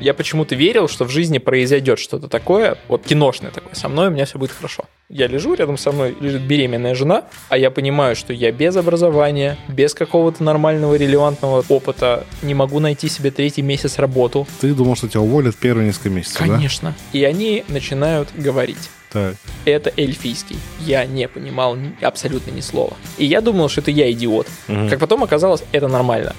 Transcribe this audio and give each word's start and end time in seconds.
Я 0.00 0.14
почему-то 0.14 0.54
верил, 0.54 0.88
что 0.88 1.04
в 1.04 1.10
жизни 1.10 1.38
произойдет 1.38 1.98
что-то 1.98 2.28
такое, 2.28 2.78
вот 2.88 3.04
киношное 3.04 3.50
такое, 3.50 3.74
со 3.74 3.88
мной 3.88 4.08
у 4.08 4.10
меня 4.10 4.24
все 4.24 4.38
будет 4.38 4.52
хорошо. 4.52 4.84
Я 5.08 5.26
лежу, 5.26 5.54
рядом 5.54 5.76
со 5.76 5.92
мной 5.92 6.16
лежит 6.18 6.42
беременная 6.42 6.94
жена, 6.94 7.24
а 7.48 7.58
я 7.58 7.70
понимаю, 7.70 8.16
что 8.16 8.32
я 8.32 8.50
без 8.52 8.74
образования, 8.76 9.56
без 9.68 9.94
какого-то 9.94 10.42
нормального 10.42 10.94
релевантного 10.94 11.64
опыта 11.68 12.24
не 12.42 12.54
могу 12.54 12.80
найти 12.80 13.08
себе 13.08 13.30
третий 13.30 13.62
месяц 13.62 13.98
работу. 13.98 14.46
Ты 14.60 14.74
думал, 14.74 14.96
что 14.96 15.08
тебя 15.08 15.20
уволят 15.20 15.56
первые 15.56 15.86
несколько 15.86 16.10
месяцев, 16.10 16.38
Конечно. 16.38 16.94
Да? 17.12 17.18
И 17.18 17.24
они 17.24 17.64
начинают 17.68 18.30
говорить. 18.34 18.90
Так. 19.12 19.36
Это 19.64 19.92
эльфийский. 19.96 20.56
Я 20.80 21.06
не 21.06 21.28
понимал 21.28 21.76
абсолютно 22.02 22.50
ни 22.50 22.60
слова. 22.60 22.94
И 23.16 23.24
я 23.24 23.40
думал, 23.40 23.68
что 23.68 23.80
это 23.80 23.92
я 23.92 24.10
идиот. 24.10 24.48
Угу. 24.68 24.88
Как 24.90 24.98
потом 24.98 25.22
оказалось, 25.22 25.62
это 25.70 25.86
нормально. 25.86 26.34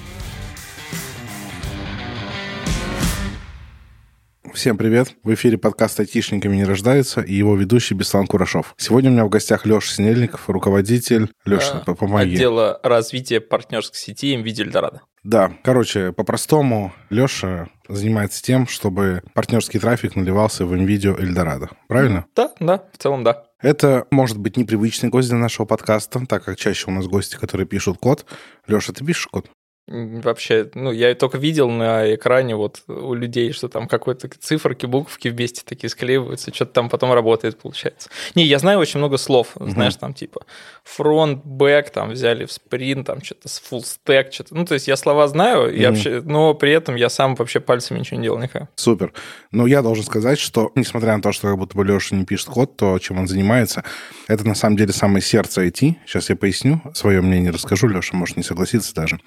Всем 4.55 4.77
привет! 4.77 5.17
В 5.21 5.33
эфире 5.33 5.57
подкаст 5.57 5.99
«Айтишниками 5.99 6.55
не 6.55 6.63
рождается» 6.63 7.19
и 7.19 7.33
его 7.33 7.57
ведущий 7.57 7.93
Беслан 7.93 8.25
Курашов. 8.25 8.73
Сегодня 8.77 9.09
у 9.09 9.13
меня 9.13 9.25
в 9.25 9.29
гостях 9.29 9.65
Леша 9.65 9.93
Снельников, 9.95 10.49
руководитель... 10.49 11.29
Леша, 11.43 11.83
а, 11.85 11.93
помоги. 11.93 12.35
Отдела 12.35 12.79
развития 12.81 13.41
партнерской 13.41 13.99
сети 13.99 14.33
MVD 14.33 14.61
Эльдорадо. 14.61 15.01
Да, 15.25 15.51
короче, 15.61 16.13
по-простому, 16.13 16.93
Леша 17.09 17.67
занимается 17.89 18.41
тем, 18.41 18.65
чтобы 18.65 19.23
партнерский 19.33 19.77
трафик 19.77 20.15
наливался 20.15 20.65
в 20.65 20.73
NVIDIA 20.73 21.19
Эльдорадо. 21.19 21.71
Правильно? 21.89 22.25
Да, 22.33 22.51
да, 22.61 22.81
в 22.93 22.97
целом 22.97 23.25
да. 23.25 23.43
Это 23.59 24.07
может 24.09 24.37
быть 24.37 24.55
непривычный 24.55 25.09
гость 25.09 25.27
для 25.27 25.37
нашего 25.37 25.65
подкаста, 25.65 26.25
так 26.25 26.45
как 26.45 26.55
чаще 26.55 26.85
у 26.87 26.91
нас 26.91 27.07
гости, 27.07 27.35
которые 27.35 27.67
пишут 27.67 27.97
код. 27.97 28.25
Леша, 28.67 28.93
ты 28.93 29.03
пишешь 29.03 29.27
код? 29.27 29.49
Вообще, 29.87 30.71
ну, 30.73 30.91
я 30.91 31.13
только 31.13 31.37
видел 31.37 31.69
на 31.69 32.15
экране 32.15 32.55
вот 32.55 32.81
у 32.87 33.13
людей, 33.13 33.51
что 33.51 33.69
там 33.69 33.87
какой-то 33.87 34.27
циферки, 34.39 34.87
буковки 34.87 35.27
вместе 35.27 35.61
такие 35.63 35.91
склеиваются, 35.91 36.51
что-то 36.51 36.73
там 36.73 36.89
потом 36.89 37.13
работает, 37.13 37.59
получается. 37.59 38.09
Не, 38.33 38.45
я 38.45 38.57
знаю 38.57 38.79
очень 38.79 38.97
много 38.97 39.17
слов, 39.17 39.53
знаешь, 39.59 39.95
там 39.95 40.15
типа 40.15 40.45
фронт, 40.85 41.43
бэк, 41.43 41.89
там 41.89 42.11
взяли 42.11 42.45
в 42.45 42.51
спринт, 42.51 43.07
там 43.07 43.21
что-то 43.21 43.49
с 43.49 43.59
full 43.59 43.83
stack, 43.83 44.31
что-то. 44.31 44.55
Ну, 44.55 44.65
то 44.65 44.75
есть 44.75 44.87
я 44.87 44.95
слова 44.95 45.27
знаю, 45.27 45.67
угу. 45.67 45.75
я 45.75 45.89
вообще, 45.89 46.21
но 46.23 46.53
при 46.53 46.71
этом 46.71 46.95
я 46.95 47.09
сам 47.09 47.35
вообще 47.35 47.59
пальцами 47.59 47.99
ничего 47.99 48.17
не 48.17 48.23
делал 48.23 48.37
никак. 48.39 48.69
Супер. 48.75 49.11
Но 49.51 49.65
я 49.65 49.81
должен 49.81 50.05
сказать, 50.05 50.39
что, 50.39 50.71
несмотря 50.75 51.15
на 51.15 51.21
то, 51.23 51.31
что 51.31 51.47
как 51.49 51.57
будто 51.57 51.75
бы 51.75 51.83
Леша 51.83 52.15
не 52.15 52.23
пишет 52.23 52.49
код, 52.49 52.77
то, 52.77 52.99
чем 52.99 53.17
он 53.17 53.27
занимается, 53.27 53.83
это 54.27 54.47
на 54.47 54.53
самом 54.53 54.77
деле 54.77 54.93
самое 54.93 55.21
сердце 55.21 55.65
IT. 55.65 55.95
Сейчас 56.05 56.29
я 56.29 56.35
поясню, 56.35 56.81
свое 56.93 57.19
мнение 57.21 57.51
расскажу, 57.51 57.87
Леша 57.87 58.15
может 58.15 58.37
не 58.37 58.43
согласиться 58.43 58.93
даже. 58.93 59.19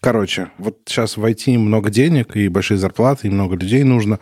Короче, 0.00 0.50
вот 0.56 0.78
сейчас 0.86 1.18
в 1.18 1.24
IT 1.24 1.58
много 1.58 1.90
денег 1.90 2.36
и 2.36 2.48
большие 2.48 2.78
зарплаты, 2.78 3.28
и 3.28 3.30
много 3.30 3.54
людей 3.56 3.82
нужно. 3.84 4.18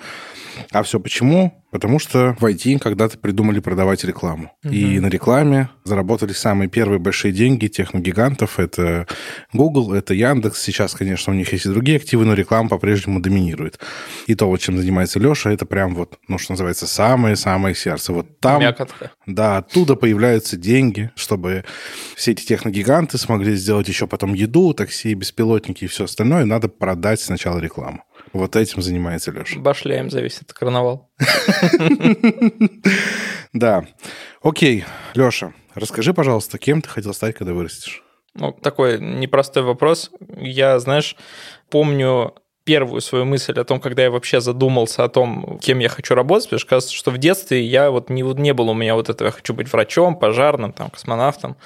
А 0.72 0.82
все 0.82 0.98
почему? 0.98 1.63
Потому 1.74 1.98
что 1.98 2.36
в 2.38 2.44
IT 2.44 2.78
когда-то 2.78 3.18
придумали 3.18 3.58
продавать 3.58 4.04
рекламу. 4.04 4.52
Угу. 4.62 4.72
И 4.72 5.00
на 5.00 5.08
рекламе 5.08 5.70
заработали 5.82 6.32
самые 6.32 6.68
первые 6.68 7.00
большие 7.00 7.32
деньги 7.32 7.66
техногигантов. 7.66 8.60
Это 8.60 9.08
Google, 9.52 9.92
это 9.92 10.14
Яндекс. 10.14 10.62
Сейчас, 10.62 10.94
конечно, 10.94 11.32
у 11.32 11.36
них 11.36 11.52
есть 11.52 11.66
и 11.66 11.68
другие 11.68 11.96
активы, 11.96 12.26
но 12.26 12.34
реклама 12.34 12.68
по-прежнему 12.68 13.18
доминирует. 13.18 13.80
И 14.28 14.36
то, 14.36 14.46
вот 14.46 14.60
чем 14.60 14.78
занимается 14.78 15.18
Леша, 15.18 15.50
это 15.50 15.66
прям 15.66 15.96
вот, 15.96 16.16
ну, 16.28 16.38
что 16.38 16.52
называется, 16.52 16.86
самое-самое 16.86 17.74
сердце. 17.74 18.12
Вот 18.12 18.38
там, 18.38 18.60
Мякотка. 18.60 19.10
да, 19.26 19.56
оттуда 19.56 19.96
появляются 19.96 20.56
деньги, 20.56 21.10
чтобы 21.16 21.64
все 22.14 22.30
эти 22.30 22.46
техногиганты 22.46 23.18
смогли 23.18 23.56
сделать 23.56 23.88
еще 23.88 24.06
потом 24.06 24.34
еду, 24.34 24.74
такси, 24.74 25.12
беспилотники 25.14 25.86
и 25.86 25.88
все 25.88 26.04
остальное. 26.04 26.44
Надо 26.44 26.68
продать 26.68 27.20
сначала 27.20 27.58
рекламу. 27.58 28.04
Вот 28.34 28.56
этим 28.56 28.82
занимается 28.82 29.30
Леша. 29.30 29.60
Башляем 29.60 30.10
за 30.10 30.20
весь 30.20 30.36
этот 30.36 30.52
карнавал. 30.52 31.10
Да. 33.52 33.86
Окей, 34.42 34.84
Леша, 35.14 35.54
расскажи, 35.76 36.12
пожалуйста, 36.12 36.58
кем 36.58 36.82
ты 36.82 36.88
хотел 36.88 37.14
стать, 37.14 37.36
когда 37.36 37.52
вырастешь? 37.52 38.02
Ну, 38.34 38.50
такой 38.50 38.98
непростой 39.00 39.62
вопрос. 39.62 40.10
Я, 40.36 40.80
знаешь, 40.80 41.14
помню 41.70 42.34
первую 42.64 43.00
свою 43.00 43.26
мысль 43.26 43.52
о 43.52 43.64
том, 43.64 43.78
когда 43.78 44.02
я 44.02 44.10
вообще 44.10 44.40
задумался 44.40 45.04
о 45.04 45.08
том, 45.08 45.58
кем 45.62 45.78
я 45.78 45.88
хочу 45.88 46.14
работать, 46.16 46.46
потому 46.46 46.58
что 46.58 46.68
кажется, 46.68 46.94
что 46.94 47.10
в 47.12 47.18
детстве 47.18 47.62
я 47.62 47.90
вот 47.90 48.10
не, 48.10 48.22
не 48.22 48.52
было 48.52 48.70
у 48.70 48.74
меня 48.74 48.94
вот 48.94 49.08
этого, 49.08 49.28
я 49.28 49.32
хочу 49.32 49.54
быть 49.54 49.70
врачом, 49.72 50.18
пожарным, 50.18 50.72
там, 50.72 50.90
космонавтом, 50.90 51.56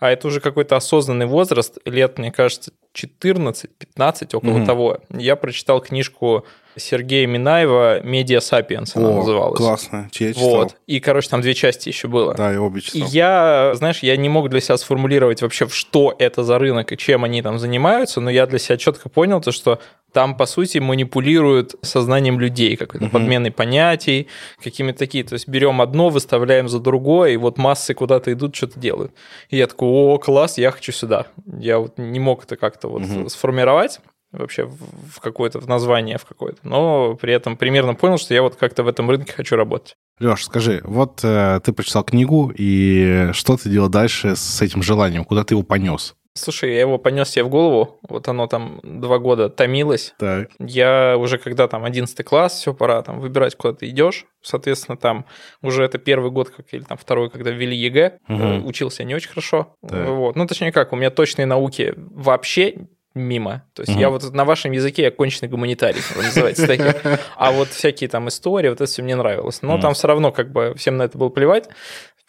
а 0.00 0.10
это 0.10 0.26
уже 0.26 0.40
какой-то 0.40 0.76
осознанный 0.76 1.26
возраст, 1.26 1.78
лет, 1.86 2.18
мне 2.18 2.30
кажется, 2.30 2.72
14-15, 3.04 4.36
около 4.36 4.50
mm-hmm. 4.50 4.66
того. 4.66 4.98
Я 5.10 5.36
прочитал 5.36 5.80
книжку 5.80 6.44
Сергея 6.78 7.26
Минаева 7.26 8.00
«Медиа 8.02 8.40
Сапиенс» 8.40 8.96
она 8.96 9.10
О, 9.10 9.16
называлась. 9.16 9.58
классно, 9.58 10.08
я 10.18 10.32
читал. 10.32 10.48
Вот. 10.48 10.76
И, 10.86 11.00
короче, 11.00 11.28
там 11.28 11.40
две 11.40 11.54
части 11.54 11.88
еще 11.88 12.08
было. 12.08 12.34
Да, 12.34 12.52
я 12.52 12.60
обе 12.60 12.80
читал. 12.80 13.00
И 13.00 13.10
я, 13.10 13.72
знаешь, 13.74 14.00
я 14.00 14.16
не 14.16 14.28
мог 14.28 14.48
для 14.48 14.60
себя 14.60 14.76
сформулировать 14.76 15.42
вообще, 15.42 15.68
что 15.68 16.14
это 16.18 16.42
за 16.42 16.58
рынок 16.58 16.92
и 16.92 16.96
чем 16.96 17.24
они 17.24 17.42
там 17.42 17.58
занимаются, 17.58 18.20
но 18.20 18.30
я 18.30 18.46
для 18.46 18.58
себя 18.58 18.76
четко 18.76 19.08
понял, 19.08 19.40
то, 19.40 19.52
что 19.52 19.80
там, 20.12 20.36
по 20.36 20.46
сути, 20.46 20.78
манипулируют 20.78 21.74
сознанием 21.82 22.40
людей, 22.40 22.76
какой-то 22.76 23.06
угу. 23.06 23.12
подменой 23.12 23.50
понятий, 23.50 24.28
какими-то 24.62 24.98
такие. 24.98 25.24
То 25.24 25.34
есть 25.34 25.48
берем 25.48 25.80
одно, 25.82 26.08
выставляем 26.08 26.68
за 26.68 26.80
другое, 26.80 27.32
и 27.32 27.36
вот 27.36 27.58
массы 27.58 27.92
куда-то 27.94 28.32
идут, 28.32 28.56
что-то 28.56 28.80
делают. 28.80 29.12
И 29.50 29.56
я 29.56 29.66
такой, 29.66 29.88
о, 29.88 30.18
класс, 30.18 30.58
я 30.58 30.70
хочу 30.70 30.92
сюда. 30.92 31.26
Я 31.58 31.78
вот 31.78 31.98
не 31.98 32.20
мог 32.20 32.44
это 32.44 32.56
как-то 32.56 32.88
вот 32.88 33.02
угу. 33.02 33.28
сформировать 33.28 34.00
вообще 34.32 34.64
в 34.66 35.20
какое-то 35.20 35.60
в 35.60 35.68
название 35.68 36.18
в 36.18 36.24
какое-то, 36.24 36.60
но 36.62 37.14
при 37.14 37.32
этом 37.32 37.56
примерно 37.56 37.94
понял, 37.94 38.18
что 38.18 38.34
я 38.34 38.42
вот 38.42 38.56
как-то 38.56 38.82
в 38.82 38.88
этом 38.88 39.08
рынке 39.10 39.32
хочу 39.32 39.56
работать. 39.56 39.96
Леш, 40.20 40.44
скажи, 40.44 40.80
вот 40.84 41.20
э, 41.22 41.60
ты 41.64 41.72
прочитал 41.72 42.04
книгу, 42.04 42.52
и 42.56 43.30
что 43.32 43.56
ты 43.56 43.68
делал 43.68 43.88
дальше 43.88 44.34
с 44.36 44.60
этим 44.60 44.82
желанием? 44.82 45.24
Куда 45.24 45.44
ты 45.44 45.54
его 45.54 45.62
понес? 45.62 46.14
Слушай, 46.38 46.74
я 46.74 46.80
его 46.80 46.98
понес 46.98 47.30
себе 47.30 47.44
в 47.44 47.48
голову, 47.48 47.98
вот 48.08 48.28
оно 48.28 48.46
там 48.46 48.80
два 48.82 49.18
года 49.18 49.48
томилось. 49.48 50.14
Так. 50.18 50.50
Я 50.60 51.16
уже 51.18 51.38
когда 51.38 51.66
там 51.66 51.84
11 51.84 52.24
класс, 52.24 52.54
все, 52.54 52.72
пора 52.72 53.02
там 53.02 53.20
выбирать, 53.20 53.56
куда 53.56 53.74
ты 53.74 53.88
идешь. 53.88 54.26
Соответственно, 54.40 54.96
там 54.96 55.26
уже 55.62 55.82
это 55.82 55.98
первый 55.98 56.30
год, 56.30 56.50
как 56.50 56.72
или 56.72 56.82
там 56.82 56.96
второй, 56.96 57.28
когда 57.30 57.50
ввели 57.50 57.76
ЕГЭ, 57.76 58.18
угу. 58.28 58.68
учился 58.68 59.04
не 59.04 59.14
очень 59.14 59.30
хорошо. 59.30 59.74
Так. 59.86 60.08
Вот. 60.08 60.36
Ну, 60.36 60.46
точнее 60.46 60.70
как, 60.70 60.92
у 60.92 60.96
меня 60.96 61.10
точные 61.10 61.46
науки 61.46 61.94
вообще 61.96 62.86
мимо. 63.14 63.64
То 63.74 63.82
есть 63.82 63.92
угу. 63.92 64.00
я 64.00 64.10
вот 64.10 64.32
на 64.32 64.44
вашем 64.44 64.72
языке 64.72 65.02
я 65.02 65.10
конченый 65.10 65.48
гуманитарий, 65.48 66.00
называется 66.16 66.66
такие. 66.66 66.94
А 67.36 67.52
вот 67.52 67.68
всякие 67.68 68.08
там 68.08 68.28
истории, 68.28 68.68
вот 68.68 68.80
это 68.80 68.86
все 68.86 69.02
мне 69.02 69.16
нравилось. 69.16 69.62
Но 69.62 69.74
угу. 69.74 69.82
там 69.82 69.94
все 69.94 70.08
равно 70.08 70.32
как 70.32 70.52
бы 70.52 70.74
всем 70.76 70.96
на 70.96 71.04
это 71.04 71.18
было 71.18 71.28
плевать, 71.28 71.68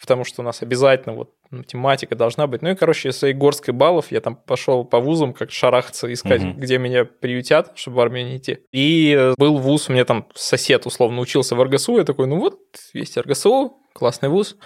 потому 0.00 0.24
что 0.24 0.42
у 0.42 0.44
нас 0.44 0.62
обязательно 0.62 1.14
вот 1.14 1.30
математика 1.50 2.16
должна 2.16 2.46
быть. 2.46 2.62
Ну 2.62 2.70
и, 2.70 2.74
короче, 2.74 3.12
своей 3.12 3.34
горсткой 3.34 3.74
баллов 3.74 4.10
я 4.10 4.20
там 4.20 4.36
пошел 4.36 4.84
по 4.84 5.00
вузам, 5.00 5.32
как 5.32 5.50
шарахаться, 5.50 6.12
искать, 6.12 6.42
угу. 6.42 6.52
где 6.52 6.78
меня 6.78 7.04
приютят, 7.04 7.72
чтобы 7.74 7.98
в 7.98 8.00
армию 8.00 8.26
не 8.26 8.38
идти. 8.38 8.58
И 8.72 9.32
был 9.36 9.58
вуз, 9.58 9.88
у 9.88 9.92
меня 9.92 10.04
там 10.04 10.26
сосед 10.34 10.86
условно 10.86 11.20
учился 11.20 11.54
в 11.54 11.62
РГСУ, 11.62 11.98
я 11.98 12.04
такой, 12.04 12.26
ну 12.26 12.38
вот, 12.38 12.58
есть 12.94 13.16
РГСУ, 13.16 13.76
классный 13.92 14.28
вуз. 14.28 14.56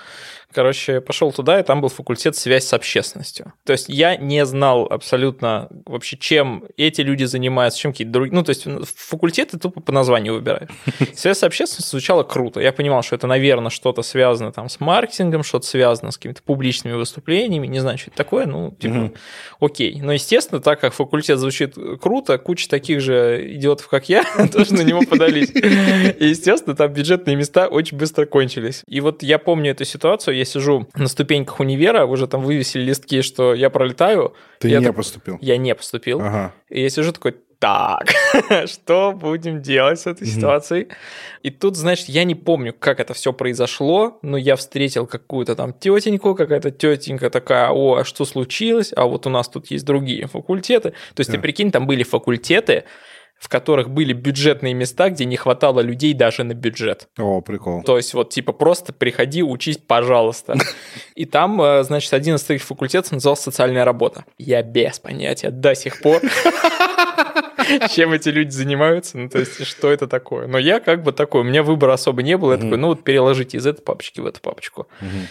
Короче, 0.55 1.01
пошел 1.01 1.33
туда, 1.33 1.59
и 1.59 1.63
там 1.65 1.81
был 1.81 1.89
факультет 1.89 2.37
связь 2.37 2.65
с 2.65 2.73
общественностью. 2.73 3.53
То 3.65 3.73
есть 3.73 3.89
я 3.89 4.17
не 4.17 4.47
знал 4.47 4.87
абсолютно 4.89 5.69
вообще, 5.85 6.17
чем 6.17 6.65
эти 6.77 7.01
люди 7.01 7.25
занимаются, 7.25 7.81
чем 7.81 7.93
какие-то 7.93 8.13
другие. 8.13 8.35
Ну, 8.35 8.45
то 8.45 8.51
есть 8.51 8.67
факультеты 8.97 9.59
тупо 9.59 9.81
по 9.81 9.93
названию 9.93 10.35
выбираешь. 10.35 10.69
Связь 11.15 11.39
с 11.39 11.43
общественностью 11.43 11.91
звучало 11.99 12.23
круто. 12.23 12.61
Я 12.61 12.73
понимал, 12.73 13.03
что 13.03 13.17
это, 13.17 13.27
наверное, 13.27 13.71
что-то 13.71 14.03
связано 14.03 14.53
там 14.53 14.69
с 14.69 14.79
маркетингом, 14.79 15.43
что-то 15.43 15.67
связано 15.67 16.13
с 16.13 16.19
какими-то 16.19 16.43
публичными 16.43 16.95
выступлениями, 16.95 17.67
не 17.67 17.81
знаю, 17.81 17.99
что 17.99 18.11
это 18.11 18.17
такое, 18.17 18.47
ну, 18.47 18.71
типа, 18.79 19.13
окей. 19.59 20.01
Но, 20.01 20.13
естественно, 20.13 20.61
так 20.61 20.81
как 20.81 20.95
факультет 20.95 21.39
звучит 21.39 21.75
круто, 22.01 22.39
куча 22.39 22.69
таких 22.69 23.01
же 23.01 23.55
идиотов, 23.57 23.89
как 23.89 24.09
я, 24.09 24.25
тоже 24.53 24.75
на 24.75 24.83
него 24.83 25.01
подались. 25.03 25.51
И, 25.55 26.29
естественно, 26.29 26.77
там 26.77 26.93
бюджетные 26.93 27.35
места 27.35 27.67
очень 27.67 27.99
быстро 27.99 28.25
кончились. 28.27 28.85
И 28.87 29.01
вот 29.01 29.25
я 29.25 29.39
помню 29.39 29.73
эту 29.73 29.85
ситуацию, 29.85 30.37
я 30.45 30.51
сижу 30.51 30.87
на 30.95 31.09
ступеньках 31.09 31.61
универа, 31.61 32.07
уже 32.07 32.27
там 32.27 32.43
вывесили 32.43 32.85
листки, 32.85 33.23
что 33.23 33.55
я 33.55 33.71
пролетаю. 33.71 34.35
Ты 34.61 34.71
не 34.71 34.85
так... 34.85 34.95
поступил? 34.95 35.39
Я 35.41 35.57
не 35.57 35.75
поступил. 35.75 36.21
Ага. 36.21 36.53
И 36.69 36.83
я 36.83 36.91
сижу 36.91 37.13
такой, 37.13 37.35
так, 37.59 38.13
что 38.67 39.13
будем 39.13 39.63
делать 39.63 39.99
с 39.99 40.07
этой 40.07 40.27
ситуацией? 40.27 40.89
И 41.43 41.51
тут, 41.51 41.77
значит, 41.77 42.11
я 42.11 42.25
не 42.25 42.35
помню, 42.35 42.75
как 42.79 43.01
это 43.01 43.15
все 43.15 43.33
произошло, 43.33 44.19
но 44.21 44.37
я 44.37 44.57
встретил 44.57 45.07
какую-то 45.07 45.57
там 45.57 45.73
тетеньку, 45.73 46.35
какая-то 46.35 46.71
тетенька 46.71 47.31
такая, 47.31 47.71
о, 47.71 47.97
а 47.97 48.05
что 48.05 48.27
случилось? 48.27 48.93
А 48.95 49.07
вот 49.07 49.27
у 49.27 49.31
нас 49.31 49.49
тут 49.49 49.71
есть 49.71 49.87
другие 49.87 50.27
факультеты. 50.27 50.91
То 50.91 51.21
есть, 51.21 51.31
ты 51.31 51.39
прикинь, 51.39 51.71
там 51.71 51.87
были 51.87 52.03
факультеты, 52.03 52.85
в 53.45 53.49
которых 53.51 53.91
были 53.91 54.15
бюджетные 54.15 54.73
места, 54.73 55.11
где 55.11 55.27
не 55.27 55.37
хватало 55.37 55.81
людей 55.81 56.15
даже 56.15 56.45
на 56.45 56.55
бюджет. 56.55 57.09
О, 57.19 57.43
прикол. 57.43 57.83
То 57.83 57.99
есть 57.99 58.15
вот 58.15 58.31
типа 58.31 58.55
просто 58.55 58.95
приходи, 58.95 59.43
учись, 59.43 59.77
пожалуйста. 59.77 60.57
И 61.15 61.27
там, 61.27 61.61
э, 61.61 61.85
значит, 61.85 62.15
один 62.15 62.37
из 62.37 62.43
таких 62.43 62.63
факультетов 62.63 63.13
назывался 63.13 63.43
социальная 63.43 63.85
работа. 63.85 64.25
Я 64.39 64.63
без 64.63 64.99
понятия 64.99 65.51
до 65.51 65.75
сих 65.75 66.01
пор 66.01 66.23
чем 67.91 68.13
эти 68.13 68.29
люди 68.31 68.51
занимаются, 68.51 69.19
ну, 69.19 69.29
то 69.29 69.39
есть, 69.39 69.65
что 69.67 69.91
это 69.91 70.07
такое. 70.07 70.47
Но 70.47 70.59
я 70.59 70.81
как 70.81 71.03
бы 71.03 71.13
такой, 71.13 71.43
у 71.43 71.45
меня 71.45 71.63
выбора 71.63 71.95
особо 71.95 72.23
не 72.23 72.37
было, 72.37 72.53
я 72.53 72.59
такой, 72.59 72.79
ну, 72.79 72.89
вот 72.89 73.05
переложите 73.05 73.59
из 73.59 73.67
этой 73.67 73.83
папочки 73.83 74.21
в 74.21 74.27
эту 74.27 74.41
папочку. 74.41 74.89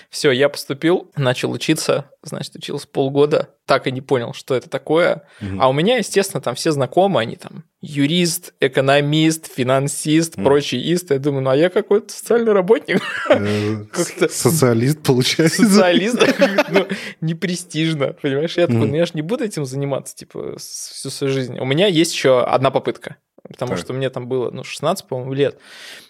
Все, 0.10 0.31
я 0.31 0.50
поступил, 0.50 1.12
начал 1.15 1.51
учиться, 1.51 2.12
значит, 2.21 2.56
учился 2.56 2.88
полгода, 2.88 3.50
так 3.65 3.88
и 3.88 3.92
не 3.92 4.01
понял, 4.01 4.33
что 4.33 4.56
это 4.56 4.69
такое. 4.69 5.24
А 5.60 5.69
у 5.69 5.74
меня, 5.74 5.98
естественно, 5.98 6.42
там 6.42 6.56
все 6.56 6.71
знакомые, 6.71 7.24
они 7.24 7.36
там 7.36 7.63
юрист, 7.81 8.54
экономист, 8.62 9.54
финансист, 9.54 10.38
mm. 10.38 10.44
прочий 10.44 10.80
ист. 10.80 11.12
Я 11.12 11.19
думаю, 11.19 11.44
ну 11.44 11.50
а 11.50 11.56
я 11.56 11.69
какой-то 11.69 12.13
социальный 12.13 12.54
работник. 12.54 13.01
Э, 13.30 13.83
социалист, 14.30 15.04
получается. 15.04 15.63
Социалист, 15.65 16.18
ну, 16.69 16.88
не 17.19 17.36
престижно, 17.36 18.13
понимаешь? 18.21 18.57
Я 18.57 18.68
такой, 18.68 18.88
ну 18.88 18.95
я 18.95 19.06
же 19.06 19.12
не 19.15 19.21
буду 19.21 19.44
этим 19.44 19.65
заниматься, 19.65 20.15
типа, 20.15 20.57
всю 20.57 21.10
свою 21.10 21.33
жизнь. 21.33 21.60
У 21.60 21.65
меня 21.65 21.88
есть 21.88 22.13
еще 22.13 22.42
одна 22.42 22.71
попытка 22.71 23.18
потому 23.48 23.72
так. 23.72 23.80
что 23.80 23.94
мне 23.94 24.10
там 24.10 24.28
было, 24.28 24.50
ну, 24.51 24.63
16, 24.63 25.07
по-моему, 25.07 25.34
лет. 25.34 25.60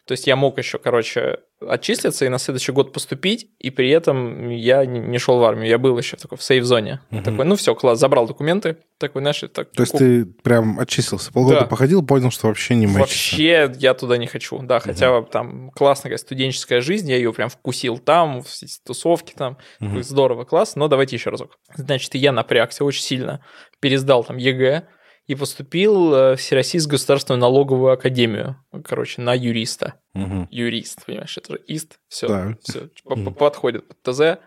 То 0.06 0.12
есть 0.12 0.28
я 0.28 0.36
мог 0.36 0.58
еще, 0.58 0.78
короче, 0.78 1.40
отчислиться 1.62 2.26
и 2.26 2.30
на 2.30 2.38
следующий 2.38 2.72
год 2.72 2.94
поступить, 2.94 3.50
и 3.58 3.70
при 3.70 3.90
этом 3.90 4.50
я 4.50 4.86
не 4.86 5.18
шел 5.18 5.40
в 5.40 5.44
армию, 5.44 5.68
я 5.68 5.78
был 5.78 5.98
еще 5.98 6.18
такой 6.18 6.38
в 6.38 6.44
сейф-зоне. 6.44 7.00
Угу. 7.12 7.22
Такой, 7.24 7.46
ну 7.46 7.56
все, 7.56 7.74
класс, 7.74 8.00
забрал 8.00 8.28
документы, 8.28 8.78
такой, 8.98 9.22
знаешь, 9.22 9.44
так... 9.54 9.72
То 9.72 9.82
есть 9.82 9.98
ты 9.98 10.26
прям 10.26 10.80
отчислился, 10.80 11.32
полгода 11.32 11.62
да. 11.62 11.66
походил, 11.66 12.06
понял, 12.06 12.32
что 12.32 12.48
вообще 12.48 12.76
не 12.76 12.86
мэчится. 12.86 13.00
Вообще 13.00 13.72
я 13.80 13.94
туда 13.94 14.18
не 14.18 14.28
хочу, 14.28 14.60
да, 14.60 14.78
угу. 14.78 14.84
хотя 14.84 15.22
там 15.24 15.72
классная 15.72 16.18
студенческая 16.18 16.82
жизнь, 16.82 17.10
я 17.10 17.16
ее 17.16 17.34
прям 17.34 17.50
вкусил 17.50 17.98
там, 17.98 18.44
все 18.44 18.66
эти 18.66 18.80
тусовки 18.86 19.34
там, 19.34 19.58
угу. 19.80 20.02
здорово, 20.04 20.44
класс, 20.44 20.76
но 20.76 20.88
давайте 20.88 21.16
еще 21.16 21.30
разок. 21.30 21.58
Значит, 21.76 22.14
я 22.16 22.32
напрягся 22.32 22.84
очень 22.84 23.04
сильно, 23.04 23.44
пересдал 23.80 24.24
там 24.24 24.38
ЕГЭ, 24.38 24.84
и 25.28 25.36
поступил 25.36 26.14
э, 26.14 26.36
в 26.36 26.40
Всероссийскую 26.40 26.94
государственную 26.94 27.40
налоговую 27.40 27.94
академию, 27.94 28.58
короче, 28.84 29.22
на 29.22 29.34
юриста. 29.34 29.96
Угу. 30.14 30.48
Юрист, 30.52 31.06
понимаешь, 31.06 31.38
это 31.38 31.54
же 31.54 31.60
ист, 31.68 31.98
все, 32.08 32.28
да. 32.28 32.58
все 32.62 32.90
подходит 33.32 33.88
под 33.88 34.02
ТЗ 34.02 34.40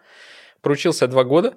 проучился 0.66 1.06
два 1.06 1.22
года 1.22 1.54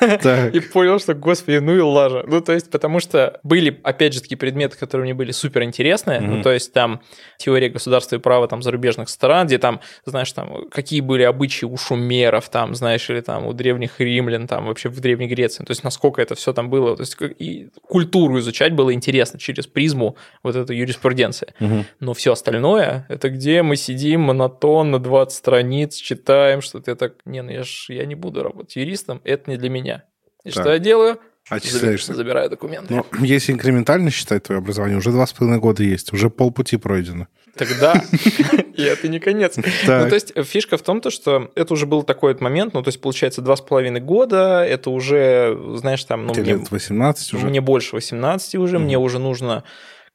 и 0.00 0.58
понял, 0.58 0.98
что, 0.98 1.14
господи, 1.14 1.58
ну 1.58 1.76
и 1.76 1.78
лажа. 1.78 2.24
Ну, 2.26 2.40
то 2.40 2.52
есть, 2.52 2.68
потому 2.72 2.98
что 2.98 3.38
были, 3.44 3.78
опять 3.84 4.14
же, 4.14 4.20
такие 4.20 4.36
предметы, 4.36 4.76
которые 4.76 5.04
мне 5.04 5.14
были 5.14 5.30
супер 5.30 5.62
интересные. 5.62 6.20
Ну, 6.20 6.42
то 6.42 6.50
есть, 6.50 6.72
там 6.72 7.00
теория 7.36 7.68
государства 7.68 8.16
и 8.16 8.18
права 8.18 8.48
там 8.48 8.60
зарубежных 8.62 9.10
стран, 9.10 9.46
где 9.46 9.58
там, 9.58 9.80
знаешь, 10.06 10.32
там, 10.32 10.68
какие 10.72 11.00
были 11.00 11.22
обычаи 11.22 11.66
у 11.66 11.76
шумеров, 11.76 12.48
там, 12.48 12.74
знаешь, 12.74 13.08
или 13.10 13.20
там 13.20 13.46
у 13.46 13.52
древних 13.52 14.00
римлян, 14.00 14.48
там, 14.48 14.66
вообще 14.66 14.88
в 14.88 14.98
Древней 14.98 15.28
Греции. 15.28 15.62
То 15.62 15.70
есть, 15.70 15.84
насколько 15.84 16.20
это 16.20 16.34
все 16.34 16.52
там 16.52 16.68
было. 16.68 16.96
То 16.96 17.02
есть, 17.02 17.16
и 17.38 17.68
культуру 17.86 18.40
изучать 18.40 18.72
было 18.72 18.92
интересно 18.92 19.38
через 19.38 19.68
призму 19.68 20.16
вот 20.42 20.56
этой 20.56 20.76
юриспруденции. 20.76 21.54
Но 22.00 22.12
все 22.12 22.32
остальное, 22.32 23.06
это 23.08 23.30
где 23.30 23.62
мы 23.62 23.76
сидим 23.76 24.22
монотонно 24.22 24.98
20 24.98 25.38
страниц, 25.38 25.94
читаем, 25.94 26.60
что-то 26.60 26.90
я 26.90 26.94
так, 26.96 27.12
не, 27.24 27.40
ну 27.42 27.52
я 27.52 27.62
ж, 27.62 27.86
я 27.90 28.04
не 28.04 28.16
буду 28.16 28.47
работать 28.48 28.76
юристом, 28.76 29.20
это 29.24 29.50
не 29.50 29.56
для 29.56 29.70
меня. 29.70 30.04
И 30.44 30.50
так. 30.50 30.62
что 30.62 30.72
я 30.72 30.78
делаю? 30.78 31.18
Отчисляешься. 31.48 32.14
Забираю 32.14 32.50
документы. 32.50 32.92
Но 32.92 33.06
если 33.20 33.52
инкрементально 33.52 34.10
считать 34.10 34.42
твое 34.42 34.58
образование, 34.58 34.98
уже 34.98 35.10
два 35.10 35.26
с 35.26 35.32
половиной 35.32 35.60
года 35.60 35.82
есть, 35.82 36.12
уже 36.12 36.30
полпути 36.30 36.76
пройдено. 36.76 37.26
Тогда, 37.54 38.02
и 38.74 38.82
это 38.82 39.08
не 39.08 39.18
конец. 39.18 39.56
Ну, 39.56 39.62
то 39.62 40.14
есть 40.14 40.32
фишка 40.44 40.76
в 40.76 40.82
том, 40.82 41.00
то, 41.00 41.10
что 41.10 41.50
это 41.54 41.72
уже 41.72 41.86
был 41.86 42.02
такой 42.02 42.36
момент, 42.38 42.74
ну, 42.74 42.82
то 42.82 42.88
есть 42.88 43.00
получается 43.00 43.42
два 43.42 43.56
с 43.56 43.60
половиной 43.60 44.00
года, 44.00 44.64
это 44.64 44.90
уже, 44.90 45.58
знаешь, 45.76 46.04
там... 46.04 46.26
Ну, 46.26 46.34
мне, 46.34 46.56
18 46.56 47.34
уже? 47.34 47.46
Мне 47.46 47.60
больше 47.60 47.96
18 47.96 48.54
уже, 48.56 48.78
мне 48.78 48.98
уже 48.98 49.18
нужно 49.18 49.64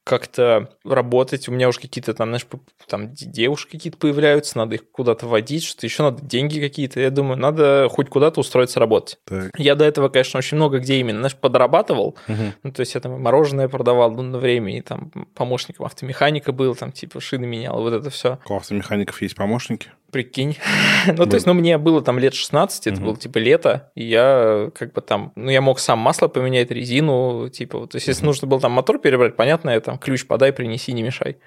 как-то 0.04 0.68
работать. 0.84 1.48
У 1.48 1.52
меня 1.52 1.68
уже 1.68 1.80
какие-то 1.80 2.12
там, 2.12 2.28
знаешь, 2.28 2.46
там 2.86 3.12
девушки 3.14 3.72
какие-то 3.72 3.98
появляются, 3.98 4.58
надо 4.58 4.74
их 4.76 4.90
куда-то 4.90 5.26
водить, 5.26 5.64
что-то 5.64 5.86
еще 5.86 6.02
надо 6.02 6.22
деньги 6.22 6.60
какие-то. 6.60 7.00
Я 7.00 7.10
думаю, 7.10 7.38
надо 7.38 7.88
хоть 7.90 8.10
куда-то 8.10 8.40
устроиться 8.40 8.78
работать. 8.78 9.18
Так. 9.24 9.50
Я 9.58 9.74
до 9.74 9.86
этого, 9.86 10.10
конечно, 10.10 10.38
очень 10.38 10.58
много 10.58 10.78
где 10.78 11.00
именно, 11.00 11.20
знаешь, 11.20 11.36
подрабатывал. 11.36 12.16
Угу. 12.28 12.42
Ну, 12.62 12.72
то 12.72 12.80
есть 12.80 12.94
я 12.94 13.00
там 13.00 13.20
мороженое 13.20 13.68
продавал 13.68 14.12
ну, 14.12 14.22
на 14.22 14.38
время, 14.38 14.76
и 14.76 14.82
там 14.82 15.10
помощником 15.34 15.86
автомеханика 15.86 16.52
был, 16.52 16.74
там 16.74 16.92
типа 16.92 17.20
шины 17.20 17.46
менял, 17.46 17.80
вот 17.80 17.94
это 17.94 18.10
все. 18.10 18.38
У 18.46 18.56
автомехаников 18.56 19.22
есть 19.22 19.34
помощники? 19.34 19.90
Прикинь. 20.14 20.56
ну, 21.08 21.26
то 21.26 21.34
есть, 21.34 21.44
ну, 21.44 21.54
мне 21.54 21.76
было 21.76 22.00
там 22.00 22.20
лет 22.20 22.34
16, 22.34 22.86
это 22.86 23.00
было 23.00 23.16
типа 23.16 23.38
лето, 23.38 23.90
и 23.96 24.04
я 24.04 24.70
как 24.72 24.92
бы 24.92 25.00
там, 25.00 25.32
ну, 25.34 25.50
я 25.50 25.60
мог 25.60 25.80
сам 25.80 25.98
масло 25.98 26.28
поменять, 26.28 26.70
резину, 26.70 27.48
типа, 27.48 27.80
вот, 27.80 27.90
то 27.90 27.96
есть, 27.96 28.06
если 28.06 28.24
нужно 28.24 28.46
было 28.46 28.60
там 28.60 28.70
мотор 28.70 29.00
перебрать, 29.00 29.34
понятно, 29.34 29.70
я 29.70 29.80
там 29.80 29.98
ключ 29.98 30.24
подай, 30.24 30.52
принеси, 30.52 30.92
не 30.92 31.02
мешай. 31.02 31.38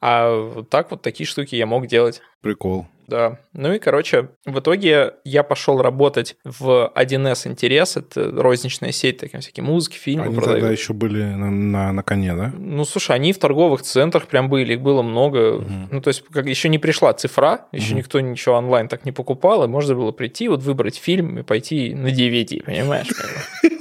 А 0.00 0.36
вот 0.36 0.68
так 0.68 0.90
вот 0.90 1.00
такие 1.00 1.28
штуки 1.28 1.54
я 1.54 1.66
мог 1.66 1.86
делать. 1.86 2.20
Прикол. 2.40 2.88
Да. 3.08 3.38
Ну 3.54 3.72
и, 3.72 3.78
короче, 3.78 4.28
в 4.44 4.58
итоге 4.58 5.14
я 5.24 5.42
пошел 5.42 5.80
работать 5.80 6.36
в 6.44 6.92
1С 6.94 7.48
Интерес, 7.48 7.96
это 7.96 8.30
розничная 8.30 8.92
сеть, 8.92 9.18
такие 9.18 9.40
всякие 9.40 9.64
музыки, 9.64 9.96
фильмы 9.96 10.26
Они 10.26 10.34
продают. 10.34 10.60
тогда 10.60 10.72
еще 10.72 10.92
были 10.92 11.22
на, 11.24 11.50
на, 11.50 11.92
на 11.92 12.02
коне, 12.02 12.34
да? 12.34 12.52
Ну, 12.56 12.84
слушай, 12.84 13.16
они 13.16 13.32
в 13.32 13.38
торговых 13.38 13.80
центрах 13.80 14.26
прям 14.26 14.50
были, 14.50 14.74
их 14.74 14.82
было 14.82 15.00
много. 15.00 15.56
Угу. 15.56 15.64
Ну, 15.90 16.00
то 16.02 16.08
есть, 16.08 16.22
как 16.30 16.46
еще 16.46 16.68
не 16.68 16.78
пришла 16.78 17.14
цифра, 17.14 17.66
еще 17.72 17.92
угу. 17.92 17.98
никто 17.98 18.20
ничего 18.20 18.56
онлайн 18.56 18.88
так 18.88 19.06
не 19.06 19.12
покупал, 19.12 19.64
и 19.64 19.68
можно 19.68 19.94
было 19.94 20.12
прийти, 20.12 20.48
вот 20.48 20.62
выбрать 20.62 20.96
фильм 20.96 21.38
и 21.38 21.42
пойти 21.42 21.94
на 21.94 22.08
DVD, 22.08 22.62
понимаешь? 22.62 23.08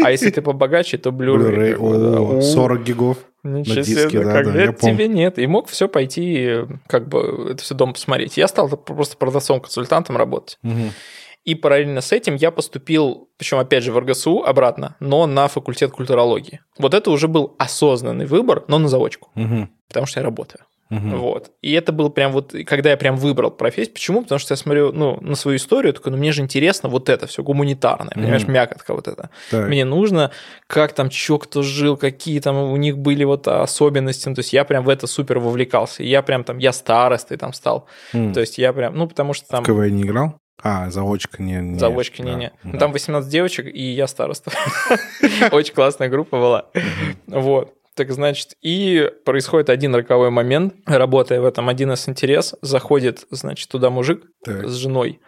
А 0.02 0.12
если 0.12 0.30
ты 0.30 0.42
побогаче, 0.42 0.98
то 0.98 1.10
Blu-ray. 1.10 2.42
40 2.42 2.84
гигов. 2.84 3.18
Ничего 3.44 3.84
себе, 3.84 4.24
да, 4.24 4.34
как 4.34 4.54
да, 4.54 4.62
это 4.62 4.74
тебе 4.74 5.08
нет. 5.08 5.40
И 5.40 5.48
мог 5.48 5.68
все 5.70 5.88
пойти, 5.88 6.66
как 6.88 7.08
бы, 7.08 7.52
это 7.52 7.64
все 7.64 7.76
дома 7.76 7.94
посмотреть. 7.94 8.38
Я 8.38 8.48
стал 8.48 8.68
просто 8.70 9.18
продавцом-консультантом 9.18 10.18
работать. 10.18 10.58
Угу. 10.64 10.92
И 11.46 11.56
параллельно 11.56 12.02
с 12.02 12.12
этим 12.12 12.36
я 12.36 12.52
поступил, 12.52 13.30
причем 13.38 13.60
опять 13.60 13.84
же 13.84 13.94
в 13.94 14.00
РГСУ 14.00 14.44
обратно, 14.44 14.98
но 15.00 15.26
на 15.28 15.48
факультет 15.48 15.92
культурологии. 15.92 16.60
Вот 16.78 16.94
это 16.94 17.10
уже 17.10 17.30
был 17.30 17.56
осознанный 17.58 18.26
выбор, 18.26 18.66
но 18.68 18.80
на 18.80 18.90
заочку, 18.90 19.30
угу. 19.34 19.70
потому 19.88 20.08
что 20.08 20.20
я 20.20 20.26
работаю. 20.26 20.66
Угу. 20.90 21.18
Вот. 21.18 21.52
И 21.62 21.74
это 21.74 21.92
было 21.92 22.10
прям 22.10 22.32
вот, 22.32 22.54
когда 22.66 22.92
я 22.92 22.98
прям 22.98 23.18
выбрал 23.18 23.52
профессию. 23.52 23.94
Почему? 23.94 24.22
Потому 24.22 24.40
что 24.40 24.54
я 24.54 24.58
смотрю, 24.58 24.92
ну, 24.92 25.18
на 25.22 25.36
свою 25.36 25.58
историю, 25.58 25.94
такой, 25.94 26.12
ну, 26.12 26.18
мне 26.18 26.32
же 26.32 26.42
интересно 26.42 26.90
вот 26.90 27.10
это 27.10 27.28
все 27.28 27.44
гуманитарное, 27.44 28.12
угу. 28.16 28.22
понимаешь, 28.22 28.48
мякотка 28.48 28.94
вот 28.94 29.08
это. 29.08 29.30
Так. 29.52 29.68
Мне 29.68 29.86
нужно, 29.86 30.32
как 30.68 30.94
там, 30.94 31.10
чё 31.10 31.38
кто 31.38 31.62
жил, 31.62 31.98
какие 31.98 32.40
там 32.40 32.58
у 32.58 32.78
них 32.78 32.98
были 32.98 33.24
вот 33.24 33.48
особенности. 33.48 34.30
Ну, 34.30 34.36
то 34.36 34.40
есть 34.40 34.54
я 34.54 34.64
прям 34.64 34.84
в 34.84 34.90
это 34.90 35.08
супер 35.08 35.40
вовлекался. 35.40 36.04
И 36.04 36.08
я 36.08 36.22
прям 36.22 36.44
там, 36.44 36.58
я 36.58 36.72
старостой 36.72 37.38
там 37.38 37.54
стал. 37.54 37.88
Угу. 38.14 38.34
То 38.34 38.40
есть 38.40 38.58
я 38.58 38.74
прям, 38.74 38.96
ну, 38.96 39.08
потому 39.08 39.34
что 39.34 39.48
там... 39.48 39.64
В 39.64 39.68
КВН 39.68 39.96
не 39.96 40.04
играл? 40.04 40.40
А, 40.64 40.90
заочка 40.90 41.44
не. 41.44 41.58
не 41.58 41.80
заочка 41.80 42.24
не, 42.24 42.34
не. 42.34 42.52
Ну, 42.64 42.80
там 42.80 42.92
18 42.92 43.30
девочек, 43.30 43.68
и 43.68 43.92
я 43.92 44.08
староста. 44.08 44.52
Очень 45.52 45.74
классная 45.76 46.10
группа 46.10 46.38
была. 46.38 46.66
Вот. 47.28 47.76
Так 47.98 48.12
значит, 48.12 48.56
и 48.62 49.12
происходит 49.26 49.72
один 49.72 49.96
роковой 49.96 50.30
момент, 50.30 50.76
работая 50.86 51.42
в 51.42 51.46
этом 51.46 51.68
один 51.68 51.92
из 51.92 52.08
интерес, 52.08 52.54
заходит, 52.62 53.26
значит, 53.32 53.70
туда 53.70 53.90
мужик 53.90 54.24
так. 54.46 54.68
с 54.68 54.74
женой, 54.76 55.20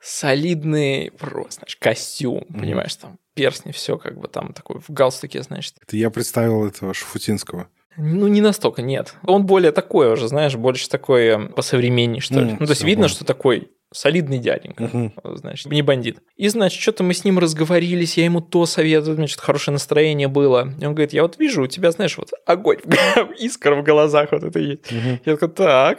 солидный 0.00 1.10
просто, 1.18 1.62
знаешь, 1.62 1.76
костюм, 1.80 2.38
mm-hmm. 2.38 2.60
понимаешь, 2.60 2.94
там 2.94 3.18
перстни, 3.34 3.72
все 3.72 3.98
как 3.98 4.20
бы 4.20 4.28
там 4.28 4.52
такой 4.52 4.78
в 4.78 4.88
галстуке, 4.90 5.42
значит. 5.42 5.74
Это 5.82 5.96
я 5.96 6.10
представил 6.10 6.64
этого 6.64 6.94
Шафутинского. 6.94 7.66
Ну, 7.96 8.28
не 8.28 8.40
настолько, 8.40 8.82
нет. 8.82 9.14
Он 9.26 9.44
более 9.44 9.72
такой 9.72 10.12
уже, 10.12 10.28
знаешь, 10.28 10.54
больше 10.54 10.88
такой 10.88 11.24
э, 11.24 11.48
посовременней, 11.48 12.20
что 12.20 12.34
ли. 12.34 12.52
Mm, 12.52 12.56
ну, 12.60 12.66
то 12.66 12.72
есть 12.72 12.84
видно, 12.84 13.08
что 13.08 13.24
такой 13.24 13.72
солидный 13.92 14.38
дяденька, 14.38 14.82
угу. 14.82 15.12
значит, 15.36 15.70
не 15.70 15.82
бандит. 15.82 16.18
И, 16.36 16.48
значит, 16.48 16.80
что-то 16.80 17.04
мы 17.04 17.14
с 17.14 17.24
ним 17.24 17.38
разговорились, 17.38 18.18
я 18.18 18.24
ему 18.24 18.40
то 18.40 18.66
советую, 18.66 19.16
значит, 19.16 19.40
хорошее 19.40 19.72
настроение 19.72 20.28
было. 20.28 20.72
И 20.80 20.84
он 20.84 20.94
говорит, 20.94 21.12
я 21.12 21.22
вот 21.22 21.38
вижу, 21.38 21.62
у 21.62 21.66
тебя, 21.66 21.90
знаешь, 21.90 22.16
вот 22.18 22.30
огонь, 22.46 22.78
искра 23.38 23.74
в 23.74 23.82
глазах 23.84 24.32
вот 24.32 24.42
это 24.42 24.58
есть. 24.58 24.90
Угу. 24.90 25.20
Я 25.24 25.32
такой, 25.36 25.48
так. 25.48 25.98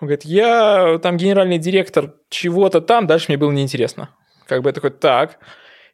Он 0.00 0.08
говорит, 0.08 0.24
я 0.24 0.98
там 1.02 1.16
генеральный 1.16 1.58
директор 1.58 2.14
чего-то 2.28 2.80
там, 2.80 3.06
дальше 3.06 3.26
мне 3.28 3.36
было 3.36 3.52
неинтересно. 3.52 4.10
Как 4.46 4.62
бы 4.62 4.68
я 4.70 4.72
такой, 4.72 4.90
так. 4.90 5.38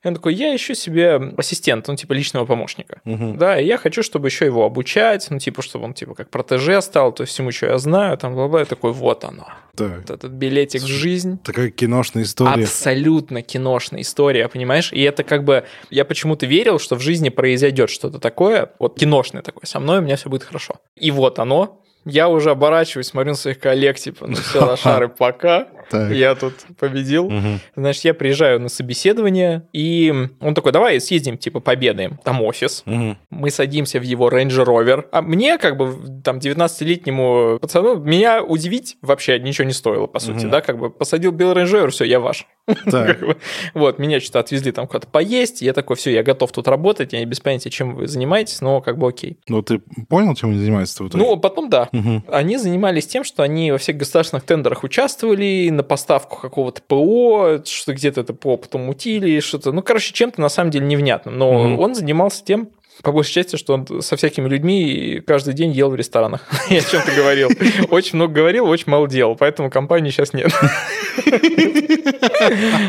И 0.03 0.09
он 0.09 0.15
такой, 0.15 0.35
я 0.35 0.55
ищу 0.57 0.75
себе 0.75 1.21
ассистента, 1.37 1.91
ну, 1.91 1.97
типа, 1.97 2.15
личного 2.15 2.47
помощника. 2.47 3.01
Угу. 3.05 3.35
Да, 3.35 3.61
и 3.61 3.67
я 3.67 3.77
хочу, 3.77 4.03
чтобы 4.03 4.29
еще 4.29 4.47
его 4.47 4.65
обучать, 4.65 5.27
ну, 5.31 5.39
типа, 5.39 5.61
чтобы 5.61 5.85
он, 5.85 5.95
типа, 5.95 6.15
как 6.15 6.31
протеже 6.31 6.81
стал, 6.81 7.13
то 7.13 7.23
есть 7.23 7.39
ему 7.39 7.53
что 7.53 7.67
я 7.67 7.79
знаю, 7.79 8.17
там, 8.17 8.35
бла-бла. 8.35 8.61
Я 8.61 8.65
такой, 8.65 8.93
вот 8.93 9.25
оно. 9.25 9.47
Да. 9.75 9.97
Вот 9.99 10.11
этот 10.11 10.33
билетик 10.33 10.83
в 10.83 10.87
жизнь. 10.87 11.39
Такая 11.45 11.71
киношная 11.71 12.23
история. 12.23 12.65
Абсолютно 12.65 13.43
киношная 13.43 14.01
история, 14.01 14.49
понимаешь? 14.49 14.93
И 14.93 15.03
это 15.03 15.23
как 15.23 15.45
бы, 15.45 15.65
я 15.91 16.05
почему-то 16.05 16.47
верил, 16.47 16.79
что 16.79 16.97
в 16.97 17.01
жизни 17.01 17.29
произойдет 17.29 17.91
что-то 17.91 18.19
такое, 18.19 18.73
вот 18.79 18.99
киношное 18.99 19.43
такое, 19.43 19.67
со 19.67 19.81
мной 19.81 19.99
у 19.99 20.03
меня 20.03 20.17
все 20.17 20.31
будет 20.31 20.45
хорошо. 20.45 20.77
И 20.97 21.11
вот 21.11 21.39
оно, 21.39 21.80
я 22.05 22.29
уже 22.29 22.51
оборачиваюсь, 22.51 23.07
смотрю 23.09 23.33
на 23.33 23.37
своих 23.37 23.59
коллег, 23.59 23.99
типа, 23.99 24.27
ну 24.27 24.35
все, 24.35 24.65
лошары, 24.65 25.09
пока. 25.19 25.69
Я 25.93 26.37
тут 26.37 26.55
победил. 26.79 27.33
Значит, 27.75 28.05
я 28.05 28.15
приезжаю 28.15 28.61
на 28.61 28.69
собеседование, 28.69 29.67
и 29.73 30.13
он 30.41 30.55
такой, 30.55 30.71
давай 30.71 31.01
съездим, 31.01 31.37
типа, 31.37 31.59
победаем. 31.61 32.19
Там 32.25 32.43
офис. 32.43 32.85
Мы 33.31 33.51
садимся 33.51 33.99
в 33.99 34.03
его 34.03 34.29
Range 34.31 34.49
Rover. 34.65 35.07
А 35.11 35.21
мне, 35.23 35.59
как 35.59 35.77
бы, 35.77 35.97
там, 36.23 36.39
19-летнему 36.39 37.59
пацану, 37.61 37.97
меня 37.97 38.43
удивить 38.43 38.97
вообще 39.03 39.39
ничего 39.41 39.67
не 39.67 39.73
стоило, 39.73 40.07
по 40.07 40.19
сути, 40.21 40.47
да, 40.47 40.61
как 40.61 40.79
бы 40.79 40.91
посадил 40.91 41.33
белый 41.33 41.65
Range 41.65 41.73
Rover, 41.73 41.91
все, 41.91 42.05
я 42.05 42.21
ваш. 42.21 42.47
Вот, 43.75 43.99
меня 43.99 44.21
что-то 44.21 44.41
отвезли 44.41 44.73
там 44.73 44.87
куда-то 44.87 45.09
поесть, 45.09 45.63
я 45.63 45.73
такой, 45.73 45.97
все, 45.97 46.13
я 46.13 46.23
готов 46.23 46.53
тут 46.53 46.69
работать, 46.69 47.13
я 47.13 47.25
без 47.25 47.41
понятия, 47.41 47.71
чем 47.71 47.95
вы 47.95 48.07
занимаетесь, 48.07 48.61
но 48.61 48.81
как 48.81 48.99
бы 48.99 49.09
окей. 49.09 49.39
Ну, 49.49 49.63
ты 49.63 49.81
понял, 50.09 50.35
чем 50.35 50.51
они 50.51 50.59
занимаются 50.59 51.03
Ну, 51.15 51.37
потом 51.37 51.69
да. 51.69 51.89
Они 52.29 52.57
занимались 52.57 53.07
тем, 53.07 53.25
что 53.25 53.43
они 53.43 53.73
во 53.73 53.79
всех 53.79 53.97
государственных 53.97 54.45
тендерах 54.45 54.85
участвовали, 54.85 55.69
на 55.71 55.83
поставку 55.83 56.41
какого-то 56.41 56.83
ПО, 56.83 57.63
что 57.65 57.93
где-то 57.93 58.21
это 58.21 58.35
ПО 58.35 58.57
потом 58.57 58.83
мутили, 58.83 59.41
что-то. 59.41 59.73
Ну, 59.73 59.83
короче, 59.83 60.13
чем-то 60.13 60.41
на 60.41 60.49
самом 60.49 60.71
деле 60.71 60.87
невнятным. 60.87 61.39
Но 61.39 61.53
mm-hmm. 61.53 61.77
он 61.77 61.95
занимался 61.95 62.45
тем, 62.45 62.71
по 63.03 63.13
большей 63.13 63.33
части, 63.33 63.57
что 63.57 63.75
он 63.75 64.03
со 64.03 64.17
всякими 64.17 64.49
людьми 64.49 65.23
каждый 65.27 65.55
день 65.55 65.73
ел 65.73 65.91
в 65.91 65.95
ресторанах. 65.95 66.47
Я 66.71 66.79
о 66.79 66.83
чем-то 66.83 67.13
говорил. 67.13 67.51
Очень 67.91 68.17
много 68.17 68.35
говорил, 68.35 68.67
очень 68.67 68.91
мало 68.91 69.09
делал, 69.09 69.37
поэтому 69.37 69.71
компании 69.71 70.11
сейчас 70.11 70.33
нет. 70.33 70.53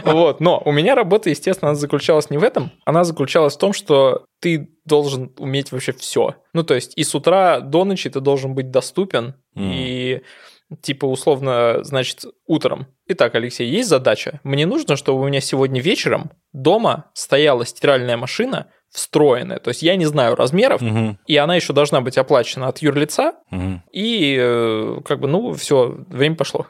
Вот, 0.06 0.40
но 0.40 0.62
у 0.64 0.72
меня 0.72 0.96
работа, 0.96 1.30
естественно, 1.30 1.72
она 1.72 1.76
заключалась 1.76 2.30
не 2.30 2.38
в 2.38 2.44
этом, 2.44 2.72
она 2.86 3.04
заключалась 3.04 3.56
в 3.56 3.60
том, 3.60 3.74
что 3.74 4.26
ты 4.40 4.70
должен 4.86 5.34
уметь 5.38 5.72
вообще 5.72 5.92
все. 5.92 6.36
Ну, 6.54 6.64
то 6.64 6.74
есть 6.74 6.94
и 6.96 7.04
с 7.04 7.14
утра 7.14 7.60
до 7.60 7.84
ночи 7.84 8.10
ты 8.10 8.22
должен 8.22 8.56
быть 8.56 8.72
доступен, 8.72 9.36
и 9.56 10.22
типа 10.82 11.06
условно, 11.06 11.84
значит, 11.84 12.24
утром. 12.46 12.88
Итак, 13.08 13.36
Алексей, 13.36 13.68
есть 13.68 13.90
задача. 13.90 14.40
Мне 14.44 14.66
нужно, 14.66 14.96
чтобы 14.96 15.22
у 15.22 15.28
меня 15.28 15.42
сегодня 15.42 15.82
вечером 15.82 16.32
дома 16.54 17.12
стояла 17.14 17.66
стиральная 17.66 18.18
машина 18.18 18.68
встроенная. 18.92 19.60
То 19.60 19.70
есть 19.70 19.82
я 19.82 19.96
не 19.96 20.06
знаю 20.06 20.36
размеров, 20.36 20.82
угу. 20.82 21.18
и 21.26 21.38
она 21.38 21.56
еще 21.56 21.74
должна 21.74 22.02
быть 22.02 22.18
оплачена 22.18 22.68
от 22.68 22.80
юрлица. 22.80 23.34
Угу. 23.52 23.82
И 23.94 24.38
э, 24.40 24.98
как 25.06 25.20
бы, 25.20 25.28
ну, 25.28 25.54
все, 25.54 25.96
время 26.08 26.36
пошло. 26.36 26.68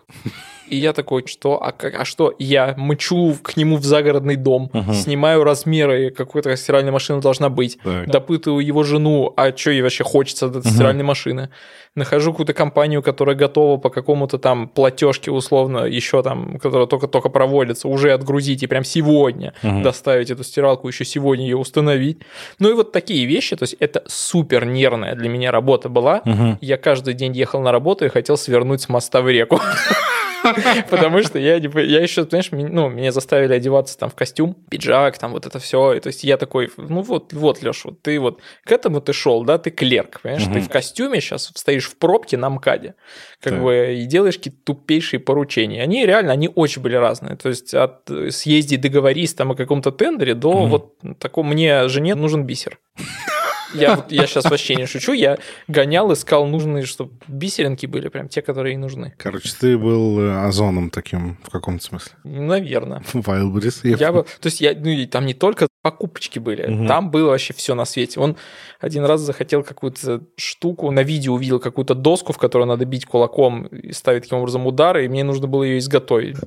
И 0.72 0.78
я 0.78 0.94
такой, 0.94 1.28
что, 1.28 1.62
а, 1.62 1.74
как, 1.74 1.96
а 2.00 2.06
что? 2.06 2.34
Я 2.40 2.76
мычу 2.78 3.36
к 3.44 3.58
нему 3.58 3.76
в 3.76 3.84
загородный 3.84 4.38
дом, 4.38 4.72
угу. 4.74 4.94
снимаю 4.94 5.44
размеры, 5.44 6.12
какой-то 6.12 6.56
стиральная 6.56 6.94
машина 6.94 7.20
должна 7.20 7.50
быть, 7.50 7.78
так. 7.84 8.10
допытываю 8.10 8.66
его 8.66 8.84
жену, 8.84 9.34
а 9.36 9.56
что 9.56 9.72
ей 9.72 9.82
вообще 9.82 10.06
хочется 10.06 10.46
от 10.46 10.56
этой 10.56 10.68
угу. 10.68 10.74
стиральной 10.74 11.04
машины. 11.04 11.50
Нахожу 11.94 12.32
какую-то 12.32 12.54
компанию, 12.54 13.04
которая 13.04 13.36
готова 13.36 13.76
по 13.76 13.90
какому-то 13.90 14.38
там 14.38 14.70
платежке 14.70 15.30
условно, 15.30 15.80
еще 15.80 16.24
там, 16.24 16.58
которая 16.58 16.88
только-только 16.88 17.28
проводится, 17.28 17.90
уже 17.90 18.14
отгрузить 18.14 18.64
и 18.64 18.68
прям 18.68 18.86
сегодня 18.86 19.54
угу. 19.62 19.82
доставить 19.82 20.32
эту 20.32 20.46
стиралку, 20.46 20.88
еще 20.88 21.04
сегодня 21.04 21.44
ее 21.44 21.58
установить. 21.58 22.22
Ну 22.60 22.70
и 22.70 22.74
вот 22.74 22.94
такие 22.94 23.26
вещи, 23.26 23.58
то 23.58 23.64
есть 23.64 23.76
это 23.82 24.04
супер 24.08 24.64
нервная 24.64 25.16
для 25.16 25.28
меня 25.28 25.52
работа 25.52 25.90
была. 25.90 26.22
Угу. 26.24 26.60
Я 26.62 26.78
каждый 26.78 27.14
день 27.14 27.34
ехал 27.34 27.60
на 27.60 27.74
работу 27.74 28.06
и 28.06 28.08
хотел 28.08 28.38
свернуть 28.38 28.80
с 28.80 28.88
моста 28.88 29.22
в 29.22 29.28
реку. 29.28 29.60
Потому 30.90 31.24
что 31.24 31.40
я, 31.40 31.56
я 31.56 32.02
еще, 32.02 32.24
знаешь, 32.24 32.50
ну, 32.52 32.90
меня 32.90 33.12
заставили 33.12 33.54
одеваться 33.54 33.98
там 33.98 34.10
в 34.10 34.16
костюм, 34.16 34.56
пиджак, 34.70 35.18
там 35.18 35.32
вот 35.32 35.46
это 35.46 35.60
все. 35.60 36.00
То 36.00 36.08
есть 36.08 36.24
я 36.24 36.38
такой, 36.38 36.72
ну 36.78 37.02
вот, 37.02 37.34
вот, 37.34 37.62
Леш, 37.62 37.86
вот 37.86 38.02
ты 38.02 38.20
вот 38.20 38.40
к 38.64 38.72
этому 38.72 39.02
ты 39.02 39.14
шел, 39.14 39.44
да, 39.44 39.58
ты 39.58 39.72
клерк, 39.72 40.22
понимаешь, 40.22 40.46
ты 40.46 40.62
в 40.62 40.70
костюме 40.70 41.22
сейчас 41.22 41.52
стоишь 41.56 41.90
в 41.90 41.98
пробке 41.98 42.38
на 42.38 42.50
МКАДе, 42.50 42.96
как 43.40 43.62
бы, 43.62 43.96
и 43.96 44.06
делаешь 44.06 44.38
какие-то 44.38 44.60
тупейшие 44.64 45.20
поручения. 45.20 45.82
Они 45.82 46.06
реально, 46.06 46.32
они 46.34 46.50
очень 46.54 46.82
были 46.82 46.96
разные. 46.96 47.36
То 47.36 47.50
есть 47.50 47.74
от 47.74 48.10
съезди 48.30 48.78
договорись 48.78 49.34
там 49.34 49.52
о 49.52 49.56
каком-то 49.56 49.92
тендере 49.92 50.34
до 50.34 50.66
вот 50.66 50.96
такого, 51.20 51.46
мне 51.46 51.88
жене 51.88 52.16
нужен 52.16 52.44
бисер. 52.46 52.80
Я, 53.74 54.06
я 54.10 54.28
сейчас 54.28 54.46
вообще 54.46 54.76
не 54.76 54.86
шучу, 54.86 55.14
я 55.14 55.38
гонял, 55.68 56.12
искал 56.14 56.46
нужные, 56.46 56.86
чтобы 56.86 57.12
бисеринки 57.28 57.86
были, 57.86 58.10
прям 58.10 58.28
те, 58.28 58.42
которые 58.42 58.76
и 58.76 58.78
нужны. 58.78 59.14
Короче, 59.18 59.52
ты 59.60 59.78
был 59.78 60.20
э, 60.20 60.46
озоном 60.46 60.90
таким 60.90 61.38
в 61.44 61.50
каком-то 61.50 61.84
смысле? 61.84 62.12
Наверное. 62.24 63.02
Wildberries. 63.14 63.98
Я 63.98 64.12
был, 64.12 64.24
то 64.24 64.48
есть 64.48 64.62
я, 64.62 64.74
ну, 64.74 64.90
и 64.90 65.06
там 65.06 65.26
не 65.26 65.34
только 65.34 65.68
покупочки 65.82 66.40
были, 66.40 66.72
угу. 66.72 66.88
там 66.88 67.12
было 67.12 67.30
вообще 67.30 67.54
все 67.54 67.76
на 67.76 67.86
свете. 67.86 68.20
Он 68.20 68.38
один 68.80 69.06
раз 69.06 69.22
захотел 69.22 69.64
какую-то 69.64 70.22
штуку, 70.38 70.92
на 70.92 71.04
видео 71.04 71.34
увидел 71.34 71.60
какую-то 71.60 71.96
доску, 71.96 72.34
в 72.34 72.38
которую 72.38 72.68
надо 72.68 72.86
бить 72.86 73.06
кулаком 73.06 73.68
и 73.68 73.92
ставить 73.94 74.24
таким 74.24 74.40
образом 74.40 74.66
удары, 74.68 75.06
и 75.06 75.10
мне 75.10 75.24
нужно 75.24 75.48
было 75.48 75.64
ее 75.64 75.80
изготовить. 75.80 76.38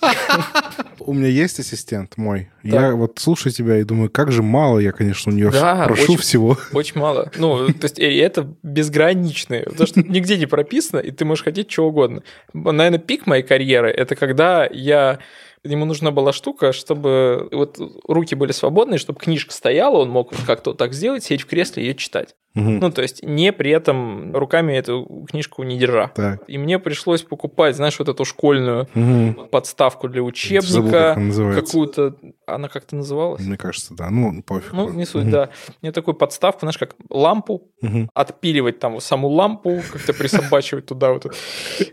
У 1.06 1.12
меня 1.12 1.28
есть 1.28 1.58
ассистент 1.58 2.16
мой. 2.16 2.50
Я 2.62 2.92
вот 2.92 3.18
слушаю 3.18 3.52
тебя 3.52 3.78
и 3.78 3.84
думаю, 3.84 4.10
как 4.10 4.32
же 4.32 4.42
мало 4.42 4.78
я, 4.78 4.92
конечно, 4.92 5.32
у 5.32 5.34
нее 5.34 5.50
прошу 5.50 6.16
всего. 6.16 6.56
Очень 6.72 7.00
мало. 7.00 7.30
Ну, 7.36 7.66
то 7.68 7.84
есть 7.84 7.98
это 7.98 8.54
безграничное, 8.62 9.64
потому 9.64 9.86
что 9.86 10.02
нигде 10.02 10.36
не 10.36 10.46
прописано, 10.46 11.00
и 11.00 11.10
ты 11.10 11.24
можешь 11.24 11.44
хотеть 11.44 11.68
чего 11.68 11.88
угодно. 11.88 12.22
Наверное, 12.52 12.98
пик 12.98 13.26
моей 13.26 13.42
карьеры— 13.42 13.90
это 13.90 14.16
когда 14.16 14.66
я 14.66 15.18
ему 15.64 15.84
нужна 15.84 16.10
была 16.10 16.32
штука, 16.32 16.72
чтобы 16.72 17.48
вот 17.52 17.78
руки 18.08 18.34
были 18.34 18.52
свободные, 18.52 18.98
чтобы 18.98 19.20
книжка 19.20 19.52
стояла, 19.52 19.98
он 19.98 20.10
мог 20.10 20.32
как-то 20.46 20.74
так 20.74 20.92
сделать, 20.92 21.22
сидеть 21.22 21.42
в 21.42 21.46
кресле 21.46 21.84
и 21.84 21.86
ее 21.86 21.94
читать. 21.94 22.34
Угу. 22.54 22.70
Ну, 22.70 22.90
то 22.90 23.00
есть 23.00 23.22
не 23.22 23.50
при 23.52 23.70
этом 23.70 24.34
руками 24.34 24.74
эту 24.74 25.26
книжку 25.30 25.62
не 25.62 25.78
держа. 25.78 26.08
Так. 26.08 26.42
И 26.48 26.58
мне 26.58 26.78
пришлось 26.78 27.22
покупать, 27.22 27.76
знаешь, 27.76 27.98
вот 27.98 28.08
эту 28.08 28.24
школьную 28.24 28.88
угу. 28.94 29.46
подставку 29.46 30.08
для 30.08 30.22
учебника, 30.22 31.16
какую-то, 31.54 32.16
она 32.46 32.68
как-то 32.68 32.96
называлась? 32.96 33.42
Мне 33.42 33.56
кажется, 33.56 33.94
да. 33.94 34.10
Ну, 34.10 34.42
пофиг. 34.42 34.72
Ну, 34.72 34.90
не 34.90 35.06
суть, 35.06 35.24
угу. 35.24 35.30
да. 35.30 35.48
Мне 35.80 35.92
такую 35.92 36.14
подставку, 36.14 36.60
знаешь, 36.60 36.78
как 36.78 36.94
лампу, 37.08 37.70
угу. 37.80 38.08
отпиливать 38.12 38.78
там 38.78 39.00
саму 39.00 39.28
лампу, 39.28 39.82
как-то 39.90 40.12
присобачивать 40.12 40.86
туда 40.86 41.12
вот. 41.12 41.34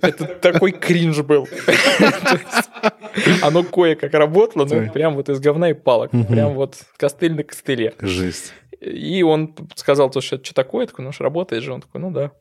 Это 0.01 0.25
такой 0.25 0.71
кринж 0.71 1.19
был. 1.21 1.47
Оно 3.41 3.63
кое-как 3.63 4.13
работало, 4.13 4.65
но 4.65 4.91
прям 4.91 5.15
вот 5.15 5.29
из 5.29 5.39
говна 5.39 5.69
и 5.69 5.73
палок. 5.73 6.11
Прям 6.11 6.53
вот 6.53 6.75
костыль 6.97 7.33
на 7.33 7.43
костыле. 7.43 7.93
Жесть. 7.99 8.53
И 8.81 9.23
он 9.23 9.55
сказал, 9.75 10.09
то, 10.09 10.21
что 10.21 10.37
это 10.37 10.45
что 10.45 10.55
такое? 10.55 10.83
Я 10.83 10.87
такой, 10.87 11.05
ну, 11.05 11.11
работает 11.19 11.63
же. 11.63 11.73
Он 11.73 11.81
такой, 11.81 11.99
ну 11.99 12.11
да. 12.11 12.31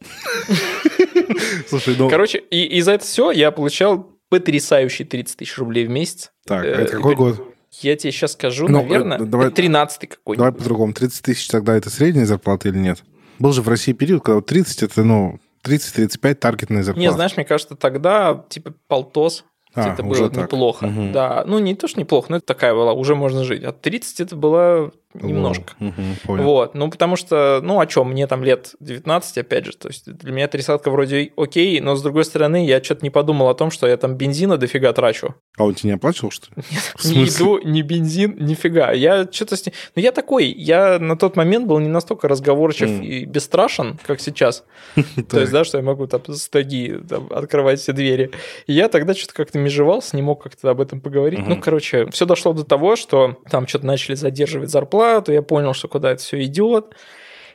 Слушай, 1.69 1.97
ну... 1.99 2.09
Короче, 2.09 2.39
и, 2.39 2.65
и 2.65 2.81
за 2.81 2.93
это 2.93 3.05
все 3.05 3.31
я 3.31 3.51
получал 3.51 4.13
потрясающие 4.29 5.07
30 5.07 5.37
тысяч 5.37 5.59
рублей 5.59 5.87
в 5.87 5.91
месяц. 5.91 6.33
Так, 6.47 6.65
а 6.65 6.67
это 6.67 6.97
какой 6.97 7.17
год? 7.17 7.43
Я 7.81 7.97
тебе 7.97 8.13
сейчас 8.13 8.33
скажу, 8.33 8.69
ну, 8.69 8.83
наверное, 8.83 9.19
давай, 9.19 9.51
13 9.51 10.09
какой-нибудь. 10.09 10.39
Давай 10.39 10.53
по-другому. 10.53 10.93
30 10.93 11.23
тысяч 11.23 11.49
тогда 11.49 11.77
это 11.77 11.91
средняя 11.91 12.25
зарплата 12.25 12.69
или 12.69 12.79
нет? 12.79 13.03
Был 13.39 13.53
же 13.53 13.63
в 13.63 13.69
России 13.69 13.93
период, 13.93 14.23
когда 14.23 14.41
30 14.41 14.83
это, 14.85 15.05
ну, 15.05 15.39
30-35 15.65 16.35
таргетная 16.35 16.83
зарплата. 16.83 17.09
Не, 17.09 17.13
знаешь, 17.13 17.37
мне 17.37 17.45
кажется, 17.45 17.75
тогда 17.75 18.45
типа 18.49 18.75
полтос 18.87 19.45
а, 19.75 19.93
это 19.93 20.03
было 20.03 20.31
так. 20.31 20.45
неплохо. 20.45 20.87
Угу. 20.87 21.13
Да, 21.13 21.45
ну 21.47 21.59
не 21.59 21.75
то, 21.75 21.89
что 21.89 22.01
неплохо, 22.01 22.29
но 22.31 22.37
это 22.39 22.47
такая 22.47 22.75
была, 22.75 22.93
уже 22.93 23.15
можно 23.15 23.45
жить. 23.45 23.63
А 23.65 23.73
30 23.73 24.21
это 24.21 24.37
было 24.37 24.93
немножко. 25.15 25.73
Угу, 25.81 26.37
вот, 26.37 26.75
ну 26.75 26.91
потому 26.91 27.17
что, 27.17 27.61
ну 27.63 27.81
о 27.81 27.87
чем, 27.87 28.11
мне 28.11 28.27
там 28.27 28.45
лет 28.45 28.75
19, 28.81 29.39
опять 29.39 29.65
же, 29.65 29.73
то 29.73 29.89
есть 29.89 30.11
для 30.11 30.33
меня 30.33 30.49
тридцатка 30.49 30.91
вроде 30.91 31.33
окей, 31.37 31.81
но 31.81 31.97
с 31.97 32.03
другой 32.03 32.25
стороны 32.25 32.67
я 32.67 32.83
что-то 32.83 33.05
не 33.05 33.11
подумал 33.11 33.49
о 33.49 33.55
том, 33.55 33.71
что 33.71 33.87
я 33.87 33.97
там 33.97 34.17
бензина 34.17 34.59
дофига 34.59 34.93
трачу. 34.93 35.35
А 35.57 35.65
он 35.65 35.75
тебе 35.75 35.91
не 35.91 35.97
оплачивал, 35.97 36.31
что 36.31 36.49
ли? 36.55 36.63
Нет, 36.71 36.95
ни 37.05 37.19
еду, 37.25 37.59
ни 37.65 37.83
бензин, 37.83 38.37
нифига. 38.39 38.93
Я 38.93 39.27
что-то 39.31 39.57
с 39.57 39.65
ним... 39.65 39.75
Ну 39.97 40.03
я 40.03 40.13
такой, 40.13 40.47
я 40.47 40.99
на 40.99 41.17
тот 41.17 41.37
момент 41.37 41.67
был 41.67 41.79
не 41.79 41.89
настолько 41.89 42.29
разговорчив 42.29 42.89
mm. 42.91 43.05
и 43.05 43.25
бесстрашен, 43.25 43.99
как 44.07 44.21
сейчас. 44.21 44.65
То 45.31 45.41
есть, 45.41 45.53
да, 45.53 45.65
что 45.65 45.79
я 45.79 45.85
могу 45.85 46.07
там 46.07 46.21
стаги 46.35 47.01
открывать 47.31 47.81
все 47.81 47.93
двери. 47.93 48.31
И 48.67 48.75
я 48.75 48.89
тогда 48.89 49.15
что-то 49.15 49.35
как-то 49.35 49.59
межевался, 49.59 50.17
не 50.17 50.23
мог 50.23 50.43
как-то 50.43 50.71
об 50.71 50.81
этом 50.81 51.01
поговорить. 51.01 51.41
Ну, 51.47 51.59
короче, 51.61 52.11
все 52.11 52.27
дошло 52.27 52.53
до 52.53 52.65
того, 52.65 52.97
что 52.97 53.39
там 53.51 53.67
что-то 53.67 53.87
начали 53.87 54.15
задерживать 54.15 54.71
зарплату, 54.71 54.98
зарплату, 54.99 55.33
я 55.33 55.43
понял, 55.43 55.75
что 55.75 55.89
куда 55.89 56.13
это 56.13 56.23
все 56.23 56.43
идет. 56.45 56.95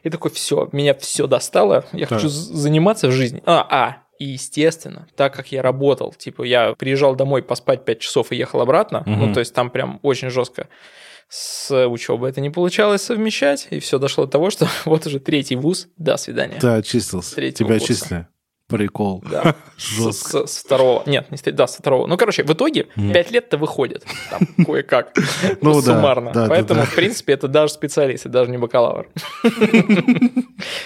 И 0.03 0.09
такой, 0.09 0.31
все, 0.31 0.67
меня 0.73 0.93
все 0.95 1.27
достало, 1.27 1.85
я 1.93 2.05
так. 2.07 2.17
хочу 2.17 2.27
заниматься 2.27 3.07
в 3.07 3.11
жизни. 3.11 3.41
А, 3.45 3.65
а, 3.69 3.97
и, 4.19 4.25
естественно, 4.25 5.07
так 5.15 5.33
как 5.33 5.53
я 5.53 5.61
работал, 5.61 6.13
типа, 6.17 6.43
я 6.43 6.73
приезжал 6.73 7.15
домой 7.15 7.41
поспать 7.41 7.85
5 7.85 7.99
часов 7.99 8.31
и 8.33 8.35
ехал 8.35 8.59
обратно, 8.59 8.99
угу. 8.99 9.11
ну, 9.11 9.33
то 9.33 9.39
есть 9.39 9.53
там 9.53 9.69
прям 9.69 9.99
очень 10.01 10.29
жестко 10.29 10.67
с 11.29 11.87
учебой 11.87 12.29
это 12.29 12.41
не 12.41 12.49
получалось 12.49 13.01
совмещать, 13.01 13.67
и 13.69 13.79
все 13.79 13.97
дошло 13.97 14.25
до 14.25 14.31
того, 14.31 14.49
что 14.49 14.67
вот 14.85 15.07
уже 15.07 15.19
третий 15.19 15.55
вуз, 15.55 15.87
до 15.97 16.17
свидания. 16.17 16.59
Ты 16.59 16.67
отчислился, 16.67 17.51
тебя 17.51 17.75
отчислили. 17.75 18.27
Прикол. 18.67 19.23
Да. 19.29 19.55
Жестко. 19.77 20.47
С, 20.47 20.53
с 20.53 20.63
второго. 20.63 21.03
Нет, 21.05 21.29
не 21.31 21.51
да, 21.51 21.67
с 21.67 21.75
второго. 21.75 22.07
Ну, 22.07 22.17
короче, 22.17 22.43
в 22.43 22.51
итоге 22.51 22.87
пять 22.95 23.29
лет-то 23.31 23.57
выходит. 23.57 24.05
Там 24.29 24.41
кое-как. 24.65 25.13
Ну, 25.61 25.81
Суммарно. 25.81 26.31
Да, 26.31 26.47
Поэтому, 26.47 26.79
да, 26.79 26.85
да. 26.85 26.91
в 26.91 26.95
принципе, 26.95 27.33
это 27.33 27.47
даже 27.47 27.73
специалист, 27.73 28.25
даже 28.27 28.51
не 28.51 28.57
бакалавр. 28.57 29.09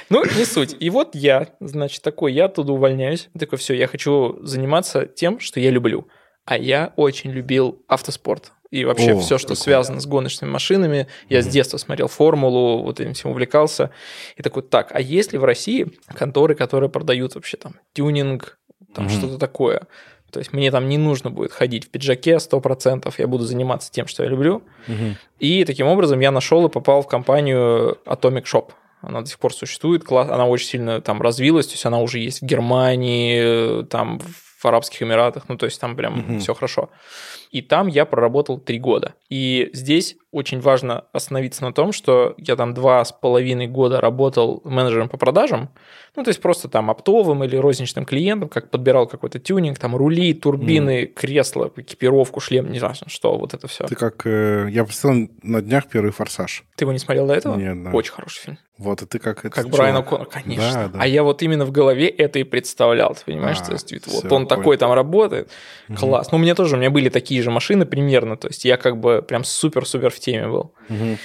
Ну, 0.10 0.24
не 0.24 0.46
суть. 0.46 0.76
И 0.80 0.90
вот 0.90 1.14
я, 1.16 1.50
значит, 1.60 2.02
такой, 2.02 2.34
я 2.34 2.46
оттуда 2.46 2.74
увольняюсь. 2.74 3.30
Такой, 3.38 3.58
все, 3.58 3.74
я 3.74 3.88
хочу 3.88 4.40
заниматься 4.42 5.06
тем, 5.06 5.40
что 5.40 5.60
я 5.60 5.70
люблю. 5.70 6.08
А 6.46 6.58
я 6.58 6.94
очень 6.96 7.32
любил 7.32 7.84
автоспорт. 7.88 8.54
И 8.70 8.84
вообще 8.86 9.14
О, 9.14 9.20
все, 9.20 9.38
что 9.38 9.50
такое. 9.50 9.64
связано 9.64 10.00
с 10.00 10.06
гоночными 10.06 10.52
машинами. 10.52 11.08
Я 11.30 11.40
mm-hmm. 11.40 11.42
с 11.42 11.48
детства 11.48 11.78
смотрел 11.78 12.08
формулу, 12.08 12.84
вот 12.84 13.00
этим 13.00 13.14
всем 13.14 13.32
увлекался. 13.32 13.92
И 14.36 14.44
такой, 14.44 14.64
так, 14.64 14.90
а 14.94 15.00
есть 15.00 15.32
ли 15.32 15.40
в 15.40 15.46
России 15.46 15.88
конторы, 16.14 16.56
которые 16.56 16.90
продают 16.90 17.36
вообще 17.36 17.58
там 17.58 17.76
тюнинг, 17.94 18.58
там 18.94 19.08
mm-hmm. 19.08 19.18
что-то 19.18 19.38
такое? 19.38 19.88
То 20.32 20.40
есть 20.40 20.52
мне 20.52 20.72
там 20.72 20.90
не 20.90 20.98
нужно 20.98 21.32
будет 21.32 21.52
ходить 21.52 21.86
в 21.86 21.90
пиджаке 21.90 22.36
100%, 22.36 23.14
я 23.18 23.28
буду 23.28 23.46
заниматься 23.46 23.92
тем, 23.92 24.08
что 24.08 24.24
я 24.24 24.30
люблю. 24.30 24.62
Угу. 24.88 25.16
И 25.40 25.64
таким 25.64 25.88
образом 25.88 26.20
я 26.20 26.32
нашел 26.32 26.66
и 26.66 26.70
попал 26.70 27.02
в 27.02 27.08
компанию 27.08 27.98
Atomic 28.06 28.44
Shop. 28.44 28.72
Она 29.02 29.22
до 29.22 29.28
сих 29.28 29.40
пор 29.40 29.54
существует, 29.54 30.04
класс, 30.04 30.30
она 30.30 30.46
очень 30.46 30.68
сильно 30.68 31.02
там 31.02 31.22
развилась, 31.22 31.68
то 31.68 31.74
есть 31.74 31.86
она 31.86 32.00
уже 32.00 32.20
есть 32.20 32.42
в 32.42 32.46
Германии, 32.46 33.84
там 33.86 34.20
в 34.20 34.66
Арабских 34.66 35.04
Эмиратах, 35.04 35.48
ну 35.48 35.58
то 35.58 35.66
есть 35.66 35.80
там 35.80 35.96
прям 35.96 36.20
угу. 36.20 36.40
все 36.40 36.54
хорошо. 36.54 36.90
И 37.51 37.62
там 37.62 37.88
я 37.88 38.06
проработал 38.06 38.60
три 38.60 38.80
года. 38.80 39.16
И 39.30 39.70
здесь 39.74 40.18
очень 40.32 40.60
важно 40.60 41.06
остановиться 41.13 41.63
на 41.63 41.74
том, 41.74 41.92
что 41.92 42.36
я 42.38 42.56
там 42.56 42.74
два 42.74 43.04
с 43.04 43.12
половиной 43.12 43.68
года 43.68 44.00
работал 44.00 44.62
менеджером 44.63 45.10
по 45.10 45.18
продажам, 45.18 45.70
ну, 46.16 46.24
то 46.24 46.30
есть 46.30 46.42
просто 46.42 46.68
там 46.68 46.89
оптовым 46.89 47.44
или 47.44 47.56
розничным 47.56 48.06
клиентом, 48.06 48.50
как 48.50 48.72
подбирал 48.72 49.08
какой-то 49.08 49.39
тюнинг, 49.39 49.77
там 49.77 49.96
рули, 49.96 50.34
турбины, 50.34 51.04
mm. 51.04 51.08
кресла, 51.08 51.72
экипировку, 51.75 52.39
шлем, 52.39 52.72
не 52.72 52.80
знаю, 52.80 52.96
что, 53.06 53.38
вот 53.38 53.54
это 53.54 53.68
все. 53.68 53.86
Ты 53.86 53.96
как... 53.96 54.25
Э, 54.25 54.68
я 54.70 54.84
посмотрел 54.84 55.30
на 55.44 55.62
днях 55.62 55.88
первый 55.88 56.12
«Форсаж». 56.12 56.63
Ты 56.75 56.86
его 56.86 56.92
не 56.92 57.00
смотрел 57.00 57.27
до 57.27 57.36
этого? 57.36 57.56
Нет, 57.56 57.84
да. 57.84 57.92
Очень 57.92 58.13
хороший 58.13 58.42
фильм. 58.42 58.58
Вот, 58.77 59.01
и 59.01 59.06
ты 59.06 59.20
как... 59.20 59.39
Это 59.46 59.50
как 59.50 59.70
Брайан 59.70 59.98
О'Коннор, 59.98 60.25
конечно. 60.25 60.72
Да, 60.72 60.88
да. 60.88 61.00
А 61.01 61.08
я 61.08 61.24
вот 61.24 61.42
именно 61.42 61.66
в 61.66 61.72
голове 61.72 62.08
это 62.08 62.39
и 62.39 62.44
представлял, 62.44 63.16
ты 63.16 63.25
понимаешь? 63.25 63.58
А, 63.62 63.66
то 63.66 63.74
есть 63.74 63.92
вот 64.08 64.25
он 64.25 64.30
понял. 64.30 64.48
такой 64.48 64.77
там 64.77 64.92
работает, 64.94 65.50
угу. 65.89 65.98
класс. 65.98 66.32
Ну, 66.32 66.38
у 66.38 66.42
меня 66.42 66.54
тоже, 66.54 66.75
у 66.75 66.80
меня 66.80 66.92
были 66.92 67.10
такие 67.10 67.37
же 67.41 67.51
машины 67.51 67.86
примерно, 67.86 68.38
то 68.38 68.48
есть 68.48 68.65
я 68.65 68.77
как 68.77 69.00
бы 69.00 69.22
прям 69.22 69.44
супер-супер 69.44 70.10
в 70.10 70.20
теме 70.20 70.48
был. 70.48 70.74
Угу. 70.89 71.17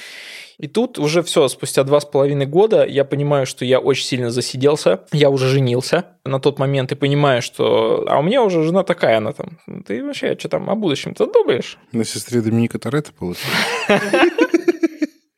И 0.59 0.69
тут 0.69 0.99
уже 0.99 1.23
все, 1.23 1.49
спустя 1.49 1.83
два 1.83 2.01
с 2.01 2.05
половиной 2.05 2.47
года 2.47 2.85
я 2.87 3.05
понимаю, 3.05 3.47
что 3.47 3.65
я 3.65 3.81
очень 3.81 4.05
сильно 4.05 4.31
засиделся, 4.31 5.01
я 5.13 5.29
уже 5.29 5.49
женился 5.49 6.05
на 6.25 6.39
тот 6.39 6.59
момент 6.59 6.93
и 6.93 6.95
понимаю, 6.95 7.43
что... 7.43 8.05
А 8.09 8.19
у 8.19 8.23
меня 8.23 8.43
уже 8.43 8.63
жена 8.63 8.85
такая, 8.85 9.17
она 9.17 9.33
там... 9.33 9.59
Ты 9.87 10.05
вообще 10.05 10.37
что 10.39 10.49
там 10.49 10.71
о 10.71 10.77
будущем-то 10.77 11.27
думаешь? 11.27 11.79
На 11.91 12.05
сестре 12.05 12.41
Доминика 12.43 12.79
Торетто 12.79 13.13
получилось. 13.13 13.49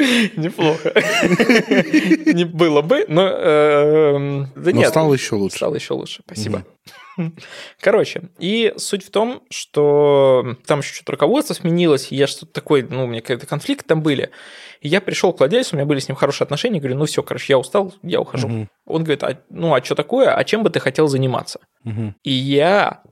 Неплохо. 0.37 0.93
Не 2.33 2.45
было 2.45 2.83
бы, 2.83 3.05
но... 3.09 3.29
Эм, 3.29 4.53
нет. 4.57 4.89
стало 4.89 5.15
еще 5.15 5.35
лучше. 5.35 5.57
Стало 5.57 5.75
еще 5.75 5.95
лучше, 5.95 6.23
спасибо. 6.27 6.65
Короче, 7.81 8.23
и 8.39 8.75
суть 8.77 9.05
в 9.05 9.11
том, 9.11 9.43
что 9.51 10.57
там 10.67 10.81
еще 10.81 10.95
что-то 10.95 11.13
руководство 11.13 11.55
сменилось, 11.55 12.09
я 12.11 12.27
что-то 12.27 12.53
такой, 12.53 12.83
ну, 12.83 13.05
у 13.05 13.07
меня 13.07 13.21
какие-то 13.21 13.47
конфликты 13.47 13.87
там 13.87 14.03
были. 14.03 14.31
И 14.81 14.89
я 14.89 15.01
пришел 15.01 15.33
к 15.33 15.39
владельцу, 15.39 15.75
у 15.75 15.79
меня 15.79 15.87
были 15.87 16.01
с 16.01 16.09
ним 16.09 16.17
хорошие 16.17 16.45
отношения, 16.45 16.81
говорю, 16.81 16.99
ну 16.99 17.07
все, 17.07 17.23
короче, 17.23 17.53
я 17.55 17.59
устал, 17.59 17.95
я 18.03 18.21
ухожу. 18.21 18.49
Угу. 18.49 18.69
Он 18.87 19.05
говорит, 19.05 19.23
а, 19.23 19.39
ну 19.49 19.75
а 19.75 19.83
что 19.83 19.95
такое, 19.95 20.35
а 20.35 20.45
чем 20.45 20.63
бы 20.63 20.71
ты 20.71 20.81
хотел 20.81 21.09
заниматься? 21.09 21.61
Угу. 21.85 22.15
И 22.25 22.33
я 22.33 23.03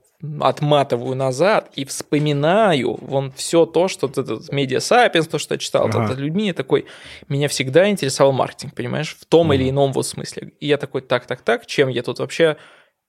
отматываю 0.41 1.17
назад 1.17 1.71
и 1.75 1.85
вспоминаю 1.85 2.97
вон 3.01 3.33
все 3.33 3.67
то, 3.67 3.89
что 3.89 4.07
этот 4.07 4.53
медиа 4.53 4.79
сапиенс, 4.79 5.27
то, 5.27 5.39
что 5.39 5.55
я 5.55 5.59
читал 5.59 5.87
ага. 5.87 6.05
от 6.05 6.19
людьми, 6.19 6.53
такой, 6.53 6.87
меня 7.29 7.49
всегда 7.49 7.91
интересовал 7.91 8.33
маркетинг, 8.33 8.75
понимаешь, 8.75 9.17
в 9.19 9.25
том 9.27 9.49
угу. 9.49 9.55
или 9.55 9.69
ином 9.69 9.93
вот 9.93 10.07
смысле. 10.07 10.53
И 10.61 10.69
я 10.69 10.77
такой, 10.77 11.01
так, 11.01 11.27
так, 11.27 11.43
так, 11.43 11.67
чем 11.67 11.89
я 11.89 12.03
тут 12.03 12.21
вообще 12.21 12.57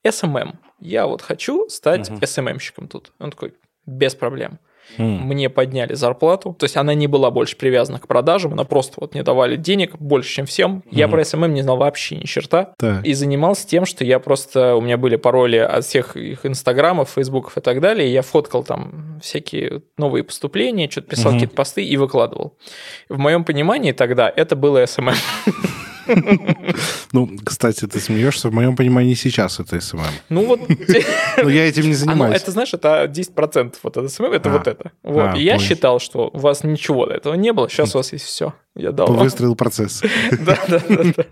SMM. 0.04 0.56
Я 0.80 1.06
вот 1.06 1.22
хочу 1.22 1.70
стать 1.70 2.10
угу. 2.10 2.20
SMM-щиком 2.20 2.88
тут. 2.88 3.14
Он 3.20 3.30
такой, 3.30 3.54
без 3.86 4.16
проблем. 4.16 4.60
Mm. 4.98 5.20
Мне 5.24 5.50
подняли 5.50 5.94
зарплату, 5.94 6.56
то 6.58 6.66
есть 6.66 6.78
она 6.78 6.94
не 6.94 7.08
была 7.08 7.32
больше 7.32 7.58
привязана 7.58 8.00
к 8.00 8.08
продажам, 8.08 8.54
она 8.54 8.64
просто 8.64 8.96
вот 9.00 9.14
мне 9.14 9.24
давали 9.24 9.56
денег 9.56 9.98
больше, 9.98 10.34
чем 10.34 10.46
всем. 10.46 10.84
Mm. 10.86 10.90
Я 10.92 11.08
про 11.08 11.22
SMM 11.22 11.50
не 11.50 11.62
знал 11.62 11.78
вообще 11.78 12.16
ни 12.18 12.26
черта. 12.26 12.74
Так. 12.78 13.06
И 13.06 13.14
занимался 13.14 13.68
тем, 13.68 13.86
что 13.86 14.04
я 14.04 14.20
просто, 14.20 14.76
у 14.76 14.82
меня 14.82 14.98
были 14.98 15.16
пароли 15.16 15.58
от 15.58 15.86
всех 15.86 16.16
их 16.16 16.46
инстаграмов, 16.46 17.10
фейсбуков 17.10 17.58
и 17.58 17.62
так 17.62 17.82
далее, 17.82 18.08
и 18.08 18.12
я 18.12 18.22
фоткал 18.22 18.64
там 18.64 19.20
всякие 19.22 19.84
новые 19.98 20.24
поступления, 20.24 20.90
что-то 20.90 21.08
писал 21.08 21.32
mm 21.32 21.34
какие-то 21.34 21.56
посты 21.56 21.84
и 21.84 21.98
выкладывал. 21.98 22.58
В 23.10 23.18
моем 23.18 23.44
понимании 23.44 23.92
тогда 23.92 24.32
это 24.34 24.56
было 24.56 24.84
SMM. 24.84 25.16
Ну, 27.12 27.30
кстати, 27.44 27.86
ты 27.86 28.00
смеешься, 28.00 28.50
в 28.50 28.54
моем 28.54 28.76
понимании 28.76 29.14
сейчас 29.14 29.60
это 29.60 29.80
SMM. 29.80 30.02
Ну 30.30 30.46
вот... 30.46 30.62
Но 31.38 31.50
я 31.50 31.68
этим 31.68 31.84
не 31.84 31.94
занимаюсь. 31.94 32.42
Это, 32.42 32.52
знаешь, 32.52 32.74
это 32.74 33.06
10% 33.06 33.76
вот 33.84 33.98
это 33.98 34.08
SMM, 34.08 34.32
это 34.34 34.50
а. 34.50 34.54
вот 34.54 34.68
это. 34.68 34.92
Вот. 35.04 35.38
И 35.38 35.44
я 35.44 35.60
считал, 35.60 36.00
что 36.00 36.30
у 36.34 36.40
вас 36.40 36.64
ничего 36.64 37.06
до 37.06 37.14
этого 37.14 37.34
не 37.36 37.54
было, 37.54 37.70
сейчас 37.70 37.96
у 37.96 38.00
вас 38.00 38.14
есть 38.14 38.26
все. 38.26 38.54
Я 38.76 38.92
дал 38.92 39.08
Выстроил 39.08 39.56
процесс. 39.56 40.02
Да, 40.32 40.58
да, 40.68 40.80
да. 40.88 41.26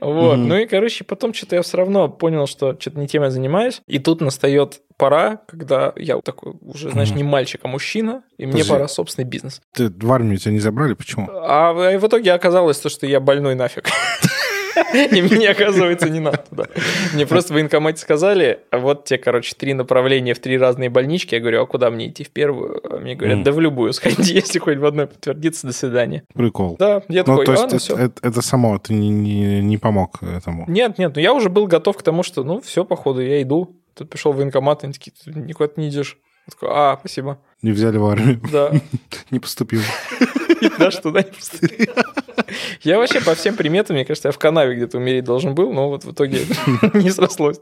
Вот. 0.00 0.36
Ну 0.36 0.56
и, 0.56 0.66
короче, 0.66 1.02
потом 1.02 1.34
что-то 1.34 1.56
я 1.56 1.62
все 1.62 1.76
равно 1.78 2.08
понял, 2.08 2.46
что 2.46 2.76
что-то 2.78 3.00
не 3.00 3.08
тем 3.08 3.24
я 3.24 3.30
занимаюсь. 3.30 3.82
И 3.88 3.98
тут 3.98 4.20
настает 4.20 4.80
пора, 4.96 5.40
когда 5.48 5.92
я 5.96 6.20
такой 6.20 6.54
уже, 6.60 6.90
знаешь, 6.90 7.10
не 7.10 7.24
мальчик, 7.24 7.60
а 7.64 7.68
мужчина, 7.68 8.22
и 8.38 8.46
мне 8.46 8.64
пора 8.64 8.86
собственный 8.86 9.26
бизнес. 9.26 9.60
Ты 9.72 9.90
в 9.90 10.12
армию 10.12 10.38
тебя 10.38 10.52
не 10.52 10.60
забрали? 10.60 10.94
Почему? 10.94 11.28
А 11.32 11.72
в 11.72 12.06
итоге 12.06 12.32
оказалось 12.32 12.78
то, 12.78 12.88
что 12.88 13.06
я 13.06 13.18
больной 13.20 13.54
нафиг. 13.54 13.88
И 14.94 15.22
мне, 15.22 15.50
оказывается, 15.50 16.08
не 16.08 16.20
надо 16.20 16.44
туда. 16.48 16.66
Мне 17.14 17.26
просто 17.26 17.52
в 17.52 17.54
военкомате 17.54 18.00
сказали, 18.00 18.60
вот 18.72 19.04
те, 19.04 19.18
короче, 19.18 19.54
три 19.56 19.74
направления 19.74 20.34
в 20.34 20.38
три 20.38 20.58
разные 20.58 20.90
больнички. 20.90 21.34
Я 21.34 21.40
говорю, 21.40 21.62
а 21.62 21.66
куда 21.66 21.90
мне 21.90 22.08
идти 22.08 22.24
в 22.24 22.30
первую? 22.30 22.80
А 22.88 22.98
мне 22.98 23.14
говорят, 23.14 23.42
да 23.42 23.52
в 23.52 23.60
любую 23.60 23.92
сходи, 23.92 24.16
если 24.34 24.58
хоть 24.58 24.78
в 24.78 24.84
одной 24.84 25.06
подтвердится, 25.06 25.66
до 25.66 25.72
свидания. 25.72 26.24
Прикол. 26.34 26.76
Да, 26.78 27.02
я 27.08 27.24
ну, 27.26 27.38
такой, 27.38 27.46
то 27.46 27.52
есть 27.52 27.90
это, 27.90 28.02
это, 28.02 28.28
это 28.28 28.42
само, 28.42 28.78
ты 28.78 28.94
не, 28.94 29.08
не, 29.08 29.60
не 29.62 29.78
помог 29.78 30.22
этому? 30.22 30.64
Нет, 30.68 30.98
нет, 30.98 31.12
ну 31.14 31.20
я 31.20 31.32
уже 31.32 31.48
был 31.48 31.66
готов 31.66 31.96
к 31.96 32.02
тому, 32.02 32.22
что, 32.22 32.44
ну, 32.44 32.60
все, 32.60 32.84
походу, 32.84 33.20
я 33.20 33.42
иду. 33.42 33.76
Тут 33.94 34.10
пришел 34.10 34.32
в 34.32 34.36
военкомат, 34.36 34.84
они 34.84 34.92
такие, 34.92 35.12
ты 35.24 35.30
никуда 35.32 35.70
не 35.76 35.88
идешь. 35.88 36.18
Я 36.46 36.50
такой, 36.50 36.68
а, 36.70 36.96
спасибо. 37.00 37.38
Не 37.62 37.72
взяли 37.72 37.96
в 37.96 38.04
армию. 38.06 38.40
Да. 38.52 38.72
Не 39.30 39.40
поступил. 39.40 39.80
Туда 41.02 41.22
не 41.22 41.30
поступил. 41.30 41.94
Я 42.82 42.98
вообще 42.98 43.20
по 43.20 43.34
всем 43.34 43.56
приметам, 43.56 43.96
мне 43.96 44.04
кажется, 44.04 44.28
я 44.28 44.32
в 44.32 44.38
канаве 44.38 44.76
где-то 44.76 44.98
умереть 44.98 45.24
должен 45.24 45.54
был, 45.54 45.72
но 45.72 45.88
вот 45.88 46.04
в 46.04 46.12
итоге 46.12 46.42
не 46.94 47.10
срослось. 47.10 47.60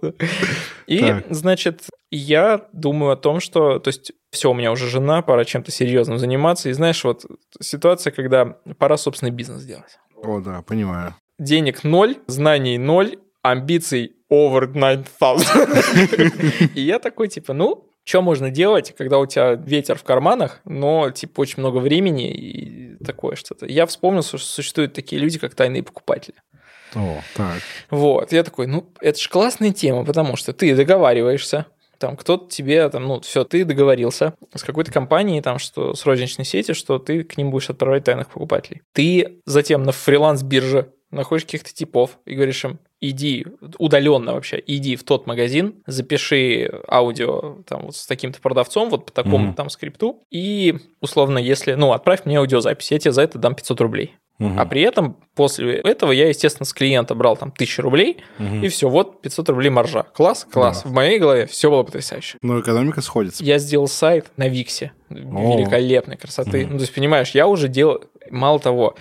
И, 0.87 1.23
значит, 1.31 1.85
я 2.11 2.67
думаю 2.73 3.13
о 3.13 3.17
том, 3.17 3.41
что, 3.41 3.79
то 3.79 3.89
есть, 3.89 4.13
все, 4.31 4.51
у 4.51 4.55
меня 4.55 4.73
уже 4.73 4.89
жена, 4.89 5.23
пора 5.23 5.45
чем-то 5.45 5.71
серьезным 5.71 6.19
заниматься. 6.19 6.69
И 6.69 6.73
знаешь, 6.73 7.03
вот 7.05 7.25
ситуация, 7.61 8.11
когда 8.11 8.57
пора 8.79 8.97
собственный 8.97 9.33
бизнес 9.33 9.65
делать. 9.65 9.99
О, 10.17 10.41
да, 10.41 10.63
понимаю. 10.63 11.15
Денег 11.39 11.85
ноль, 11.85 12.17
знаний 12.27 12.79
ноль, 12.79 13.19
амбиций 13.43 14.17
over 14.31 14.67
9000. 14.67 16.71
И 16.75 16.81
я 16.81 16.99
такой, 16.99 17.29
типа, 17.29 17.53
ну, 17.53 17.94
что 18.05 18.23
можно 18.23 18.51
делать, 18.51 18.95
когда 18.97 19.19
у 19.19 19.27
тебя 19.27 19.55
ветер 19.55 19.97
в 19.97 20.05
карманах, 20.05 20.61
но, 20.65 21.11
типа, 21.11 21.41
очень 21.41 21.61
много 21.61 21.79
времени 21.79 22.31
и 22.31 23.05
такое 23.05 23.37
что-то. 23.37 23.67
Я 23.67 23.87
вспомнил, 23.87 24.23
что 24.23 24.39
существуют 24.39 24.93
такие 24.93 25.21
люди, 25.21 25.39
как 25.39 25.55
тайные 25.55 25.83
покупатели. 25.83 26.37
О, 26.95 27.21
так. 27.35 27.61
Вот, 27.91 28.33
я 28.33 28.45
такой, 28.45 28.67
ну, 28.67 28.93
это 29.01 29.19
же 29.21 29.29
классная 29.29 29.73
тема, 29.73 30.05
потому 30.05 30.37
что 30.37 30.53
ты 30.53 30.77
договариваешься, 30.77 31.67
там 31.99 32.17
кто-то 32.17 32.51
тебе, 32.51 32.89
там, 32.89 33.05
ну, 33.05 33.21
все, 33.21 33.45
ты 33.45 33.65
договорился 33.65 34.35
с 34.55 34.63
какой-то 34.63 34.93
компанией, 34.93 35.41
там, 35.41 35.59
что 35.59 35.95
с 35.95 36.05
розничной 36.05 36.45
сети, 36.45 36.73
что 36.73 36.99
ты 36.99 37.25
к 37.25 37.37
ним 37.37 37.51
будешь 37.51 37.71
отправлять 37.71 38.05
тайных 38.05 38.29
покупателей. 38.29 38.83
Ты 38.93 39.41
затем 39.47 39.83
на 39.83 39.93
фриланс-бирже 39.93 40.93
находишь 41.15 41.45
каких-то 41.45 41.73
типов 41.73 42.19
и 42.25 42.35
говоришь 42.35 42.65
им, 42.65 42.79
иди 43.01 43.47
удаленно 43.79 44.35
вообще, 44.35 44.63
иди 44.67 44.97
в 44.97 45.05
тот 45.05 45.27
магазин, 45.27 45.83
запиши 45.87 46.83
аудио 46.89 47.63
там 47.67 47.87
вот 47.87 47.97
с 47.97 48.07
таким-то 48.07 48.41
продавцом, 48.41 48.91
вот 48.91 49.07
по 49.07 49.13
такому 49.13 49.51
mm-hmm. 49.51 49.55
там 49.55 49.71
скрипту, 49.71 50.23
и 50.31 50.77
условно, 51.01 51.39
если, 51.39 51.75
ну, 51.75 51.93
отправь 51.93 52.25
мне 52.25 52.39
аудиозапись, 52.39 52.93
я 52.93 52.99
тебе 52.99 53.13
за 53.13 53.23
это 53.23 53.39
дам 53.39 53.55
500 53.55 53.81
рублей. 53.81 54.15
Угу. 54.41 54.55
А 54.59 54.67
при 54.67 54.83
этом 54.83 55.17
после 55.37 55.77
этого 55.77 56.11
я, 56.11 56.29
естественно, 56.29 56.67
с 56.67 56.73
клиента 56.73 57.15
брал 57.15 57.37
там 57.37 57.51
1000 57.51 57.83
рублей, 57.83 58.19
угу. 58.39 58.57
и 58.65 58.69
все, 58.69 58.89
вот 58.89 59.23
500 59.23 59.49
рублей 59.51 59.71
маржа. 59.71 60.03
Класс, 60.03 60.47
класс. 60.51 60.83
Да. 60.83 60.91
В 60.91 60.93
моей 60.93 61.21
голове 61.21 61.47
все 61.47 61.71
было 61.71 61.85
потрясающе. 61.85 62.39
Но 62.43 62.61
экономика 62.61 63.01
сходится. 63.01 63.45
Я 63.45 63.59
сделал 63.59 63.87
сайт 63.87 64.27
на 64.37 64.49
Виксе. 64.49 64.93
Великолепной 65.09 66.17
красоты. 66.17 66.65
Угу. 66.65 66.73
Ну, 66.73 66.79
то 66.79 66.83
есть, 66.83 66.95
понимаешь, 66.95 67.31
я 67.31 67.47
уже 67.47 67.69
делал... 67.69 68.03
Мало 68.31 68.61
того, 68.61 68.97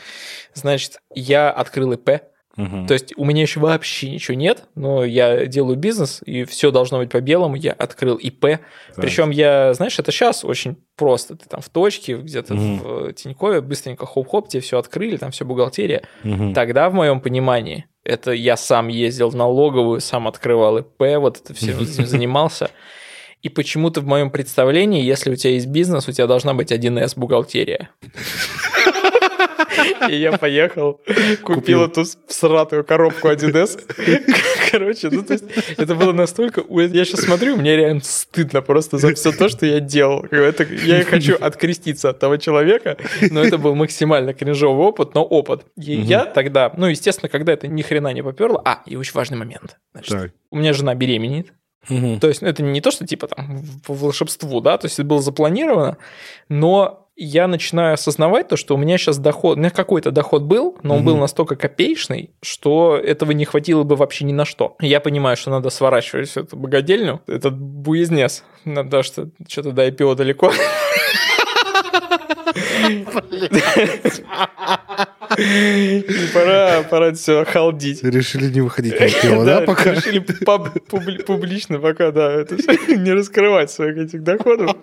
значит, 0.54 1.00
я 1.14 1.52
открыл 1.52 1.92
ИП, 1.94 2.22
Угу. 2.56 2.86
То 2.88 2.94
есть 2.94 3.14
у 3.18 3.26
меня 3.26 3.42
еще 3.42 3.60
вообще 3.60 4.12
ничего 4.12 4.38
нет, 4.38 4.66
но 4.76 5.04
я 5.04 5.48
делаю 5.48 5.76
бизнес, 5.76 6.22
и 6.24 6.44
все 6.44 6.70
должно 6.70 7.00
быть 7.00 7.10
по 7.10 7.20
белому. 7.20 7.56
Я 7.56 7.72
открыл 7.72 8.16
ИП. 8.16 8.42
Так. 8.42 8.62
Причем 8.96 9.32
я, 9.32 9.74
знаешь, 9.74 9.98
это 9.98 10.12
сейчас 10.12 10.46
очень 10.46 10.78
просто. 10.96 11.36
Ты 11.36 11.50
там 11.50 11.62
в 11.62 11.70
точке, 11.70 12.18
где-то 12.18 12.54
угу. 12.54 12.62
в 12.62 13.14
Тинькове 13.14 13.62
быстренько 13.62 14.06
хоп-хоп, 14.06 14.50
тебе 14.50 14.62
все 14.62 14.78
открыли, 14.78 15.18
там 15.18 15.32
все 15.32 15.46
бухгалтерия. 15.46 16.04
Угу. 16.24 16.54
Тогда, 16.54 16.90
в 16.90 16.94
моем 16.94 17.22
понимании, 17.22 17.86
это 18.04 18.32
я 18.32 18.56
сам 18.56 18.88
ездил 18.88 19.30
в 19.30 19.36
налоговую, 19.36 20.00
сам 20.00 20.28
открывал 20.28 20.78
ИП, 20.78 21.18
вот 21.18 21.42
это 21.44 21.56
все 21.56 21.72
этим 21.82 22.06
занимался. 22.06 22.70
И 23.42 23.50
почему-то 23.50 24.00
в 24.00 24.06
моем 24.06 24.30
представлении, 24.30 25.04
если 25.04 25.32
у 25.32 25.36
тебя 25.36 25.54
есть 25.54 25.68
бизнес, 25.68 26.08
у 26.08 26.12
тебя 26.12 26.28
должна 26.28 26.54
быть 26.54 26.72
1С 26.72 27.14
бухгалтерия. 27.18 27.90
И 30.10 30.16
я 30.16 30.38
поехал, 30.38 31.02
купил 31.44 31.84
эту 31.84 32.06
сратую 32.28 32.84
коробку 32.84 33.30
1С. 33.30 33.80
Короче, 34.72 35.10
ну 35.10 35.24
то 35.24 35.34
есть 35.34 35.46
это 35.78 35.96
было 35.96 36.12
настолько... 36.14 36.64
Я 36.70 37.06
сейчас 37.06 37.22
смотрю, 37.22 37.58
мне 37.58 37.76
реально 37.76 38.02
стыдно 38.04 38.62
просто 38.62 38.98
за 38.98 39.14
все 39.16 39.32
то, 39.32 39.50
что 39.50 39.66
я 39.66 39.80
делал. 39.80 40.26
Это, 40.32 40.64
я 40.64 41.04
хочу 41.04 41.36
откреститься 41.40 42.10
от 42.10 42.20
того 42.20 42.38
человека, 42.38 42.98
но 43.30 43.42
это 43.42 43.58
был 43.58 43.76
максимально 43.76 44.34
кринжовый 44.34 44.86
опыт, 44.86 45.14
но 45.14 45.24
опыт. 45.24 45.66
И 45.78 45.98
угу. 45.98 46.06
я 46.06 46.26
тогда, 46.26 46.72
ну, 46.76 46.88
естественно, 46.88 47.30
когда 47.30 47.54
это 47.54 47.68
ни 47.68 47.82
хрена 47.82 48.14
не 48.14 48.24
поперло... 48.24 48.62
А, 48.66 48.82
и 48.86 48.96
очень 48.96 49.14
важный 49.14 49.38
момент. 49.38 49.78
Значит, 49.94 50.34
у 50.50 50.58
меня 50.58 50.74
жена 50.74 50.96
беременеет. 50.96 51.54
Угу. 51.90 52.20
То 52.20 52.28
есть 52.30 52.42
ну, 52.42 52.48
это 52.48 52.64
не 52.64 52.82
то, 52.82 52.92
что 52.92 53.06
типа 53.06 53.28
там 53.28 53.62
по 53.86 53.94
волшебству, 53.94 54.62
да, 54.62 54.78
то 54.78 54.86
есть 54.86 55.00
это 55.00 55.08
было 55.08 55.22
запланировано, 55.22 55.98
но 56.48 57.03
я 57.16 57.48
начинаю 57.48 57.94
осознавать 57.94 58.48
то, 58.48 58.58
что 58.58 58.76
у 58.76 58.78
меня 58.78 58.98
сейчас 58.98 59.18
доход, 59.18 59.58
у 59.58 59.60
меня 59.60 59.70
какой-то 59.70 60.12
доход 60.12 60.44
был, 60.44 60.78
но 60.84 60.96
он 60.96 61.02
угу. 61.02 61.12
был 61.12 61.18
настолько 61.18 61.56
копеечный, 61.56 62.32
что 62.42 62.98
этого 62.98 63.32
не 63.32 63.46
хватило 63.46 63.84
бы 63.84 63.96
вообще 63.96 64.26
ни 64.26 64.34
на 64.34 64.46
что. 64.46 64.76
Я 64.80 65.00
понимаю, 65.00 65.38
что 65.38 65.52
надо 65.52 65.70
сворачивать 65.70 66.36
эту 66.36 66.56
богадельню, 66.56 67.22
этот 67.28 67.58
буизнес, 67.58 68.44
надо 68.66 69.04
что 69.04 69.30
что-то 69.48 69.72
до 69.72 69.88
IPO 69.88 70.16
далеко. 70.16 70.52
Пора, 76.34 76.84
пора 76.84 77.14
все 77.14 77.46
халдить. 77.46 78.04
Решили 78.04 78.52
не 78.52 78.62
выходить 78.62 79.00
на 79.00 79.06
IPO, 79.06 79.46
да, 79.46 79.62
пока? 79.62 79.94
Решили 79.94 80.20
публично 80.20 81.80
пока, 81.80 82.12
да, 82.12 82.46
не 82.88 83.12
раскрывать 83.12 83.72
своих 83.72 83.98
этих 83.98 84.24
доходов. 84.24 84.76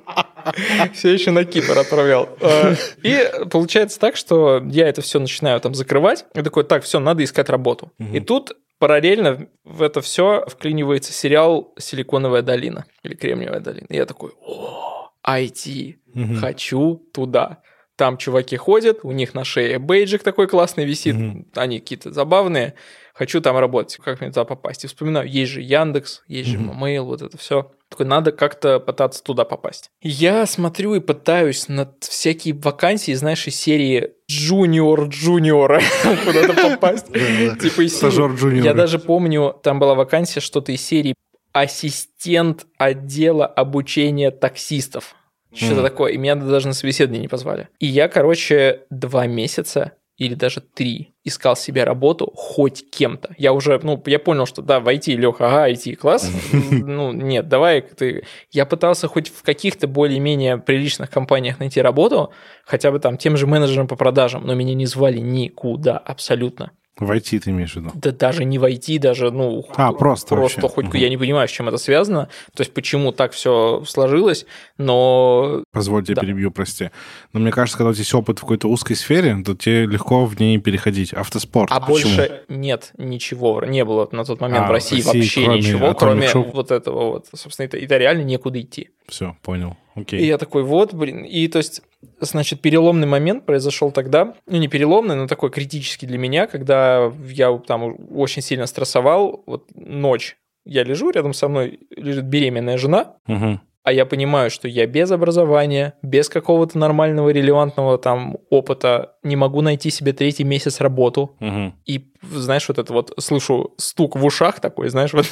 Все 0.95 1.13
еще 1.13 1.31
на 1.31 1.45
Кипр 1.45 1.79
отправлял. 1.79 2.29
А, 2.41 2.75
и 3.03 3.31
получается 3.51 3.99
так, 3.99 4.17
что 4.17 4.63
я 4.67 4.89
это 4.89 5.03
все 5.03 5.19
начинаю 5.19 5.61
там 5.61 5.75
закрывать. 5.75 6.25
И 6.35 6.43
такой, 6.43 6.65
так, 6.65 6.85
все, 6.85 7.01
надо 7.01 7.25
искать 7.25 7.49
работу. 7.49 7.93
И 7.99 8.21
тут 8.21 8.53
параллельно 8.79 9.49
в 9.65 9.83
это 9.83 10.01
все 10.01 10.45
вклинивается 10.47 11.13
сериал 11.13 11.75
«Силиконовая 11.79 12.43
долина» 12.43 12.87
или 13.03 13.15
«Кремниевая 13.15 13.61
долина». 13.61 13.87
И 13.89 13.97
я 13.97 14.07
такой, 14.07 14.33
о, 14.41 15.11
IT, 15.27 15.97
хочу 16.41 16.97
туда 17.13 17.59
там 18.01 18.17
чуваки 18.17 18.57
ходят, 18.57 19.01
у 19.03 19.13
них 19.13 19.35
на 19.35 19.45
шее 19.45 19.79
бейджик 19.79 20.23
такой 20.23 20.49
классный 20.49 20.87
висит, 20.87 21.17
mm-hmm. 21.17 21.49
они 21.57 21.81
какие-то 21.81 22.11
забавные, 22.13 22.73
хочу 23.13 23.43
там 23.43 23.59
работать, 23.59 23.99
как 24.03 24.23
мне 24.23 24.31
туда 24.31 24.47
попасть. 24.47 24.85
И 24.85 24.87
вспоминаю, 24.87 25.29
есть 25.29 25.53
же 25.53 25.61
Яндекс, 25.61 26.23
есть 26.27 26.49
mm-hmm. 26.49 26.53
же 26.53 26.81
Mail, 26.81 27.03
вот 27.03 27.21
это 27.21 27.37
все. 27.37 27.73
Такой, 27.91 28.07
надо 28.07 28.31
как-то 28.31 28.79
пытаться 28.79 29.23
туда 29.23 29.45
попасть. 29.45 29.91
Я 30.01 30.47
смотрю 30.47 30.95
и 30.95 31.01
пытаюсь 31.01 31.69
над 31.69 32.05
всякие 32.05 32.55
вакансии, 32.55 33.13
знаешь, 33.13 33.47
из 33.49 33.57
серии 33.57 34.13
джуниор 34.31 35.09
джуниора 35.09 35.83
куда-то 36.25 36.55
попасть. 36.55 37.07
Типа 37.07 37.81
из 37.83 37.99
серии. 37.99 38.65
Я 38.65 38.75
даже 38.75 39.01
помню, 39.01 39.59
там 39.63 39.81
была 39.81 39.95
вакансия 39.97 40.41
что-то 40.41 40.71
из 40.71 40.81
серии 40.81 41.15
ассистент 41.53 42.67
отдела 42.79 43.45
обучения 43.45 44.31
таксистов. 44.31 45.17
Что-то 45.53 45.83
такое. 45.83 46.13
И 46.13 46.17
меня 46.17 46.37
даже 46.37 46.69
на 46.69 46.75
собеседование 46.75 47.23
не 47.23 47.29
позвали. 47.29 47.69
И 47.81 47.87
я, 47.87 48.09
короче, 48.09 48.83
два 48.89 49.27
месяца 49.27 49.95
или 50.17 50.35
даже 50.35 50.61
три 50.61 51.15
искал 51.25 51.57
себе 51.57 51.85
работу 51.85 52.33
хоть 52.35 52.89
кем-то. 52.91 53.35
Я 53.37 53.53
уже, 53.53 53.79
ну, 53.83 54.03
я 54.07 54.19
понял, 54.19 54.47
что 54.47 54.63
да, 54.63 54.81
в 54.81 54.89
IT, 54.89 55.15
Леха, 55.17 55.47
ага, 55.49 55.71
IT, 55.71 55.97
класс. 55.97 56.31
Ну, 56.71 57.13
нет, 57.13 57.49
давай 57.49 57.83
ты... 57.83 58.25
Я 58.51 58.67
пытался 58.67 59.07
хоть 59.09 59.29
в 59.29 59.43
каких-то 59.43 59.87
более-менее 59.87 60.59
приличных 60.59 61.11
компаниях 61.11 61.59
найти 61.61 61.81
работу, 61.81 62.33
хотя 62.65 62.91
бы 62.91 62.99
там 62.99 63.17
тем 63.17 63.37
же 63.37 63.47
менеджером 63.47 63.87
по 63.87 63.97
продажам, 63.97 64.47
но 64.47 64.55
меня 64.55 64.75
не 64.75 64.87
звали 64.87 65.19
никуда 65.19 65.99
абсолютно. 65.99 66.73
Войти 67.01 67.39
ты 67.41 67.51
имеешь 67.51 67.73
в 67.73 67.77
виду? 67.77 67.91
Да 67.95 68.13
даже 68.13 68.45
не 68.45 68.59
войти, 68.59 68.99
даже, 68.99 69.31
ну... 69.31 69.65
А, 69.75 69.93
просто 69.93 70.35
Просто 70.37 70.61
вообще. 70.61 70.75
хоть 70.75 70.87
угу. 70.89 70.97
я 70.99 71.09
не 71.09 71.17
понимаю, 71.17 71.49
с 71.49 71.51
чем 71.51 71.67
это 71.67 71.79
связано, 71.79 72.29
то 72.55 72.61
есть 72.61 72.75
почему 72.75 73.11
так 73.11 73.33
все 73.33 73.83
сложилось, 73.87 74.45
но... 74.77 75.65
Позвольте, 75.73 76.15
да. 76.15 76.21
перебью, 76.21 76.51
прости. 76.51 76.91
Но 77.33 77.41
мне 77.41 77.53
кажется, 77.53 77.79
когда 77.79 77.91
у 77.91 77.93
тебя 77.95 78.03
есть 78.03 78.15
опыт 78.15 78.39
в 78.39 78.43
какой-то 78.43 78.69
узкой 78.69 78.97
сфере, 78.97 79.43
то 79.45 79.55
тебе 79.55 79.87
легко 79.87 80.27
в 80.27 80.39
ней 80.39 80.59
переходить. 80.59 81.15
Автоспорт. 81.15 81.71
А 81.73 81.81
почему? 81.81 82.17
больше 82.17 82.43
нет 82.49 82.93
ничего, 82.99 83.65
не 83.65 83.85
было 83.85 84.07
на 84.13 84.25
тот 84.25 84.41
момент 84.41 84.67
а, 84.67 84.69
в 84.69 84.71
России, 84.71 84.97
России 84.97 85.19
вообще 85.19 85.45
кроме, 85.45 85.59
ничего, 85.59 85.95
кроме 85.95 86.29
шоу? 86.29 86.51
вот 86.53 86.71
этого 86.71 87.11
вот. 87.13 87.29
Собственно, 87.35 87.67
это, 87.67 87.79
это 87.79 87.97
реально 87.97 88.23
некуда 88.23 88.61
идти. 88.61 88.91
Все, 89.09 89.37
понял. 89.43 89.77
Окей. 89.95 90.21
И 90.21 90.27
я 90.27 90.39
такой, 90.39 90.63
вот, 90.63 90.95
блин. 90.95 91.25
И 91.25 91.49
то 91.49 91.59
есть, 91.59 91.83
значит, 92.21 92.61
переломный 92.61 93.07
момент 93.07 93.47
произошел 93.47 93.91
тогда, 93.91 94.35
ну 94.47 94.57
не 94.59 94.69
переломный, 94.69 95.17
но 95.17 95.27
такой 95.27 95.51
критический 95.51 96.07
для 96.07 96.19
меня, 96.19 96.47
когда 96.47 97.13
я 97.29 97.57
там 97.59 97.97
очень 98.15 98.43
сильно 98.43 98.67
стрессовал, 98.67 99.43
вот 99.47 99.69
ночь. 99.75 100.37
Я 100.65 100.85
лежу, 100.85 101.11
рядом 101.11 101.33
со 101.33 101.49
мной 101.49 101.81
лежит 101.97 102.25
беременная 102.25 102.77
жена, 102.77 103.17
угу. 103.27 103.61
а 103.83 103.93
я 103.93 104.05
понимаю, 104.05 104.51
что 104.51 104.69
я 104.69 104.87
без 104.87 105.11
образования, 105.11 105.95
без 106.03 106.29
какого-то 106.29 106.79
нормального, 106.79 107.31
релевантного 107.31 107.99
там 107.99 108.37
опыта 108.51 109.17
не 109.23 109.37
могу 109.37 109.63
найти 109.63 109.91
себе 109.91 110.13
третий 110.13 110.45
месяц 110.45 110.81
работу. 110.81 111.37
Угу. 111.41 111.73
И, 111.87 112.13
знаешь, 112.23 112.69
вот 112.69 112.79
это 112.79 112.93
вот 112.93 113.15
слышу 113.19 113.75
стук 113.79 114.17
в 114.17 114.25
ушах 114.25 114.61
такой, 114.61 114.91
знаешь, 114.91 115.13
вот 115.15 115.27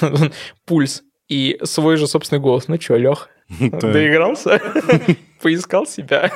пульс 0.67 1.03
и 1.29 1.59
свой 1.63 1.97
же 1.97 2.07
собственный 2.07 2.41
голос. 2.41 2.69
Ну 2.69 2.81
что, 2.81 2.97
Лех, 2.97 3.29
доигрался? 3.61 4.61
Поискал 5.43 5.87
себя. 5.87 6.31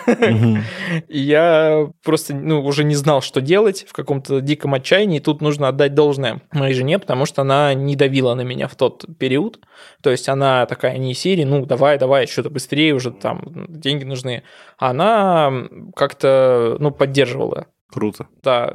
И 1.08 1.18
я 1.18 1.88
просто 2.04 2.34
ну, 2.34 2.64
уже 2.64 2.84
не 2.84 2.94
знал, 2.94 3.20
что 3.20 3.40
делать 3.40 3.84
в 3.88 3.92
каком-то 3.92 4.40
диком 4.40 4.74
отчаянии. 4.74 5.18
И 5.18 5.20
тут 5.20 5.40
нужно 5.40 5.68
отдать 5.68 5.94
должное 5.94 6.42
моей 6.52 6.74
жене, 6.74 6.98
потому 6.98 7.26
что 7.26 7.42
она 7.42 7.74
не 7.74 7.96
давила 7.96 8.34
на 8.34 8.42
меня 8.42 8.68
в 8.68 8.74
тот 8.76 9.04
период. 9.18 9.60
То 10.02 10.10
есть 10.10 10.28
она 10.28 10.66
такая 10.66 10.98
не 10.98 11.14
серии, 11.14 11.44
ну 11.44 11.66
давай, 11.66 11.98
давай, 11.98 12.26
что-то 12.26 12.50
быстрее 12.50 12.94
уже 12.94 13.10
там, 13.10 13.66
деньги 13.68 14.04
нужны. 14.04 14.42
Она 14.78 15.52
как-то, 15.96 16.76
ну, 16.78 16.90
поддерживала. 16.90 17.66
Круто. 17.90 18.26
Да, 18.42 18.74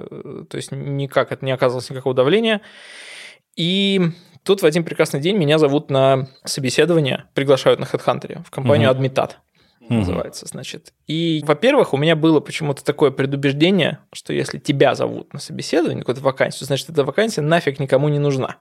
то 0.50 0.58
есть 0.58 0.72
никак 0.72 1.32
это 1.32 1.44
не 1.44 1.52
оказывалось 1.52 1.90
никакого 1.90 2.16
давления. 2.16 2.62
И 3.56 4.12
Тут 4.48 4.62
в 4.62 4.66
один 4.66 4.86
прекрасный 4.86 5.20
день 5.20 5.36
меня 5.36 5.58
зовут 5.58 5.92
на 5.92 6.30
собеседование, 6.46 7.26
приглашают 7.34 7.82
на 7.82 7.84
HeadHunter 7.84 8.42
в 8.46 8.50
компанию 8.50 8.90
угу. 8.90 8.98
Admitat 8.98 9.32
называется, 9.90 10.46
значит. 10.48 10.94
И, 11.08 11.44
во-первых, 11.46 11.94
у 11.94 11.98
меня 11.98 12.16
было 12.16 12.40
почему-то 12.40 12.84
такое 12.84 13.12
предубеждение, 13.12 14.00
что 14.14 14.34
если 14.34 14.60
тебя 14.60 14.96
зовут 14.96 15.34
на 15.34 15.40
собеседование, 15.40 16.02
какую-то 16.02 16.22
вакансию, 16.22 16.66
значит, 16.66 16.90
эта 16.90 17.04
вакансия 17.04 17.42
нафиг 17.42 17.80
никому 17.80 18.10
не 18.10 18.20
нужна. 18.20 18.58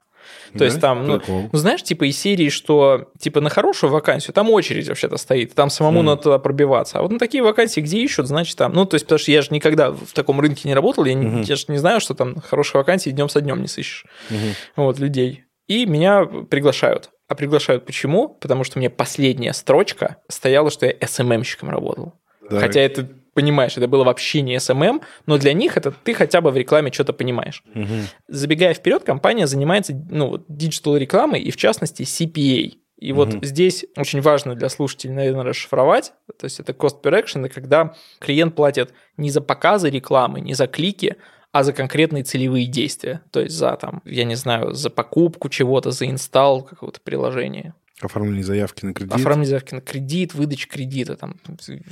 То 0.53 0.59
да? 0.59 0.65
есть 0.65 0.79
там, 0.79 1.07
ну, 1.07 1.21
ну, 1.27 1.49
знаешь, 1.53 1.83
типа 1.83 2.09
из 2.09 2.17
серии, 2.19 2.49
что 2.49 3.09
типа 3.19 3.41
на 3.41 3.49
хорошую 3.49 3.91
вакансию 3.91 4.33
там 4.33 4.49
очередь 4.49 4.87
вообще-то 4.87 5.17
стоит, 5.17 5.53
там 5.53 5.69
самому 5.69 6.01
mm. 6.01 6.03
надо 6.03 6.21
туда 6.23 6.39
пробиваться. 6.39 6.99
А 6.99 7.01
вот 7.01 7.11
на 7.11 7.19
такие 7.19 7.43
вакансии, 7.43 7.81
где 7.81 7.99
ищут, 7.99 8.27
значит 8.27 8.57
там, 8.57 8.73
ну, 8.73 8.85
то 8.85 8.95
есть, 8.95 9.05
потому 9.05 9.19
что 9.19 9.31
я 9.31 9.41
же 9.41 9.49
никогда 9.51 9.91
в 9.91 10.13
таком 10.13 10.39
рынке 10.39 10.67
не 10.67 10.73
работал, 10.73 11.05
я, 11.05 11.13
mm-hmm. 11.13 11.43
я 11.43 11.55
же 11.55 11.65
не 11.69 11.77
знаю, 11.77 11.99
что 11.99 12.13
там 12.13 12.35
хорошие 12.41 12.79
вакансии 12.79 13.09
днем 13.09 13.29
со 13.29 13.41
днем 13.41 13.61
не 13.61 13.67
сыщешь. 13.67 14.05
Mm-hmm. 14.29 14.55
Вот, 14.77 14.99
людей. 14.99 15.45
И 15.67 15.85
меня 15.85 16.25
приглашают. 16.25 17.09
А 17.27 17.35
приглашают 17.35 17.85
почему? 17.85 18.29
Потому 18.29 18.63
что 18.63 18.79
мне 18.79 18.89
последняя 18.89 19.53
строчка 19.53 20.17
стояла, 20.29 20.71
что 20.71 20.85
я 20.85 20.95
СММщиком 21.05 21.69
работал. 21.69 22.13
Так. 22.49 22.61
Хотя 22.61 22.79
это, 22.79 23.07
понимаешь, 23.33 23.75
это 23.75 23.87
было 23.87 24.05
вообще 24.05 24.41
не 24.41 24.57
SMM, 24.59 25.01
но 25.25 25.37
для 25.37 25.53
них 25.53 25.75
это 25.75 25.91
ты 25.91 26.13
хотя 26.13 26.39
бы 26.39 26.51
в 26.51 26.57
рекламе 26.57 26.91
что-то 26.91 27.11
понимаешь. 27.11 27.63
Угу. 27.75 27.93
Забегая 28.29 28.73
вперед, 28.73 29.03
компания 29.03 29.45
занимается 29.45 29.93
ну, 30.09 30.43
digital 30.47 30.95
рекламой 30.95 31.41
и 31.41 31.51
в 31.51 31.57
частности 31.57 32.03
CPA. 32.03 32.77
И 32.97 33.11
угу. 33.11 33.25
вот 33.25 33.45
здесь 33.45 33.85
очень 33.97 34.21
важно 34.21 34.55
для 34.55 34.69
слушателей, 34.69 35.13
наверное, 35.13 35.43
расшифровать. 35.43 36.13
То 36.39 36.45
есть 36.45 36.61
это 36.61 36.71
cost 36.71 37.01
per 37.03 37.13
action, 37.13 37.45
и 37.45 37.49
когда 37.49 37.93
клиент 38.19 38.55
платит 38.55 38.93
не 39.17 39.29
за 39.29 39.41
показы 39.41 39.89
рекламы, 39.89 40.39
не 40.39 40.53
за 40.53 40.67
клики, 40.67 41.17
а 41.57 41.63
за 41.63 41.73
конкретные 41.73 42.23
целевые 42.23 42.67
действия. 42.67 43.21
То 43.31 43.39
есть 43.39 43.55
за, 43.55 43.75
там, 43.77 44.03
я 44.05 44.25
не 44.25 44.35
знаю, 44.35 44.73
за 44.73 44.91
покупку 44.91 45.49
чего-то, 45.49 45.89
за 45.89 46.05
install 46.05 46.61
какого-то 46.61 47.01
приложения. 47.01 47.73
Оформление 47.99 48.43
заявки 48.43 48.85
на 48.85 48.93
кредит. 48.93 49.15
Оформление 49.15 49.47
заявки 49.47 49.73
на 49.73 49.81
кредит, 49.81 50.35
выдача 50.35 50.69
кредита. 50.69 51.15
Там, 51.15 51.37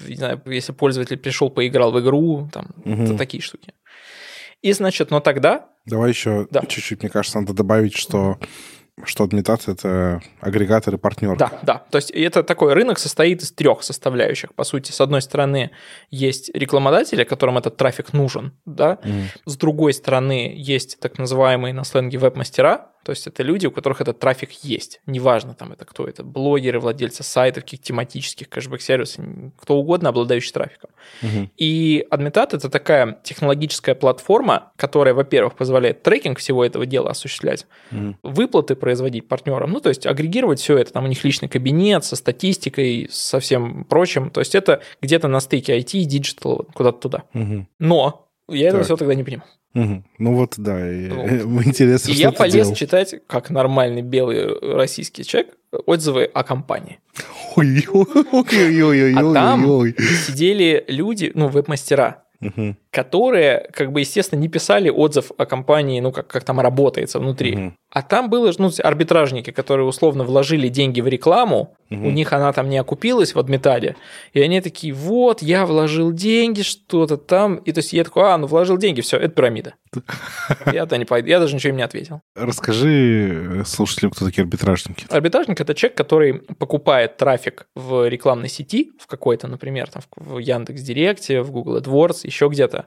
не 0.07 0.15
знаю, 0.15 0.39
если 0.45 0.71
пользователь 0.71 1.17
пришел, 1.17 1.49
поиграл 1.49 1.91
в 1.91 1.99
игру, 1.99 2.47
там, 2.53 2.75
угу. 2.85 3.17
такие 3.17 3.41
штуки. 3.41 3.73
И, 4.61 4.71
значит, 4.71 5.09
но 5.09 5.19
тогда... 5.19 5.67
Давай 5.87 6.11
еще 6.11 6.45
да. 6.51 6.61
чуть-чуть, 6.61 7.01
мне 7.01 7.09
кажется, 7.09 7.39
надо 7.39 7.53
добавить, 7.53 7.95
что 7.95 8.37
что 9.03 9.25
адмитат— 9.25 9.63
это 9.67 10.21
агрегаторы 10.39 10.97
партнеры. 10.97 11.35
Да, 11.37 11.51
да. 11.63 11.83
То 11.89 11.97
есть 11.97 12.11
это 12.11 12.43
такой 12.43 12.73
рынок 12.73 12.97
состоит 12.97 13.41
из 13.41 13.51
трех 13.51 13.83
составляющих. 13.83 14.53
По 14.53 14.63
сути, 14.63 14.91
с 14.91 15.01
одной 15.01 15.21
стороны, 15.21 15.71
есть 16.11 16.49
рекламодатели, 16.53 17.23
которым 17.23 17.57
этот 17.57 17.75
трафик 17.75 18.13
нужен, 18.13 18.53
да. 18.65 18.99
Mm. 19.03 19.23
С 19.45 19.57
другой 19.57 19.93
стороны, 19.93 20.53
есть 20.55 20.99
так 20.99 21.17
называемые 21.17 21.73
на 21.73 21.83
сленге 21.83 22.17
веб-мастера, 22.17 22.91
то 23.05 23.11
есть 23.11 23.27
это 23.27 23.43
люди, 23.43 23.67
у 23.67 23.71
которых 23.71 24.01
этот 24.01 24.17
трафик 24.17 24.49
есть. 24.63 24.99
Неважно, 25.05 25.53
там 25.53 25.71
это 25.71 25.85
кто 25.85 26.07
это, 26.07 26.23
блогеры, 26.23 26.79
владельцы 26.79 27.21
сайтов, 27.21 27.63
каких 27.63 27.81
тематических 27.83 28.49
кэшбэк-сервисов, 28.49 29.23
кто 29.61 29.77
угодно, 29.77 30.09
обладающий 30.09 30.51
трафиком. 30.51 30.89
Угу. 31.21 31.49
И 31.55 32.03
Admetat— 32.09 32.49
это 32.53 32.67
такая 32.67 33.19
технологическая 33.23 33.93
платформа, 33.93 34.71
которая, 34.75 35.13
во-первых, 35.13 35.53
позволяет 35.53 36.01
трекинг 36.01 36.39
всего 36.39 36.65
этого 36.65 36.87
дела 36.87 37.11
осуществлять, 37.11 37.67
угу. 37.91 38.15
выплаты 38.23 38.75
производить 38.75 39.27
партнерам, 39.27 39.71
ну, 39.71 39.81
то 39.81 39.89
есть 39.89 40.07
агрегировать 40.07 40.59
все 40.59 40.75
это, 40.79 40.91
там 40.91 41.03
у 41.03 41.07
них 41.07 41.23
личный 41.23 41.47
кабинет 41.47 42.03
со 42.05 42.15
статистикой, 42.15 43.07
со 43.11 43.39
всем 43.39 43.83
прочим. 43.83 44.31
То 44.31 44.39
есть 44.39 44.55
это 44.55 44.81
где-то 45.03 45.27
на 45.27 45.41
стыке 45.41 45.77
IT 45.77 45.91
и 45.91 46.07
digital, 46.07 46.67
куда-то 46.73 46.97
туда. 47.01 47.23
Угу. 47.35 47.67
Но 47.77 48.24
я 48.49 48.69
этого 48.69 48.83
всего 48.83 48.97
тогда 48.97 49.15
не 49.15 49.23
понимал. 49.23 49.47
Угу. 49.73 50.03
Ну 50.19 50.35
вот, 50.35 50.53
да, 50.57 50.75
вот. 50.75 51.65
интересно, 51.65 52.11
И 52.11 52.13
я 52.15 52.31
полез 52.31 52.53
делал. 52.53 52.75
читать, 52.75 53.15
как 53.27 53.49
нормальный 53.49 54.01
белый 54.01 54.57
российский 54.73 55.25
человек, 55.25 55.57
отзывы 55.85 56.23
о 56.23 56.43
компании. 56.43 56.99
Ой-ой-ой-ой-ой-ой. 57.55 59.13
А 59.13 59.33
там 59.33 59.65
сидели 60.27 60.85
люди, 60.87 61.31
ну, 61.35 61.49
веб-мастера, 61.49 62.23
угу. 62.41 62.75
Которые, 62.95 63.69
как 63.73 63.91
бы, 63.91 63.99
естественно, 63.99 64.39
не 64.39 64.47
писали 64.47 64.89
отзыв 64.89 65.31
о 65.37 65.45
компании, 65.45 65.99
ну, 65.99 66.13
как, 66.13 66.27
как 66.27 66.45
там 66.45 66.61
работается 66.61 67.19
внутри. 67.19 67.53
Угу. 67.53 67.73
А 67.91 68.01
там 68.01 68.29
было, 68.29 68.53
ну, 68.57 68.71
арбитражники, 68.81 69.51
которые 69.51 69.85
условно 69.85 70.23
вложили 70.23 70.69
деньги 70.69 71.01
в 71.01 71.07
рекламу, 71.07 71.75
Угу. 71.91 72.07
У 72.07 72.11
них 72.11 72.33
она 72.33 72.51
там 72.51 72.67
не 72.69 72.77
окупилась 72.77 73.35
в 73.35 73.39
адмитаде, 73.39 73.95
и 74.33 74.41
они 74.41 74.59
такие, 74.61 74.91
вот, 74.91 75.43
я 75.43 75.67
вложил 75.67 76.11
деньги, 76.11 76.63
что-то 76.63 77.17
там, 77.17 77.57
и 77.57 77.71
то 77.71 77.79
есть 77.79 77.93
я 77.93 78.03
такой, 78.03 78.23
а, 78.23 78.37
ну 78.37 78.47
вложил 78.47 78.77
деньги, 78.77 79.01
все, 79.01 79.17
это 79.17 79.29
пирамида. 79.29 79.75
Я-то 80.65 80.97
не 80.97 81.05
пойду, 81.05 81.29
я 81.29 81.39
даже 81.39 81.55
ничего 81.55 81.69
им 81.69 81.77
не 81.77 81.83
ответил. 81.83 82.21
Расскажи 82.35 83.63
слушателям, 83.65 84.11
кто 84.11 84.25
такие 84.25 84.41
арбитражники. 84.41 85.05
Арбитражник– 85.09 85.61
это 85.61 85.75
человек, 85.75 85.95
который 85.95 86.33
покупает 86.33 87.17
трафик 87.17 87.67
в 87.75 88.07
рекламной 88.09 88.49
сети, 88.49 88.91
в 88.99 89.05
какой-то, 89.05 89.47
например, 89.47 89.87
там, 89.89 90.01
в 90.15 90.39
Яндекс.Директе, 90.39 91.41
в 91.41 91.51
Google 91.51 91.77
AdWords, 91.77 92.21
еще 92.23 92.47
где-то, 92.47 92.84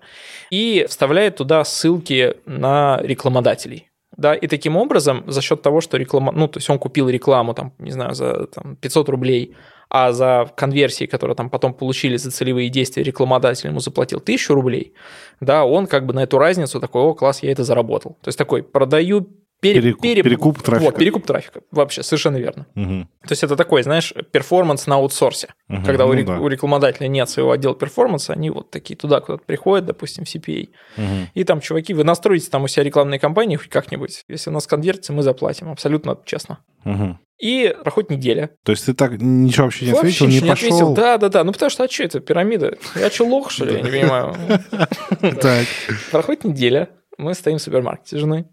и 0.51 0.87
вставляет 0.89 1.37
туда 1.37 1.65
ссылки 1.65 2.35
на 2.47 2.99
рекламодателей 3.03 3.89
да, 4.19 4.35
и 4.35 4.49
таким 4.49 4.77
образом 4.77 5.23
за 5.27 5.41
счет 5.41 5.63
того, 5.63 5.81
что 5.81 5.97
реклама, 5.97 6.33
ну, 6.33 6.49
то 6.49 6.59
есть 6.59 6.69
он 6.69 6.79
купил 6.79 7.09
рекламу, 7.09 7.55
там, 7.55 7.73
не 7.79 7.93
знаю, 7.93 8.15
за 8.15 8.49
там, 8.49 8.77
500 8.77 9.09
рублей, 9.09 9.55
а 9.89 10.13
за 10.13 10.51
конверсии, 10.57 11.07
которые 11.07 11.37
там 11.37 11.49
потом 11.49 11.73
получили 11.73 12.17
за 12.17 12.31
целевые 12.31 12.69
действия, 12.69 13.05
рекламодатель 13.05 13.69
ему 13.69 13.79
заплатил 13.79 14.19
1000 14.19 14.55
рублей, 14.55 14.93
да, 15.41 15.65
он 15.65 15.87
как 15.87 16.05
бы 16.05 16.13
на 16.13 16.25
эту 16.25 16.39
разницу 16.39 16.81
такой, 16.81 17.03
о, 17.03 17.15
класс, 17.15 17.45
я 17.45 17.53
это 17.53 17.63
заработал. 17.63 18.19
То 18.21 18.29
есть 18.29 18.39
такой, 18.39 18.65
продаю 18.65 19.29
Пере, 19.61 19.81
перекуп, 19.81 20.03
пере, 20.03 20.23
перекуп 20.23 20.63
трафика. 20.63 20.91
Вот, 20.91 20.97
перекуп 20.97 21.27
трафика. 21.27 21.61
Вообще, 21.73 22.05
совершенно 22.05 22.37
верно. 22.37 22.67
Угу. 22.77 23.09
То 23.23 23.31
есть 23.31 23.43
это 23.43 23.57
такой, 23.57 23.83
знаешь, 23.83 24.15
перформанс 24.31 24.87
на 24.87 24.97
аутсорсе. 24.97 25.49
Угу, 25.69 25.83
когда 25.85 26.07
ну, 26.07 26.13
у, 26.13 26.25
да. 26.25 26.39
у 26.39 26.47
рекламодателя 26.47 27.09
нет 27.09 27.29
своего 27.29 27.51
отдела 27.51 27.75
перформанса, 27.75 28.35
они 28.35 28.51
вот 28.51 28.71
такие 28.71 28.97
туда 28.97 29.21
куда-то 29.21 29.43
приходят, 29.45 29.87
допустим, 29.87 30.25
в 30.25 30.29
CPA. 30.29 30.69
Угу. 30.97 31.05
И 31.35 31.43
там, 31.43 31.61
чуваки, 31.61 31.93
вы 31.93 32.05
настроите 32.05 32.49
там 32.51 32.63
у 32.63 32.69
себя 32.69 32.85
рекламные 32.85 33.19
кампании 33.19 33.57
хоть 33.57 33.69
как-нибудь. 33.69 34.25
Если 34.29 34.49
у 34.51 34.53
нас 34.53 34.69
конвертится, 34.69 35.13
мы 35.13 35.23
заплатим. 35.23 35.71
Абсолютно 35.71 36.17
честно. 36.25 36.61
Угу. 36.85 37.19
И 37.41 37.75
проходит 37.83 38.11
неделя. 38.11 38.51
То 38.65 38.71
есть 38.71 38.87
ты 38.87 38.95
так 38.95 39.21
ничего 39.21 39.65
вообще 39.65 39.87
не 39.87 39.93
вообще 39.93 40.09
ответил, 40.09 40.27
не, 40.27 40.41
не 40.41 40.49
пошел? 40.49 40.69
ответил. 40.69 40.95
Да, 40.95 41.19
да, 41.19 41.29
да. 41.29 41.43
Ну 41.43 41.53
потому 41.53 41.71
что, 41.71 41.83
а 41.83 41.89
что 41.89 42.05
это, 42.05 42.21
пирамида? 42.21 42.79
Я 42.95 43.11
что, 43.11 43.27
лох, 43.27 43.51
что 43.51 43.65
ли? 43.65 43.75
Я 43.75 43.81
не 43.81 43.91
понимаю. 43.91 44.35
Так. 45.41 45.67
Проходит 46.13 46.45
неделя, 46.45 46.91
мы 47.17 47.35
стоим 47.35 47.59
в 47.59 47.63
супермаркете 47.63 48.17
с 48.17 48.21
женой 48.21 48.47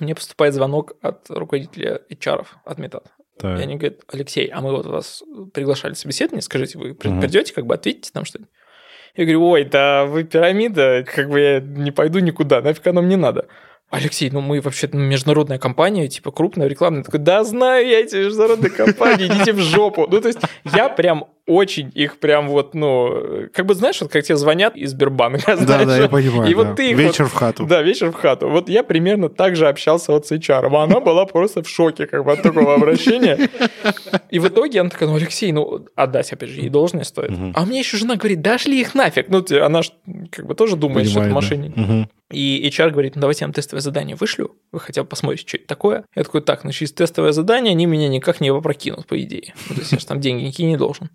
мне 0.00 0.14
поступает 0.14 0.54
звонок 0.54 0.94
от 1.02 1.28
руководителя 1.30 2.02
HR, 2.10 2.46
от 2.64 2.78
Метад. 2.78 3.04
Так. 3.38 3.58
И 3.58 3.62
они 3.62 3.76
говорят, 3.76 4.00
Алексей, 4.12 4.46
а 4.46 4.60
мы 4.60 4.72
вот 4.72 4.86
вас 4.86 5.22
приглашали 5.54 5.94
собеседование, 5.94 6.42
скажите, 6.42 6.78
вы 6.78 6.94
придете, 6.94 7.54
как 7.54 7.66
бы 7.66 7.74
ответите 7.74 8.10
нам 8.14 8.24
что-нибудь? 8.24 8.50
Я 9.14 9.24
говорю, 9.24 9.48
ой, 9.48 9.64
да 9.64 10.04
вы 10.04 10.24
пирамида, 10.24 11.04
как 11.04 11.28
бы 11.28 11.40
я 11.40 11.60
не 11.60 11.90
пойду 11.90 12.18
никуда, 12.18 12.60
нафиг 12.60 12.86
оно 12.86 13.02
мне 13.02 13.16
надо. 13.16 13.48
Алексей, 13.90 14.30
ну 14.30 14.42
мы 14.42 14.60
вообще 14.60 14.86
международная 14.92 15.58
компания, 15.58 16.08
типа 16.08 16.30
крупная, 16.30 16.68
рекламная. 16.68 17.02
такой, 17.02 17.20
да 17.20 17.42
знаю 17.42 17.88
я 17.88 18.00
эти 18.00 18.16
международные 18.16 18.70
компании, 18.70 19.28
идите 19.28 19.54
в 19.54 19.60
жопу. 19.60 20.06
Ну, 20.10 20.20
то 20.20 20.28
есть 20.28 20.40
я 20.74 20.90
прям 20.90 21.24
очень 21.46 21.90
их 21.94 22.18
прям 22.18 22.48
вот, 22.48 22.74
ну, 22.74 23.48
как 23.54 23.64
бы 23.64 23.72
знаешь, 23.74 23.98
вот 24.02 24.12
как 24.12 24.22
тебе 24.22 24.36
звонят 24.36 24.76
из 24.76 24.90
Сбербанка? 24.90 25.56
Да, 25.68 25.84
да, 25.84 25.96
я 25.96 26.08
понимаю. 26.08 26.50
И 26.50 26.54
вот 26.54 26.76
ты 26.76 26.92
вечер 26.92 27.24
в 27.24 27.32
хату. 27.32 27.64
Да, 27.64 27.80
вечер 27.80 28.10
в 28.10 28.14
хату. 28.14 28.50
Вот 28.50 28.68
я 28.68 28.82
примерно 28.82 29.30
так 29.30 29.56
же 29.56 29.66
общался 29.66 30.12
вот 30.12 30.26
с 30.26 30.32
HR, 30.32 30.68
а 30.70 30.82
она 30.82 31.00
была 31.00 31.24
просто 31.24 31.62
в 31.62 31.68
шоке 31.68 32.06
как 32.06 32.24
бы 32.24 32.32
от 32.32 32.42
такого 32.42 32.74
обращения. 32.74 33.48
И 34.30 34.38
в 34.38 34.48
итоге 34.48 34.80
она 34.82 34.90
такая, 34.90 35.08
ну, 35.08 35.16
Алексей, 35.16 35.50
ну, 35.52 35.86
отдать, 35.94 36.30
опять 36.30 36.50
же, 36.50 36.60
ей 36.60 36.68
должность 36.68 37.08
стоит. 37.08 37.30
А 37.54 37.64
мне 37.64 37.78
еще 37.78 37.96
жена 37.96 38.16
говорит, 38.16 38.42
дашь 38.42 38.66
их 38.66 38.94
нафиг? 38.94 39.28
Ну, 39.30 39.42
она 39.62 39.80
же 39.80 39.92
как 40.30 40.46
бы 40.46 40.54
тоже 40.54 40.76
думает, 40.76 41.08
что 41.08 41.22
это 41.22 41.32
мошенник. 41.32 42.08
И 42.30 42.68
HR 42.68 42.90
говорит, 42.90 43.14
ну 43.16 43.22
давайте 43.22 43.44
я 43.44 43.46
вам 43.46 43.54
тестовое 43.54 43.80
задание 43.80 44.16
вышлю, 44.16 44.56
вы 44.70 44.80
хотя 44.80 45.02
бы 45.02 45.08
посмотрите, 45.08 45.46
что 45.46 45.56
это 45.56 45.66
такое. 45.66 46.04
Я 46.14 46.24
такой, 46.24 46.42
так, 46.42 46.64
ну 46.64 46.72
через 46.72 46.92
тестовое 46.92 47.32
задание 47.32 47.72
они 47.72 47.86
меня 47.86 48.08
никак 48.08 48.40
не 48.40 48.50
опрокинут, 48.50 49.06
по 49.06 49.20
идее. 49.20 49.54
Ну, 49.68 49.74
то 49.74 49.80
есть 49.80 49.92
я 49.92 49.98
же 49.98 50.06
там 50.06 50.20
деньги 50.20 50.42
никакие 50.42 50.68
не 50.68 50.76
должен. 50.76 51.10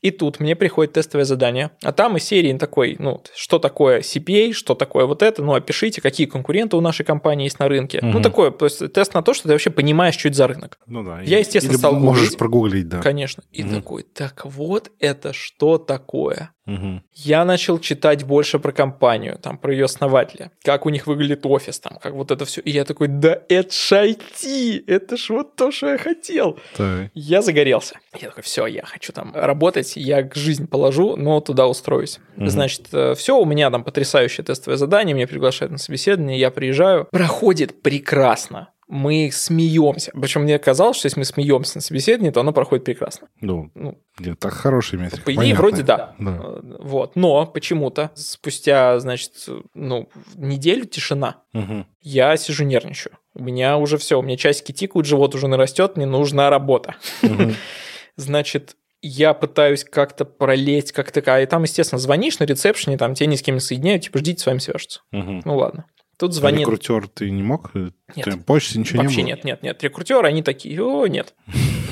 И 0.00 0.10
тут 0.10 0.40
мне 0.40 0.56
приходит 0.56 0.94
тестовое 0.94 1.24
задание, 1.24 1.70
а 1.82 1.92
там 1.92 2.16
из 2.16 2.24
серии 2.24 2.52
такой, 2.56 2.96
ну, 2.98 3.22
что 3.34 3.58
такое 3.58 4.00
CPA, 4.00 4.52
что 4.52 4.74
такое 4.74 5.04
вот 5.06 5.22
это, 5.22 5.42
ну, 5.42 5.54
опишите, 5.54 6.00
какие 6.00 6.26
конкуренты 6.26 6.76
у 6.76 6.80
нашей 6.80 7.04
компании 7.04 7.44
есть 7.44 7.58
на 7.58 7.68
рынке. 7.68 8.00
Ну, 8.02 8.20
такое, 8.22 8.50
то 8.50 8.64
есть 8.64 8.92
тест 8.92 9.14
на 9.14 9.22
то, 9.22 9.34
что 9.34 9.44
ты 9.44 9.50
вообще 9.50 9.70
понимаешь, 9.70 10.16
что 10.16 10.28
это 10.28 10.36
за 10.36 10.46
рынок. 10.46 10.78
Ну 10.86 11.02
да. 11.04 11.20
Я, 11.20 11.38
естественно, 11.38 11.72
Или 11.72 11.78
стал 11.78 11.94
можешь 11.94 12.24
гуглить. 12.24 12.38
прогуглить, 12.38 12.88
да. 12.88 13.02
Конечно. 13.02 13.42
И 13.52 13.62
такой, 13.62 14.02
так 14.02 14.44
вот 14.44 14.90
это 14.98 15.32
что 15.32 15.78
такое? 15.78 16.50
Угу. 16.66 17.02
Я 17.14 17.44
начал 17.44 17.78
читать 17.78 18.24
больше 18.24 18.58
про 18.58 18.72
компанию, 18.72 19.38
там, 19.40 19.56
про 19.56 19.72
ее 19.72 19.84
основателя, 19.84 20.50
как 20.62 20.84
у 20.86 20.90
них 20.90 21.06
выглядит 21.06 21.46
офис, 21.46 21.78
там, 21.78 21.98
как 22.02 22.12
вот 22.14 22.30
это 22.30 22.44
все. 22.44 22.60
И 22.60 22.70
я 22.70 22.84
такой, 22.84 23.08
да 23.08 23.40
это 23.48 23.72
ж 23.72 23.92
IT, 23.92 24.84
это 24.86 25.16
ж 25.16 25.30
вот 25.30 25.54
то, 25.56 25.70
что 25.70 25.90
я 25.90 25.98
хотел. 25.98 26.58
Так. 26.76 27.10
Я 27.14 27.42
загорелся. 27.42 27.98
Я 28.20 28.28
такой, 28.28 28.42
все, 28.42 28.66
я 28.66 28.84
хочу 28.84 29.12
там 29.12 29.32
работать, 29.34 29.92
я 29.96 30.28
жизнь 30.34 30.66
положу, 30.66 31.16
но 31.16 31.40
туда 31.40 31.68
устроюсь. 31.68 32.18
Угу. 32.36 32.46
Значит, 32.48 32.88
э, 32.92 33.14
все, 33.14 33.38
у 33.38 33.44
меня 33.44 33.70
там 33.70 33.84
потрясающее 33.84 34.44
тестовое 34.44 34.76
задание, 34.76 35.14
меня 35.14 35.28
приглашают 35.28 35.70
на 35.72 35.78
собеседование, 35.78 36.38
я 36.38 36.50
приезжаю. 36.50 37.06
Проходит 37.12 37.82
прекрасно 37.82 38.70
мы 38.88 39.30
смеемся. 39.32 40.12
Причем 40.12 40.42
мне 40.42 40.58
казалось, 40.58 40.96
что 40.96 41.06
если 41.06 41.18
мы 41.18 41.24
смеемся 41.24 41.78
на 41.78 41.82
собеседовании, 41.82 42.30
то 42.30 42.40
оно 42.40 42.52
проходит 42.52 42.84
прекрасно. 42.84 43.28
Ну, 43.40 43.70
ну 43.74 43.98
так 44.38 44.52
хороший 44.52 44.98
метрик. 44.98 45.24
По 45.24 45.34
идее, 45.34 45.54
вроде 45.54 45.82
да. 45.82 46.14
да. 46.18 46.32
Э, 46.32 46.60
вот. 46.80 47.16
Но 47.16 47.46
почему-то 47.46 48.10
спустя, 48.14 48.98
значит, 49.00 49.32
ну, 49.74 50.08
неделю 50.36 50.84
тишина. 50.84 51.42
Угу. 51.52 51.86
Я 52.00 52.36
сижу 52.36 52.64
нервничаю. 52.64 53.18
У 53.34 53.42
меня 53.42 53.76
уже 53.76 53.98
все, 53.98 54.18
у 54.18 54.22
меня 54.22 54.36
часики 54.36 54.72
тикают, 54.72 55.06
живот 55.06 55.34
уже 55.34 55.48
нарастет, 55.48 55.96
мне 55.96 56.06
нужна 56.06 56.48
работа. 56.48 56.96
Угу. 57.22 57.52
Значит, 58.16 58.76
я 59.02 59.34
пытаюсь 59.34 59.84
как-то 59.84 60.24
пролезть, 60.24 60.92
как 60.92 61.12
такая, 61.12 61.42
и 61.42 61.46
там, 61.46 61.62
естественно, 61.64 61.98
звонишь 61.98 62.38
на 62.38 62.44
ресепшене, 62.44 62.96
там 62.96 63.14
тебя 63.14 63.26
ни 63.26 63.36
с 63.36 63.42
кем 63.42 63.56
не 63.56 63.60
соединяют, 63.60 64.04
типа, 64.04 64.18
ждите, 64.20 64.42
с 64.42 64.46
вами 64.46 64.58
свяжутся. 64.58 65.00
Угу. 65.12 65.42
Ну 65.44 65.56
ладно. 65.56 65.84
Тут 66.18 66.32
звонит... 66.32 66.60
А 66.60 66.62
рекрутер 66.62 67.08
ты 67.08 67.30
не 67.30 67.42
мог? 67.42 67.74
Нет. 67.74 67.92
Ты 68.24 68.36
почте 68.38 68.78
ничего 68.78 69.02
Вообще 69.02 69.22
не 69.22 69.34
было? 69.34 69.36
нет, 69.36 69.44
нет, 69.44 69.62
нет. 69.62 69.82
Рекрутеры, 69.82 70.26
они 70.28 70.42
такие, 70.42 70.82
о, 70.82 71.06
нет, 71.06 71.34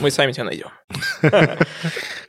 мы 0.00 0.10
сами 0.10 0.32
тебя 0.32 0.44
найдем. 0.44 0.68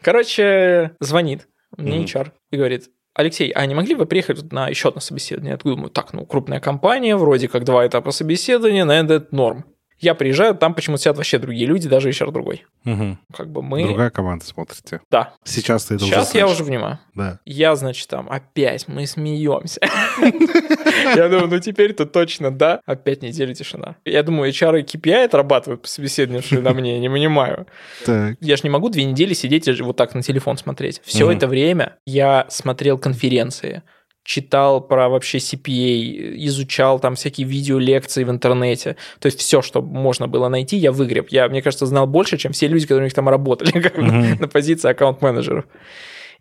Короче, 0.01 0.95
звонит 0.99 1.47
мне 1.77 2.03
HR 2.03 2.31
и 2.51 2.58
говорит, 2.58 2.89
Алексей, 3.13 3.49
а 3.51 3.65
не 3.65 3.75
могли 3.75 3.95
бы 3.95 4.05
приехать 4.05 4.51
на 4.51 4.67
еще 4.67 4.89
одно 4.89 4.99
собеседование? 4.99 5.51
Я 5.51 5.58
думаю, 5.58 5.89
так, 5.89 6.12
ну, 6.12 6.25
крупная 6.25 6.60
компания, 6.60 7.15
вроде 7.15 7.47
как 7.47 7.63
два 7.63 7.88
этапа 7.88 8.12
собеседования, 8.12 8.84
наверное, 8.84 9.17
это 9.17 9.34
норм. 9.34 9.65
Я 9.99 10.13
приезжаю, 10.13 10.55
там 10.55 10.73
почему-то 10.73 11.01
сидят 11.01 11.17
вообще 11.17 11.38
другие 11.38 11.65
люди, 11.67 11.88
даже 11.88 12.10
HR 12.10 12.31
другой. 12.31 12.65
Угу. 12.86 13.17
Как 13.34 13.49
бы 13.49 13.62
мы... 13.62 13.84
Другая 13.84 14.10
команда 14.10 14.45
смотрите. 14.45 15.01
Да. 15.10 15.34
Сейчас 15.43 15.86
ты 15.86 15.95
это 15.95 16.05
Сейчас 16.05 16.29
уже 16.29 16.38
я 16.38 16.47
уже 16.47 16.63
внимаю. 16.63 16.99
Да. 17.13 17.39
Я, 17.45 17.75
значит, 17.75 18.08
там 18.10 18.29
опять 18.29 18.88
мы 18.88 19.08
смеемся. 19.08 19.79
Я 21.15 21.29
думаю, 21.29 21.47
ну 21.47 21.60
теперь-то 21.60 22.05
точно 22.05 22.51
да. 22.51 22.81
Опять 22.86 23.21
неделя 23.21 23.53
тишина. 23.53 23.95
Я 24.05 24.23
думаю, 24.23 24.51
HR 24.51 24.81
и 24.81 24.84
KPI 24.84 25.25
отрабатывают 25.25 25.86
собеседовавшие 25.88 26.62
на 26.62 26.73
мне, 26.73 26.99
не 26.99 27.10
понимаю. 27.10 27.67
Я 28.05 28.58
же 28.58 28.62
не 28.63 28.69
могу 28.69 28.89
две 28.89 29.05
недели 29.05 29.34
сидеть 29.34 29.67
и 29.67 29.81
вот 29.81 29.95
так 29.95 30.13
на 30.13 30.21
телефон 30.21 30.58
смотреть. 30.58 31.01
Все 31.03 31.31
это 31.31 31.47
время 31.47 31.97
я 32.05 32.45
смотрел 32.49 32.97
конференции, 32.97 33.84
читал 34.25 34.81
про 34.81 35.07
вообще 35.07 35.38
CPA, 35.38 36.35
изучал 36.47 36.99
там 36.99 37.15
всякие 37.15 37.47
видеолекции 37.47 38.23
в 38.23 38.31
интернете. 38.31 38.97
То 39.19 39.27
есть 39.27 39.39
все, 39.39 39.61
что 39.61 39.81
можно 39.81 40.27
было 40.27 40.49
найти, 40.49 40.77
я 40.77 40.91
выгреб. 40.91 41.27
Я, 41.29 41.47
мне 41.47 41.61
кажется, 41.61 41.85
знал 41.85 42.07
больше, 42.07 42.38
чем 42.38 42.51
все 42.51 42.67
люди, 42.67 42.85
которые 42.85 43.03
у 43.03 43.05
них 43.05 43.13
там 43.13 43.29
работали 43.29 43.71
как 43.79 43.97
mm-hmm. 43.97 44.41
на 44.41 44.47
позиции 44.47 44.89
аккаунт-менеджеров. 44.89 45.65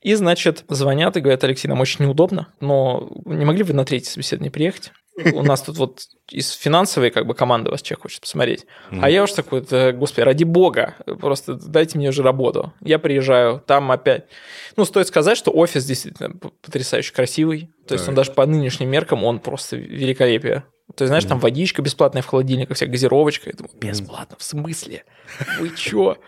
И, 0.01 0.14
значит, 0.14 0.64
звонят 0.68 1.16
и 1.16 1.20
говорят, 1.20 1.44
Алексей, 1.44 1.68
нам 1.68 1.81
очень 1.81 2.05
неудобно, 2.05 2.49
но 2.61 3.11
не 3.27 3.44
могли 3.44 3.62
бы 3.62 3.75
на 3.75 3.85
третье 3.85 4.11
собеседование 4.11 4.51
приехать? 4.51 4.92
У 5.16 5.42
нас 5.42 5.62
тут 5.62 5.77
вот 5.77 6.00
из 6.31 6.50
финансовой 6.53 7.11
как 7.11 7.27
бы 7.27 7.35
команды 7.35 7.70
вас 7.70 7.83
человек 7.83 8.03
хочет 8.03 8.20
посмотреть. 8.20 8.66
Mm-hmm. 8.90 8.98
А 9.03 9.11
я 9.11 9.22
уж 9.22 9.33
такой, 9.33 9.61
господи, 9.92 10.24
ради 10.24 10.44
бога, 10.44 10.94
просто 11.20 11.55
дайте 11.55 11.98
мне 11.98 12.09
уже 12.09 12.22
работу. 12.22 12.72
Я 12.81 12.98
приезжаю, 12.98 13.62
там 13.64 13.92
опять... 13.92 14.24
Ну, 14.77 14.85
стоит 14.85 15.07
сказать, 15.07 15.38
что 15.38 15.53
офис 15.53 15.85
действительно 15.85 16.31
потрясающе 16.62 17.12
красивый. 17.12 17.70
То 17.87 17.94
есть 17.94 18.09
он 18.09 18.14
даже 18.14 18.33
по 18.33 18.44
нынешним 18.44 18.90
меркам, 18.90 19.22
он 19.24 19.38
просто 19.38 19.77
великолепие. 19.77 20.64
То 20.96 21.05
есть, 21.05 21.09
знаешь, 21.09 21.24
mm-hmm. 21.24 21.29
там 21.29 21.38
водичка 21.38 21.81
бесплатная 21.81 22.22
в 22.22 22.27
холодильниках, 22.27 22.77
вся 22.77 22.87
газировочка. 22.87 23.50
Я 23.50 23.57
думаю, 23.57 23.74
бесплатно, 23.81 24.37
в 24.38 24.42
смысле? 24.42 25.05
Вы 25.59 25.70
чё? 25.70 26.18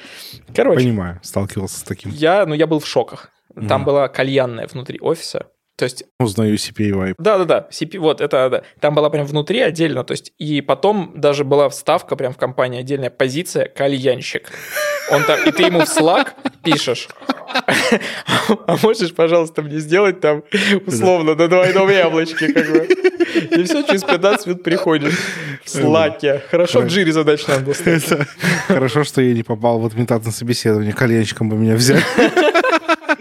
Короче. 0.54 0.80
Понимаю, 0.80 1.20
сталкивался 1.22 1.78
с 1.78 1.82
таким. 1.82 2.10
Я, 2.10 2.44
ну, 2.46 2.54
я 2.54 2.66
был 2.66 2.80
в 2.80 2.86
шоках. 2.86 3.30
Там 3.68 3.84
была 3.84 4.08
кальянная 4.08 4.66
внутри 4.66 4.98
офиса. 5.00 5.46
То 5.76 5.84
есть... 5.84 6.04
Узнаю 6.20 6.54
CPA 6.54 6.90
vibe. 6.90 7.14
Да-да-да, 7.18 7.68
CP, 7.70 7.98
вот, 7.98 8.20
это, 8.20 8.48
да. 8.50 8.62
Там 8.80 8.94
была 8.94 9.10
прям 9.10 9.26
внутри 9.26 9.60
отдельно, 9.60 10.04
то 10.04 10.12
есть, 10.12 10.32
и 10.38 10.60
потом 10.60 11.12
даже 11.16 11.44
была 11.44 11.68
вставка 11.68 12.14
прям 12.16 12.32
в 12.32 12.36
компании, 12.36 12.80
отдельная 12.80 13.10
позиция 13.10 13.66
«кальянщик». 13.66 14.50
Он 15.10 15.24
там, 15.24 15.40
и 15.44 15.50
ты 15.50 15.64
ему 15.64 15.80
в 15.80 15.84
Slack 15.84 16.28
пишешь, 16.62 17.08
а 18.66 18.76
можешь, 18.82 19.14
пожалуйста, 19.14 19.62
мне 19.62 19.78
сделать 19.78 20.20
там 20.20 20.42
условно 20.86 21.34
на 21.34 21.48
двойном 21.48 21.90
яблочке, 21.90 22.52
как 22.52 22.70
бы. 22.70 22.88
И 23.50 23.62
все, 23.64 23.82
через 23.82 24.04
15 24.04 24.46
минут 24.46 24.62
приходишь 24.62 25.18
в 25.64 25.68
слаке. 25.68 26.42
Хорошо 26.50 26.80
в 26.80 26.86
джире 26.86 27.12
задач 27.12 27.46
надо 27.46 27.74
Хорошо, 28.68 29.04
что 29.04 29.20
я 29.22 29.32
не 29.34 29.42
попал 29.42 29.78
в 29.80 29.86
админтат 29.86 30.24
на 30.24 30.32
собеседование, 30.32 30.92
коленчиком 30.92 31.48
бы 31.48 31.56
меня 31.56 31.74
взяли. 31.76 32.02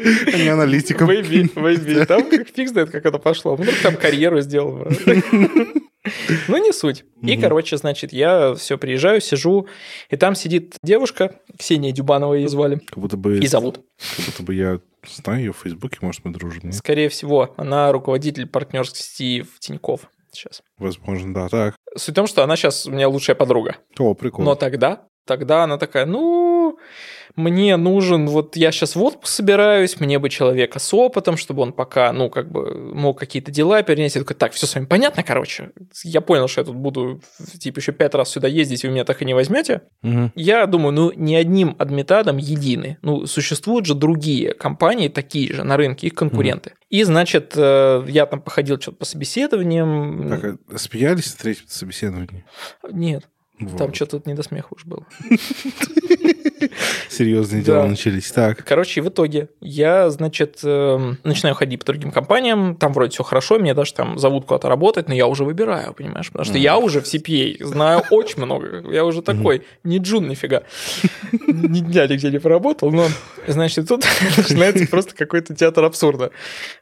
А 0.01 0.37
не 0.37 0.47
аналитиком. 0.47 1.09
Вейби, 1.09 1.49
вейби. 1.55 2.05
Там 2.07 2.29
как 2.29 2.47
фиг 2.49 2.69
знает, 2.69 2.89
как 2.89 3.05
это 3.05 3.19
пошло. 3.19 3.57
Ну, 3.57 3.65
там 3.83 3.95
карьеру 3.95 4.41
сделал. 4.41 4.87
Ну, 6.47 6.57
не 6.57 6.73
суть. 6.73 7.05
И, 7.21 7.37
короче, 7.37 7.77
значит, 7.77 8.11
я 8.11 8.55
все 8.55 8.79
приезжаю, 8.79 9.21
сижу, 9.21 9.67
и 10.09 10.17
там 10.17 10.33
сидит 10.33 10.75
девушка, 10.81 11.39
Ксения 11.59 11.91
Дюбанова 11.91 12.33
ее 12.33 12.49
звали. 12.49 12.77
Как 12.77 12.97
будто 12.97 13.17
бы... 13.17 13.37
И 13.37 13.45
зовут. 13.45 13.81
Как 14.17 14.25
будто 14.25 14.41
бы 14.41 14.55
я 14.55 14.79
знаю 15.07 15.39
ее 15.39 15.53
в 15.53 15.57
Фейсбуке, 15.57 15.99
может, 16.01 16.25
мы 16.25 16.31
дружим. 16.31 16.61
Нет? 16.63 16.73
Скорее 16.73 17.09
всего, 17.09 17.53
она 17.55 17.91
руководитель 17.91 18.47
партнерской 18.47 18.99
сети 18.99 19.41
в 19.43 19.59
Тинькофф 19.59 20.09
сейчас. 20.31 20.63
Возможно, 20.77 21.33
да, 21.33 21.49
так. 21.49 21.75
Суть 21.95 22.13
в 22.13 22.15
том, 22.15 22.25
что 22.27 22.43
она 22.43 22.55
сейчас 22.55 22.87
у 22.87 22.91
меня 22.91 23.07
лучшая 23.07 23.35
подруга. 23.35 23.77
О, 23.99 24.13
прикольно. 24.13 24.51
Но 24.51 24.55
тогда, 24.55 25.03
тогда 25.25 25.65
она 25.65 25.77
такая, 25.77 26.05
ну, 26.05 26.79
мне 27.35 27.77
нужен, 27.77 28.27
вот 28.27 28.55
я 28.55 28.71
сейчас 28.71 28.95
в 28.95 29.03
отпуск 29.03 29.33
собираюсь, 29.33 29.99
мне 29.99 30.19
бы 30.19 30.29
человека 30.29 30.79
с 30.79 30.93
опытом, 30.93 31.37
чтобы 31.37 31.61
он 31.61 31.73
пока, 31.73 32.11
ну, 32.11 32.29
как 32.29 32.51
бы 32.51 32.93
мог 32.93 33.19
какие-то 33.19 33.51
дела 33.51 33.81
перенести. 33.83 34.19
Я 34.19 34.23
такой, 34.23 34.35
так, 34.35 34.53
все 34.53 34.67
с 34.67 34.75
вами 34.75 34.85
понятно, 34.85 35.23
короче. 35.23 35.71
Я 36.03 36.21
понял, 36.21 36.47
что 36.47 36.61
я 36.61 36.65
тут 36.65 36.75
буду, 36.75 37.21
типа, 37.59 37.79
еще 37.79 37.91
пять 37.91 38.13
раз 38.15 38.29
сюда 38.29 38.47
ездить, 38.47 38.83
и 38.83 38.87
вы 38.87 38.93
меня 38.93 39.05
так 39.05 39.21
и 39.21 39.25
не 39.25 39.33
возьмете. 39.33 39.81
Угу. 40.03 40.31
Я 40.35 40.65
думаю, 40.65 40.93
ну, 40.93 41.11
не 41.13 41.35
одним 41.35 41.75
адмитадом 41.79 42.37
едины. 42.37 42.97
Ну, 43.01 43.25
существуют 43.25 43.85
же 43.85 43.95
другие 43.95 44.53
компании, 44.53 45.07
такие 45.07 45.53
же 45.53 45.63
на 45.63 45.77
рынке, 45.77 46.07
их 46.07 46.15
конкуренты. 46.15 46.71
Угу. 46.71 46.77
И, 46.89 47.03
значит, 47.03 47.53
э, 47.55 48.03
я 48.07 48.25
там 48.25 48.41
походил 48.41 48.79
что-то 48.79 48.97
по 48.97 49.05
собеседованиям. 49.05 50.29
Так, 50.29 50.55
а 50.73 50.77
смеялись 50.77 51.33
на 51.33 51.39
третьем 51.39 51.67
собеседовании? 51.67 52.43
Нет. 52.91 53.23
Вот. 53.61 53.77
Там 53.77 53.93
что-то 53.93 54.21
не 54.25 54.33
до 54.33 54.43
смеха 54.43 54.67
уж 54.71 54.85
было. 54.85 55.05
Серьезные 57.09 57.63
дела 57.63 57.85
начались. 57.85 58.31
Так. 58.31 58.63
Короче, 58.63 59.01
в 59.01 59.09
итоге 59.09 59.49
я, 59.59 60.09
значит, 60.09 60.59
эм, 60.63 61.17
начинаю 61.23 61.55
ходить 61.55 61.79
по 61.79 61.85
другим 61.85 62.11
компаниям, 62.11 62.75
там 62.75 62.93
вроде 62.93 63.11
все 63.11 63.23
хорошо, 63.23 63.57
меня 63.57 63.73
даже 63.73 63.93
там 63.93 64.17
зовут 64.17 64.45
куда-то 64.45 64.69
работать, 64.69 65.07
но 65.07 65.13
я 65.13 65.27
уже 65.27 65.43
выбираю, 65.43 65.93
понимаешь, 65.93 66.27
потому 66.27 66.45
что 66.45 66.57
я 66.57 66.77
уже 66.77 67.01
в 67.01 67.05
CPA 67.05 67.63
знаю 67.65 68.03
очень 68.09 68.41
много. 68.41 68.83
Я 68.91 69.05
уже 69.05 69.21
такой, 69.21 69.63
не 69.83 69.97
джун 69.97 70.27
нифига. 70.27 70.63
Ни 71.47 71.79
дня 71.79 72.07
нигде 72.07 72.29
не 72.29 72.39
поработал, 72.39 72.91
но, 72.91 73.07
значит, 73.47 73.87
тут 73.87 74.05
начинается 74.37 74.87
просто 74.87 75.15
какой-то 75.15 75.55
театр 75.55 75.83
абсурда. 75.83 76.31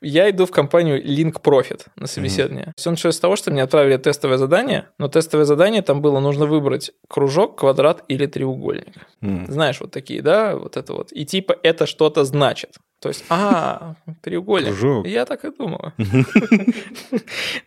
Я 0.01 0.29
иду 0.29 0.45
в 0.45 0.51
компанию 0.51 1.03
Link 1.03 1.41
Profit 1.41 1.81
на 1.95 2.07
собеседование. 2.07 2.73
Все 2.75 2.91
началось 2.91 3.15
с 3.15 3.19
того, 3.19 3.35
что 3.35 3.51
мне 3.51 3.63
отправили 3.63 3.97
тестовое 3.97 4.37
задание, 4.37 4.85
но 4.97 5.07
тестовое 5.07 5.45
задание 5.45 5.81
там 5.81 6.01
было 6.01 6.19
нужно 6.19 6.45
выбрать 6.45 6.68
кружок, 7.07 7.57
квадрат 7.59 8.03
или 8.07 8.25
треугольник. 8.25 8.95
Знаешь, 9.21 9.79
вот 9.79 9.91
такие, 9.91 10.21
да, 10.21 10.55
вот 10.55 10.77
это 10.77 10.93
вот. 10.93 11.11
И 11.11 11.25
типа 11.25 11.55
это 11.63 11.85
что-то 11.85 12.25
значит. 12.25 12.77
То 13.01 13.07
есть, 13.09 13.23
а, 13.29 13.95
треугольник. 14.21 14.69
Кружок. 14.69 15.07
Я 15.07 15.25
так 15.25 15.45
и 15.45 15.51
думала. 15.51 15.93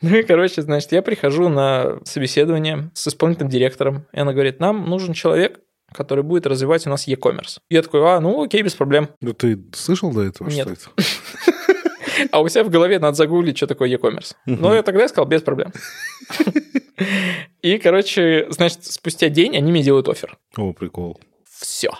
Ну 0.03 0.17
и, 0.17 0.23
короче, 0.23 0.63
значит, 0.63 0.93
я 0.93 1.01
прихожу 1.01 1.49
на 1.49 2.01
собеседование 2.05 2.91
с 2.93 3.09
исполнительным 3.09 3.51
директором, 3.51 4.05
и 4.13 4.21
она 4.21 4.33
говорит, 4.33 4.61
нам 4.61 4.89
нужен 4.89 5.15
человек, 5.15 5.61
который 5.93 6.25
будет 6.25 6.47
развивать 6.47 6.87
у 6.87 6.91
нас 6.91 7.07
e-commerce. 7.07 7.59
Я 7.71 7.83
такой, 7.83 8.01
а, 8.05 8.21
ну 8.21 8.43
окей, 8.43 8.63
без 8.63 8.75
проблем. 8.75 9.09
Ну 9.21 9.33
ты 9.33 9.63
слышал 9.75 10.13
до 10.13 10.23
этого? 10.23 10.49
Нет. 10.49 10.69
А 12.31 12.41
у 12.41 12.49
себя 12.49 12.65
в 12.65 12.71
голове 12.71 12.99
надо 12.99 13.17
загуглить, 13.17 13.57
что 13.57 13.67
такое 13.67 13.89
e-commerce. 13.89 14.35
Но 14.47 14.75
я 14.75 14.83
тогда 14.83 15.09
сказал, 15.09 15.27
без 15.27 15.43
проблем. 15.43 15.73
И, 17.63 17.79
короче, 17.79 18.47
значит, 18.51 18.85
спустя 18.85 19.29
день 19.29 19.57
они 19.57 19.71
мне 19.71 19.83
делают 19.83 20.09
офер. 20.09 20.39
О, 20.57 20.73
прикол 20.73 21.19
все, 21.63 21.91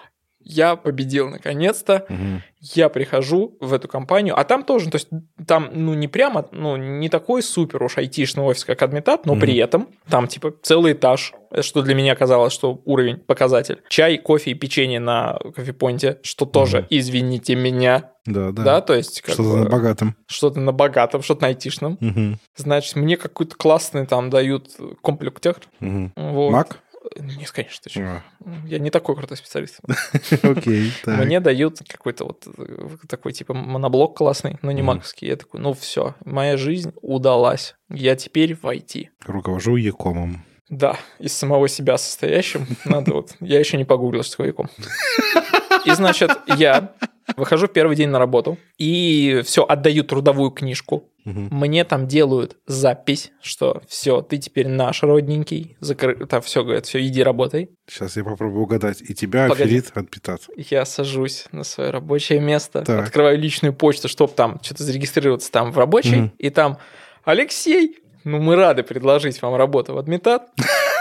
я 0.45 0.77
победил 0.77 1.29
наконец-то. 1.29 2.07
Угу. 2.09 2.43
Я 2.61 2.89
прихожу 2.89 3.57
в 3.61 3.73
эту 3.73 3.89
компанию, 3.89 4.39
а 4.39 4.45
там 4.45 4.63
тоже, 4.63 4.89
то 4.89 4.97
есть 4.97 5.09
там, 5.47 5.71
ну, 5.73 5.95
не 5.95 6.07
прямо, 6.07 6.47
ну, 6.53 6.77
не 6.77 7.09
такой 7.09 7.43
супер 7.43 7.83
уж 7.83 7.99
айтишный 7.99 8.45
офис, 8.45 8.65
как 8.65 8.83
Адмитат, 8.83 9.27
но 9.27 9.33
угу. 9.33 9.41
при 9.41 9.57
этом 9.57 9.89
там, 10.09 10.29
типа, 10.29 10.55
целый 10.63 10.93
этаж, 10.93 11.33
что 11.61 11.83
для 11.83 11.95
меня 11.95 12.15
казалось, 12.15 12.53
что 12.53 12.81
уровень, 12.85 13.17
показатель. 13.17 13.83
Чай, 13.89 14.17
кофе 14.19 14.53
и 14.53 14.55
печенье 14.55 15.01
на 15.01 15.39
кофепоинте, 15.57 16.21
что 16.23 16.47
тоже, 16.47 16.79
угу. 16.81 16.87
извините 16.91 17.57
меня, 17.57 18.13
да, 18.25 18.53
да. 18.53 18.63
Да, 18.63 18.81
то 18.81 18.95
есть... 18.95 19.23
Что-то 19.25 19.43
бы, 19.43 19.57
на 19.65 19.71
богатом. 19.71 20.17
Что-то 20.29 20.61
на 20.61 20.73
богатом, 20.73 21.23
что-то 21.23 21.43
на 21.43 21.49
айтишном. 21.49 21.99
Угу. 22.01 22.39
Значит, 22.57 22.95
мне 22.95 23.17
какой-то 23.17 23.57
классный 23.57 24.07
там 24.07 24.31
дают 24.31 24.71
комплектер. 25.03 25.57
Угу. 25.81 26.13
Вот. 26.15 26.51
Мак? 26.53 26.82
Нет, 27.17 27.51
конечно, 27.51 27.91
ты. 27.91 28.23
Я 28.67 28.79
не 28.79 28.91
такой 28.91 29.17
крутой 29.17 29.37
специалист. 29.37 29.81
Окей, 30.43 30.93
Мне 31.07 31.41
дают 31.41 31.81
какой-то 31.87 32.25
вот 32.25 32.47
э, 32.47 32.97
такой 33.09 33.33
типа 33.33 33.55
моноблок 33.55 34.17
классный, 34.17 34.59
но 34.63 34.73
не 34.73 34.83
маковский. 34.83 35.29
Я 35.29 35.37
такой, 35.37 35.61
ну 35.61 35.73
все, 35.73 36.15
моя 36.25 36.57
жизнь 36.57 36.93
удалась. 37.01 37.75
Я 37.89 38.17
теперь 38.17 38.55
в 38.55 38.65
IT. 38.65 39.09
Руковожу 39.25 39.77
Якомом. 39.77 40.45
Да, 40.69 40.97
из 41.19 41.35
самого 41.35 41.69
себя 41.69 41.99
состоящим. 41.99 42.67
Надо 42.87 43.13
вот... 43.13 43.35
Я 43.41 43.59
еще 43.59 43.77
не 43.77 43.85
погуглил, 43.85 44.23
что 44.23 44.33
такое 44.33 44.47
Яком. 44.49 44.71
И, 45.85 45.91
значит, 45.91 46.31
я 46.47 46.95
выхожу 47.37 47.69
первый 47.69 47.97
день 47.97 48.09
на 48.09 48.19
работу 48.19 48.59
и 48.79 49.43
все, 49.45 49.65
отдаю 49.65 50.05
трудовую 50.05 50.51
книжку. 50.51 51.09
Угу. 51.25 51.49
Мне 51.51 51.85
там 51.85 52.09
делают 52.09 52.57
запись, 52.67 53.31
что 53.41 53.83
все, 53.87 54.23
ты 54.23 54.39
теперь 54.39 54.69
наш 54.69 55.03
родненький. 55.03 55.77
Закры... 55.81 56.27
Там 56.27 56.43
все 56.43 56.65
говорят, 56.65 56.87
все, 56.87 57.05
иди 57.07 57.23
работай. 57.23 57.71
Сейчас 57.89 58.17
я 58.17 58.25
попробую 58.25 58.63
угадать. 58.63 59.03
И 59.03 59.15
тебя 59.15 59.49
Погоди. 59.49 59.77
аферит 59.77 59.93
отпитаться. 59.95 60.51
Я 60.57 60.85
сажусь 60.85 61.47
на 61.53 61.63
свое 61.63 61.91
рабочее 61.91 62.41
место, 62.41 62.83
так. 62.83 63.07
открываю 63.07 63.39
личную 63.39 63.73
почту, 63.73 64.09
чтобы 64.09 64.33
там 64.33 64.59
что-то 64.63 64.83
зарегистрироваться 64.83 65.53
там 65.53 65.71
в 65.71 65.79
рабочей, 65.79 66.23
угу. 66.23 66.31
и 66.39 66.51
там 66.51 66.79
Алексей, 67.25 67.99
ну 68.25 68.41
мы 68.41 68.57
рады 68.57 68.83
предложить 68.83 69.41
вам 69.43 69.55
работу 69.55 69.95
в 69.95 69.99
адмитат. 69.99 70.51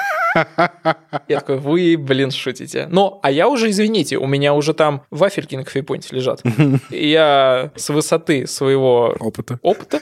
Я 1.28 1.40
такой, 1.40 1.58
вы, 1.58 1.98
блин, 1.98 2.32
шутите. 2.32 2.88
Но, 2.90 3.20
а 3.24 3.32
я 3.32 3.48
уже, 3.48 3.70
извините, 3.70 4.18
у 4.18 4.28
меня 4.28 4.54
уже 4.54 4.74
там 4.74 5.04
вафельки 5.12 5.56
на 5.56 5.64
кофепоинте 5.64 6.16
лежат. 6.16 6.42
И 6.90 7.10
я 7.10 7.72
с 7.76 7.90
высоты 7.90 8.48
своего 8.48 9.16
опыта, 9.20 9.60
опыта 9.62 10.02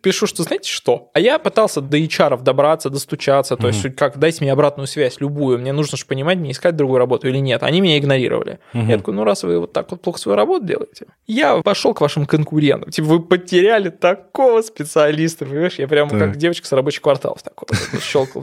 пишу, 0.00 0.26
что 0.26 0.42
знаете 0.42 0.70
что? 0.70 1.10
А 1.14 1.20
я 1.20 1.38
пытался 1.38 1.80
до 1.80 1.98
HR 1.98 2.42
добраться, 2.42 2.90
достучаться, 2.90 3.56
то 3.56 3.68
есть 3.68 3.94
как, 3.96 4.18
дайте 4.18 4.42
мне 4.42 4.52
обратную 4.52 4.86
связь, 4.86 5.20
любую. 5.20 5.58
Мне 5.58 5.72
нужно 5.72 5.98
же 5.98 6.06
понимать, 6.06 6.38
мне 6.38 6.52
искать 6.52 6.76
другую 6.76 6.98
работу 6.98 7.28
или 7.28 7.38
нет. 7.38 7.62
Они 7.62 7.80
меня 7.80 7.98
игнорировали. 7.98 8.58
Я 8.72 8.96
такой, 8.98 9.14
ну 9.14 9.24
раз 9.24 9.42
вы 9.42 9.58
вот 9.58 9.72
так 9.72 9.90
вот 9.90 10.00
плохо 10.00 10.18
свою 10.18 10.36
работу 10.36 10.64
делаете, 10.64 11.06
я 11.26 11.56
пошел 11.58 11.94
к 11.94 12.00
вашим 12.00 12.26
конкурентам. 12.26 12.90
Типа 12.90 13.08
вы 13.08 13.22
потеряли 13.22 13.90
такого 13.90 14.62
специалиста, 14.62 15.44
понимаешь? 15.44 15.74
Я 15.78 15.88
прямо 15.88 16.10
как 16.10 16.36
девочка 16.36 16.66
с 16.66 16.72
рабочих 16.72 17.02
кварталов 17.02 17.42
такой 17.42 17.68
щелкал. 18.00 18.42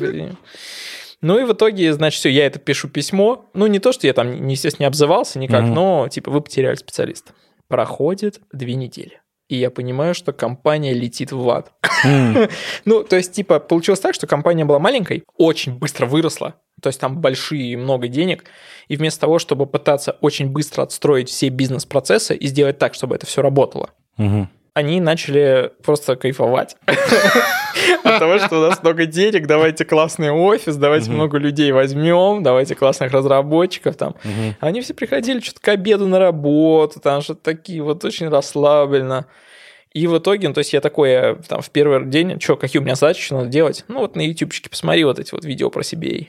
Ну 1.22 1.39
и 1.39 1.45
в 1.45 1.53
итоге, 1.53 1.93
значит, 1.93 2.20
все, 2.20 2.30
я 2.30 2.45
это 2.45 2.59
пишу 2.59 2.89
письмо. 2.89 3.49
Ну, 3.53 3.68
не 3.68 3.80
то, 3.80 3.91
что 3.91 4.05
я 4.07 4.13
там, 4.13 4.47
естественно, 4.47 4.84
не 4.84 4.88
обзывался 4.88 5.39
никак, 5.39 5.63
mm-hmm. 5.63 5.74
но, 5.74 6.07
типа, 6.09 6.32
вы 6.32 6.41
потеряли 6.41 6.76
специалиста. 6.76 7.34
Проходит 7.68 8.39
две 8.51 8.76
недели. 8.76 9.22
и 9.49 9.55
я 9.55 9.72
понимаю, 9.72 10.13
что 10.13 10.34
компания 10.34 10.93
летит 10.93 11.32
в 11.32 11.49
ад. 11.49 11.72
Mm. 12.05 12.51
ну, 12.86 13.03
то 13.03 13.15
есть, 13.15 13.32
типа, 13.34 13.59
получилось 13.59 13.99
так, 13.99 14.13
что 14.13 14.28
компания 14.28 14.65
была 14.65 14.78
маленькой, 14.78 15.24
очень 15.38 15.78
быстро 15.78 16.05
выросла, 16.05 16.55
то 16.82 16.88
есть 16.88 16.99
там 16.99 17.20
большие, 17.22 17.78
много 17.78 18.09
денег, 18.09 18.43
и 18.89 18.97
вместо 18.97 19.22
того, 19.22 19.39
чтобы 19.39 19.65
пытаться 19.65 20.18
очень 20.20 20.49
быстро 20.49 20.84
отстроить 20.84 21.30
все 21.30 21.47
бизнес-процессы 21.47 22.36
и 22.36 22.45
сделать 22.47 22.78
так, 22.78 22.93
чтобы 22.93 23.15
это 23.15 23.26
все 23.26 23.41
работало, 23.41 23.91
mm-hmm 24.20 24.47
они 24.78 25.01
начали 25.01 25.71
просто 25.84 26.15
кайфовать 26.15 26.78
от 26.86 28.19
того, 28.19 28.38
что 28.38 28.59
у 28.59 28.69
нас 28.69 28.84
много 28.84 29.07
денег, 29.07 29.47
давайте 29.47 29.86
классный 29.86 30.30
офис, 30.30 30.75
давайте 30.75 31.09
много 31.09 31.39
людей 31.39 31.71
возьмем, 31.71 32.43
давайте 32.43 32.75
классных 32.75 33.11
разработчиков 33.11 33.95
там. 33.95 34.13
Они 34.59 34.82
все 34.82 34.93
приходили 34.93 35.39
что-то 35.39 35.61
к 35.61 35.67
обеду 35.69 36.07
на 36.07 36.19
работу, 36.19 36.99
там 36.99 37.21
что-то 37.21 37.41
такие 37.41 37.82
вот 37.82 38.05
очень 38.05 38.30
расслабленно. 38.30 39.25
И 39.93 40.07
в 40.07 40.17
итоге, 40.17 40.47
ну, 40.47 40.53
то 40.53 40.59
есть 40.59 40.73
я 40.73 40.81
такой, 40.81 41.11
я, 41.11 41.35
там, 41.47 41.61
в 41.61 41.69
первый 41.69 42.05
день, 42.05 42.39
что, 42.39 42.55
какие 42.55 42.79
у 42.79 42.83
меня 42.83 42.95
задачи, 42.95 43.21
что 43.21 43.38
надо 43.38 43.49
делать? 43.49 43.83
Ну, 43.88 43.99
вот 43.99 44.15
на 44.15 44.21
ютубчике 44.21 44.69
посмотри 44.69 45.03
вот 45.03 45.19
эти 45.19 45.31
вот 45.31 45.43
видео 45.45 45.69
про 45.69 45.83
себе. 45.83 46.27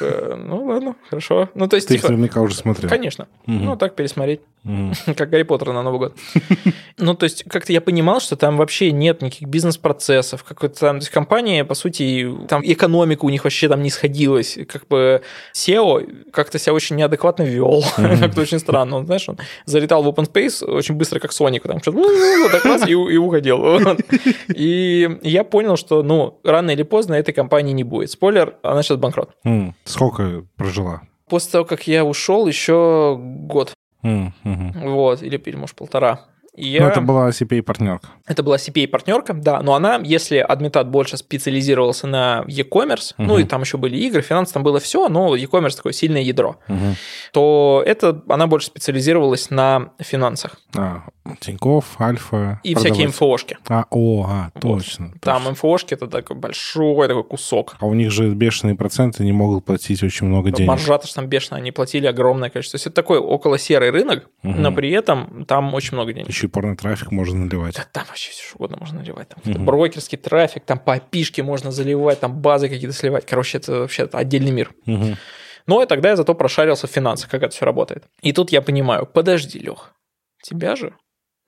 Ну, 0.00 0.64
ладно, 0.66 0.94
хорошо. 1.08 1.48
Ну, 1.54 1.66
то 1.66 1.76
есть, 1.76 1.88
Ты 1.88 1.94
их 1.94 2.02
типа, 2.02 2.12
наверняка 2.12 2.40
уже 2.40 2.54
смотрел. 2.54 2.88
Конечно. 2.88 3.26
Ну, 3.46 3.76
так 3.76 3.94
пересмотреть. 3.94 4.40
Как 5.16 5.30
Гарри 5.30 5.42
Поттер 5.42 5.72
на 5.72 5.82
Новый 5.82 5.98
год. 5.98 6.16
Ну, 6.98 7.14
то 7.14 7.24
есть, 7.24 7.44
как-то 7.48 7.72
я 7.72 7.80
понимал, 7.80 8.20
что 8.20 8.36
там 8.36 8.56
вообще 8.56 8.92
нет 8.92 9.22
никаких 9.22 9.48
бизнес-процессов. 9.48 10.44
Какой-то 10.44 10.78
там, 10.78 10.98
то 10.98 11.02
есть, 11.02 11.10
компания, 11.10 11.64
по 11.64 11.74
сути, 11.74 12.30
там 12.48 12.62
экономика 12.64 13.24
у 13.24 13.30
них 13.30 13.42
вообще 13.42 13.66
там 13.66 13.82
не 13.82 13.90
сходилась. 13.90 14.56
Как 14.68 14.86
бы 14.86 15.22
SEO 15.54 16.30
как-то 16.30 16.58
себя 16.58 16.74
очень 16.74 16.96
неадекватно 16.96 17.42
вел. 17.42 17.82
Как-то 17.96 18.42
очень 18.42 18.60
странно. 18.60 18.98
Он, 18.98 19.06
знаешь, 19.06 19.28
он 19.28 19.38
залетал 19.64 20.02
в 20.04 20.08
open 20.08 20.30
space 20.30 20.64
очень 20.64 20.94
быстро, 20.94 21.18
как 21.18 21.32
Соник. 21.32 21.62
Там 21.64 21.80
что-то 21.80 21.98
раз 22.72 22.88
и 22.88 22.94
уходил. 22.94 23.78
И 24.54 25.18
я 25.22 25.44
понял, 25.44 25.76
что, 25.76 26.02
ну, 26.02 26.40
рано 26.44 26.70
или 26.70 26.82
поздно 26.82 27.14
этой 27.14 27.32
компании 27.32 27.72
не 27.72 27.84
будет. 27.84 28.10
Спойлер, 28.10 28.56
она 28.62 28.82
сейчас 28.82 28.98
банкрот. 28.98 29.36
Сколько 29.84 30.44
прожила? 30.56 31.02
После 31.28 31.52
того, 31.52 31.64
как 31.64 31.86
я 31.86 32.04
ушел, 32.04 32.46
еще 32.46 33.16
год. 33.18 33.72
Вот, 34.02 35.22
или, 35.22 35.56
может, 35.56 35.76
полтора. 35.76 36.26
Я... 36.54 36.82
Ну, 36.82 36.88
это 36.88 37.00
была 37.00 37.30
CPA-партнерка. 37.30 38.08
Это 38.26 38.42
была 38.42 38.56
CPA-партнерка, 38.56 39.32
да, 39.32 39.62
но 39.62 39.74
она, 39.74 39.98
если 40.02 40.36
адмитат 40.36 40.90
больше 40.90 41.16
специализировался 41.16 42.06
на 42.06 42.44
e-commerce, 42.46 43.14
угу. 43.16 43.26
ну 43.26 43.38
и 43.38 43.44
там 43.44 43.62
еще 43.62 43.78
были 43.78 43.96
игры, 43.96 44.20
финансы, 44.20 44.52
там 44.52 44.62
было 44.62 44.78
все, 44.78 45.08
но 45.08 45.34
e-commerce 45.34 45.76
такое 45.76 45.94
сильное 45.94 46.20
ядро, 46.20 46.56
угу. 46.68 46.94
то 47.32 47.82
это 47.86 48.22
она 48.28 48.46
больше 48.46 48.66
специализировалась 48.66 49.48
на 49.48 49.92
финансах. 49.98 50.58
А, 50.76 51.04
Тинькофф, 51.40 51.98
Альфа. 51.98 52.60
И 52.62 52.74
продавать. 52.74 52.92
всякие 52.92 53.08
МФОшки. 53.08 53.56
А, 53.68 53.86
о, 53.88 54.26
а, 54.28 54.50
точно. 54.60 55.06
Вот. 55.06 55.20
Там 55.22 55.50
МФОшки 55.50 55.94
это 55.94 56.06
такой 56.06 56.36
большой 56.36 57.08
такой 57.08 57.24
кусок. 57.24 57.76
А 57.80 57.86
у 57.86 57.94
них 57.94 58.10
же 58.10 58.28
бешеные 58.28 58.74
проценты, 58.74 59.24
не 59.24 59.32
могут 59.32 59.64
платить 59.64 60.02
очень 60.02 60.26
много 60.26 60.50
денег. 60.50 60.68
Маржа-то 60.68 61.12
там 61.14 61.28
бешеная, 61.28 61.62
они 61.62 61.72
платили 61.72 62.06
огромное 62.06 62.50
количество. 62.50 62.76
То 62.78 62.80
есть 62.82 62.86
это 62.88 62.96
такой 62.96 63.18
около 63.18 63.56
серый 63.56 63.90
рынок, 63.90 64.28
угу. 64.42 64.52
но 64.52 64.70
при 64.70 64.90
этом 64.90 65.46
там 65.46 65.72
очень 65.72 65.94
много 65.94 66.12
денег 66.12 66.28
еще 66.41 66.41
и 66.44 66.48
порно-трафик 66.48 67.10
можно 67.10 67.44
наливать. 67.44 67.76
Да, 67.76 67.86
там 67.90 68.04
вообще 68.06 68.30
все 68.30 68.42
что 68.42 68.56
угодно 68.56 68.76
можно 68.80 69.00
наливать. 69.00 69.28
Там 69.28 69.52
угу. 69.52 69.64
брокерский 69.64 70.18
трафик, 70.18 70.64
там 70.64 70.78
по 70.78 70.94
опишке 70.94 71.42
можно 71.42 71.70
заливать, 71.70 72.20
там 72.20 72.40
базы 72.40 72.68
какие-то 72.68 72.94
сливать. 72.94 73.26
Короче, 73.26 73.58
это 73.58 73.80
вообще 73.80 74.08
отдельный 74.12 74.50
мир. 74.50 74.72
Угу. 74.86 75.16
Но 75.66 75.82
и 75.82 75.86
тогда 75.86 76.10
я 76.10 76.16
зато 76.16 76.34
прошарился 76.34 76.86
в 76.86 76.90
финансах, 76.90 77.30
как 77.30 77.42
это 77.42 77.54
все 77.54 77.64
работает. 77.64 78.04
И 78.20 78.32
тут 78.32 78.50
я 78.50 78.62
понимаю, 78.62 79.06
подожди, 79.06 79.58
Лех, 79.58 79.92
тебя 80.42 80.76
же 80.76 80.94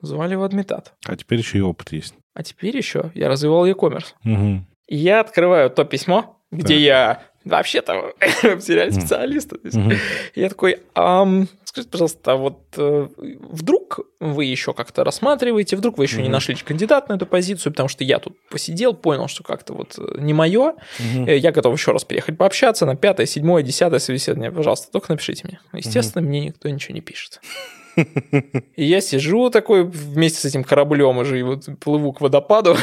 звали 0.01 0.35
в 0.35 0.43
адмитат. 0.43 0.95
А 1.07 1.17
теперь 1.17 1.39
еще 1.39 1.59
и 1.59 1.63
опыт 1.63 1.93
есть. 1.93 2.15
А 2.35 2.43
теперь 2.43 2.77
еще 2.77 3.11
я 3.15 3.29
развивал 3.29 3.67
e-commerce. 3.67 4.15
Угу. 4.25 4.65
И 4.89 4.97
я 4.97 5.21
открываю 5.21 5.71
то 5.71 5.85
письмо, 5.85 6.41
где 6.51 6.75
да. 6.75 6.81
я 6.81 7.23
вообще-то 7.45 8.15
сериальный 8.61 9.01
специалист. 9.01 9.53
Mm-hmm. 9.53 9.97
Я 10.35 10.49
такой, 10.49 10.81
ам, 10.95 11.49
скажите, 11.75 11.91
пожалуйста, 11.91 12.33
а 12.33 12.37
вот 12.37 12.61
э, 12.77 13.09
вдруг 13.19 14.01
вы 14.21 14.45
еще 14.45 14.73
как-то 14.75 15.03
рассматриваете, 15.03 15.77
вдруг 15.77 15.99
вы 15.99 16.05
еще 16.05 16.19
mm-hmm. 16.19 16.23
не 16.23 16.29
нашли 16.29 16.55
кандидат 16.55 17.09
на 17.09 17.15
эту 17.15 17.27
позицию, 17.27 17.73
потому 17.73 17.89
что 17.89 18.05
я 18.05 18.21
тут 18.21 18.37
посидел, 18.49 18.95
понял, 18.95 19.27
что 19.27 19.43
как-то 19.43 19.75
вот 19.75 19.99
э, 19.99 20.21
не 20.21 20.33
мое, 20.33 20.75
mm-hmm. 21.01 21.37
я 21.37 21.51
готов 21.51 21.77
еще 21.77 21.91
раз 21.91 22.05
приехать 22.05 22.39
пообщаться 22.39 22.87
на 22.87 22.95
пятое, 22.95 23.27
седьмое, 23.27 23.65
десятое 23.65 23.99
собеседование, 23.99 24.53
пожалуйста, 24.53 24.93
только 24.93 25.11
напишите 25.11 25.49
мне. 25.49 25.61
Естественно, 25.73 26.23
mm-hmm. 26.23 26.29
мне 26.29 26.41
никто 26.47 26.69
ничего 26.69 26.95
не 26.95 27.01
пишет. 27.01 27.41
И 28.77 28.85
я 28.85 29.01
сижу 29.01 29.51
такой 29.51 29.83
вместе 29.83 30.39
с 30.39 30.45
этим 30.45 30.63
кораблем 30.63 31.19
уже 31.19 31.41
и 31.41 31.43
вот 31.43 31.69
плыву 31.81 32.13
к 32.13 32.21
водопаду. 32.21 32.77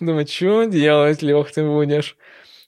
Думаю, 0.00 0.26
что 0.26 0.64
делать, 0.64 1.22
Лех, 1.22 1.52
ты 1.52 1.64
будешь? 1.64 2.16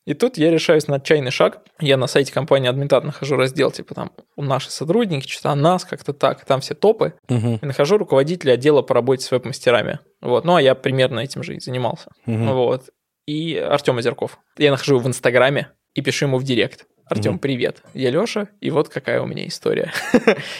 И 0.06 0.14
тут 0.14 0.38
я 0.38 0.50
решаюсь 0.50 0.88
на 0.88 0.96
отчаянный 0.96 1.30
шаг. 1.30 1.62
Я 1.78 1.96
на 1.96 2.06
сайте 2.06 2.32
компании 2.32 2.68
Адмитат 2.68 3.04
нахожу 3.04 3.36
раздел, 3.36 3.70
типа 3.70 3.94
там 3.94 4.12
у 4.36 4.42
наши 4.42 4.70
сотрудники, 4.70 5.28
что-то 5.28 5.50
о 5.50 5.54
нас, 5.54 5.84
как-то 5.84 6.12
так, 6.12 6.44
там 6.44 6.60
все 6.60 6.74
топы. 6.74 7.14
Угу. 7.28 7.58
И 7.62 7.66
нахожу 7.66 7.98
руководителя 7.98 8.52
отдела 8.52 8.82
по 8.82 8.94
работе 8.94 9.24
с 9.24 9.30
веб-мастерами. 9.30 10.00
Вот. 10.20 10.44
Ну, 10.44 10.54
а 10.56 10.62
я 10.62 10.74
примерно 10.74 11.20
этим 11.20 11.42
же 11.42 11.56
и 11.56 11.60
занимался. 11.60 12.10
Угу. 12.26 12.44
Вот. 12.44 12.90
И 13.26 13.56
Артем 13.56 13.98
Озерков. 13.98 14.38
Я 14.58 14.70
нахожу 14.70 14.94
его 14.94 15.04
в 15.04 15.08
Инстаграме 15.08 15.68
и 15.94 16.02
пишу 16.02 16.26
ему 16.26 16.38
в 16.38 16.44
директ. 16.44 16.86
Артем, 17.10 17.32
угу. 17.32 17.40
привет, 17.40 17.82
я 17.92 18.10
Леша, 18.10 18.46
и 18.60 18.70
вот 18.70 18.88
какая 18.88 19.20
у 19.20 19.26
меня 19.26 19.44
история. 19.48 19.92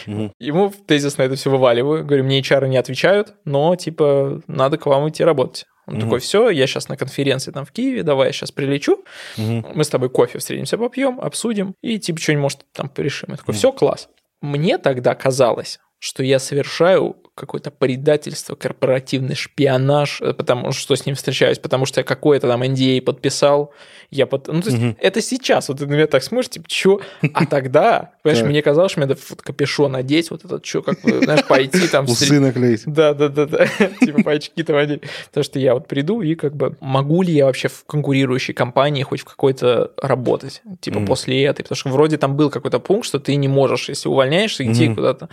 Угу. 0.05 0.33
Ему 0.39 0.73
тезис 0.85 1.17
на 1.17 1.23
это 1.23 1.35
все 1.35 1.49
вываливаю. 1.49 2.05
Говорю, 2.05 2.25
мне 2.25 2.41
HR 2.41 2.67
не 2.67 2.75
отвечают, 2.75 3.35
но 3.45 3.73
типа 3.77 4.41
надо 4.47 4.77
к 4.77 4.85
вам 4.85 5.07
идти 5.07 5.23
работать. 5.23 5.65
Он 5.87 5.95
угу. 5.95 6.03
такой, 6.03 6.19
все, 6.19 6.49
я 6.49 6.67
сейчас 6.67 6.89
на 6.89 6.97
конференции 6.97 7.51
там 7.51 7.65
в 7.65 7.71
Киеве, 7.71 8.03
давай 8.03 8.27
я 8.27 8.33
сейчас 8.33 8.51
прилечу, 8.51 9.03
угу. 9.37 9.65
мы 9.73 9.83
с 9.83 9.89
тобой 9.89 10.09
кофе 10.09 10.39
встретимся, 10.39 10.77
попьем, 10.77 11.19
обсудим, 11.19 11.75
и 11.81 11.99
типа 11.99 12.19
что-нибудь, 12.19 12.41
может, 12.43 12.65
там 12.73 12.89
порешим. 12.89 13.29
Я 13.31 13.37
такой, 13.37 13.53
все, 13.53 13.71
класс. 13.71 14.09
Мне 14.41 14.77
тогда 14.77 15.15
казалось, 15.15 15.79
что 15.99 16.23
я 16.23 16.39
совершаю 16.39 17.15
какое-то 17.35 17.71
предательство, 17.71 18.55
корпоративный 18.55 19.35
шпионаж, 19.35 20.21
э, 20.21 20.33
потому 20.33 20.71
что 20.73 20.95
с 20.95 21.05
ним 21.05 21.15
встречаюсь, 21.15 21.59
потому 21.59 21.85
что 21.85 22.01
я 22.01 22.03
какой-то 22.03 22.47
там 22.47 22.61
NDA 22.61 23.01
подписал, 23.01 23.73
я 24.09 24.27
под... 24.27 24.47
Ну, 24.47 24.61
то 24.61 24.69
есть 24.69 24.83
угу. 24.83 24.95
это 24.99 25.21
сейчас, 25.21 25.69
вот 25.69 25.79
ты 25.79 25.87
на 25.87 25.93
меня 25.93 26.07
так 26.07 26.23
смотришь, 26.23 26.49
типа, 26.49 26.65
чё? 26.67 26.99
А 27.33 27.45
тогда, 27.49 28.11
понимаешь, 28.21 28.45
мне 28.45 28.61
казалось, 28.61 28.91
что 28.91 28.99
мне 28.99 29.07
надо 29.07 29.21
капюшон 29.41 29.93
надеть, 29.93 30.29
вот 30.29 30.43
этот, 30.43 30.65
что, 30.65 30.81
как 30.81 31.01
бы, 31.01 31.23
знаешь, 31.23 31.45
пойти 31.45 31.87
там... 31.87 32.05
Усы 32.05 32.39
наклеить. 32.39 32.83
Да, 32.85 33.13
да, 33.13 33.29
да, 33.29 33.45
да, 33.45 33.65
типа, 34.01 34.23
по 34.23 34.31
очки 34.31 34.63
там 34.63 34.75
одеть. 34.75 35.03
Потому 35.27 35.43
что 35.43 35.59
я 35.59 35.73
вот 35.73 35.87
приду 35.87 36.21
и 36.21 36.35
как 36.35 36.55
бы, 36.55 36.75
могу 36.81 37.21
ли 37.21 37.33
я 37.33 37.45
вообще 37.45 37.69
в 37.69 37.85
конкурирующей 37.85 38.53
компании 38.53 39.03
хоть 39.03 39.21
в 39.21 39.25
какой-то 39.25 39.91
работать, 39.97 40.61
типа, 40.81 40.99
после 41.05 41.45
этой, 41.45 41.63
потому 41.63 41.77
что 41.77 41.89
вроде 41.89 42.17
там 42.17 42.35
был 42.35 42.49
какой-то 42.49 42.79
пункт, 42.79 43.07
что 43.07 43.19
ты 43.19 43.35
не 43.35 43.47
можешь, 43.47 43.87
если 43.87 44.09
увольняешься, 44.09 44.69
идти 44.69 44.93
куда-то. 44.93 45.29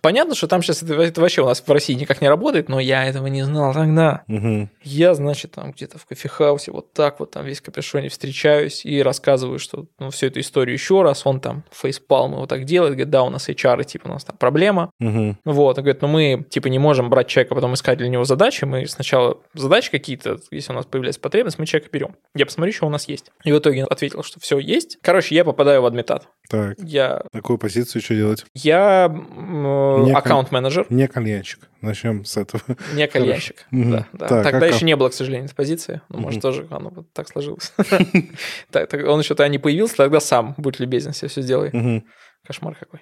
Понятно, 0.00 0.34
что 0.34 0.46
там 0.46 0.62
сейчас 0.62 0.82
это 0.82 1.01
это 1.02 1.20
вообще 1.20 1.42
у 1.42 1.46
нас 1.46 1.60
в 1.60 1.70
России 1.70 1.94
никак 1.94 2.20
не 2.20 2.28
работает, 2.28 2.68
но 2.68 2.80
я 2.80 3.04
этого 3.04 3.26
не 3.26 3.42
знал 3.42 3.72
тогда. 3.72 4.22
Угу. 4.28 4.68
Я, 4.82 5.14
значит, 5.14 5.52
там 5.52 5.72
где-то 5.72 5.98
в 5.98 6.06
кофехаусе 6.06 6.72
вот 6.72 6.92
так 6.92 7.20
вот 7.20 7.32
там 7.32 7.44
весь 7.44 7.60
капюшоне 7.60 8.08
встречаюсь 8.08 8.84
и 8.84 9.02
рассказываю, 9.02 9.58
что 9.58 9.86
ну, 9.98 10.10
всю 10.10 10.26
эту 10.26 10.40
историю 10.40 10.74
еще 10.74 11.02
раз. 11.02 11.26
Он 11.26 11.40
там 11.40 11.64
фейспалм 11.70 12.32
его 12.32 12.46
так 12.46 12.64
делает, 12.64 12.92
говорит, 12.92 13.10
да, 13.10 13.22
у 13.22 13.30
нас 13.30 13.48
HR, 13.48 13.84
типа, 13.84 14.08
у 14.08 14.12
нас 14.12 14.24
там 14.24 14.36
проблема. 14.36 14.90
Угу. 15.00 15.36
Вот, 15.44 15.78
он 15.78 15.84
говорит, 15.84 16.02
ну 16.02 16.08
мы, 16.08 16.44
типа, 16.48 16.68
не 16.68 16.78
можем 16.78 17.10
брать 17.10 17.28
человека, 17.28 17.54
потом 17.54 17.74
искать 17.74 17.98
для 17.98 18.08
него 18.08 18.24
задачи, 18.24 18.64
мы 18.64 18.86
сначала 18.86 19.38
задачи 19.54 19.90
какие-то, 19.90 20.38
если 20.50 20.72
у 20.72 20.76
нас 20.76 20.86
появляется 20.86 21.20
потребность, 21.20 21.58
мы 21.58 21.66
человека 21.66 21.90
берем. 21.92 22.16
Я 22.34 22.46
посмотрю, 22.46 22.72
что 22.72 22.86
у 22.86 22.90
нас 22.90 23.08
есть. 23.08 23.30
И 23.44 23.52
в 23.52 23.58
итоге 23.58 23.84
ответил, 23.84 24.22
что 24.22 24.40
все 24.40 24.58
есть. 24.58 24.98
Короче, 25.02 25.34
я 25.34 25.44
попадаю 25.44 25.82
в 25.82 25.86
адмитат. 25.86 26.28
Так. 26.52 26.78
Я... 26.80 27.22
Такую 27.32 27.56
позицию 27.56 28.02
что 28.02 28.14
делать? 28.14 28.44
Я 28.52 29.10
э, 29.10 30.12
аккаунт-менеджер. 30.12 30.84
Не 30.90 31.08
кальянщик. 31.08 31.60
Начнем 31.80 32.26
с 32.26 32.36
этого. 32.36 32.62
Не 32.92 33.08
кальянщик, 33.08 33.64
да. 33.70 34.06
да. 34.12 34.28
Так, 34.28 34.44
Тогда 34.44 34.66
еще 34.66 34.84
не 34.84 34.94
было, 34.94 35.08
к 35.08 35.14
сожалению, 35.14 35.46
этой 35.46 35.54
позиции. 35.54 36.02
Ну, 36.10 36.18
может, 36.18 36.42
тоже 36.42 36.66
оно 36.68 36.90
вот 36.90 37.10
так 37.14 37.28
сложилось. 37.28 37.72
Он 37.78 39.20
еще 39.20 39.34
тогда 39.34 39.48
не 39.48 39.58
появился, 39.58 39.96
тогда 39.96 40.20
сам, 40.20 40.54
будь 40.58 40.78
любезен, 40.78 41.14
себе 41.14 41.28
все 41.28 41.40
сделай. 41.40 42.04
Кошмар 42.46 42.76
какой. 42.78 43.00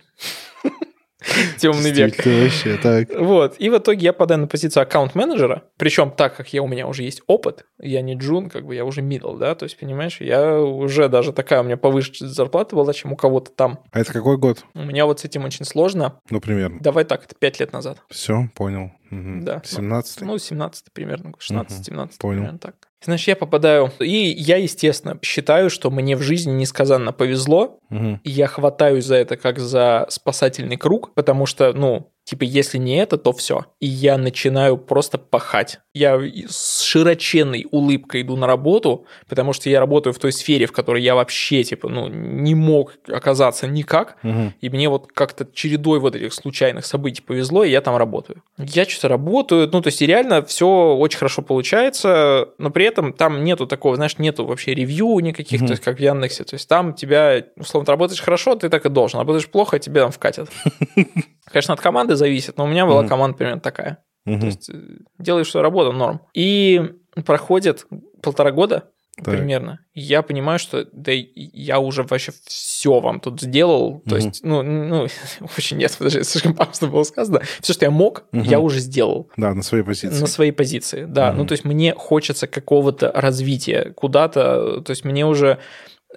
Темный 1.58 1.90
век. 1.92 2.16
Вообще, 2.24 2.76
так. 2.76 3.08
Вот. 3.18 3.56
И 3.58 3.68
в 3.68 3.78
итоге 3.78 4.04
я 4.04 4.12
подаю 4.12 4.40
на 4.40 4.46
позицию 4.46 4.82
аккаунт-менеджера. 4.82 5.64
Причем 5.76 6.10
так 6.10 6.36
как 6.36 6.52
я, 6.52 6.62
у 6.62 6.68
меня 6.68 6.86
уже 6.86 7.02
есть 7.02 7.22
опыт, 7.26 7.66
я 7.80 8.02
не 8.02 8.14
джун, 8.14 8.48
как 8.48 8.66
бы 8.66 8.74
я 8.74 8.84
уже 8.84 9.00
middle, 9.00 9.38
да, 9.38 9.54
то 9.54 9.64
есть, 9.64 9.78
понимаешь, 9.78 10.20
я 10.20 10.58
уже 10.60 11.08
даже 11.08 11.32
такая 11.32 11.60
у 11.60 11.64
меня 11.64 11.76
повышенная 11.76 12.30
зарплата 12.30 12.76
была, 12.76 12.92
чем 12.92 13.12
у 13.12 13.16
кого-то 13.16 13.50
там. 13.50 13.80
А 13.92 14.00
это 14.00 14.12
какой 14.12 14.36
год? 14.38 14.64
У 14.74 14.82
меня 14.82 15.06
вот 15.06 15.20
с 15.20 15.24
этим 15.24 15.44
очень 15.44 15.64
сложно. 15.64 16.20
Ну, 16.30 16.40
примерно. 16.40 16.78
Давай 16.80 17.04
так, 17.04 17.24
это 17.24 17.34
5 17.34 17.60
лет 17.60 17.72
назад. 17.72 17.98
Все, 18.08 18.48
понял. 18.54 18.92
Угу. 19.10 19.40
Да. 19.42 19.62
17 19.64 20.20
Ну, 20.22 20.38
17 20.38 20.92
примерно, 20.92 21.32
16-17. 21.38 22.02
Угу. 22.02 22.08
Понял. 22.18 22.36
Примерно 22.38 22.58
так. 22.58 22.74
Значит, 23.02 23.28
я 23.28 23.36
попадаю, 23.36 23.90
и 23.98 24.34
я, 24.36 24.56
естественно, 24.56 25.18
считаю, 25.22 25.70
что 25.70 25.90
мне 25.90 26.16
в 26.16 26.22
жизни 26.22 26.52
несказанно 26.52 27.12
повезло, 27.12 27.78
угу. 27.90 28.20
и 28.22 28.30
я 28.30 28.46
хватаюсь 28.46 29.06
за 29.06 29.16
это 29.16 29.36
как 29.36 29.58
за 29.58 30.06
спасательный 30.10 30.76
круг, 30.76 31.14
потому 31.14 31.46
что, 31.46 31.72
ну, 31.72 32.10
Типа, 32.30 32.44
если 32.44 32.78
не 32.78 32.96
это, 32.98 33.18
то 33.18 33.32
все. 33.32 33.66
И 33.80 33.86
я 33.86 34.16
начинаю 34.16 34.78
просто 34.78 35.18
пахать. 35.18 35.80
Я 35.92 36.20
с 36.48 36.82
широченной 36.82 37.66
улыбкой 37.70 38.22
иду 38.22 38.36
на 38.36 38.46
работу, 38.46 39.06
потому 39.28 39.52
что 39.52 39.68
я 39.68 39.80
работаю 39.80 40.12
в 40.12 40.18
той 40.18 40.32
сфере, 40.32 40.66
в 40.66 40.72
которой 40.72 41.02
я 41.02 41.16
вообще, 41.16 41.64
типа, 41.64 41.88
ну, 41.88 42.06
не 42.08 42.54
мог 42.54 42.94
оказаться 43.08 43.66
никак. 43.66 44.16
Угу. 44.22 44.52
И 44.60 44.70
мне 44.70 44.88
вот 44.88 45.08
как-то 45.12 45.46
чередой 45.52 45.98
вот 45.98 46.14
этих 46.14 46.32
случайных 46.32 46.86
событий 46.86 47.22
повезло, 47.22 47.64
и 47.64 47.70
я 47.70 47.80
там 47.80 47.96
работаю. 47.96 48.42
Я 48.56 48.84
что-то 48.84 49.08
работаю, 49.08 49.68
ну, 49.72 49.80
то 49.80 49.88
есть 49.88 50.00
реально 50.00 50.42
все 50.42 50.94
очень 50.94 51.18
хорошо 51.18 51.42
получается, 51.42 52.50
но 52.58 52.70
при 52.70 52.84
этом 52.84 53.12
там 53.12 53.42
нету 53.42 53.66
такого, 53.66 53.96
знаешь, 53.96 54.18
нету 54.18 54.44
вообще 54.46 54.74
ревью 54.74 55.18
никаких, 55.18 55.60
угу. 55.60 55.66
то 55.66 55.72
есть 55.72 55.82
как 55.82 55.96
в 55.96 56.00
Яндексе. 56.00 56.44
То 56.44 56.54
есть 56.54 56.68
там 56.68 56.94
тебя, 56.94 57.44
условно, 57.56 57.86
ты 57.86 57.92
работаешь 57.92 58.20
хорошо, 58.20 58.54
ты 58.54 58.68
так 58.68 58.86
и 58.86 58.88
должен. 58.88 59.18
Работаешь 59.18 59.48
плохо, 59.48 59.80
тебе 59.80 60.02
там 60.02 60.12
вкатят. 60.12 60.48
Конечно, 61.46 61.74
от 61.74 61.80
команды 61.80 62.14
зависит, 62.14 62.58
но 62.58 62.64
у 62.64 62.68
меня 62.68 62.86
была 62.86 63.04
команда 63.08 63.36
примерно 63.36 63.60
такая. 63.60 63.98
То 64.24 64.46
есть 64.46 64.70
э, 64.70 64.98
делаешь 65.18 65.50
свою 65.50 65.62
работу, 65.62 65.92
норм. 65.92 66.20
И 66.34 66.92
проходит 67.24 67.86
полтора 68.22 68.52
года, 68.52 68.90
так. 69.16 69.36
примерно. 69.36 69.80
Я 69.94 70.22
понимаю, 70.22 70.58
что 70.58 70.86
да 70.92 71.12
я 71.14 71.80
уже 71.80 72.02
вообще 72.02 72.32
все 72.44 73.00
вам 73.00 73.20
тут 73.20 73.40
сделал. 73.40 74.02
То 74.08 74.16
угу. 74.16 74.24
есть, 74.24 74.40
ну, 74.44 74.62
ну, 74.62 75.06
очень 75.56 75.78
нет, 75.78 75.94
подожди, 75.96 76.22
слишком 76.22 76.54
пафосно 76.54 76.88
было 76.88 77.02
сказано. 77.02 77.42
Все, 77.60 77.72
что 77.72 77.84
я 77.84 77.90
мог, 77.90 78.24
угу. 78.32 78.42
я 78.42 78.60
уже 78.60 78.80
сделал. 78.80 79.30
Да, 79.36 79.54
на 79.54 79.62
своей 79.62 79.84
позиции. 79.84 80.20
На 80.20 80.26
своей 80.26 80.52
позиции, 80.52 81.04
да. 81.04 81.30
Угу. 81.30 81.38
Ну, 81.38 81.46
то 81.46 81.52
есть 81.52 81.64
мне 81.64 81.94
хочется 81.94 82.46
какого-то 82.46 83.12
развития 83.14 83.92
куда-то. 83.94 84.80
То 84.82 84.90
есть 84.90 85.04
мне 85.04 85.26
уже 85.26 85.58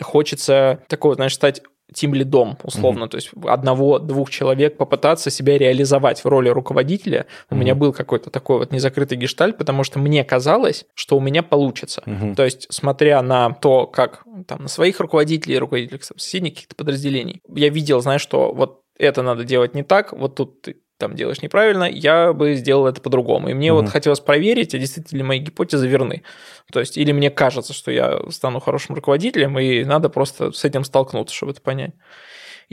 хочется 0.01 0.80
такого, 0.88 1.16
знаешь, 1.16 1.36
стать 1.36 1.62
тим 1.94 2.14
лидом, 2.14 2.58
условно, 2.64 3.06
mm-hmm. 3.06 3.10
то 3.10 3.16
есть 3.18 3.32
одного-двух 3.46 4.30
человек 4.30 4.78
попытаться 4.78 5.30
себя 5.30 5.58
реализовать 5.58 6.24
в 6.24 6.28
роли 6.28 6.50
руководителя. 6.50 7.20
Mm-hmm. 7.20 7.46
У 7.52 7.56
меня 7.56 7.76
был 7.76 7.94
какой-то 7.94 8.30
такой 8.30 8.60
вот 8.60 8.72
незакрытый 8.72 9.18
гештальт, 9.18 9.58
потому 9.58 9.84
что 9.84 10.00
мне 10.00 10.24
казалось, 10.24 10.86
что 10.94 11.18
у 11.18 11.20
меня 11.20 11.44
получится. 11.44 12.04
Mm-hmm. 12.06 12.36
То 12.36 12.46
есть, 12.46 12.68
смотря 12.70 13.22
на 13.22 13.52
то, 13.52 13.88
как 13.88 14.24
там 14.48 14.64
на 14.64 14.68
своих 14.68 15.00
руководителей, 15.00 15.58
руководителей 15.58 16.00
соседних 16.02 16.54
каких-то 16.54 16.76
подразделений, 16.76 17.41
я 17.54 17.70
видел, 17.70 18.02
знаешь, 18.02 18.22
что 18.22 18.54
вот 18.54 18.82
это 18.98 19.22
надо 19.22 19.44
делать 19.44 19.74
не 19.74 19.84
так, 19.84 20.14
вот 20.14 20.36
тут 20.36 20.68
там 20.98 21.16
делаешь 21.16 21.41
неправильно, 21.41 21.84
я 21.84 22.34
бы 22.34 22.56
сделал 22.56 22.88
это 22.88 23.02
по-другому. 23.02 23.50
И 23.50 23.54
мне 23.54 23.70
mm-hmm. 23.70 23.74
вот 23.74 23.89
хотелось 23.89 24.20
проверить, 24.20 24.74
а 24.74 24.80
действительно 24.80 25.18
ли 25.18 25.24
мои 25.24 25.39
гипотезы 25.39 25.88
верны. 25.88 26.24
То 26.72 26.80
есть, 26.80 26.98
или 26.98 27.12
мне 27.12 27.30
кажется, 27.30 27.74
что 27.74 27.91
я 27.91 28.20
стану 28.30 28.60
хорошим 28.60 28.96
руководителем, 28.96 29.58
и 29.60 29.84
надо 29.84 30.10
просто 30.10 30.52
с 30.52 30.64
этим 30.64 30.84
столкнуться, 30.84 31.36
чтобы 31.36 31.52
это 31.52 31.62
понять. 31.62 31.94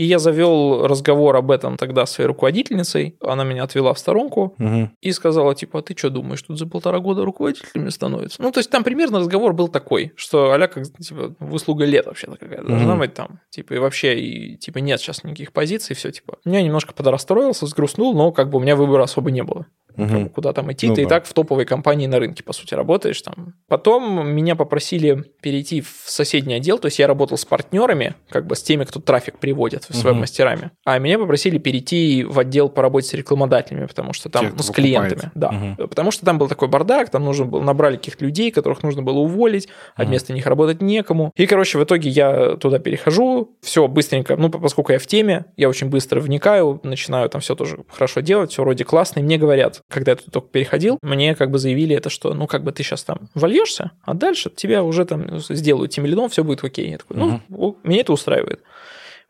И 0.00 0.04
я 0.04 0.18
завел 0.18 0.86
разговор 0.86 1.36
об 1.36 1.50
этом 1.50 1.76
тогда 1.76 2.06
с 2.06 2.12
своей 2.12 2.26
руководительницей. 2.26 3.18
Она 3.20 3.44
меня 3.44 3.64
отвела 3.64 3.92
в 3.92 3.98
сторонку 3.98 4.54
угу. 4.58 4.88
и 5.02 5.12
сказала, 5.12 5.54
типа, 5.54 5.80
а 5.80 5.82
ты 5.82 5.94
что 5.94 6.08
думаешь, 6.08 6.40
тут 6.40 6.58
за 6.58 6.66
полтора 6.66 7.00
года 7.00 7.22
руководителями 7.22 7.90
становится? 7.90 8.40
Ну, 8.40 8.50
то 8.50 8.60
есть 8.60 8.70
там 8.70 8.82
примерно 8.82 9.18
разговор 9.18 9.52
был 9.52 9.68
такой, 9.68 10.14
что 10.16 10.52
аля 10.52 10.68
как, 10.68 10.84
типа, 10.86 11.34
выслуга 11.38 11.84
лет 11.84 12.06
вообще-то 12.06 12.36
какая-то 12.36 12.62
угу. 12.62 12.70
должна 12.70 12.96
быть 12.96 13.12
там. 13.12 13.40
Типа, 13.50 13.74
и 13.74 13.78
вообще, 13.78 14.18
и, 14.18 14.56
типа, 14.56 14.78
нет 14.78 15.00
сейчас 15.00 15.22
никаких 15.22 15.52
позиций, 15.52 15.94
все, 15.94 16.10
типа. 16.10 16.38
Я 16.46 16.62
немножко 16.62 16.94
подрастроился, 16.94 17.66
сгрустнул, 17.66 18.14
но 18.14 18.32
как 18.32 18.48
бы 18.48 18.56
у 18.56 18.62
меня 18.62 18.76
выбора 18.76 19.02
особо 19.02 19.30
не 19.30 19.42
было. 19.42 19.66
Угу. 20.00 20.30
Куда 20.30 20.52
там 20.52 20.70
идти? 20.72 20.88
Ну, 20.88 20.94
ты 20.94 21.02
да. 21.02 21.06
и 21.06 21.08
так 21.08 21.26
в 21.26 21.32
топовой 21.32 21.64
компании 21.64 22.06
на 22.06 22.18
рынке, 22.18 22.42
по 22.42 22.52
сути, 22.52 22.74
работаешь 22.74 23.20
там. 23.22 23.54
Потом 23.68 24.28
меня 24.28 24.56
попросили 24.56 25.24
перейти 25.42 25.80
в 25.80 26.02
соседний 26.04 26.54
отдел, 26.54 26.78
то 26.78 26.86
есть 26.86 26.98
я 26.98 27.06
работал 27.06 27.36
с 27.36 27.44
партнерами, 27.44 28.14
как 28.28 28.46
бы 28.46 28.56
с 28.56 28.62
теми, 28.62 28.84
кто 28.84 29.00
трафик 29.00 29.38
приводит 29.38 29.84
в 29.88 29.94
своими 29.94 30.16
угу. 30.16 30.20
мастерами. 30.20 30.70
А 30.84 30.98
меня 30.98 31.18
попросили 31.18 31.58
перейти 31.58 32.24
в 32.24 32.38
отдел 32.38 32.68
по 32.68 32.82
работе 32.82 33.08
с 33.08 33.14
рекламодателями, 33.14 33.86
потому 33.86 34.12
что 34.12 34.28
там, 34.28 34.46
Те, 34.46 34.52
ну, 34.56 34.62
с 34.62 34.70
клиентами. 34.70 35.30
Да. 35.34 35.48
Угу. 35.48 35.88
Потому 35.88 36.10
что 36.10 36.24
там 36.24 36.38
был 36.38 36.48
такой 36.48 36.68
бардак, 36.68 37.10
там 37.10 37.24
нужно 37.24 37.44
было, 37.44 37.62
набрали 37.62 37.96
каких-то 37.96 38.24
людей, 38.24 38.50
которых 38.50 38.82
нужно 38.82 39.02
было 39.02 39.18
уволить, 39.18 39.68
а 39.96 40.02
угу. 40.02 40.08
вместо 40.10 40.32
них 40.32 40.46
работать 40.46 40.80
некому. 40.82 41.32
И, 41.36 41.46
короче, 41.46 41.78
в 41.78 41.84
итоге 41.84 42.10
я 42.10 42.56
туда 42.56 42.78
перехожу, 42.78 43.56
все 43.60 43.86
быстренько, 43.88 44.36
ну, 44.36 44.50
поскольку 44.50 44.92
я 44.92 44.98
в 44.98 45.06
теме, 45.06 45.46
я 45.56 45.68
очень 45.68 45.88
быстро 45.88 46.20
вникаю, 46.20 46.80
начинаю 46.82 47.28
там 47.28 47.40
все 47.40 47.54
тоже 47.54 47.78
хорошо 47.88 48.20
делать, 48.20 48.52
все 48.52 48.62
вроде 48.62 48.84
классно, 48.84 49.20
и 49.20 49.22
мне 49.22 49.38
говорят, 49.38 49.82
когда 49.90 50.12
я 50.12 50.16
тут 50.16 50.32
только 50.32 50.48
переходил, 50.48 50.98
мне 51.02 51.34
как 51.34 51.50
бы 51.50 51.58
заявили 51.58 51.94
это, 51.94 52.08
что, 52.08 52.32
ну, 52.32 52.46
как 52.46 52.62
бы 52.62 52.72
ты 52.72 52.82
сейчас 52.82 53.04
там 53.04 53.28
вольешься, 53.34 53.90
а 54.02 54.14
дальше 54.14 54.50
тебя 54.54 54.82
уже 54.82 55.04
там 55.04 55.38
сделают 55.40 55.92
тем 55.92 56.06
лидом, 56.06 56.28
все 56.28 56.44
будет 56.44 56.64
окей. 56.64 56.90
Я 56.90 56.98
такой, 56.98 57.16
ну, 57.16 57.40
угу. 57.50 57.78
меня 57.82 58.00
это 58.00 58.12
устраивает. 58.12 58.62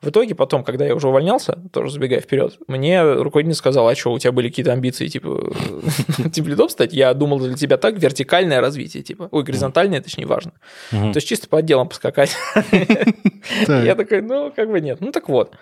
В 0.00 0.08
итоге 0.08 0.34
потом, 0.34 0.64
когда 0.64 0.86
я 0.86 0.94
уже 0.94 1.08
увольнялся, 1.08 1.58
тоже 1.72 1.92
забегая 1.92 2.20
вперед, 2.20 2.58
мне 2.68 3.02
руководитель 3.02 3.54
сказал, 3.54 3.86
а 3.86 3.94
что, 3.94 4.12
у 4.12 4.18
тебя 4.18 4.32
были 4.32 4.48
какие-то 4.48 4.72
амбиции, 4.72 5.08
типа, 5.08 5.52
типа 6.32 6.48
лидом 6.48 6.70
стать? 6.70 6.94
Я 6.94 7.12
думал, 7.12 7.38
для 7.38 7.54
тебя 7.54 7.76
так 7.76 7.98
вертикальное 7.98 8.62
развитие, 8.62 9.02
типа, 9.02 9.28
ой, 9.30 9.42
горизонтальное, 9.42 10.00
точнее, 10.00 10.24
важно. 10.24 10.52
То 10.90 11.12
есть 11.14 11.28
чисто 11.28 11.48
по 11.48 11.58
отделам 11.58 11.88
поскакать. 11.88 12.34
Я 13.68 13.94
такой, 13.94 14.22
ну, 14.22 14.50
как 14.54 14.70
бы 14.70 14.80
нет. 14.80 15.00
Ну, 15.00 15.12
так 15.12 15.28
вот. 15.28 15.54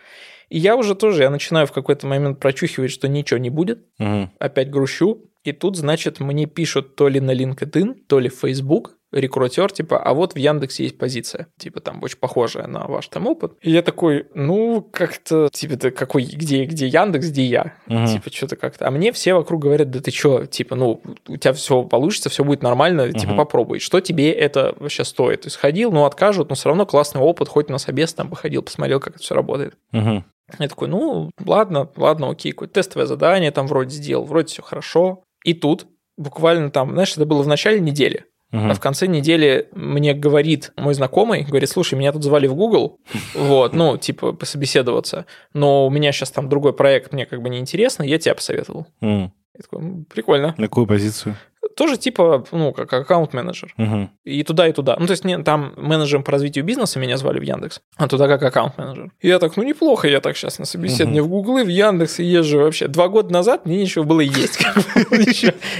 И 0.48 0.58
я 0.58 0.76
уже 0.76 0.94
тоже, 0.94 1.22
я 1.22 1.30
начинаю 1.30 1.66
в 1.66 1.72
какой-то 1.72 2.06
момент 2.06 2.40
прочухивать, 2.40 2.90
что 2.90 3.08
ничего 3.08 3.38
не 3.38 3.50
будет. 3.50 3.86
Угу. 3.98 4.30
Опять 4.38 4.70
грущу. 4.70 5.24
И 5.44 5.52
тут, 5.52 5.76
значит, 5.76 6.20
мне 6.20 6.46
пишут 6.46 6.96
то 6.96 7.08
ли 7.08 7.20
на 7.20 7.34
LinkedIn, 7.34 8.04
то 8.06 8.18
ли 8.18 8.28
в 8.28 8.34
Facebook, 8.34 8.98
рекрутер, 9.12 9.72
типа, 9.72 9.98
а 9.98 10.12
вот 10.12 10.34
в 10.34 10.36
Яндексе 10.36 10.84
есть 10.84 10.98
позиция, 10.98 11.48
типа, 11.56 11.80
там, 11.80 12.02
очень 12.02 12.18
похожая 12.18 12.66
на 12.66 12.86
ваш 12.86 13.08
там 13.08 13.26
опыт. 13.26 13.52
И 13.62 13.70
я 13.70 13.82
такой, 13.82 14.26
ну, 14.34 14.82
как-то, 14.82 15.48
типа, 15.50 15.76
ты 15.76 15.90
какой, 15.90 16.24
где, 16.24 16.64
где 16.64 16.86
Яндекс, 16.86 17.28
где 17.28 17.44
я? 17.44 17.74
Угу. 17.86 18.06
Типа, 18.06 18.30
что-то 18.30 18.56
как-то. 18.56 18.86
А 18.86 18.90
мне 18.90 19.12
все 19.12 19.34
вокруг 19.34 19.62
говорят, 19.62 19.90
да 19.90 20.00
ты 20.00 20.10
что, 20.10 20.46
типа, 20.46 20.76
ну, 20.76 21.02
у 21.26 21.36
тебя 21.36 21.52
все 21.54 21.84
получится, 21.84 22.28
все 22.28 22.44
будет 22.44 22.62
нормально, 22.62 23.04
угу. 23.04 23.18
типа, 23.18 23.34
попробуй. 23.34 23.78
Что 23.78 24.00
тебе 24.00 24.30
это 24.30 24.74
вообще 24.78 25.04
стоит? 25.04 25.42
То 25.42 25.46
есть 25.46 25.56
ходил, 25.56 25.90
ну, 25.90 26.04
откажут, 26.04 26.50
но 26.50 26.54
все 26.54 26.68
равно 26.68 26.84
классный 26.84 27.22
опыт, 27.22 27.48
хоть 27.48 27.70
на 27.70 27.78
собес 27.78 28.12
там 28.12 28.28
походил, 28.28 28.62
посмотрел, 28.62 29.00
как 29.00 29.14
это 29.14 29.22
все 29.22 29.34
работает. 29.34 29.74
Угу. 29.92 30.24
Я 30.58 30.68
такой, 30.68 30.88
ну, 30.88 31.30
ладно, 31.44 31.90
ладно, 31.96 32.30
окей, 32.30 32.52
какое-то 32.52 32.74
тестовое 32.74 33.06
задание 33.06 33.50
там 33.50 33.66
вроде 33.66 33.94
сделал, 33.94 34.24
вроде 34.24 34.48
все 34.48 34.62
хорошо. 34.62 35.24
И 35.44 35.54
тут 35.54 35.86
буквально 36.16 36.70
там, 36.70 36.92
знаешь, 36.92 37.12
это 37.12 37.26
было 37.26 37.42
в 37.42 37.48
начале 37.48 37.80
недели, 37.80 38.26
Угу. 38.50 38.62
А 38.62 38.74
в 38.74 38.80
конце 38.80 39.06
недели 39.06 39.68
мне 39.72 40.14
говорит 40.14 40.72
мой 40.76 40.94
знакомый, 40.94 41.42
говорит, 41.42 41.68
слушай, 41.68 41.94
меня 41.98 42.12
тут 42.12 42.24
звали 42.24 42.46
в 42.46 42.54
Google, 42.54 42.98
вот, 43.34 43.74
ну, 43.74 43.98
типа, 43.98 44.32
пособеседоваться, 44.32 45.26
но 45.52 45.86
у 45.86 45.90
меня 45.90 46.12
сейчас 46.12 46.30
там 46.30 46.48
другой 46.48 46.72
проект, 46.72 47.12
мне 47.12 47.26
как 47.26 47.42
бы 47.42 47.50
неинтересно, 47.50 48.04
я 48.04 48.18
тебя 48.18 48.34
посоветовал. 48.34 48.86
Mm. 49.02 49.30
Я 49.54 49.62
такой, 49.62 50.04
прикольно. 50.08 50.54
На 50.56 50.68
какую 50.68 50.86
позицию? 50.86 51.36
Тоже 51.76 51.96
типа, 51.96 52.44
ну, 52.52 52.72
как 52.72 52.92
аккаунт-менеджер. 52.92 53.74
Угу. 53.78 54.10
И 54.24 54.42
туда, 54.42 54.68
и 54.68 54.72
туда. 54.72 54.96
Ну, 54.98 55.06
то 55.06 55.12
есть 55.12 55.24
не, 55.24 55.42
там 55.42 55.74
менеджером 55.76 56.22
по 56.22 56.32
развитию 56.32 56.64
бизнеса 56.64 56.98
меня 56.98 57.16
звали 57.16 57.38
в 57.38 57.42
Яндекс, 57.42 57.80
а 57.96 58.08
туда 58.08 58.28
как 58.28 58.42
аккаунт-менеджер. 58.42 59.12
И 59.20 59.28
я 59.28 59.38
так, 59.38 59.56
ну, 59.56 59.62
неплохо, 59.62 60.08
я 60.08 60.20
так 60.20 60.36
сейчас 60.36 60.58
на 60.58 60.64
собеседование 60.64 61.22
угу. 61.22 61.28
в 61.28 61.32
Гуглы, 61.32 61.64
в 61.64 61.68
Яндекс 61.68 62.20
и 62.20 62.24
езжу 62.24 62.58
вообще. 62.58 62.88
Два 62.88 63.08
года 63.08 63.32
назад 63.32 63.66
мне 63.66 63.80
ничего 63.80 64.04
было 64.04 64.20
есть. 64.20 64.58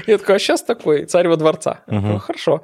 Я 0.07 0.18
такой, 0.18 0.37
а 0.37 0.39
сейчас 0.39 0.62
такой, 0.62 1.05
царь 1.07 1.29
во 1.29 1.37
дворца. 1.37 1.81
Хорошо. 2.20 2.62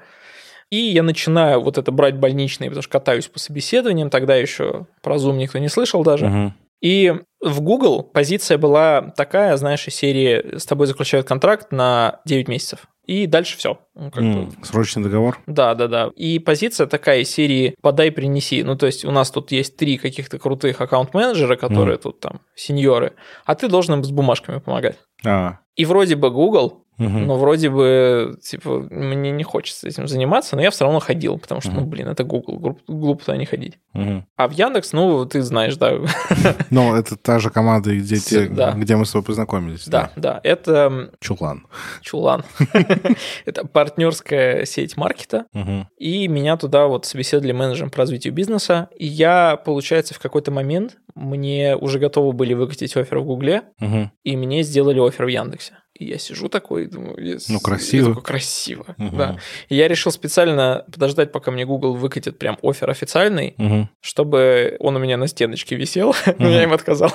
И 0.70 0.76
я 0.76 1.02
начинаю 1.02 1.60
вот 1.60 1.78
это 1.78 1.92
брать 1.92 2.16
больничные, 2.16 2.68
потому 2.70 2.82
что 2.82 2.90
катаюсь 2.90 3.28
по 3.28 3.38
собеседованиям, 3.38 4.10
тогда 4.10 4.34
еще 4.34 4.86
про 5.02 5.16
Zoom 5.16 5.36
никто 5.36 5.58
не 5.58 5.68
слышал 5.68 6.02
даже. 6.02 6.52
И 6.80 7.14
в 7.40 7.60
Google 7.62 8.02
позиция 8.02 8.58
была 8.58 9.12
такая, 9.16 9.56
знаешь, 9.56 9.86
из 9.86 9.94
серии 9.94 10.58
«С 10.58 10.66
тобой 10.66 10.86
заключают 10.86 11.26
контракт 11.26 11.72
на 11.72 12.20
9 12.26 12.48
месяцев». 12.48 12.88
И 13.06 13.26
дальше 13.26 13.56
все. 13.56 13.78
Mm. 13.96 14.52
Срочный 14.62 15.02
договор? 15.02 15.38
Да, 15.46 15.74
да, 15.74 15.86
да. 15.86 16.10
И 16.16 16.38
позиция 16.38 16.86
такая 16.86 17.20
из 17.20 17.30
серии 17.30 17.76
«подай, 17.80 18.10
принеси». 18.10 18.62
Ну, 18.62 18.76
то 18.76 18.86
есть 18.86 19.04
у 19.04 19.10
нас 19.10 19.30
тут 19.30 19.52
есть 19.52 19.76
три 19.76 19.98
каких-то 19.98 20.38
крутых 20.38 20.80
аккаунт-менеджера, 20.80 21.56
которые 21.56 21.96
mm. 21.96 22.02
тут 22.02 22.20
там 22.20 22.40
сеньоры, 22.56 23.14
а 23.44 23.54
ты 23.54 23.68
должен 23.68 23.94
им 23.94 24.04
с 24.04 24.10
бумажками 24.10 24.58
помогать. 24.58 24.98
А. 25.24 25.58
И 25.76 25.84
вроде 25.84 26.16
бы 26.16 26.30
Google 26.30 26.84
Угу. 26.98 27.08
Но 27.08 27.36
вроде 27.36 27.70
бы, 27.70 28.38
типа, 28.40 28.86
мне 28.90 29.32
не 29.32 29.42
хочется 29.42 29.88
этим 29.88 30.06
заниматься, 30.06 30.54
но 30.54 30.62
я 30.62 30.70
все 30.70 30.84
равно 30.84 31.00
ходил, 31.00 31.38
потому 31.38 31.60
что, 31.60 31.70
угу. 31.70 31.80
ну, 31.80 31.86
блин, 31.86 32.08
это 32.08 32.22
Google, 32.22 32.78
глупо 32.86 33.24
туда 33.24 33.36
не 33.36 33.46
ходить. 33.46 33.78
Угу. 33.94 34.24
А 34.36 34.48
в 34.48 34.52
Яндекс, 34.52 34.92
ну, 34.92 35.26
ты 35.26 35.42
знаешь, 35.42 35.76
да. 35.76 35.94
Ну, 36.70 36.94
это 36.94 37.16
та 37.16 37.40
же 37.40 37.50
команда, 37.50 37.96
где, 37.96 38.16
те, 38.16 38.46
да. 38.46 38.72
где 38.72 38.96
мы 38.96 39.06
с 39.06 39.12
тобой 39.12 39.24
познакомились. 39.24 39.88
Да, 39.88 40.12
да, 40.14 40.34
да. 40.34 40.40
это... 40.44 41.10
Чулан. 41.20 41.66
Чулан. 42.00 42.44
это 43.44 43.66
партнерская 43.84 44.64
сеть 44.64 44.96
маркета, 44.96 45.44
угу. 45.52 45.86
и 45.98 46.26
меня 46.26 46.56
туда 46.56 46.86
вот 46.86 47.04
собеседовали 47.04 47.52
менеджером 47.52 47.90
по 47.90 47.98
развитию 47.98 48.32
бизнеса, 48.32 48.88
и 48.96 49.06
я, 49.06 49.56
получается, 49.56 50.14
в 50.14 50.18
какой-то 50.18 50.50
момент 50.50 50.96
мне 51.14 51.76
уже 51.76 51.98
готовы 51.98 52.32
были 52.32 52.54
выкатить 52.54 52.96
офер 52.96 53.18
в 53.18 53.26
Гугле, 53.26 53.64
угу. 53.80 54.10
и 54.22 54.36
мне 54.36 54.62
сделали 54.62 55.06
офер 55.06 55.26
в 55.26 55.28
Яндексе. 55.28 55.74
И 55.98 56.06
я 56.06 56.18
сижу 56.18 56.48
такой, 56.48 56.86
думаю, 56.86 57.16
yes. 57.16 57.44
ну 57.48 57.60
красиво. 57.60 58.08
такой, 58.08 58.22
красиво, 58.22 58.96
угу. 58.98 59.16
да. 59.16 59.38
И 59.68 59.76
я 59.76 59.86
решил 59.86 60.10
специально 60.10 60.84
подождать, 60.92 61.30
пока 61.30 61.52
мне 61.52 61.64
Google 61.64 61.94
выкатит 61.94 62.36
прям 62.36 62.58
офер 62.62 62.90
официальный, 62.90 63.54
угу. 63.58 63.88
чтобы 64.00 64.76
он 64.80 64.96
у 64.96 64.98
меня 64.98 65.16
на 65.16 65.28
стеночке 65.28 65.76
висел, 65.76 66.08
угу. 66.08 66.16
но 66.38 66.48
я 66.48 66.64
им 66.64 66.72
отказал. 66.72 67.12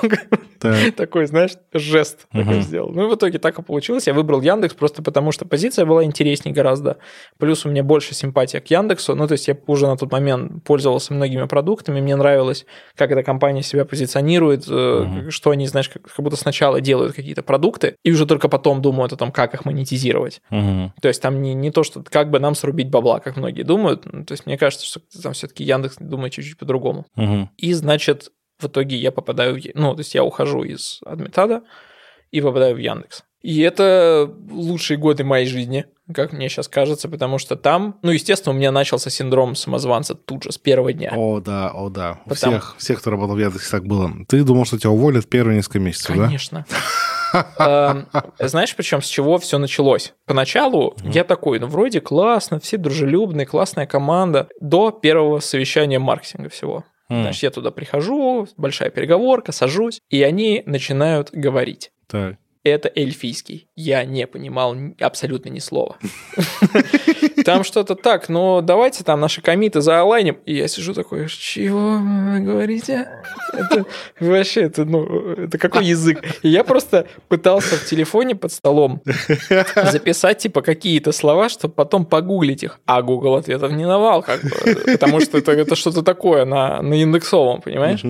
Такой, 0.95 1.25
знаешь, 1.25 1.51
жест 1.73 2.27
такой 2.33 2.59
сделал. 2.59 2.89
Ну 2.89 3.07
и 3.07 3.09
в 3.09 3.15
итоге 3.15 3.39
так 3.39 3.57
и 3.59 3.61
получилось. 3.61 4.07
Я 4.07 4.13
выбрал 4.13 4.41
Яндекс 4.41 4.73
просто 4.73 5.01
потому, 5.01 5.31
что 5.31 5.45
позиция 5.45 5.85
была 5.85 6.03
интереснее 6.03 6.53
гораздо. 6.53 6.97
Плюс 7.37 7.65
у 7.65 7.69
меня 7.69 7.81
больше 7.81 8.13
симпатия 8.13 8.59
к 8.59 8.67
Яндексу. 8.67 9.15
Ну 9.15 9.25
то 9.25 9.33
есть 9.33 9.47
я 9.47 9.57
уже 9.67 9.87
на 9.87 9.95
тот 9.95 10.11
момент 10.11 10.65
пользовался 10.65 11.13
многими 11.13 11.45
продуктами. 11.45 12.01
Мне 12.01 12.17
нравилось, 12.17 12.65
как 12.95 13.11
эта 13.11 13.23
компания 13.23 13.63
себя 13.63 13.85
позиционирует, 13.85 14.65
э, 14.69 15.29
что 15.29 15.51
они, 15.51 15.65
знаешь, 15.65 15.87
как 15.87 16.01
будто 16.17 16.35
сначала 16.35 16.81
делают 16.81 17.15
какие-то 17.15 17.41
продукты, 17.41 17.95
и 18.03 18.11
уже 18.11 18.25
только 18.25 18.49
потом 18.49 18.68
думают 18.75 19.13
о 19.13 19.17
том, 19.17 19.31
как 19.31 19.53
их 19.53 19.65
монетизировать. 19.65 20.41
То 20.49 21.07
есть 21.07 21.21
там 21.21 21.41
не, 21.41 21.53
не 21.53 21.71
то, 21.71 21.83
что 21.83 22.03
как 22.03 22.29
бы 22.29 22.39
нам 22.39 22.55
срубить 22.55 22.89
бабла, 22.89 23.19
как 23.19 23.37
многие 23.37 23.63
думают. 23.63 24.03
То 24.03 24.31
есть 24.31 24.45
мне 24.45 24.57
кажется, 24.57 24.85
что 24.85 25.01
там 25.21 25.33
все-таки 25.33 25.63
Яндекс 25.63 25.97
думает 25.99 26.33
чуть-чуть 26.33 26.57
по-другому. 26.57 27.05
И, 27.57 27.73
значит, 27.73 28.31
в 28.59 28.67
итоге 28.67 28.97
я 28.97 29.11
попадаю. 29.11 29.59
Ну, 29.73 29.93
то 29.93 29.99
есть 29.99 30.15
я 30.15 30.23
ухожу 30.23 30.63
из 30.63 30.99
Адмитада 31.05 31.63
и 32.31 32.41
попадаю 32.41 32.75
в 32.75 32.79
Яндекс. 32.79 33.23
И 33.41 33.61
это 33.61 34.29
лучшие 34.49 34.97
годы 34.97 35.23
моей 35.23 35.45
жизни, 35.45 35.85
как 36.13 36.33
мне 36.33 36.49
сейчас 36.49 36.67
кажется, 36.67 37.07
потому 37.07 37.37
что 37.37 37.55
там, 37.55 37.97
ну, 38.01 38.11
естественно, 38.11 38.53
у 38.53 38.57
меня 38.57 38.69
начался 38.71 39.09
синдром 39.09 39.55
самозванца 39.55 40.13
тут 40.13 40.43
же, 40.43 40.51
с 40.51 40.57
первого 40.57 40.91
дня. 40.91 41.13
О, 41.15 41.39
да, 41.39 41.71
о, 41.73 41.89
да. 41.89 42.19
У 42.25 42.33
всех, 42.33 42.75
всех, 42.77 42.99
кто 42.99 43.11
работал 43.11 43.37
в 43.37 43.39
Яндексе, 43.39 43.71
так 43.71 43.85
было. 43.85 44.11
Ты 44.27 44.43
думал, 44.43 44.65
что 44.65 44.77
тебя 44.77 44.89
уволят 44.89 45.29
первые 45.29 45.55
несколько 45.55 45.79
месяцев, 45.79 46.17
да? 46.17 46.25
Конечно. 46.25 46.65
Эм, 47.59 48.07
знаешь, 48.39 48.75
причем 48.75 49.01
с 49.01 49.07
чего 49.07 49.37
все 49.37 49.57
началось? 49.57 50.13
Поначалу 50.25 50.95
я 51.03 51.23
такой, 51.23 51.59
ну, 51.59 51.67
вроде 51.67 52.01
классно, 52.01 52.59
все 52.59 52.77
дружелюбные, 52.77 53.45
классная 53.45 53.85
команда, 53.85 54.47
до 54.59 54.91
первого 54.91 55.39
совещания 55.39 55.99
маркетинга 55.99 56.49
всего. 56.49 56.83
Значит, 57.09 57.43
я 57.43 57.49
туда 57.49 57.71
прихожу, 57.71 58.47
большая 58.55 58.91
переговорка, 58.91 59.51
сажусь, 59.51 59.99
и 60.09 60.21
они 60.21 60.61
начинают 60.65 61.31
говорить. 61.31 61.91
Так 62.07 62.37
это 62.63 62.91
эльфийский. 62.93 63.69
Я 63.75 64.03
не 64.03 64.27
понимал 64.27 64.75
абсолютно 64.99 65.49
ни 65.49 65.59
слова. 65.59 65.97
Там 67.45 67.63
что-то 67.63 67.95
так, 67.95 68.27
но 68.29 68.61
давайте 68.61 69.03
там 69.03 69.21
наши 69.21 69.41
комиты 69.41 69.81
заолайним. 69.81 70.37
И 70.45 70.55
я 70.55 70.67
сижу 70.67 70.93
такой, 70.93 71.27
чего 71.29 71.97
вы 71.97 72.39
говорите? 72.41 73.07
Это 73.53 73.85
вообще, 74.19 74.63
это, 74.63 74.83
ну, 74.85 75.33
это 75.33 75.57
какой 75.57 75.85
язык? 75.85 76.21
И 76.43 76.49
я 76.49 76.63
просто 76.63 77.07
пытался 77.29 77.77
в 77.77 77.85
телефоне 77.85 78.35
под 78.35 78.51
столом 78.51 79.01
записать, 79.75 80.39
типа, 80.39 80.61
какие-то 80.61 81.11
слова, 81.11 81.49
чтобы 81.49 81.73
потом 81.73 82.05
погуглить 82.05 82.63
их. 82.63 82.79
А 82.85 83.01
Google 83.01 83.35
ответов 83.35 83.71
не 83.71 83.85
давал, 83.85 84.21
как 84.21 84.41
бы, 84.41 84.49
потому 84.91 85.21
что 85.21 85.37
это, 85.37 85.53
это 85.53 85.75
что-то 85.75 86.01
такое 86.01 86.45
на, 86.45 86.81
на 86.81 87.01
индексовом, 87.01 87.61
понимаешь? 87.61 88.03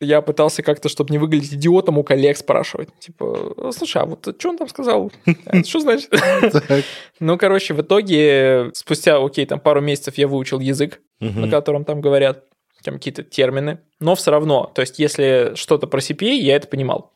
Я 0.00 0.20
пытался 0.22 0.62
как-то, 0.62 0.88
чтобы 0.88 1.10
не 1.10 1.18
выглядеть 1.18 1.54
идиотом, 1.54 1.98
у 1.98 2.04
коллег 2.04 2.36
спрашивать. 2.36 2.88
Типа, 2.98 3.72
слушай, 3.72 4.02
а 4.02 4.06
вот 4.06 4.34
что 4.38 4.50
он 4.50 4.58
там 4.58 4.68
сказал? 4.68 5.12
Что 5.64 5.80
значит? 5.80 6.10
Ну, 7.20 7.38
короче, 7.38 7.74
в 7.74 7.80
итоге, 7.80 8.70
спустя, 8.74 9.22
окей, 9.24 9.46
там 9.46 9.60
пару 9.60 9.80
месяцев 9.80 10.18
я 10.18 10.28
выучил 10.28 10.60
язык, 10.60 11.00
на 11.20 11.48
котором 11.48 11.84
там 11.84 12.00
говорят 12.00 12.44
там 12.84 12.94
какие-то 12.94 13.24
термины, 13.24 13.80
но 13.98 14.14
все 14.14 14.30
равно, 14.30 14.70
то 14.72 14.80
есть 14.80 15.00
если 15.00 15.52
что-то 15.56 15.88
про 15.88 15.98
CPA, 15.98 16.34
я 16.36 16.54
это 16.54 16.68
понимал 16.68 17.12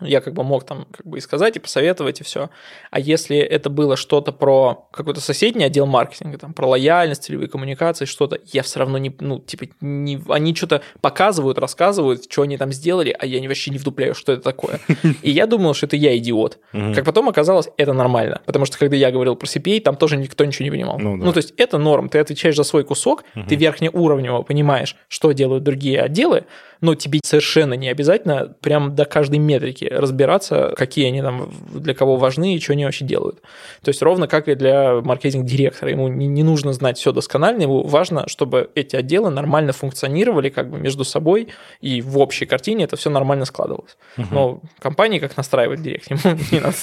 я 0.00 0.20
как 0.20 0.34
бы 0.34 0.44
мог 0.44 0.64
там 0.64 0.86
как 0.90 1.06
бы 1.06 1.18
и 1.18 1.20
сказать, 1.20 1.56
и 1.56 1.60
посоветовать, 1.60 2.20
и 2.20 2.24
все. 2.24 2.50
А 2.90 3.00
если 3.00 3.36
это 3.36 3.70
было 3.70 3.96
что-то 3.96 4.32
про 4.32 4.88
какой-то 4.92 5.20
соседний 5.20 5.64
отдел 5.64 5.86
маркетинга, 5.86 6.38
там, 6.38 6.52
про 6.52 6.66
лояльность, 6.66 7.24
целевые 7.24 7.48
коммуникации, 7.48 8.04
что-то, 8.04 8.38
я 8.46 8.62
все 8.62 8.78
равно 8.78 8.98
не, 8.98 9.14
ну, 9.20 9.38
типа, 9.38 9.66
не, 9.80 10.20
они 10.28 10.54
что-то 10.54 10.82
показывают, 11.00 11.58
рассказывают, 11.58 12.30
что 12.30 12.42
они 12.42 12.56
там 12.56 12.72
сделали, 12.72 13.14
а 13.18 13.26
я 13.26 13.46
вообще 13.48 13.70
не 13.70 13.78
вдупляю, 13.78 14.14
что 14.14 14.32
это 14.32 14.42
такое. 14.42 14.80
И 15.22 15.30
я 15.30 15.46
думал, 15.46 15.74
что 15.74 15.86
это 15.86 15.96
я 15.96 16.16
идиот. 16.16 16.58
Как 16.72 17.04
потом 17.04 17.28
оказалось, 17.28 17.68
это 17.76 17.92
нормально. 17.92 18.40
Потому 18.44 18.64
что 18.66 18.78
когда 18.78 18.96
я 18.96 19.10
говорил 19.10 19.36
про 19.36 19.46
CPA, 19.46 19.80
там 19.80 19.96
тоже 19.96 20.16
никто 20.16 20.44
ничего 20.44 20.64
не 20.64 20.70
понимал. 20.70 20.98
Ну, 20.98 21.16
ну 21.16 21.32
то 21.32 21.38
есть 21.38 21.54
это 21.56 21.78
норм, 21.78 22.08
ты 22.08 22.18
отвечаешь 22.18 22.56
за 22.56 22.64
свой 22.64 22.84
кусок, 22.84 23.24
ты 23.48 23.56
верхнеуровнево 23.56 24.42
понимаешь, 24.42 24.96
что 25.08 25.32
делают 25.32 25.64
другие 25.64 26.00
отделы, 26.00 26.44
но 26.80 26.94
тебе 26.94 27.20
совершенно 27.24 27.74
не 27.74 27.88
обязательно 27.88 28.54
прям 28.60 28.94
до 28.94 29.04
каждой 29.04 29.38
метрики 29.38 29.84
разбираться, 29.84 30.74
какие 30.76 31.08
они 31.08 31.22
там 31.22 31.50
для 31.72 31.94
кого 31.94 32.16
важны 32.16 32.54
и 32.54 32.60
что 32.60 32.72
они 32.72 32.84
вообще 32.84 33.04
делают. 33.04 33.40
То 33.82 33.88
есть 33.88 34.02
ровно 34.02 34.28
как 34.28 34.48
и 34.48 34.54
для 34.54 35.00
маркетинг-директора. 35.00 35.90
Ему 35.90 36.08
не, 36.08 36.26
не 36.26 36.42
нужно 36.42 36.72
знать 36.72 36.98
все 36.98 37.12
досконально, 37.12 37.62
ему 37.62 37.82
важно, 37.82 38.28
чтобы 38.28 38.70
эти 38.74 38.96
отделы 38.96 39.30
нормально 39.30 39.72
функционировали 39.72 40.48
как 40.48 40.70
бы 40.70 40.78
между 40.78 41.04
собой, 41.04 41.48
и 41.80 42.00
в 42.00 42.18
общей 42.18 42.46
картине 42.46 42.84
это 42.84 42.96
все 42.96 43.10
нормально 43.10 43.44
складывалось. 43.44 43.96
Угу. 44.16 44.26
Но 44.30 44.62
компании 44.78 45.18
как 45.18 45.36
настраивать 45.36 45.82
директ, 45.82 46.10
ему 46.10 46.38
не 46.50 46.60
надо 46.60 46.76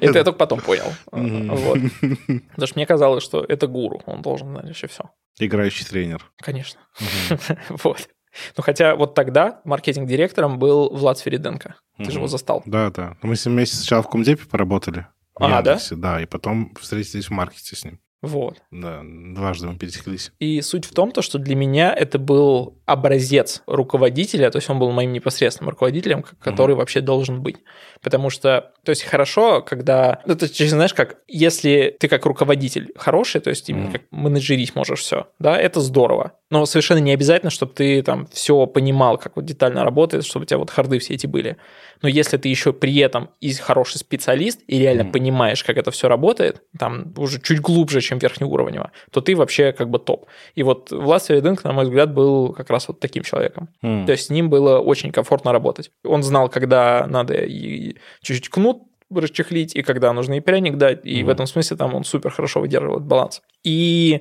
Это 0.00 0.18
я 0.18 0.24
только 0.24 0.38
потом 0.38 0.60
понял. 0.60 0.92
Потому 1.10 2.66
что 2.66 2.76
мне 2.76 2.86
казалось, 2.86 3.24
что 3.24 3.44
это 3.46 3.66
гуру, 3.66 4.02
он 4.06 4.22
должен 4.22 4.48
знать 4.48 4.66
вообще 4.66 4.86
все. 4.86 5.04
Играющий 5.38 5.86
тренер. 5.86 6.30
Конечно. 6.38 6.80
Вот. 7.68 8.08
Ну, 8.56 8.62
хотя 8.62 8.96
вот 8.96 9.14
тогда 9.14 9.60
маркетинг-директором 9.64 10.58
был 10.58 10.90
Влад 10.90 11.18
Свериденко. 11.18 11.76
Ты 11.98 12.10
же 12.10 12.18
его 12.18 12.28
застал. 12.28 12.62
Да, 12.66 12.90
да. 12.90 13.16
Мы 13.22 13.36
с 13.36 13.44
ним 13.44 13.54
вместе 13.54 13.76
сначала 13.76 14.02
в 14.02 14.08
Комдепе 14.08 14.46
поработали. 14.46 15.06
А, 15.34 15.58
Яндексе, 15.58 15.96
да? 15.96 16.16
Да, 16.16 16.22
и 16.22 16.26
потом 16.26 16.74
встретились 16.80 17.26
в 17.26 17.30
маркете 17.30 17.76
с 17.76 17.84
ним. 17.84 18.00
Вот. 18.22 18.62
Да, 18.70 19.02
дважды 19.02 19.66
мы 19.66 19.76
пересеклись. 19.76 20.32
И 20.38 20.60
суть 20.60 20.84
в 20.84 20.94
том, 20.94 21.10
то, 21.10 21.22
что 21.22 21.38
для 21.38 21.56
меня 21.56 21.92
это 21.92 22.20
был 22.20 22.78
образец 22.86 23.62
руководителя, 23.66 24.50
то 24.50 24.58
есть 24.58 24.70
он 24.70 24.78
был 24.78 24.92
моим 24.92 25.12
непосредственным 25.12 25.70
руководителем, 25.70 26.24
который 26.40 26.72
угу. 26.72 26.80
вообще 26.80 27.00
должен 27.00 27.42
быть. 27.42 27.56
Потому 28.02 28.30
что, 28.30 28.72
то 28.84 28.90
есть 28.90 29.04
хорошо, 29.04 29.62
когда, 29.62 30.22
ну, 30.26 30.36
есть, 30.40 30.70
знаешь, 30.70 30.92
как, 30.92 31.18
если 31.28 31.96
ты 31.98 32.08
как 32.08 32.26
руководитель 32.26 32.92
хороший, 32.96 33.40
то 33.40 33.50
есть 33.50 33.70
именно 33.70 33.86
mm. 33.86 33.92
как 33.92 34.02
менеджерить 34.10 34.74
можешь 34.74 35.00
все, 35.00 35.28
да, 35.38 35.56
это 35.56 35.80
здорово. 35.80 36.32
Но 36.50 36.66
совершенно 36.66 36.98
не 36.98 37.12
обязательно, 37.12 37.50
чтобы 37.50 37.72
ты 37.72 38.02
там 38.02 38.26
все 38.26 38.66
понимал, 38.66 39.18
как 39.18 39.36
вот 39.36 39.44
детально 39.44 39.84
работает, 39.84 40.24
чтобы 40.24 40.42
у 40.42 40.46
тебя 40.46 40.58
вот 40.58 40.70
харды 40.70 40.98
все 40.98 41.14
эти 41.14 41.26
были. 41.28 41.56
Но 42.02 42.08
если 42.08 42.36
ты 42.36 42.48
еще 42.48 42.72
при 42.72 42.98
этом 42.98 43.30
и 43.40 43.52
хороший 43.52 43.98
специалист 43.98 44.60
и 44.66 44.78
реально 44.78 45.02
mm. 45.02 45.12
понимаешь, 45.12 45.62
как 45.62 45.76
это 45.76 45.92
все 45.92 46.08
работает, 46.08 46.62
там 46.76 47.14
уже 47.16 47.40
чуть 47.40 47.60
глубже, 47.60 48.00
чем 48.00 48.11
верхнеуровнево, 48.18 48.92
то 49.10 49.20
ты 49.20 49.34
вообще 49.36 49.72
как 49.72 49.90
бы 49.90 49.98
топ. 49.98 50.26
И 50.54 50.62
вот 50.62 50.90
Влад 50.90 51.22
Середенко, 51.22 51.66
на 51.66 51.74
мой 51.74 51.84
взгляд, 51.84 52.12
был 52.12 52.52
как 52.52 52.70
раз 52.70 52.88
вот 52.88 53.00
таким 53.00 53.22
человеком. 53.22 53.68
Mm. 53.82 54.06
То 54.06 54.12
есть 54.12 54.26
с 54.26 54.30
ним 54.30 54.50
было 54.50 54.78
очень 54.78 55.12
комфортно 55.12 55.52
работать. 55.52 55.90
Он 56.04 56.22
знал, 56.22 56.48
когда 56.48 57.06
надо 57.06 57.46
чуть-чуть 57.46 58.48
кнут 58.48 58.82
расчехлить, 59.10 59.74
и 59.76 59.82
когда 59.82 60.12
нужно 60.12 60.34
и 60.34 60.40
пряник 60.40 60.76
дать, 60.76 61.04
и 61.04 61.20
mm 61.20 61.24
в 61.24 61.28
этом 61.28 61.46
смысле 61.46 61.76
там 61.76 61.94
он 61.94 62.04
супер 62.04 62.30
хорошо 62.30 62.60
выдерживает 62.60 63.04
баланс. 63.04 63.42
И 63.62 64.20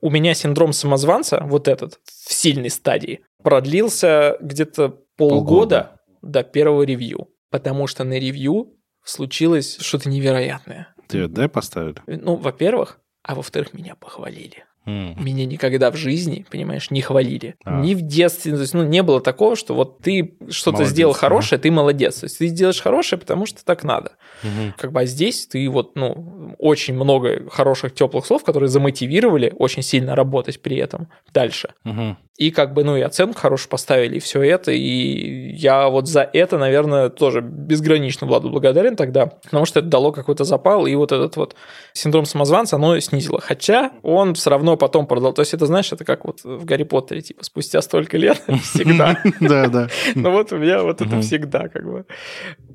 у 0.00 0.10
меня 0.10 0.34
синдром 0.34 0.72
самозванца, 0.72 1.42
вот 1.44 1.68
этот, 1.68 1.98
в 2.04 2.32
сильной 2.32 2.70
стадии, 2.70 3.20
продлился 3.42 4.36
где-то 4.40 5.00
полгода, 5.16 5.44
полгода. 5.46 6.00
до 6.22 6.42
первого 6.42 6.82
ревью, 6.82 7.28
потому 7.50 7.86
что 7.86 8.04
на 8.04 8.18
ревью 8.18 8.74
случилось 9.04 9.78
что-то 9.80 10.08
невероятное. 10.08 10.94
Ты 11.08 11.26
Д 11.26 11.48
поставили? 11.48 11.96
Ну, 12.06 12.36
во-первых, 12.36 13.00
а 13.28 13.34
во-вторых, 13.34 13.74
меня 13.74 13.94
похвалили. 13.94 14.64
Mm. 14.88 15.22
Меня 15.22 15.44
никогда 15.44 15.90
в 15.90 15.96
жизни, 15.96 16.46
понимаешь, 16.50 16.90
не 16.90 17.02
хвалили. 17.02 17.56
А. 17.62 17.80
Ни 17.80 17.92
в 17.92 18.00
детстве, 18.00 18.54
то 18.54 18.62
есть, 18.62 18.72
ну, 18.72 18.84
не 18.84 19.02
было 19.02 19.20
такого, 19.20 19.54
что 19.54 19.74
вот 19.74 19.98
ты 19.98 20.38
что-то 20.48 20.86
сделал 20.86 21.12
да. 21.12 21.18
хорошее, 21.18 21.60
ты 21.60 21.70
молодец. 21.70 22.20
То 22.20 22.24
есть 22.24 22.38
ты 22.38 22.48
делаешь 22.48 22.80
хорошее, 22.80 23.20
потому 23.20 23.44
что 23.44 23.62
так 23.66 23.84
надо. 23.84 24.12
Угу. 24.42 24.74
Как 24.78 24.92
бы 24.92 25.00
а 25.00 25.04
здесь 25.04 25.46
ты 25.46 25.68
вот, 25.68 25.94
ну, 25.94 26.54
очень 26.58 26.94
много 26.94 27.50
хороших 27.50 27.94
теплых 27.94 28.24
слов, 28.24 28.44
которые 28.44 28.70
замотивировали 28.70 29.52
очень 29.58 29.82
сильно 29.82 30.16
работать 30.16 30.62
при 30.62 30.78
этом 30.78 31.08
дальше. 31.34 31.68
Угу. 31.84 32.16
И 32.38 32.52
как 32.52 32.72
бы, 32.72 32.84
ну, 32.84 32.96
и 32.96 33.00
оценку 33.00 33.38
хорошую 33.38 33.68
поставили, 33.68 34.16
и 34.16 34.20
все 34.20 34.40
это. 34.42 34.70
И 34.70 35.50
я 35.56 35.88
вот 35.88 36.06
за 36.06 36.22
это, 36.22 36.56
наверное, 36.56 37.08
тоже 37.08 37.40
безгранично 37.40 38.28
Владу 38.28 38.48
благодарен 38.48 38.94
тогда, 38.94 39.26
потому 39.26 39.66
что 39.66 39.80
это 39.80 39.88
дало 39.88 40.12
какой-то 40.12 40.44
запал, 40.44 40.86
и 40.86 40.94
вот 40.94 41.10
этот 41.10 41.36
вот 41.36 41.56
синдром 41.94 42.24
самозванца, 42.24 42.76
оно 42.76 42.98
снизило. 43.00 43.40
Хотя 43.40 43.90
он 44.02 44.34
все 44.34 44.50
равно 44.50 44.76
потом 44.78 45.06
продал. 45.06 45.32
То 45.32 45.42
есть 45.42 45.54
это, 45.54 45.66
знаешь, 45.66 45.92
это 45.92 46.04
как 46.04 46.24
вот 46.24 46.42
в 46.44 46.64
Гарри 46.64 46.84
Поттере, 46.84 47.20
типа, 47.20 47.44
спустя 47.44 47.82
столько 47.82 48.16
лет 48.16 48.42
всегда. 48.62 49.18
Да, 49.40 49.68
да. 49.68 49.88
Ну 50.14 50.32
вот 50.32 50.52
у 50.52 50.56
меня 50.56 50.82
вот 50.82 51.00
это 51.00 51.20
всегда 51.20 51.68
как 51.68 51.84
бы. 51.84 52.06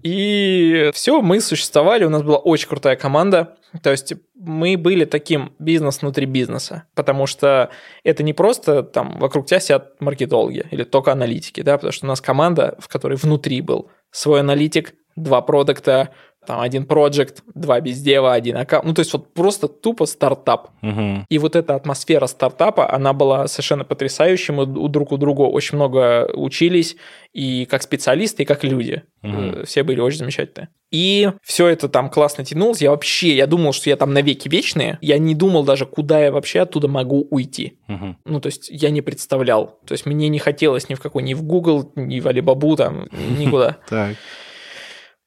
И 0.02 0.92
все, 0.94 1.22
мы 1.22 1.40
существовали, 1.42 2.04
у 2.06 2.10
нас 2.10 2.22
была 2.22 2.38
очень 2.38 2.68
крутая 2.68 2.96
команда. 2.96 3.56
То 3.82 3.92
есть 3.92 4.14
мы 4.36 4.78
были 4.78 5.06
таким 5.06 5.54
бизнес 5.60 6.02
внутри 6.02 6.26
бизнеса, 6.26 6.84
потому 6.96 7.26
что 7.26 7.70
это 8.04 8.24
не 8.24 8.34
просто 8.34 8.84
там 8.84 9.18
вокруг 9.20 9.48
тебя 9.48 9.60
сидят 9.60 10.00
маркетологи 10.00 10.66
или 10.70 10.84
только 10.84 11.12
аналитики, 11.12 11.62
да, 11.62 11.78
потому 11.78 11.92
что 11.92 12.06
у 12.06 12.10
нас 12.10 12.22
команда, 12.22 12.76
в 12.80 12.88
которой 12.88 13.16
внутри 13.16 13.62
был 13.62 13.90
свой 14.12 14.42
аналитик, 14.42 14.94
два 15.16 15.42
продукта, 15.42 16.10
там 16.46 16.62
один 16.62 16.86
проект, 16.86 17.44
два 17.54 17.80
бездева, 17.80 18.34
один 18.34 18.58
аккаунт. 18.58 18.86
Ну, 18.86 18.94
то 18.94 19.00
есть 19.00 19.14
вот 19.14 19.34
просто 19.34 19.68
тупо 19.68 20.06
стартап. 20.06 20.70
Угу. 20.82 21.26
И 21.30 21.38
вот 21.38 21.56
эта 21.56 21.76
атмосфера 21.76 22.28
стартапа, 22.28 22.92
она 22.92 23.14
была 23.14 23.48
совершенно 23.48 23.84
потрясающей. 23.84 24.54
Мы 24.54 24.64
у 24.64 24.88
друг 24.88 25.12
у 25.12 25.18
друга 25.18 25.42
очень 25.42 25.76
много 25.76 26.30
учились, 26.34 26.96
и 27.34 27.66
как 27.66 27.82
специалисты, 27.82 28.44
и 28.44 28.46
как 28.46 28.64
люди. 28.64 29.04
Угу. 29.24 29.66
Все 29.66 29.84
были 29.84 30.00
очень 30.00 30.20
замечательные. 30.20 30.70
И 30.92 31.32
все 31.42 31.68
это 31.68 31.90
там 31.90 32.10
классно 32.10 32.46
тянулось. 32.46 32.82
Я 32.82 32.92
вообще, 32.92 33.36
я 33.36 33.48
думал, 33.48 33.74
что 33.74 33.90
я 33.90 33.96
там 33.96 34.14
навеки 34.14 34.48
вечные. 34.48 35.00
Я 35.02 35.18
не 35.18 35.34
думал 35.34 35.64
даже, 35.64 35.88
куда 35.88 36.24
я 36.24 36.32
вообще 36.32 36.62
оттуда 36.62 36.88
могу 36.88 37.28
уйти. 37.32 37.80
Угу. 37.90 38.16
Ну, 38.26 38.40
то 38.40 38.48
есть 38.48 38.70
я 38.70 38.92
не 38.92 39.02
представлял. 39.02 39.80
То 39.88 39.94
есть 39.94 40.06
мне 40.06 40.30
не 40.30 40.38
хотелось 40.38 40.90
ни 40.90 40.94
в 40.94 41.02
какой, 41.02 41.24
ни 41.24 41.34
в 41.34 41.42
Google, 41.42 41.92
ни 41.96 42.20
в 42.20 42.28
Alibaba, 42.28 42.76
там, 42.76 43.08
никуда. 43.40 43.78
Так. 43.90 44.16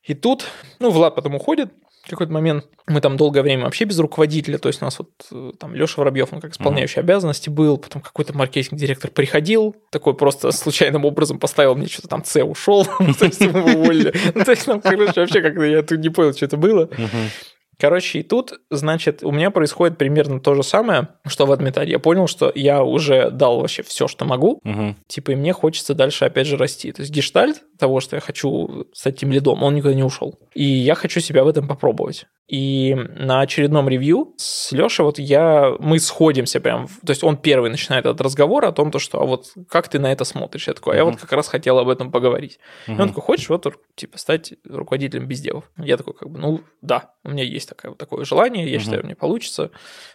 И 0.06 0.14
тут, 0.14 0.46
ну, 0.78 0.90
Влад 0.90 1.14
потом 1.14 1.34
уходит, 1.34 1.72
в 2.06 2.10
какой-то 2.10 2.32
момент 2.32 2.64
мы 2.86 3.00
там 3.00 3.16
долгое 3.16 3.42
время 3.42 3.64
вообще 3.64 3.84
без 3.84 3.98
руководителя, 3.98 4.58
то 4.58 4.68
есть 4.68 4.80
у 4.80 4.84
нас 4.84 4.96
вот 5.00 5.10
э, 5.32 5.52
там 5.58 5.74
Леша 5.74 5.94
Воробьев, 6.00 6.32
он 6.32 6.40
как 6.40 6.52
исполняющий 6.52 7.00
uh-huh. 7.00 7.04
обязанности 7.04 7.50
был, 7.50 7.78
потом 7.78 8.00
какой-то 8.00 8.32
маркетинг-директор 8.36 9.10
приходил, 9.10 9.74
такой 9.90 10.14
просто 10.14 10.52
случайным 10.52 11.04
образом 11.04 11.40
поставил 11.40 11.74
мне 11.74 11.88
что-то 11.88 12.06
там 12.06 12.24
С, 12.24 12.40
ушел, 12.44 12.84
то 13.18 13.24
есть 13.24 13.40
его 13.40 13.58
уволили. 13.58 14.14
Ну, 14.34 14.44
то 14.44 14.52
есть, 14.52 14.64
там, 14.66 14.80
короче, 14.80 15.20
вообще 15.20 15.42
как-то 15.42 15.62
я 15.62 15.82
тут 15.82 15.98
не 15.98 16.10
понял, 16.10 16.32
что 16.32 16.44
это 16.44 16.56
было. 16.56 16.88
Короче, 17.78 18.20
и 18.20 18.22
тут, 18.22 18.54
значит, 18.70 19.22
у 19.22 19.30
меня 19.30 19.50
происходит 19.50 19.98
примерно 19.98 20.40
то 20.40 20.54
же 20.54 20.62
самое, 20.62 21.08
что 21.26 21.46
в 21.46 21.52
Адмитаре. 21.52 21.90
Я 21.90 21.98
понял, 21.98 22.26
что 22.26 22.50
я 22.54 22.82
уже 22.82 23.30
дал 23.30 23.60
вообще 23.60 23.82
все, 23.82 24.08
что 24.08 24.24
могу. 24.24 24.60
Угу. 24.64 24.96
Типа, 25.06 25.32
и 25.32 25.36
мне 25.36 25.52
хочется 25.52 25.94
дальше 25.94 26.24
опять 26.24 26.46
же 26.46 26.56
расти. 26.56 26.92
То 26.92 27.02
есть 27.02 27.12
гештальт 27.12 27.62
того, 27.78 28.00
что 28.00 28.16
я 28.16 28.20
хочу 28.20 28.86
стать 28.92 29.18
тем 29.18 29.30
лидом, 29.30 29.62
он 29.62 29.74
никуда 29.74 29.94
не 29.94 30.02
ушел. 30.02 30.38
И 30.54 30.64
я 30.64 30.94
хочу 30.94 31.20
себя 31.20 31.44
в 31.44 31.48
этом 31.48 31.68
попробовать. 31.68 32.26
И 32.48 32.94
на 32.94 33.40
очередном 33.40 33.88
ревью 33.88 34.34
с 34.36 34.70
Лешей 34.70 35.04
вот 35.04 35.18
я, 35.18 35.74
мы 35.80 35.98
сходимся 35.98 36.60
прям, 36.60 36.86
то 36.86 37.10
есть 37.10 37.24
он 37.24 37.36
первый 37.36 37.70
начинает 37.70 38.06
этот 38.06 38.20
разговор 38.20 38.64
о 38.64 38.72
том, 38.72 38.92
то, 38.92 39.00
что 39.00 39.20
а 39.20 39.26
вот 39.26 39.52
как 39.68 39.88
ты 39.88 39.98
на 39.98 40.12
это 40.12 40.24
смотришь? 40.24 40.68
Я 40.68 40.74
такой, 40.74 40.94
а 40.94 40.96
я 40.98 41.04
вот 41.04 41.16
как 41.16 41.32
раз 41.32 41.48
хотел 41.48 41.78
об 41.78 41.88
этом 41.88 42.12
поговорить. 42.12 42.60
И 42.86 42.92
он 42.92 43.08
такой, 43.08 43.22
хочешь 43.22 43.48
вот 43.48 43.66
типа 43.96 44.16
стать 44.18 44.54
руководителем 44.64 45.26
безделов? 45.26 45.64
Я 45.76 45.96
такой, 45.96 46.14
как 46.14 46.30
бы, 46.30 46.38
ну 46.38 46.60
да, 46.82 47.14
у 47.24 47.30
меня 47.30 47.42
есть 47.42 47.65
такое, 47.66 47.90
вот 47.90 47.98
такое 47.98 48.24
желание, 48.24 48.68
я 48.68 48.76
uh-huh. 48.76 48.80
считаю, 48.80 49.04
мне 49.04 49.14
получится. 49.14 49.70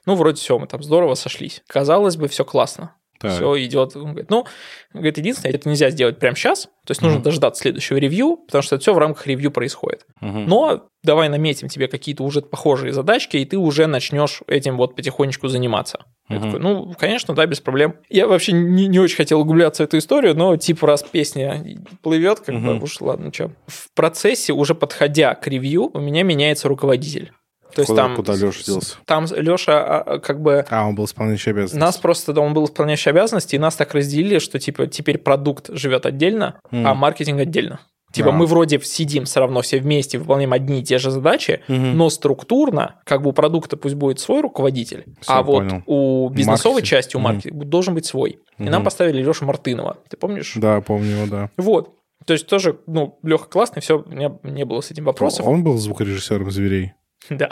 Ну, 0.06 0.16
вроде 0.16 0.40
все, 0.40 0.58
мы 0.58 0.68
там 0.68 0.82
здорово 0.84 1.16
сошлись. 1.16 1.64
Казалось 1.68 2.18
бы, 2.18 2.28
все 2.28 2.46
классно. 2.46 2.96
Так. 3.22 3.34
Все 3.34 3.64
идет. 3.64 3.96
Он 3.96 4.12
говорит, 4.12 4.32
ну, 4.32 4.48
говорит, 4.94 5.18
единственное, 5.20 5.54
это 5.54 5.70
нельзя 5.70 5.92
сделать 5.92 6.18
прямо 6.18 6.36
сейчас. 6.36 6.64
То 6.86 6.92
есть 6.92 7.04
нужно 7.04 7.20
mm 7.20 7.22
дождаться 7.22 7.62
следующего 7.62 7.98
ревью, 7.98 8.36
потому 8.36 8.64
что 8.64 8.76
это 8.76 8.82
все 8.82 8.94
в 8.96 8.98
рамках 8.98 9.28
ревью 9.28 9.52
происходит. 9.52 10.08
mm 10.22 10.46
Но 10.48 10.88
давай 11.04 11.30
наметим 11.30 11.68
тебе 11.68 11.88
какие-то 11.88 12.24
уже 12.24 12.42
похожие 12.42 12.94
задачки, 12.94 13.38
и 13.38 13.46
ты 13.46 13.58
уже 13.58 13.86
начнешь 13.86 14.42
этим 14.48 14.76
вот 14.76 14.96
потихонечку 14.96 15.50
заниматься. 15.50 16.00
mm 16.30 16.34
Я 16.34 16.40
такой, 16.40 16.60
ну, 16.60 16.96
конечно, 16.98 17.36
да, 17.36 17.46
без 17.46 17.60
проблем. 17.60 17.96
Я 18.10 18.26
вообще 18.26 18.54
не, 18.54 18.88
не 18.88 18.98
очень 18.98 19.18
хотел 19.18 19.42
углубляться 19.42 19.84
в 19.84 19.88
эту 19.88 20.00
историю, 20.00 20.36
но 20.36 20.58
типа 20.58 20.88
раз 20.88 21.04
песня 21.04 21.64
плывет, 22.02 22.40
как 22.40 22.56
mm 22.56 22.80
бы 22.80 22.84
уж 22.84 23.00
ладно, 23.02 23.32
что. 23.32 23.52
В 23.68 23.94
процессе, 23.94 24.52
уже 24.52 24.74
подходя 24.74 25.36
к 25.36 25.46
ревью, 25.46 25.92
у 25.94 26.00
меня 26.00 26.24
меняется 26.24 26.68
руководитель. 26.68 27.32
То 27.74 27.82
есть 27.82 27.90
куда, 27.90 28.04
там, 28.04 28.16
куда 28.16 28.36
Леша 28.36 28.64
делся? 28.66 28.98
Там 29.06 29.26
Леша 29.26 30.20
как 30.24 30.42
бы... 30.42 30.66
А, 30.70 30.88
он 30.88 30.96
был 30.96 31.06
исполняющий 31.06 31.52
обязанности. 31.52 31.78
Нас 31.78 31.98
просто, 31.98 32.34
да, 32.34 32.42
он 32.42 32.54
был 32.54 32.66
исполняющий 32.66 33.10
обязанности, 33.10 33.56
и 33.56 33.60
нас 33.60 33.76
так 33.76 33.94
разделили, 33.94 34.40
что 34.40 34.60
типа 34.60 34.88
теперь 34.88 35.18
продукт 35.18 35.70
живет 35.70 36.06
отдельно, 36.06 36.60
mm. 36.72 36.86
а 36.86 36.94
маркетинг 36.94 37.40
отдельно. 37.40 37.80
Типа 38.12 38.30
а. 38.30 38.32
мы 38.32 38.46
вроде 38.46 38.80
сидим 38.82 39.26
все 39.26 39.40
равно 39.40 39.62
все 39.62 39.80
вместе, 39.80 40.18
выполняем 40.20 40.54
одни 40.54 40.82
и 40.82 40.84
те 40.84 40.98
же 40.98 41.12
задачи, 41.12 41.62
угу. 41.68 41.78
но 41.78 42.10
структурно, 42.10 42.96
как 43.06 43.22
бы 43.22 43.30
у 43.30 43.34
продукта 43.34 43.78
пусть 43.78 43.96
будет 43.96 44.20
свой 44.20 44.42
руководитель, 44.42 45.06
Все, 45.22 45.32
а 45.32 45.44
понял. 45.44 45.76
вот 45.76 45.84
у 45.86 46.30
бизнесовой 46.30 46.82
Маркетинг. 46.82 46.90
части, 46.90 47.16
у 47.16 47.20
маркетинга 47.20 47.58
угу. 47.58 47.66
должен 47.66 47.94
быть 47.94 48.06
свой. 48.06 48.40
Угу. 48.60 48.68
И 48.68 48.70
нам 48.70 48.84
поставили 48.84 49.24
Лешу 49.24 49.46
Мартынова. 49.46 49.98
Ты 50.10 50.18
помнишь? 50.18 50.54
Да, 50.56 50.82
помню 50.82 51.18
его, 51.18 51.26
да. 51.28 51.50
Вот. 51.58 51.96
То 52.26 52.34
есть 52.34 52.48
тоже, 52.48 52.78
ну, 52.86 53.18
Леха 53.24 53.46
классный, 53.46 53.82
все, 53.82 54.00
у 54.00 54.10
меня 54.10 54.38
не 54.44 54.66
было 54.66 54.82
с 54.82 54.92
этим 54.92 55.06
вопросов. 55.06 55.48
Он 55.48 55.64
был 55.64 55.78
звукорежиссером 55.78 56.52
зверей. 56.52 56.94
Да. 57.30 57.50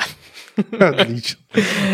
Отлично. 0.79 1.39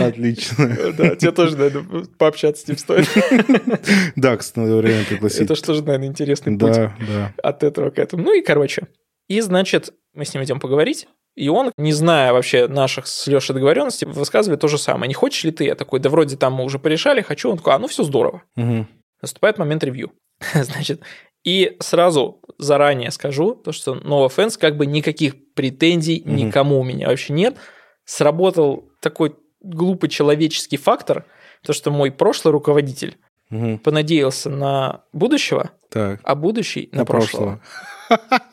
Отлично. 0.01 0.93
Да, 0.97 1.15
тебе 1.15 1.31
тоже, 1.31 1.57
наверное, 1.57 2.05
пообщаться 2.17 2.63
с 2.63 2.67
ним 2.67 2.77
стоит. 2.77 3.07
Да, 4.15 4.37
кстати, 4.37 4.59
надо 4.59 4.77
время 4.77 5.05
пригласить. 5.05 5.41
Это 5.41 5.55
что 5.55 5.73
же, 5.73 5.83
наверное, 5.83 6.07
интересный 6.07 6.57
путь 6.57 6.71
Да, 6.73 6.95
да. 6.99 7.33
от 7.43 7.63
этого 7.63 7.89
к 7.91 7.99
этому. 7.99 8.23
Ну 8.23 8.33
и, 8.33 8.41
короче, 8.41 8.87
и, 9.27 9.41
значит, 9.41 9.93
мы 10.13 10.25
с 10.25 10.33
ним 10.33 10.43
идем 10.43 10.59
поговорить, 10.59 11.07
и 11.35 11.49
он, 11.49 11.71
не 11.77 11.91
зная 11.91 12.31
вообще 12.31 12.67
наших 12.67 13.07
с 13.07 13.27
Лешей 13.27 13.53
договоренностей, 13.53 14.05
высказывает 14.05 14.61
то 14.61 14.67
же 14.67 14.77
самое. 14.77 15.07
Не 15.07 15.13
хочешь 15.13 15.43
ли 15.43 15.51
ты? 15.51 15.65
Я 15.65 15.75
такой, 15.75 15.99
да 15.99 16.09
вроде 16.09 16.37
там 16.37 16.53
мы 16.53 16.63
уже 16.63 16.79
порешали, 16.79 17.21
хочу. 17.21 17.51
Он 17.51 17.57
такой, 17.57 17.73
а 17.73 17.79
ну 17.79 17.87
все 17.87 18.03
здорово. 18.03 18.43
Угу. 18.55 18.87
Наступает 19.21 19.57
момент 19.57 19.83
ревью. 19.83 20.11
Значит, 20.53 21.01
и 21.45 21.77
сразу 21.79 22.41
заранее 22.57 23.11
скажу, 23.11 23.55
то, 23.55 23.71
что 23.71 23.95
no 23.95 24.27
offense, 24.27 24.57
как 24.59 24.75
бы 24.75 24.85
никаких 24.85 25.35
претензий 25.53 26.21
Мгм. 26.25 26.35
никому 26.35 26.79
у 26.79 26.83
меня 26.83 27.07
вообще 27.07 27.31
нет. 27.33 27.55
Сработал 28.03 28.89
такой 29.01 29.35
глупый 29.61 30.09
человеческий 30.09 30.77
фактор, 30.77 31.25
то, 31.63 31.73
что 31.73 31.91
мой 31.91 32.11
прошлый 32.11 32.51
руководитель 32.51 33.17
Угу. 33.51 33.79
понадеялся 33.79 34.49
на 34.49 35.03
будущего, 35.13 35.69
Так. 35.89 36.19
а 36.23 36.35
будущий 36.35 36.89
на, 36.91 36.99
На 36.99 37.05
прошлого. 37.05 37.43
прошлого. 37.43 37.61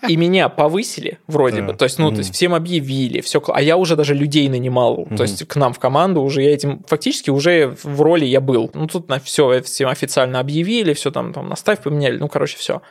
И 0.08 0.16
меня 0.16 0.48
повысили 0.48 1.18
вроде 1.26 1.60
Да. 1.60 1.68
бы. 1.68 1.74
То 1.74 1.84
есть, 1.84 1.98
ну, 1.98 2.10
то 2.10 2.18
есть 2.18 2.34
всем 2.34 2.54
объявили, 2.54 3.20
все, 3.20 3.42
а 3.48 3.60
я 3.62 3.76
уже 3.76 3.96
даже 3.96 4.14
людей 4.14 4.48
нанимал. 4.48 5.06
То 5.16 5.22
есть 5.22 5.46
к 5.46 5.56
нам 5.56 5.72
в 5.72 5.78
команду 5.78 6.22
уже 6.22 6.42
я 6.42 6.52
этим 6.52 6.82
фактически 6.88 7.30
уже 7.30 7.74
в 7.82 8.00
роли 8.00 8.24
я 8.24 8.40
был. 8.40 8.70
Ну, 8.74 8.86
тут 8.86 9.08
на 9.08 9.18
все 9.20 9.60
всем 9.62 9.88
официально 9.88 10.40
объявили, 10.40 10.92
все 10.94 11.10
там, 11.10 11.32
там 11.32 11.48
наставь 11.48 11.82
поменяли, 11.82 12.18
ну, 12.18 12.28
короче, 12.28 12.56
все. 12.56 12.82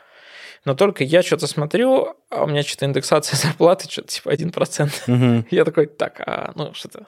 Но 0.64 0.76
только 0.76 1.04
я 1.04 1.24
что-то 1.24 1.48
смотрю, 1.48 2.14
а 2.30 2.44
у 2.44 2.48
меня 2.48 2.62
что-то 2.64 2.86
индексация 2.86 3.38
зарплаты, 3.42 3.90
что-то 3.90 4.10
типа 4.10 4.30
1%. 4.30 4.92
Мгм. 5.08 5.48
Я 5.52 5.66
такой, 5.66 5.88
так, 5.88 6.22
а, 6.26 6.52
ну 6.56 6.74
что-то... 6.74 7.06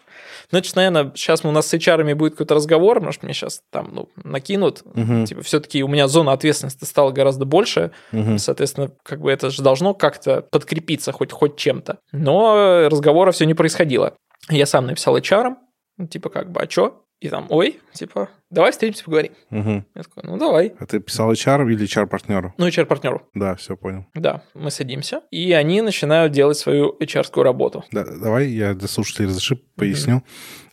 Значит, 0.50 0.76
наверное, 0.76 1.12
сейчас 1.16 1.46
у 1.46 1.52
нас 1.52 1.68
с 1.68 1.74
HR 1.74 2.16
будет 2.16 2.34
какой-то 2.34 2.56
разговор, 2.56 3.00
может, 3.00 3.24
мне 3.24 3.34
сейчас 3.34 3.62
там, 3.72 3.90
ну, 3.94 4.10
накинут. 4.24 4.82
Мгм. 4.96 5.26
Типа, 5.26 5.44
все-таки 5.44 5.84
у 5.84 5.88
меня 5.88 6.08
зона 6.08 6.32
ответственности 6.32 6.86
стала 6.86 7.12
гораздо 7.12 7.46
больше. 7.46 7.92
Мгм. 8.12 8.38
Соответственно, 8.40 8.92
как 9.04 9.22
бы 9.22 9.32
это 9.32 9.50
же 9.50 9.62
должно 9.62 9.94
как-то 9.94 10.42
подкрепиться 10.42 11.12
хоть, 11.12 11.32
хоть 11.32 11.56
чем-то. 11.56 12.00
Но 12.12 12.88
разговора 12.90 13.32
все 13.32 13.46
не 13.46 13.54
происходило. 13.54 14.16
Я 14.50 14.66
сам 14.66 14.88
написал 14.88 15.18
HR, 15.18 15.56
ну, 15.98 16.08
типа, 16.08 16.30
как 16.30 16.52
бы, 16.52 16.62
а 16.62 16.68
чё? 16.68 17.03
И 17.24 17.30
там, 17.30 17.46
ой, 17.48 17.80
типа, 17.94 18.28
давай 18.50 18.74
встретимся, 18.74 19.06
поговорим. 19.06 19.32
Мгм. 19.50 19.86
Я 19.96 20.04
такой, 20.04 20.24
ну, 20.24 20.38
давай. 20.38 20.74
А 20.78 20.86
ты 20.86 21.00
писал 21.00 21.32
HR 21.32 21.72
или 21.72 21.86
HR-партнеру? 21.86 22.54
Ну, 22.58 22.68
HR-партнеру. 22.68 23.22
Да, 23.34 23.56
все 23.56 23.78
понял. 23.78 24.06
Да, 24.14 24.44
мы 24.54 24.70
садимся, 24.72 25.22
и 25.32 25.54
они 25.54 25.82
начинают 25.82 26.34
делать 26.34 26.58
свою 26.58 26.98
HR-скую 27.00 27.46
работу. 27.46 27.86
Да, 27.94 28.04
давай 28.04 28.50
я 28.50 28.74
для 28.74 28.90
слушателей 28.90 29.30
разреши 29.30 29.56
поясню. 29.78 30.22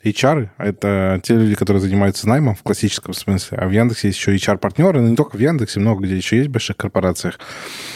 HR— 0.03 0.48
это 0.59 1.20
те 1.22 1.34
люди, 1.34 1.55
которые 1.55 1.80
занимаются 1.80 2.26
наймом 2.28 2.57
в 2.57 2.62
классическом 2.62 3.12
смысле, 3.12 3.59
а 3.59 3.68
в 3.68 3.70
Яндексе 3.70 4.09
есть 4.09 4.18
еще 4.18 4.34
HR-партнеры, 4.34 5.01
но 5.01 5.09
не 5.09 5.14
только 5.14 5.36
в 5.36 5.40
Яндексе, 5.40 5.78
много 5.78 6.03
где 6.03 6.16
еще 6.16 6.38
есть 6.38 6.48
в 6.48 6.53
больших 6.53 6.78
корпорациях. 6.78 7.38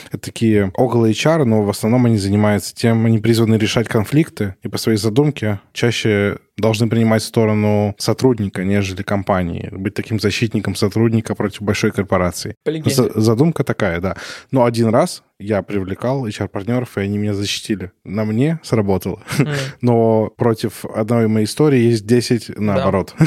Это 0.09 0.18
такие 0.18 0.70
около 0.76 1.11
HR, 1.11 1.44
но 1.44 1.62
в 1.62 1.70
основном 1.70 2.07
они 2.07 2.18
занимаются 2.18 2.72
тем, 2.72 3.05
они 3.07 3.18
призваны 3.18 3.57
решать 3.57 3.88
конфликты, 3.88 4.55
и 4.62 4.68
по 4.68 4.78
своей 4.78 4.98
задумке 4.98 5.61
чаще 5.72 6.38
должны 6.57 6.88
принимать 6.88 7.22
сторону 7.22 7.94
сотрудника, 7.98 8.64
нежели 8.64 9.02
компании, 9.02 9.68
быть 9.72 9.94
таким 9.94 10.20
защитником 10.20 10.74
сотрудника 10.74 11.34
против 11.34 11.62
большой 11.62 11.90
корпорации. 11.90 12.55
За- 12.90 13.20
Задумка 13.20 13.64
такая, 13.64 14.00
да. 14.00 14.16
Но 14.50 14.64
один 14.64 14.88
раз 14.88 15.22
я 15.41 15.62
привлекал 15.62 16.26
HR-партнеров, 16.26 16.97
и 16.97 17.01
они 17.01 17.18
меня 17.18 17.35
защитили. 17.35 17.91
На 18.05 18.24
мне 18.24 18.61
сработало. 18.62 19.22
М. 19.39 19.49
Но 19.80 20.30
против 20.37 20.85
одной 20.85 21.26
моей 21.28 21.47
истории 21.47 21.80
есть 21.80 22.07
10 22.07 22.59
наоборот. 22.59 23.14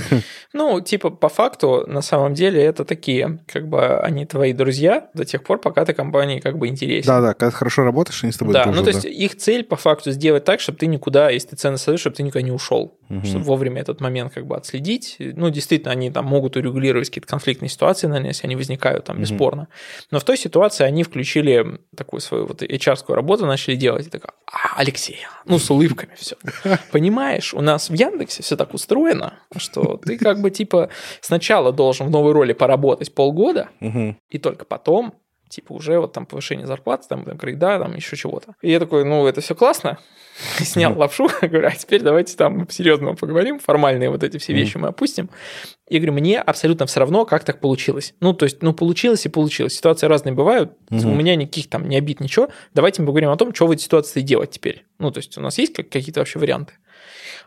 Ну, 0.53 0.81
типа, 0.81 1.11
по 1.11 1.29
факту, 1.29 1.83
на 1.87 2.01
самом 2.01 2.33
деле, 2.33 2.63
это 2.63 2.83
такие, 2.83 3.39
как 3.51 3.67
бы, 3.67 3.99
они 3.99 4.25
твои 4.25 4.53
друзья 4.53 5.09
до 5.13 5.23
тех 5.23 5.43
пор, 5.43 5.59
пока 5.59 5.85
ты 5.85 5.93
компании 5.93 6.39
как 6.39 6.57
бы 6.57 6.67
интересен. 6.67 7.05
Да-да, 7.07 7.33
когда 7.35 7.51
ты 7.51 7.57
хорошо 7.57 7.83
работаешь, 7.83 8.23
они 8.23 8.31
с 8.31 8.37
тобой 8.37 8.53
Да, 8.53 8.63
дружат, 8.63 8.79
ну 8.79 8.85
то 8.85 8.91
да. 8.91 8.97
есть 9.07 9.19
их 9.19 9.35
цель 9.37 9.63
по 9.63 9.75
факту 9.75 10.11
сделать 10.11 10.45
так, 10.45 10.59
чтобы 10.59 10.79
ты 10.79 10.87
никуда, 10.87 11.29
если 11.29 11.49
ты 11.49 11.55
ценно 11.57 11.77
создаешь, 11.77 11.99
чтобы 11.99 12.15
ты 12.15 12.23
никуда 12.23 12.41
не 12.41 12.51
ушел, 12.51 12.97
Мгм. 13.09 13.25
чтобы 13.25 13.45
вовремя 13.45 13.81
этот 13.81 14.01
момент 14.01 14.33
как 14.33 14.47
бы 14.47 14.55
отследить. 14.55 15.17
Ну, 15.19 15.49
действительно, 15.51 15.91
они 15.91 16.09
там 16.09 16.25
могут 16.25 16.55
урегулировать 16.55 17.09
какие-то 17.09 17.27
конфликтные 17.27 17.69
ситуации, 17.69 18.07
наверное, 18.07 18.31
если 18.31 18.47
они 18.47 18.55
возникают 18.55 19.05
там 19.05 19.19
бесспорно. 19.19 19.67
Но 20.09 20.19
в 20.19 20.23
той 20.23 20.37
ситуации 20.37 20.85
они 20.85 21.03
включили 21.03 21.79
такую 21.97 22.21
свою 22.21 22.45
вот 22.45 22.61
HR-скую 22.61 23.15
работу, 23.15 23.45
начали 23.45 23.75
делать. 23.75 24.07
И 24.07 24.09
такая, 24.09 24.31
а, 24.45 24.77
Алексей, 24.77 25.19
ну 25.45 25.59
с 25.59 25.69
улыбками 25.69 26.13
все. 26.15 26.35
Понимаешь, 26.91 27.53
у 27.53 27.61
нас 27.61 27.89
в 27.89 27.93
Яндексе 27.93 28.43
все 28.43 28.55
так 28.55 28.73
устроено, 28.73 29.33
что 29.57 29.97
ты 29.97 30.17
как 30.17 30.39
бы 30.41 30.51
типа 30.51 30.89
сначала 31.21 31.73
должен 31.73 32.07
в 32.07 32.09
новой 32.09 32.31
роли 32.31 32.53
поработать 32.53 33.13
полгода, 33.13 33.69
и 34.29 34.37
только 34.37 34.65
потом 34.65 35.13
типа 35.49 35.73
уже 35.73 35.99
вот 35.99 36.13
там 36.13 36.25
повышение 36.25 36.67
зарплаты, 36.67 37.07
там, 37.07 37.23
там 37.23 37.37
грейда, 37.37 37.79
там 37.79 37.95
еще 37.95 38.15
чего-то. 38.15 38.55
И 38.61 38.71
я 38.71 38.79
такой, 38.79 39.03
ну, 39.05 39.25
это 39.27 39.41
все 39.41 39.55
классно, 39.55 39.99
снял 40.59 40.97
лапшу, 40.97 41.27
говорю, 41.41 41.67
а 41.67 41.71
теперь 41.71 42.01
давайте 42.01 42.35
там 42.35 42.69
серьезно 42.69 43.15
поговорим, 43.15 43.59
формальные 43.59 44.09
вот 44.09 44.23
эти 44.23 44.37
все 44.37 44.53
вещи 44.53 44.77
мы 44.77 44.89
опустим. 44.89 45.29
И 45.87 45.97
говорю, 45.99 46.13
мне 46.13 46.39
абсолютно 46.39 46.85
все 46.85 46.99
равно, 46.99 47.25
как 47.25 47.45
так 47.45 47.61
получилось. 47.61 48.13
Ну, 48.19 48.33
то 48.33 48.43
есть, 48.43 48.61
ну, 48.61 48.73
получилось 48.73 49.25
и 49.25 49.29
получилось. 49.29 49.75
Ситуации 49.75 50.07
разные 50.07 50.33
бывают, 50.33 50.73
у 50.89 50.95
меня 50.95 51.35
никаких 51.35 51.69
там 51.69 51.87
не 51.87 51.97
обид, 51.97 52.19
ничего. 52.19 52.49
Давайте 52.73 53.01
мы 53.01 53.07
поговорим 53.07 53.29
о 53.29 53.37
том, 53.37 53.53
что 53.53 53.67
в 53.67 53.71
этой 53.71 53.81
ситуации 53.81 54.21
делать 54.21 54.51
теперь. 54.51 54.85
Ну, 54.99 55.11
то 55.11 55.19
есть, 55.19 55.37
у 55.37 55.41
нас 55.41 55.57
есть 55.57 55.73
какие-то 55.75 56.19
вообще 56.19 56.39
варианты? 56.39 56.73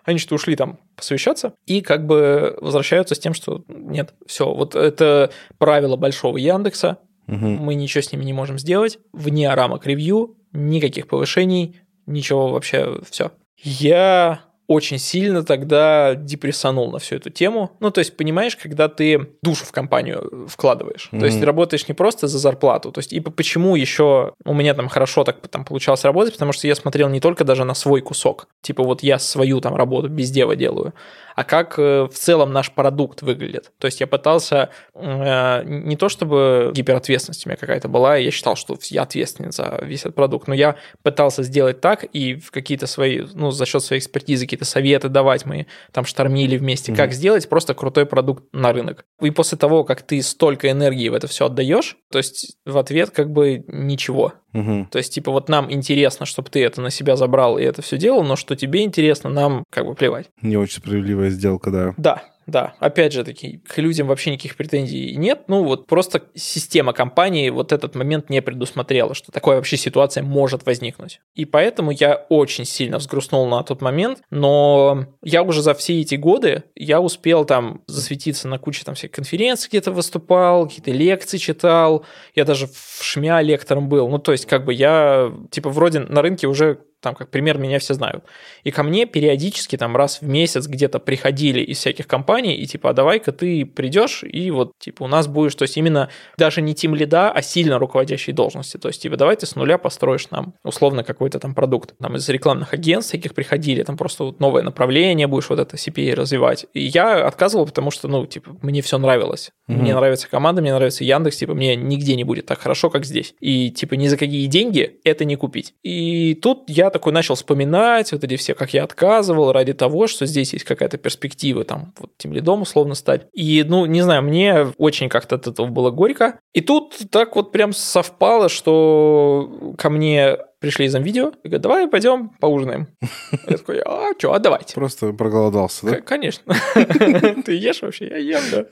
Они 0.05 0.19
что 0.19 0.35
ушли 0.35 0.57
там 0.57 0.79
посовещаться 0.97 1.55
и 1.67 1.81
как 1.83 2.07
бы 2.07 2.57
возвращаются 2.61 3.15
с 3.15 3.19
тем, 3.19 3.35
что 3.35 3.65
нет, 3.69 4.15
все, 4.27 4.53
вот 4.53 4.75
это 4.75 5.31
правило 5.59 5.97
большого 5.97 6.37
Яндекса, 6.39 6.99
угу. 7.27 7.47
мы 7.47 7.75
ничего 7.75 8.03
с 8.03 8.13
ними 8.13 8.25
не 8.25 8.33
можем 8.33 8.59
сделать, 8.59 8.99
вне 9.13 9.53
рамок 9.53 9.87
ревью, 9.87 10.37
никаких 10.53 11.07
повышений, 11.07 11.81
ничего 12.07 12.53
вообще, 12.53 13.01
все. 13.09 13.33
Я 13.57 14.41
очень 14.71 14.99
сильно 14.99 15.43
тогда 15.43 16.15
депрессанул 16.15 16.93
на 16.93 17.01
всю 17.01 17.17
эту 17.17 17.29
тему. 17.29 17.73
Ну, 17.81 17.91
то 17.91 17.99
есть, 17.99 18.17
понимаешь, 18.17 18.55
когда 18.55 18.87
ты 18.87 19.33
душу 19.43 19.65
в 19.65 19.73
компанию 19.73 20.47
вкладываешь. 20.49 21.09
Mm-hmm. 21.11 21.19
То 21.19 21.27
есть, 21.27 21.43
работаешь 21.43 21.89
не 21.89 21.95
просто 21.95 22.29
за 22.29 22.39
зарплату. 22.39 22.93
То 22.93 23.01
есть, 23.01 23.13
и 23.13 23.19
почему 23.19 23.75
еще 23.75 24.35
у 24.45 24.55
меня 24.55 24.75
там 24.75 24.89
хорошо 24.89 25.25
так 25.25 25.49
там 25.49 25.65
получалось 25.65 26.05
работать, 26.05 26.35
потому 26.35 26.53
что 26.53 26.69
я 26.69 26.77
смотрел 26.77 27.09
не 27.09 27.19
только 27.19 27.43
даже 27.43 27.65
на 27.65 27.75
свой 27.75 28.01
кусок. 28.01 28.47
Типа, 28.63 28.85
вот 28.85 29.03
я 29.03 29.19
свою 29.19 29.61
там 29.61 29.75
работу 29.75 30.09
без 30.09 30.31
дела 30.31 30.55
делаю, 30.55 30.95
а 31.35 31.45
как 31.45 31.79
э, 31.79 32.05
в 32.05 32.15
целом 32.15 32.53
наш 32.53 32.71
продукт 32.71 33.23
выглядит. 33.23 33.73
То 33.79 33.87
есть 33.87 34.01
я 34.01 34.07
пытался 34.07 34.71
э, 34.95 35.63
не 35.65 35.97
то 35.97 36.09
чтобы 36.09 36.71
гиперответственность 36.75 37.47
у 37.47 37.49
меня 37.49 37.57
какая-то 37.57 37.89
была, 37.89 38.17
я 38.17 38.31
считал, 38.31 38.57
что 38.57 38.79
я 38.91 39.03
ответственен 39.03 39.51
за 39.51 39.81
весь 39.83 40.01
этот 40.01 40.15
продукт, 40.15 40.49
но 40.49 40.55
я 40.55 40.77
пытался 41.03 41.43
сделать 41.43 41.81
так 41.81 42.05
и 42.05 42.35
в 42.35 42.51
какие-то 42.51 42.87
свои, 42.87 43.23
ну, 43.33 43.51
за 43.51 43.67
счет 43.67 43.83
своей 43.83 44.01
экспертизы 44.01 44.47
какие-то 44.61 44.65
советы 44.65 45.09
давать, 45.09 45.47
мы 45.47 45.67
там 45.93 46.05
штормили 46.05 46.57
вместе, 46.57 46.93
mm-hmm. 46.93 46.97
как 46.97 47.13
сделать 47.13 47.49
просто 47.49 47.75
крутой 47.75 48.07
продукт 48.07 48.45
на 48.53 48.73
рынок. 48.73 49.05
И 49.21 49.31
после 49.31 49.59
того, 49.59 49.85
как 49.85 50.03
ты 50.03 50.23
столько 50.23 50.71
энергии 50.71 51.09
в 51.09 51.15
это 51.15 51.27
все 51.27 51.47
отдаешь, 51.47 51.97
то 52.11 52.19
есть 52.19 52.57
в 52.67 52.77
ответ 52.79 53.11
как 53.11 53.31
бы 53.31 53.65
ничего. 53.69 54.35
Угу. 54.53 54.89
То 54.91 54.99
есть, 54.99 55.15
типа, 55.15 55.31
вот 55.31 55.49
нам 55.49 55.71
интересно, 55.73 56.27
чтобы 56.27 56.51
ты 56.51 56.65
это 56.65 56.81
на 56.81 56.91
себя 56.91 57.17
забрал 57.17 57.57
и 57.57 57.63
это 57.63 57.83
все 57.83 57.97
делал, 57.97 58.25
но 58.25 58.35
что 58.35 58.57
тебе 58.57 58.83
интересно, 58.83 59.31
нам 59.31 59.65
как 59.71 59.87
бы 59.87 59.95
плевать. 59.95 60.27
Не 60.43 60.57
очень 60.57 60.79
справедливая 60.79 61.31
сделка, 61.31 61.71
да. 61.71 61.95
Да, 61.97 62.25
да, 62.47 62.75
опять 62.81 63.13
же 63.13 63.23
таки, 63.25 63.59
к 63.59 63.79
людям 63.79 64.09
вообще 64.09 64.31
никаких 64.33 64.57
претензий 64.57 65.15
нет. 65.17 65.43
Ну, 65.47 65.65
вот 65.65 65.87
просто 65.87 66.23
система 66.35 66.93
компании 66.93 67.51
вот 67.51 67.73
этот 67.73 67.95
момент 67.95 68.31
не 68.31 68.43
предусмотрела, 68.43 69.15
что 69.15 69.31
такая 69.31 69.57
вообще 69.57 69.77
ситуация 69.77 70.23
может 70.23 70.67
возникнуть. 70.67 71.21
И 71.35 71.45
поэтому 71.45 71.91
я 71.91 72.27
очень 72.29 72.65
сильно 72.65 72.99
взгрустнул 72.99 73.47
на 73.47 73.63
тот 73.63 73.83
момент, 73.83 74.23
но 74.31 75.07
я 75.23 75.43
уже 75.43 75.63
за 75.63 75.75
все 75.75 76.01
эти 76.01 76.17
годы, 76.17 76.65
я 76.75 77.01
успел 77.01 77.45
там 77.45 77.83
засветиться 77.87 78.49
на 78.49 78.59
куче 78.59 78.85
там 78.85 78.95
всех 78.95 79.11
конференций 79.11 79.69
где-то 79.69 79.93
выступал, 79.93 80.67
какие-то 80.67 80.91
лекции 80.91 81.39
читал, 81.39 82.05
я 82.35 82.45
даже 82.45 82.67
в 82.67 82.99
ШМЯ 83.03 83.41
лектором 83.43 83.89
был. 83.89 84.09
Ну, 84.09 84.19
то 84.19 84.33
есть, 84.33 84.47
как 84.47 84.65
бы 84.65 84.75
я, 84.75 85.33
типа, 85.51 85.71
вроде 85.71 86.01
на 86.01 86.23
рынке 86.23 86.47
уже 86.47 86.81
там 87.01 87.15
как 87.15 87.31
пример 87.31 87.59
меня 87.59 87.79
все 87.79 87.95
знают. 87.95 88.25
И 88.65 88.71
ко 88.71 88.83
мне 88.83 89.07
периодически 89.07 89.77
там 89.77 89.97
раз 89.97 90.21
в 90.21 90.29
месяц 90.29 90.67
где-то 90.67 90.99
приходили 90.99 91.61
из 91.61 91.79
всяких 91.79 92.07
компаний 92.07 92.55
и 92.55 92.67
типа, 92.67 92.91
а 92.91 92.93
давай-ка 92.93 93.33
ты 93.33 93.65
придешь 93.65 94.23
и 94.23 94.51
вот 94.51 94.73
типа 94.79 95.05
у 95.05 95.07
нас 95.07 95.27
будешь, 95.27 95.55
то 95.55 95.63
есть 95.63 95.77
именно 95.77 96.11
даже 96.37 96.63
не 96.63 96.75
тим 96.75 96.95
лида, 96.95 97.31
а 97.31 97.43
сильно 97.43 97.79
руководящей 97.79 98.33
должности. 98.33 98.77
То 98.77 98.89
есть 98.89 99.03
типа 99.03 99.17
давай 99.17 99.37
ты 99.37 99.47
с 99.47 99.57
нуля 99.57 99.79
построишь 99.79 100.31
нам 100.31 100.55
условно 100.65 101.05
какой-то 101.05 101.39
там 101.39 101.55
продукт. 101.55 101.95
Там 101.99 102.17
из 102.17 102.29
рекламных 102.29 102.75
агентств 102.75 103.13
всяких 103.13 103.35
приходили, 103.35 103.83
там 103.83 103.97
просто 103.97 104.25
вот 104.25 104.41
новое 104.41 104.63
направление 104.63 105.27
будешь 105.27 105.49
вот 105.49 105.59
это 105.59 105.77
CPA 105.77 106.15
развивать. 106.15 106.67
И 106.75 106.85
я 106.85 107.27
отказывал, 107.27 107.67
потому 107.67 107.91
что, 107.91 108.09
ну, 108.09 108.27
типа, 108.27 108.57
мне 108.63 108.83
все 108.83 108.99
нравилось. 108.99 109.51
Mm-hmm. 109.69 109.77
Мне 109.77 109.95
нравится 109.95 110.29
команда, 110.29 110.63
мне 110.63 110.75
нравится 110.75 111.05
Яндекс, 111.05 111.37
типа, 111.37 111.55
мне 111.55 111.77
нигде 111.77 112.17
не 112.17 112.25
будет 112.25 112.47
так 112.47 112.61
хорошо, 112.61 112.91
как 112.91 113.05
здесь. 113.05 113.35
И 113.41 113.71
типа 113.71 113.95
ни 113.95 114.09
за 114.09 114.17
какие 114.17 114.47
деньги 114.47 115.01
это 115.05 115.25
не 115.25 115.37
купить. 115.37 115.75
И 115.83 116.35
тут 116.35 116.65
я 116.69 116.90
такой 116.91 117.13
начал 117.13 117.35
вспоминать 117.35 118.13
вот 118.13 118.23
эти 118.25 118.37
все, 118.37 118.55
как 118.55 118.75
я 118.75 118.85
отказывал 118.85 119.53
ради 119.53 119.73
того, 119.73 120.07
что 120.07 120.27
здесь 120.27 120.53
есть 120.53 120.65
какая-то 120.65 120.99
перспектива, 120.99 121.65
там, 121.65 121.95
вот 121.99 122.11
тем 122.19 122.33
лидом 122.33 122.63
условно 122.63 122.95
стать. 122.95 123.27
И, 123.33 123.65
ну, 123.67 123.87
не 123.87 124.03
знаю, 124.03 124.23
мне 124.23 124.69
очень 124.79 125.09
как-то 125.09 125.37
от 125.37 125.47
этого 125.47 125.67
было 125.67 125.91
горько. 125.91 126.39
И 126.53 126.61
тут 126.61 126.97
так 127.11 127.37
вот 127.37 127.53
прям 127.53 127.73
совпало, 127.73 128.49
что 128.49 129.75
ко 129.79 129.91
мне 129.91 130.37
пришли 130.61 130.87
из 130.87 130.95
видео 130.95 131.33
и 131.43 131.49
говорят, 131.49 131.63
давай 131.63 131.89
пойдем 131.89 132.29
поужинаем. 132.29 132.89
Я 133.49 133.57
такой, 133.57 133.81
а 133.85 134.13
что, 134.19 134.35
а 134.35 134.39
давайте. 134.39 134.75
Просто 134.75 135.13
проголодался, 135.13 135.87
да? 135.87 136.01
Конечно. 136.01 136.55
Ты 137.45 137.57
ешь 137.57 137.83
вообще? 137.83 138.09
Я 138.09 138.19
ем, 138.19 138.43
да. 138.53 138.67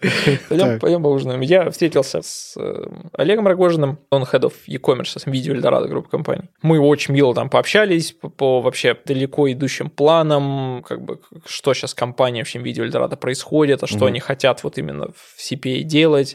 Пойдем, 0.49 0.79
пойдем 0.79 1.03
поужинаем. 1.03 1.41
Я 1.41 1.71
встретился 1.71 2.21
с 2.23 2.55
э, 2.57 2.87
Олегом 3.15 3.47
Рогожиным, 3.47 3.99
он 4.11 4.23
head 4.23 4.43
of 4.43 4.53
e-commerce, 4.67 5.19
видео 5.27 5.55
Эльдорадо 5.55 5.89
группы 5.89 6.11
компаний. 6.11 6.51
Мы 6.63 6.79
очень 6.79 7.15
мило 7.15 7.35
там 7.35 7.49
пообщались 7.49 8.13
по, 8.13 8.61
вообще 8.61 8.97
далеко 9.05 9.51
идущим 9.51 9.89
планам, 9.89 10.85
как 10.87 11.03
бы, 11.03 11.21
что 11.47 11.73
сейчас 11.73 11.95
компания, 11.95 12.41
в 12.41 12.47
общем, 12.47 12.63
видео 12.63 12.85
Эльдорадо 12.85 13.17
происходит, 13.17 13.83
а 13.83 13.87
что 13.87 14.07
они 14.07 14.21
хотят 14.21 14.63
вот 14.63 14.77
именно 14.77 15.09
в 15.09 15.41
CPA 15.41 15.83
делать 15.83 16.35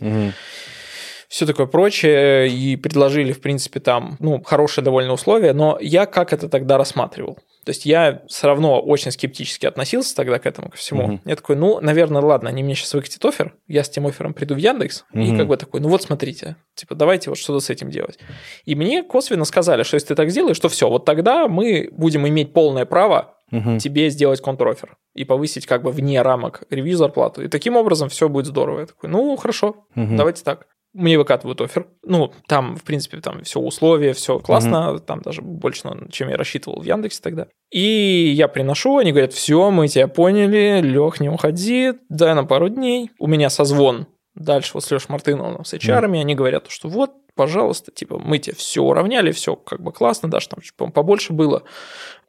все 1.33 1.47
такое 1.47 1.65
прочее, 1.65 2.47
и 2.47 2.75
предложили, 2.75 3.31
в 3.31 3.41
принципе, 3.41 3.79
там, 3.79 4.17
ну, 4.19 4.39
хорошие 4.43 4.83
довольно 4.83 5.13
условия, 5.13 5.53
но 5.53 5.79
я 5.81 6.05
как 6.05 6.31
это 6.31 6.47
тогда 6.47 6.77
рассматривал? 6.77 7.39
То 7.65 7.71
есть 7.71 7.87
я 7.87 8.21
все 8.27 8.45
равно 8.45 8.79
очень 8.79 9.09
скептически 9.09 9.65
относился 9.65 10.15
тогда 10.15 10.37
к 10.37 10.45
этому, 10.45 10.69
ко 10.69 10.77
всему. 10.77 11.05
Угу. 11.05 11.19
Я 11.25 11.35
такой, 11.35 11.55
ну, 11.55 11.79
наверное, 11.81 12.21
ладно, 12.21 12.49
они 12.49 12.61
мне 12.61 12.75
сейчас 12.75 12.93
выкатят 12.93 13.25
офер, 13.25 13.55
я 13.67 13.83
с 13.83 13.89
тем 13.89 14.05
оффером 14.05 14.35
приду 14.35 14.53
в 14.53 14.59
Яндекс, 14.59 15.05
угу. 15.11 15.23
и 15.23 15.35
как 15.35 15.47
бы 15.47 15.57
такой, 15.57 15.81
ну 15.81 15.89
вот 15.89 16.03
смотрите, 16.03 16.55
типа, 16.75 16.93
давайте 16.93 17.31
вот 17.31 17.39
что-то 17.39 17.61
с 17.61 17.71
этим 17.71 17.89
делать. 17.89 18.19
И 18.65 18.75
мне 18.75 19.01
косвенно 19.01 19.45
сказали, 19.45 19.81
что 19.81 19.95
если 19.95 20.09
ты 20.09 20.15
так 20.15 20.29
сделаешь, 20.29 20.59
то 20.59 20.69
все, 20.69 20.87
вот 20.87 21.03
тогда 21.03 21.47
мы 21.47 21.89
будем 21.93 22.27
иметь 22.27 22.53
полное 22.53 22.85
право 22.85 23.37
угу. 23.51 23.79
тебе 23.79 24.11
сделать 24.11 24.39
контрофер 24.39 24.97
и 25.15 25.23
повысить 25.23 25.65
как 25.65 25.81
бы 25.81 25.91
вне 25.91 26.21
рамок 26.21 26.61
ревью 26.69 26.95
зарплату. 26.95 27.43
И 27.43 27.47
таким 27.47 27.75
образом 27.75 28.09
все 28.09 28.29
будет 28.29 28.45
здорово. 28.45 28.81
Я 28.81 28.85
такой, 28.85 29.09
ну, 29.09 29.35
хорошо, 29.35 29.87
угу. 29.95 30.15
давайте 30.15 30.43
так 30.43 30.67
мне 30.93 31.17
выкатывают 31.17 31.59
офер. 31.61 31.87
Ну, 32.03 32.31
там, 32.47 32.75
в 32.75 32.83
принципе, 32.83 33.19
там 33.19 33.43
все 33.43 33.59
условия, 33.59 34.13
все 34.13 34.39
классно, 34.39 34.93
mm-hmm. 34.93 34.99
там 34.99 35.21
даже 35.21 35.41
больше, 35.41 35.89
чем 36.11 36.29
я 36.29 36.37
рассчитывал 36.37 36.81
в 36.81 36.85
Яндексе 36.85 37.21
тогда. 37.21 37.47
И 37.71 38.33
я 38.35 38.47
приношу, 38.47 38.97
они 38.97 39.11
говорят, 39.11 39.33
все, 39.33 39.71
мы 39.71 39.87
тебя 39.87 40.07
поняли, 40.07 40.81
Лех, 40.81 41.19
не 41.19 41.29
уходи, 41.29 41.93
дай 42.09 42.35
нам 42.35 42.47
пару 42.47 42.69
дней. 42.69 43.11
У 43.19 43.27
меня 43.27 43.49
созвон 43.49 44.07
дальше 44.35 44.71
вот 44.73 44.83
с 44.83 44.91
Лешей 44.91 45.07
Мартыновым, 45.09 45.65
с 45.65 45.73
HR, 45.73 46.05
mm-hmm. 46.05 46.21
они 46.21 46.35
говорят, 46.35 46.65
что 46.69 46.89
вот, 46.89 47.11
пожалуйста, 47.35 47.91
типа, 47.91 48.19
мы 48.19 48.39
тебе 48.39 48.55
все 48.55 48.81
уравняли, 48.81 49.31
все 49.31 49.55
как 49.55 49.81
бы 49.81 49.91
классно, 49.91 50.29
даже 50.29 50.49
там 50.75 50.91
побольше 50.91 51.33
было. 51.33 51.63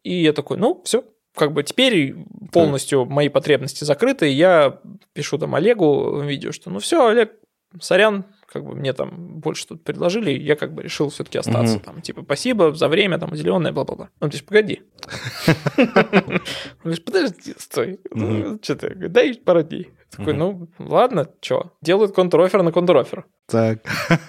И 0.02 0.22
я 0.22 0.32
такой, 0.32 0.58
ну, 0.58 0.82
все, 0.84 1.04
как 1.34 1.52
бы 1.52 1.62
теперь 1.62 2.14
полностью 2.52 3.04
мои 3.06 3.28
потребности 3.28 3.84
закрыты, 3.84 4.28
я 4.28 4.80
пишу 5.12 5.38
там 5.38 5.54
Олегу 5.54 6.16
в 6.16 6.24
видео, 6.24 6.52
что 6.52 6.70
ну 6.70 6.78
все, 6.78 7.08
Олег, 7.08 7.32
сорян, 7.80 8.24
как 8.54 8.64
бы 8.64 8.76
мне 8.76 8.92
там 8.92 9.40
больше 9.40 9.66
тут 9.66 9.82
предложили, 9.82 10.30
я 10.30 10.54
как 10.54 10.72
бы 10.72 10.84
решил 10.84 11.08
все-таки 11.10 11.38
остаться. 11.38 11.76
Угу. 11.76 11.84
Там, 11.84 12.00
типа, 12.00 12.22
спасибо 12.22 12.72
за 12.72 12.86
время, 12.86 13.18
там, 13.18 13.32
уделенное, 13.32 13.72
бла-бла-бла. 13.72 14.10
Он 14.20 14.28
говорит, 14.28 14.46
погоди. 14.46 14.82
Он 15.76 16.40
говорит, 16.84 17.04
подожди, 17.04 17.54
стой. 17.58 17.98
Ну, 18.12 18.60
что 18.62 18.76
ты? 18.76 18.94
Дай 18.94 19.34
пару 19.34 19.64
дней. 19.64 19.90
Такой, 20.16 20.34
ну, 20.34 20.68
ладно, 20.78 21.28
что? 21.40 21.72
Делают 21.82 22.14
контрофер 22.14 22.62
на 22.62 22.70
контрофер. 22.70 23.24
Так. 23.48 23.80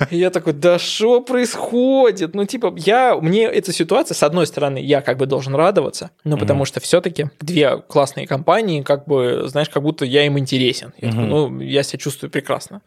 И 0.10 0.18
я 0.18 0.32
такой, 0.32 0.54
да 0.54 0.80
что 0.80 1.22
происходит? 1.22 2.34
Ну, 2.34 2.46
типа, 2.46 2.74
я, 2.78 3.16
мне 3.22 3.44
эта 3.44 3.72
ситуация, 3.72 4.16
с 4.16 4.24
одной 4.24 4.48
стороны, 4.48 4.80
я 4.80 5.02
как 5.02 5.18
бы 5.18 5.28
должен 5.28 5.54
радоваться, 5.54 6.10
но 6.24 6.38
потому 6.38 6.66
что 6.66 6.80
все-таки 6.80 7.30
две 7.40 7.78
классные 7.78 8.26
компании, 8.26 8.82
как 8.82 9.06
бы, 9.06 9.44
знаешь, 9.46 9.70
как 9.70 9.84
будто 9.84 10.04
я 10.04 10.26
им 10.26 10.40
интересен. 10.40 10.94
Я 10.98 11.12
такой, 11.12 11.28
ну, 11.28 11.60
я 11.60 11.84
себя 11.84 12.00
чувствую 12.00 12.32
прекрасно 12.32 12.82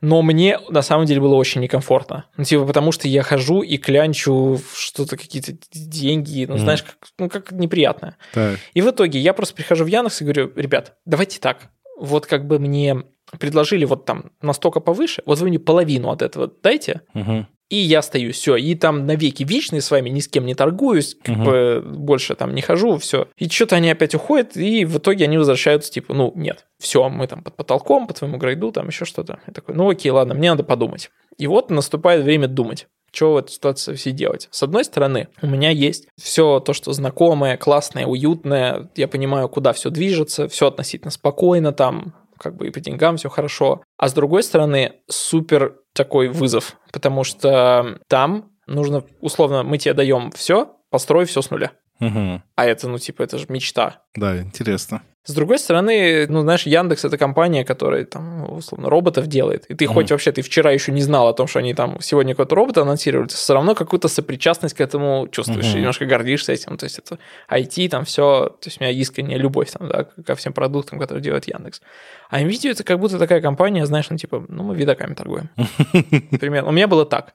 но 0.00 0.22
мне 0.22 0.58
на 0.68 0.82
самом 0.82 1.06
деле 1.06 1.20
было 1.20 1.34
очень 1.34 1.60
некомфортно. 1.60 2.26
Ну, 2.36 2.44
типа, 2.44 2.64
потому 2.64 2.92
что 2.92 3.08
я 3.08 3.22
хожу 3.22 3.62
и 3.62 3.76
клянчу 3.78 4.60
что-то, 4.74 5.16
какие-то 5.16 5.52
деньги, 5.72 6.44
ну, 6.48 6.54
mm. 6.54 6.58
знаешь, 6.58 6.82
как, 6.82 6.96
ну, 7.18 7.28
как 7.28 7.52
неприятно. 7.52 8.16
Так. 8.32 8.58
И 8.74 8.80
в 8.80 8.90
итоге 8.90 9.18
я 9.18 9.32
просто 9.32 9.54
прихожу 9.54 9.84
в 9.84 9.88
Яндекс 9.88 10.20
и 10.20 10.24
говорю, 10.24 10.52
ребят, 10.54 10.96
давайте 11.04 11.40
так, 11.40 11.70
вот 11.98 12.26
как 12.26 12.46
бы 12.46 12.58
мне 12.58 13.02
предложили 13.38 13.84
вот 13.84 14.04
там 14.04 14.30
настолько 14.40 14.80
повыше, 14.80 15.22
вот 15.26 15.38
вы 15.38 15.48
мне 15.48 15.58
половину 15.58 16.10
от 16.10 16.22
этого 16.22 16.50
дайте, 16.62 17.02
угу. 17.14 17.46
и 17.68 17.76
я 17.76 18.02
стою, 18.02 18.32
все, 18.32 18.56
и 18.56 18.74
там 18.74 19.06
навеки 19.06 19.42
вечные 19.42 19.80
с 19.80 19.90
вами, 19.90 20.08
ни 20.08 20.20
с 20.20 20.28
кем 20.28 20.46
не 20.46 20.54
торгуюсь, 20.54 21.16
как 21.22 21.36
угу. 21.36 21.44
бы 21.44 21.84
больше 21.84 22.34
там 22.34 22.54
не 22.54 22.62
хожу, 22.62 22.98
все. 22.98 23.28
И 23.36 23.48
что-то 23.48 23.76
они 23.76 23.90
опять 23.90 24.14
уходят, 24.14 24.56
и 24.56 24.84
в 24.84 24.98
итоге 24.98 25.24
они 25.24 25.38
возвращаются, 25.38 25.92
типа, 25.92 26.14
ну, 26.14 26.32
нет, 26.34 26.66
все, 26.78 27.08
мы 27.08 27.26
там 27.26 27.42
под 27.42 27.56
потолком, 27.56 28.06
по 28.06 28.14
твоему 28.14 28.38
грейду, 28.38 28.72
там 28.72 28.88
еще 28.88 29.04
что-то. 29.04 29.40
Я 29.46 29.52
такой, 29.52 29.74
ну 29.74 29.88
окей, 29.88 30.10
ладно, 30.10 30.34
мне 30.34 30.50
надо 30.50 30.64
подумать. 30.64 31.10
И 31.36 31.46
вот 31.46 31.70
наступает 31.70 32.24
время 32.24 32.48
думать 32.48 32.88
что 33.10 33.32
в 33.32 33.36
этой 33.38 33.52
ситуации 33.52 33.94
все 33.94 34.12
делать? 34.12 34.48
С 34.50 34.62
одной 34.62 34.84
стороны, 34.84 35.28
у 35.42 35.46
меня 35.46 35.70
есть 35.70 36.08
все 36.16 36.60
то, 36.60 36.72
что 36.72 36.92
знакомое, 36.92 37.56
классное, 37.56 38.06
уютное, 38.06 38.90
я 38.96 39.08
понимаю, 39.08 39.48
куда 39.48 39.72
все 39.72 39.90
движется, 39.90 40.48
все 40.48 40.68
относительно 40.68 41.10
спокойно, 41.10 41.72
там 41.72 42.14
как 42.38 42.56
бы 42.56 42.68
и 42.68 42.70
по 42.70 42.80
деньгам 42.80 43.16
все 43.16 43.28
хорошо. 43.28 43.82
А 43.96 44.08
с 44.08 44.12
другой 44.12 44.42
стороны, 44.42 45.00
супер 45.08 45.76
такой 45.92 46.28
вызов, 46.28 46.76
потому 46.92 47.24
что 47.24 47.98
там 48.08 48.52
нужно, 48.66 49.04
условно, 49.20 49.62
мы 49.62 49.78
тебе 49.78 49.94
даем 49.94 50.30
все, 50.30 50.76
построй 50.90 51.24
все 51.24 51.42
с 51.42 51.50
нуля. 51.50 51.72
Угу. 52.00 52.42
А 52.54 52.64
это, 52.64 52.88
ну, 52.88 52.98
типа, 52.98 53.22
это 53.22 53.38
же 53.38 53.46
мечта. 53.48 54.02
Да, 54.14 54.40
интересно. 54.40 55.02
С 55.28 55.34
другой 55.34 55.58
стороны, 55.58 56.26
ну, 56.26 56.40
знаешь, 56.40 56.62
Яндекс 56.62 57.04
это 57.04 57.18
компания, 57.18 57.62
которая 57.62 58.06
там, 58.06 58.50
условно, 58.50 58.88
роботов 58.88 59.26
делает. 59.26 59.66
И 59.66 59.74
ты 59.74 59.84
mm 59.84 59.88
хоть 59.88 60.10
вообще, 60.10 60.32
ты 60.32 60.40
вчера 60.40 60.70
еще 60.70 60.90
не 60.90 61.02
знал 61.02 61.28
о 61.28 61.34
том, 61.34 61.46
что 61.46 61.58
они 61.58 61.74
там 61.74 62.00
сегодня 62.00 62.32
какой-то 62.32 62.54
робот 62.54 62.78
анонсировали, 62.78 63.28
ты 63.28 63.34
все 63.34 63.52
равно 63.52 63.74
какую-то 63.74 64.08
сопричастность 64.08 64.74
к 64.74 64.80
этому 64.80 65.28
чувствуешь, 65.30 65.66
mm 65.66 65.72
и 65.72 65.76
немножко 65.80 66.06
гордишься 66.06 66.52
этим. 66.52 66.78
То 66.78 66.84
есть 66.84 66.98
это 66.98 67.18
IT, 67.50 67.90
там 67.90 68.06
все, 68.06 68.56
то 68.58 68.68
есть 68.68 68.80
у 68.80 68.84
меня 68.84 68.90
искренняя 68.90 69.38
любовь 69.38 69.70
там, 69.70 69.88
да, 69.90 70.04
ко 70.04 70.34
всем 70.34 70.54
продуктам, 70.54 70.98
которые 70.98 71.22
делает 71.22 71.46
Яндекс. 71.46 71.82
А 72.30 72.40
NVIDIA 72.40 72.70
это 72.70 72.82
как 72.82 72.98
будто 72.98 73.18
такая 73.18 73.42
компания, 73.42 73.84
знаешь, 73.84 74.08
ну, 74.08 74.16
типа, 74.16 74.46
ну, 74.48 74.62
мы 74.62 74.76
видоками 74.76 75.12
торгуем. 75.12 75.50
Например, 76.30 76.64
у 76.64 76.70
меня 76.70 76.88
было 76.88 77.04
так. 77.04 77.34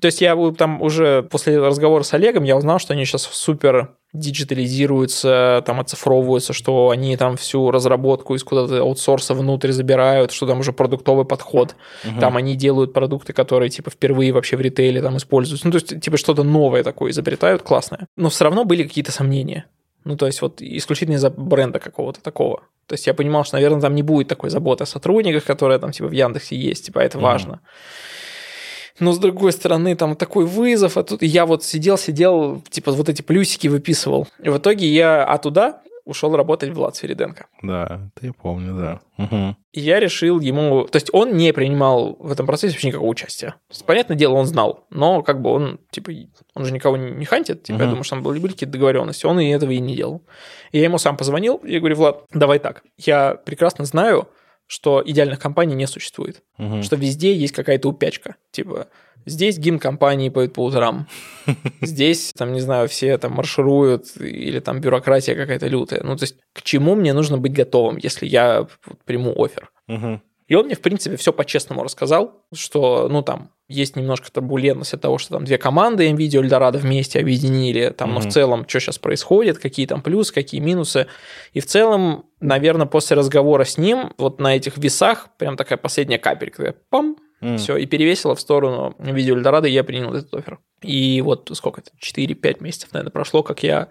То 0.00 0.06
есть 0.06 0.20
я 0.20 0.36
там 0.56 0.82
уже 0.82 1.22
после 1.22 1.58
разговора 1.58 2.02
с 2.02 2.14
Олегом, 2.14 2.44
я 2.44 2.56
узнал, 2.56 2.78
что 2.78 2.92
они 2.92 3.04
сейчас 3.04 3.22
супер 3.22 3.96
диджитализируются, 4.12 5.62
там 5.66 5.80
оцифровываются, 5.80 6.52
что 6.52 6.90
они 6.90 7.16
там 7.16 7.36
всю 7.36 7.70
разработку 7.70 8.34
из 8.36 8.44
куда-то 8.44 8.80
аутсорса 8.80 9.34
внутрь 9.34 9.72
забирают, 9.72 10.30
что 10.30 10.46
там 10.46 10.60
уже 10.60 10.72
продуктовый 10.72 11.24
подход, 11.24 11.74
угу. 12.04 12.20
там 12.20 12.36
они 12.36 12.54
делают 12.54 12.92
продукты, 12.92 13.32
которые 13.32 13.70
типа 13.70 13.90
впервые 13.90 14.32
вообще 14.32 14.56
в 14.56 14.60
ритейле 14.60 15.02
там 15.02 15.16
используются, 15.16 15.66
ну 15.66 15.72
то 15.72 15.78
есть 15.78 16.00
типа 16.00 16.16
что-то 16.16 16.44
новое 16.44 16.84
такое 16.84 17.10
изобретают, 17.10 17.62
классное. 17.62 18.06
Но 18.16 18.30
все 18.30 18.44
равно 18.44 18.64
были 18.64 18.84
какие-то 18.84 19.10
сомнения. 19.10 19.66
Ну, 20.04 20.18
то 20.18 20.26
есть 20.26 20.42
вот 20.42 20.60
исключительно 20.60 21.16
из-за 21.16 21.30
бренда 21.30 21.78
какого-то 21.78 22.20
такого. 22.20 22.64
То 22.86 22.92
есть 22.92 23.06
я 23.06 23.14
понимал, 23.14 23.44
что, 23.44 23.56
наверное, 23.56 23.80
там 23.80 23.94
не 23.94 24.02
будет 24.02 24.28
такой 24.28 24.50
заботы 24.50 24.84
о 24.84 24.86
сотрудниках, 24.86 25.44
которая 25.44 25.78
там 25.78 25.92
типа 25.92 26.08
в 26.08 26.12
Яндексе 26.12 26.56
есть, 26.56 26.86
типа 26.86 26.98
это 26.98 27.16
mm 27.16 27.22
важно 27.22 27.60
но 28.98 29.12
с 29.12 29.18
другой 29.18 29.52
стороны 29.52 29.96
там 29.96 30.16
такой 30.16 30.44
вызов, 30.44 30.96
а 30.96 31.02
тут 31.02 31.22
я 31.22 31.46
вот 31.46 31.64
сидел, 31.64 31.98
сидел, 31.98 32.62
типа 32.68 32.92
вот 32.92 33.08
эти 33.08 33.22
плюсики 33.22 33.68
выписывал. 33.68 34.28
И 34.42 34.48
в 34.48 34.58
итоге 34.58 34.86
я 34.86 35.24
оттуда 35.24 35.80
ушел 36.04 36.36
работать 36.36 36.70
Влад 36.70 36.96
Свериденко. 36.96 37.46
Да, 37.62 38.10
это 38.14 38.26
я 38.26 38.32
помню, 38.32 38.74
да. 38.74 39.00
Угу. 39.16 39.56
И 39.72 39.80
я 39.80 40.00
решил 40.00 40.38
ему... 40.38 40.84
То 40.84 40.96
есть 40.96 41.08
он 41.12 41.36
не 41.36 41.52
принимал 41.52 42.16
в 42.18 42.30
этом 42.30 42.46
процессе 42.46 42.74
вообще 42.74 42.88
никакого 42.88 43.08
участия. 43.08 43.48
То 43.48 43.70
есть, 43.70 43.86
понятное 43.86 44.16
дело, 44.16 44.34
он 44.34 44.46
знал, 44.46 44.86
но 44.90 45.22
как 45.22 45.40
бы 45.40 45.50
он, 45.50 45.80
типа, 45.90 46.12
он 46.54 46.64
же 46.66 46.72
никого 46.72 46.96
не 46.96 47.24
хантит, 47.24 47.62
типа, 47.62 47.76
угу. 47.76 47.82
я 47.82 47.88
думаю, 47.88 48.04
что 48.04 48.16
там 48.16 48.22
были, 48.22 48.38
были 48.38 48.52
какие-то 48.52 48.72
договоренности, 48.72 49.26
он 49.26 49.40
и 49.40 49.48
этого 49.48 49.70
и 49.70 49.78
не 49.78 49.96
делал. 49.96 50.22
И 50.72 50.78
я 50.78 50.84
ему 50.84 50.98
сам 50.98 51.16
позвонил, 51.16 51.56
и 51.56 51.78
говорю, 51.78 51.96
Влад, 51.96 52.24
давай 52.32 52.58
так, 52.58 52.82
я 52.98 53.34
прекрасно 53.34 53.84
знаю, 53.84 54.28
что 54.66 55.02
идеальных 55.04 55.38
компаний 55.38 55.74
не 55.74 55.86
существует. 55.86 56.42
Угу. 56.58 56.82
Что 56.82 56.96
везде 56.96 57.34
есть 57.34 57.54
какая-то 57.54 57.88
упячка. 57.88 58.36
Типа, 58.50 58.88
здесь 59.26 59.58
гимн 59.58 59.78
компании 59.78 60.28
поет 60.28 60.52
по 60.52 60.64
утрам. 60.64 61.06
Здесь, 61.80 62.32
там, 62.36 62.52
не 62.52 62.60
знаю, 62.60 62.88
все 62.88 63.16
там 63.18 63.32
маршируют, 63.32 64.16
или 64.18 64.60
там 64.60 64.80
бюрократия 64.80 65.34
какая-то 65.34 65.66
лютая. 65.66 66.02
Ну, 66.02 66.16
то 66.16 66.24
есть, 66.24 66.36
к 66.52 66.62
чему 66.62 66.94
мне 66.94 67.12
нужно 67.12 67.38
быть 67.38 67.52
готовым, 67.52 67.98
если 67.98 68.26
я 68.26 68.66
приму 69.04 69.34
офер? 69.36 69.70
Угу. 69.88 70.20
И 70.46 70.54
он 70.54 70.66
мне, 70.66 70.74
в 70.74 70.80
принципе, 70.80 71.16
все 71.16 71.32
по-честному 71.32 71.82
рассказал, 71.82 72.44
что, 72.52 73.08
ну, 73.08 73.22
там, 73.22 73.50
есть 73.66 73.96
немножко 73.96 74.30
турбулентность 74.30 74.92
от 74.92 75.00
того, 75.00 75.16
что 75.16 75.34
там 75.34 75.44
две 75.44 75.56
команды 75.56 76.08
NVIDIA 76.10 76.40
и 76.40 76.48
Eldorado 76.48 76.76
вместе 76.76 77.18
объединили, 77.18 77.88
там, 77.88 78.10
mm-hmm. 78.10 78.12
но 78.12 78.20
в 78.20 78.28
целом, 78.32 78.68
что 78.68 78.80
сейчас 78.80 78.98
происходит, 78.98 79.58
какие 79.58 79.86
там 79.86 80.02
плюсы, 80.02 80.34
какие 80.34 80.60
минусы. 80.60 81.06
И 81.54 81.60
в 81.60 81.66
целом, 81.66 82.26
наверное, 82.40 82.86
после 82.86 83.16
разговора 83.16 83.64
с 83.64 83.78
ним, 83.78 84.12
вот 84.18 84.38
на 84.38 84.54
этих 84.54 84.76
весах, 84.76 85.30
прям 85.38 85.56
такая 85.56 85.78
последняя 85.78 86.18
капелька, 86.18 86.74
пам, 86.90 87.16
mm. 87.40 87.56
все, 87.56 87.76
и 87.78 87.86
перевесила 87.86 88.34
в 88.34 88.40
сторону 88.40 88.94
NVIDIA 88.98 89.34
Eldorado, 89.34 89.66
и 89.66 89.72
я 89.72 89.82
принял 89.82 90.12
этот 90.12 90.34
офер. 90.34 90.58
И 90.82 91.22
вот 91.22 91.50
сколько 91.54 91.80
это, 91.80 91.90
4-5 91.98 92.62
месяцев, 92.62 92.92
наверное, 92.92 93.12
прошло, 93.12 93.42
как 93.42 93.62
я 93.62 93.88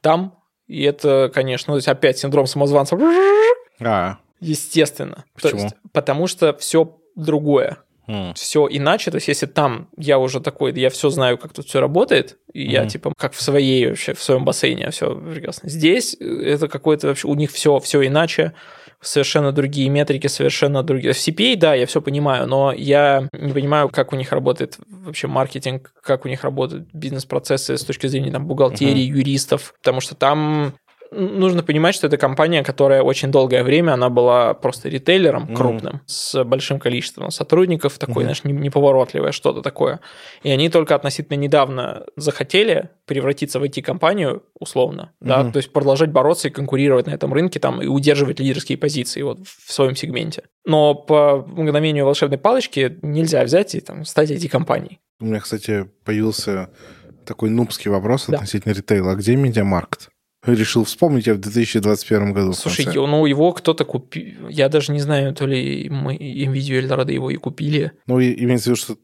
там, 0.00 0.40
и 0.66 0.82
это, 0.82 1.30
конечно, 1.32 1.72
ну, 1.72 1.74
то 1.74 1.78
есть 1.78 1.88
опять 1.88 2.18
синдром 2.18 2.46
самозванца. 2.46 2.96
А, 3.80 4.18
Естественно. 4.44 5.24
Почему? 5.34 5.50
То 5.50 5.56
есть, 5.64 5.74
потому 5.92 6.26
что 6.26 6.54
все 6.54 6.98
другое. 7.16 7.78
Mm. 8.06 8.34
Все 8.34 8.68
иначе, 8.70 9.10
то 9.10 9.16
есть 9.16 9.28
если 9.28 9.46
там 9.46 9.88
я 9.96 10.18
уже 10.18 10.40
такой, 10.40 10.78
я 10.78 10.90
все 10.90 11.08
знаю, 11.08 11.38
как 11.38 11.54
тут 11.54 11.66
все 11.66 11.80
работает, 11.80 12.36
и 12.52 12.66
mm. 12.66 12.70
я 12.70 12.86
типа 12.86 13.12
как 13.16 13.32
в 13.32 13.40
своей 13.40 13.88
вообще 13.88 14.12
в 14.12 14.22
своем 14.22 14.44
бассейне 14.44 14.90
все 14.90 15.14
прекрасно. 15.14 15.70
Здесь 15.70 16.14
это 16.20 16.68
какой-то 16.68 17.06
вообще 17.06 17.28
у 17.28 17.34
них 17.34 17.50
все 17.50 17.78
все 17.78 18.06
иначе, 18.06 18.52
совершенно 19.00 19.52
другие 19.52 19.88
метрики, 19.88 20.26
совершенно 20.26 20.82
другие. 20.82 21.14
В 21.14 21.16
CPA, 21.16 21.56
да, 21.56 21.74
я 21.74 21.86
все 21.86 22.00
понимаю, 22.00 22.46
но 22.46 22.72
я 22.72 23.28
не 23.32 23.52
понимаю, 23.52 23.88
как 23.88 24.12
у 24.12 24.16
них 24.16 24.32
работает 24.32 24.78
вообще 24.86 25.26
маркетинг, 25.26 25.92
как 26.02 26.24
у 26.24 26.28
них 26.28 26.44
работают 26.44 26.88
бизнес-процессы 26.92 27.76
с 27.76 27.84
точки 27.84 28.06
зрения 28.06 28.30
там 28.30 28.46
бухгалтерии, 28.46 29.08
uh-huh. 29.08 29.18
юристов, 29.18 29.74
потому 29.82 30.00
что 30.00 30.14
там 30.14 30.74
нужно 31.14 31.62
понимать, 31.62 31.94
что 31.94 32.06
это 32.06 32.16
компания, 32.16 32.62
которая 32.62 33.02
очень 33.02 33.30
долгое 33.30 33.62
время, 33.62 33.92
она 33.92 34.10
была 34.10 34.54
просто 34.54 34.88
ритейлером 34.88 35.44
mm-hmm. 35.44 35.54
крупным, 35.54 36.00
с 36.06 36.44
большим 36.44 36.78
количеством 36.78 37.30
сотрудников, 37.30 37.98
такой, 37.98 38.24
mm-hmm. 38.24 38.42
знаешь, 38.42 38.44
неповоротливое 38.44 39.32
что-то 39.32 39.62
такое. 39.62 40.00
И 40.42 40.50
они 40.50 40.68
только 40.68 40.94
относительно 40.94 41.36
недавно 41.36 42.04
захотели 42.16 42.90
превратиться 43.06 43.58
в 43.60 43.64
IT-компанию, 43.64 44.42
условно, 44.58 45.12
mm-hmm. 45.20 45.26
да, 45.26 45.50
то 45.50 45.56
есть 45.58 45.72
продолжать 45.72 46.10
бороться 46.10 46.48
и 46.48 46.50
конкурировать 46.50 47.06
на 47.06 47.12
этом 47.12 47.32
рынке 47.32 47.60
там 47.60 47.80
и 47.82 47.86
удерживать 47.86 48.40
лидерские 48.40 48.78
позиции 48.78 49.22
вот 49.22 49.38
в 49.46 49.72
своем 49.72 49.96
сегменте. 49.96 50.44
Но 50.66 50.94
по 50.94 51.44
мгновению 51.46 52.04
волшебной 52.04 52.38
палочки 52.38 52.98
нельзя 53.02 53.44
взять 53.44 53.74
и 53.74 53.80
там 53.80 54.04
стать 54.04 54.30
IT-компанией. 54.30 54.98
У 55.20 55.26
меня, 55.26 55.40
кстати, 55.40 55.88
появился 56.04 56.70
такой 57.24 57.50
нубский 57.50 57.90
вопрос 57.90 58.26
да. 58.28 58.36
относительно 58.36 58.72
ритейла. 58.72 59.12
А 59.12 59.14
где 59.14 59.36
медиамаркт? 59.36 60.10
Решил 60.46 60.84
вспомнить 60.84 61.26
я 61.26 61.34
в 61.34 61.38
2021 61.38 62.32
году. 62.32 62.52
Слушай, 62.52 62.86
ну 62.94 63.26
его 63.26 63.52
кто-то 63.52 63.84
купил. 63.84 64.48
Я 64.48 64.68
даже 64.68 64.92
не 64.92 65.00
знаю, 65.00 65.34
то 65.34 65.46
ли 65.46 65.88
мы 65.90 66.16
NVIDIA 66.16 66.78
или 66.78 66.88
Eldorado 66.88 67.12
его 67.12 67.30
и 67.30 67.36
купили. 67.36 67.92
Ну, 68.06 68.20
имеется 68.20 68.64
в 68.64 68.72
виду, 68.72 68.76
что 68.76 68.96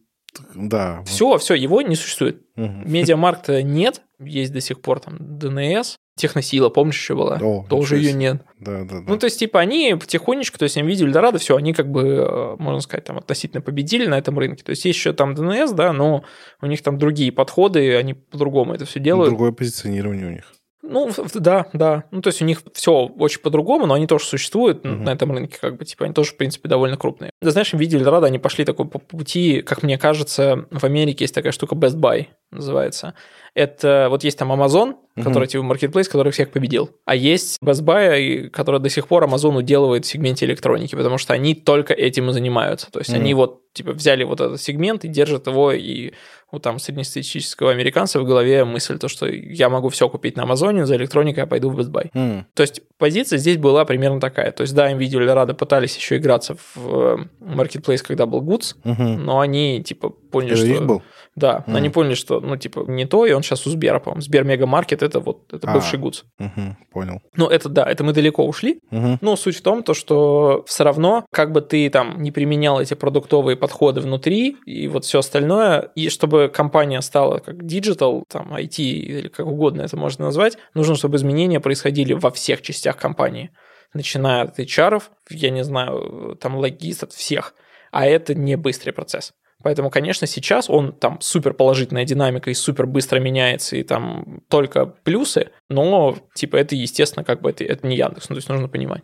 да. 0.54 1.02
Все, 1.06 1.38
все, 1.38 1.54
его 1.54 1.82
не 1.82 1.96
существует. 1.96 2.42
Угу. 2.56 2.82
Медиамаркта 2.84 3.62
нет, 3.62 4.02
есть 4.20 4.52
до 4.52 4.60
сих 4.60 4.80
пор 4.80 5.00
там 5.00 5.16
ДНС, 5.18 5.96
Техносила, 6.20 6.68
помнишь, 6.68 6.96
еще 6.96 7.14
была? 7.14 7.38
О, 7.40 7.64
Тоже 7.68 7.96
ее 7.96 8.12
нет. 8.12 8.42
Да, 8.58 8.84
да, 8.84 9.00
да. 9.00 9.04
Ну, 9.06 9.16
то 9.16 9.24
есть, 9.24 9.38
типа, 9.38 9.58
они 9.58 9.96
потихонечку, 9.98 10.58
то 10.58 10.64
есть, 10.64 10.76
им 10.76 10.86
видели 10.86 11.08
Эльдорадо, 11.08 11.38
все, 11.38 11.56
они 11.56 11.72
как 11.72 11.90
бы, 11.90 12.02
э, 12.02 12.56
можно 12.58 12.80
сказать, 12.80 13.04
там 13.04 13.16
относительно 13.16 13.62
победили 13.62 14.06
на 14.06 14.18
этом 14.18 14.38
рынке. 14.38 14.62
То 14.62 14.70
есть, 14.70 14.84
есть 14.84 14.98
еще 14.98 15.14
там 15.14 15.34
ДНС, 15.34 15.72
да, 15.72 15.94
но 15.94 16.24
у 16.60 16.66
них 16.66 16.82
там 16.82 16.98
другие 16.98 17.32
подходы, 17.32 17.96
они 17.96 18.12
по-другому 18.12 18.74
это 18.74 18.84
все 18.84 19.00
делают. 19.00 19.30
Другое 19.30 19.52
позиционирование 19.52 20.26
у 20.26 20.30
них. 20.30 20.52
Ну, 20.82 21.10
да, 21.34 21.66
да. 21.72 22.04
Ну, 22.10 22.22
то 22.22 22.28
есть 22.28 22.40
у 22.40 22.44
них 22.44 22.62
все 22.72 22.92
очень 22.92 23.40
по-другому, 23.40 23.86
но 23.86 23.94
они 23.94 24.06
тоже 24.06 24.24
существуют 24.24 24.84
uh-huh. 24.84 25.02
на 25.02 25.10
этом 25.10 25.30
рынке, 25.32 25.58
как 25.60 25.76
бы, 25.76 25.84
типа, 25.84 26.06
они 26.06 26.14
тоже, 26.14 26.30
в 26.30 26.36
принципе, 26.36 26.68
довольно 26.68 26.96
крупные. 26.96 27.30
Да, 27.42 27.50
знаешь, 27.50 27.72
видели 27.74 28.04
Eldorado, 28.04 28.24
они 28.24 28.38
пошли 28.38 28.64
такой 28.64 28.86
по 28.86 28.98
пути, 28.98 29.62
как 29.62 29.82
мне 29.82 29.98
кажется, 29.98 30.66
в 30.70 30.84
Америке 30.84 31.24
есть 31.24 31.34
такая 31.34 31.52
штука 31.52 31.74
Best 31.74 31.96
Buy, 31.96 32.28
называется. 32.50 33.14
Это 33.54 34.06
вот 34.10 34.24
есть 34.24 34.38
там 34.38 34.52
Amazon, 34.52 34.94
uh-huh. 35.16 35.24
который 35.24 35.48
типа 35.48 35.62
marketplace, 35.62 36.08
который 36.08 36.32
всех 36.32 36.50
победил. 36.50 36.90
А 37.04 37.14
есть 37.14 37.58
Best 37.62 37.82
Buy, 37.82 38.48
который 38.48 38.80
до 38.80 38.88
сих 38.88 39.06
пор 39.06 39.24
Amazon 39.24 39.56
уделывает 39.56 40.04
в 40.04 40.08
сегменте 40.08 40.46
электроники, 40.46 40.94
потому 40.94 41.18
что 41.18 41.34
они 41.34 41.54
только 41.54 41.92
этим 41.92 42.30
и 42.30 42.32
занимаются. 42.32 42.90
То 42.90 43.00
есть 43.00 43.10
uh-huh. 43.10 43.16
они 43.16 43.34
вот 43.34 43.60
типа 43.72 43.92
взяли 43.92 44.24
вот 44.24 44.40
этот 44.40 44.60
сегмент 44.60 45.04
и 45.04 45.08
держат 45.08 45.46
его, 45.46 45.72
и 45.72 46.12
у 46.52 46.58
там 46.58 46.78
среднестатистического 46.78 47.70
американца 47.70 48.20
в 48.20 48.24
голове 48.24 48.64
мысль, 48.64 48.98
то, 48.98 49.08
что 49.08 49.26
я 49.26 49.68
могу 49.68 49.88
все 49.88 50.08
купить 50.08 50.36
на 50.36 50.42
Амазоне, 50.42 50.86
за 50.86 50.96
электроникой 50.96 51.42
я 51.42 51.46
пойду 51.46 51.70
в 51.70 51.78
Best 51.78 51.90
Buy. 51.90 52.10
М. 52.12 52.44
То 52.54 52.62
есть 52.62 52.82
позиция 52.98 53.38
здесь 53.38 53.56
была 53.56 53.84
примерно 53.84 54.20
такая. 54.20 54.52
То 54.52 54.62
есть 54.62 54.74
да, 54.74 54.90
NVIDIA 54.90 55.16
или 55.16 55.32
Rada 55.32 55.54
пытались 55.54 55.96
еще 55.96 56.16
играться 56.16 56.56
в 56.74 56.76
э, 56.76 57.16
маркетплейс, 57.40 58.02
когда 58.06 58.26
был 58.26 58.42
Goods, 58.42 58.76
uh-huh. 58.84 59.16
но 59.16 59.40
они 59.40 59.82
типа 59.82 60.10
поняли, 60.10 60.64
Это 60.64 60.74
что... 60.74 60.84
был? 60.84 61.02
Да, 61.36 61.64
м. 61.66 61.76
они 61.76 61.90
поняли, 61.90 62.14
что, 62.14 62.40
ну, 62.40 62.56
типа, 62.56 62.84
не 62.88 63.04
то, 63.04 63.24
и 63.24 63.32
он 63.32 63.42
сейчас 63.42 63.66
у 63.66 63.70
Сбера, 63.70 64.00
по-моему. 64.00 64.20
Сбер 64.20 64.44
Мегамаркет– 64.44 65.02
это 65.04 65.20
вот, 65.20 65.52
это 65.52 65.70
а, 65.70 65.74
бывший 65.74 65.98
Goods. 65.98 66.24
Угу, 66.38 66.76
понял. 66.92 67.22
Ну, 67.36 67.46
это 67.46 67.68
да, 67.68 67.84
это 67.84 68.02
мы 68.02 68.12
далеко 68.12 68.44
ушли. 68.44 68.80
Угу. 68.90 69.18
Но 69.20 69.36
суть 69.36 69.56
в 69.56 69.62
том, 69.62 69.82
то, 69.82 69.94
что 69.94 70.64
все 70.66 70.84
равно, 70.84 71.24
как 71.32 71.52
бы 71.52 71.60
ты 71.60 71.88
там 71.88 72.20
не 72.22 72.32
применял 72.32 72.80
эти 72.80 72.94
продуктовые 72.94 73.56
подходы 73.56 74.00
внутри 74.00 74.56
и 74.66 74.88
вот 74.88 75.04
все 75.04 75.20
остальное, 75.20 75.90
и 75.94 76.08
чтобы 76.08 76.50
компания 76.52 77.00
стала 77.00 77.38
как 77.38 77.64
digital, 77.64 78.24
там, 78.28 78.52
IT 78.52 78.82
или 78.82 79.28
как 79.28 79.46
угодно 79.46 79.82
это 79.82 79.96
можно 79.96 80.26
назвать, 80.26 80.58
нужно, 80.74 80.96
чтобы 80.96 81.16
изменения 81.16 81.60
происходили 81.60 82.12
во 82.12 82.30
всех 82.30 82.62
частях 82.62 82.96
компании 82.96 83.50
начиная 83.92 84.42
от 84.42 84.58
HR, 84.58 85.02
я 85.30 85.50
не 85.50 85.64
знаю, 85.64 86.36
там 86.40 86.56
логист, 86.56 87.02
от 87.02 87.12
всех. 87.12 87.54
А 87.90 88.06
это 88.06 88.34
не 88.34 88.56
быстрый 88.56 88.92
процесс. 88.92 89.32
Поэтому, 89.62 89.90
конечно, 89.90 90.26
сейчас 90.26 90.70
он 90.70 90.92
там 90.92 91.20
супер 91.20 91.54
положительная 91.54 92.04
динамика 92.04 92.50
и 92.50 92.54
супер 92.54 92.86
быстро 92.86 93.18
меняется, 93.18 93.76
и 93.76 93.82
там 93.82 94.42
только 94.48 94.86
плюсы, 94.86 95.50
но 95.68 96.16
типа 96.34 96.56
это, 96.56 96.74
естественно, 96.74 97.24
как 97.24 97.42
бы 97.42 97.50
это, 97.50 97.64
это 97.64 97.86
не 97.86 97.96
Яндекс, 97.96 98.28
ну, 98.28 98.34
то 98.34 98.38
есть 98.38 98.48
нужно 98.48 98.68
понимать. 98.68 99.02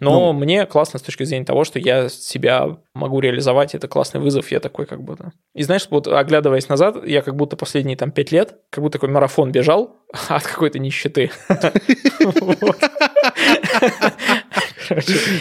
Но 0.00 0.32
ну, 0.32 0.38
мне 0.38 0.66
классно 0.66 0.98
с 0.98 1.02
точки 1.02 1.24
зрения 1.24 1.44
того, 1.44 1.64
что 1.64 1.78
я 1.78 2.08
себя 2.08 2.78
могу 2.94 3.20
реализовать, 3.20 3.74
это 3.74 3.86
классный 3.86 4.20
вызов, 4.20 4.50
я 4.50 4.58
такой 4.58 4.86
как 4.86 5.02
бы... 5.02 5.16
И 5.54 5.62
знаешь, 5.62 5.86
вот 5.88 6.08
оглядываясь 6.08 6.68
назад, 6.68 7.06
я 7.06 7.22
как 7.22 7.36
будто 7.36 7.56
последние 7.56 7.96
там 7.96 8.10
пять 8.10 8.32
лет, 8.32 8.56
как 8.70 8.82
будто 8.82 8.98
такой 8.98 9.10
марафон 9.10 9.52
бежал 9.52 9.96
от 10.28 10.42
какой-то 10.42 10.78
нищеты. 10.78 11.30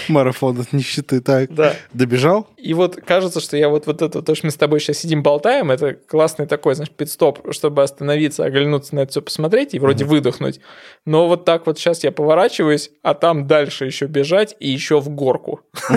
Марафон 0.08 0.60
от 0.60 0.74
нищеты, 0.74 1.22
так. 1.22 1.54
Да. 1.54 1.76
Добежал? 1.94 2.48
И 2.58 2.74
вот 2.74 2.96
кажется, 2.96 3.40
что 3.40 3.58
я 3.58 3.70
вот, 3.70 3.88
вот 3.88 4.02
это, 4.02 4.22
то, 4.22 4.36
что 4.36 4.48
мы 4.48 4.52
с 4.52 4.56
тобой 4.56 4.80
сейчас 4.80 4.98
сидим 5.00 5.24
болтаем, 5.24 5.72
это 5.72 5.94
классный 5.94 6.46
такой, 6.46 6.76
знаешь, 6.76 6.92
пит-стоп, 6.92 7.54
чтобы 7.54 7.84
остановиться, 7.84 8.46
оглянуться 8.46 8.96
на 8.96 9.02
это 9.02 9.12
все 9.12 9.22
посмотреть 9.22 9.74
и 9.74 9.80
вроде 9.80 10.06
mm-hmm. 10.06 10.08
выдохнуть. 10.08 10.60
Но 11.06 11.28
вот 11.28 11.46
так 11.46 11.66
вот 11.66 11.78
сейчас 11.78 12.04
я 12.04 12.12
поворачиваюсь, 12.12 12.92
а 13.02 13.14
там 13.14 13.48
дальше 13.48 13.86
еще 13.86 14.06
бежать 14.06 14.56
и 14.60 14.70
еще 14.70 15.00
в 15.00 15.10
горку. 15.10 15.62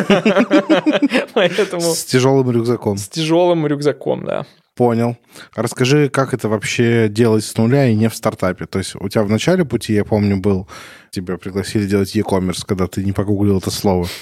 С 1.34 2.04
тяжелым 2.04 2.50
рюкзаком. 2.50 2.96
С 2.96 3.08
тяжелым 3.08 3.66
рюкзаком, 3.66 4.24
да. 4.24 4.46
Понял. 4.76 5.16
Расскажи, 5.54 6.10
как 6.10 6.34
это 6.34 6.50
вообще 6.50 7.08
делать 7.08 7.44
с 7.44 7.56
нуля 7.56 7.88
и 7.88 7.94
не 7.94 8.10
в 8.10 8.14
стартапе? 8.14 8.66
То 8.66 8.78
есть 8.78 8.94
у 8.94 9.08
тебя 9.08 9.22
в 9.22 9.30
начале 9.30 9.64
пути, 9.64 9.94
я 9.94 10.04
помню, 10.04 10.36
был, 10.36 10.68
тебя 11.10 11.38
пригласили 11.38 11.86
делать 11.86 12.14
e-commerce, 12.14 12.62
когда 12.66 12.86
ты 12.86 13.02
не 13.02 13.12
погуглил 13.12 13.58
это 13.58 13.70
слово. 13.70 14.06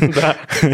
Да. 0.00 0.36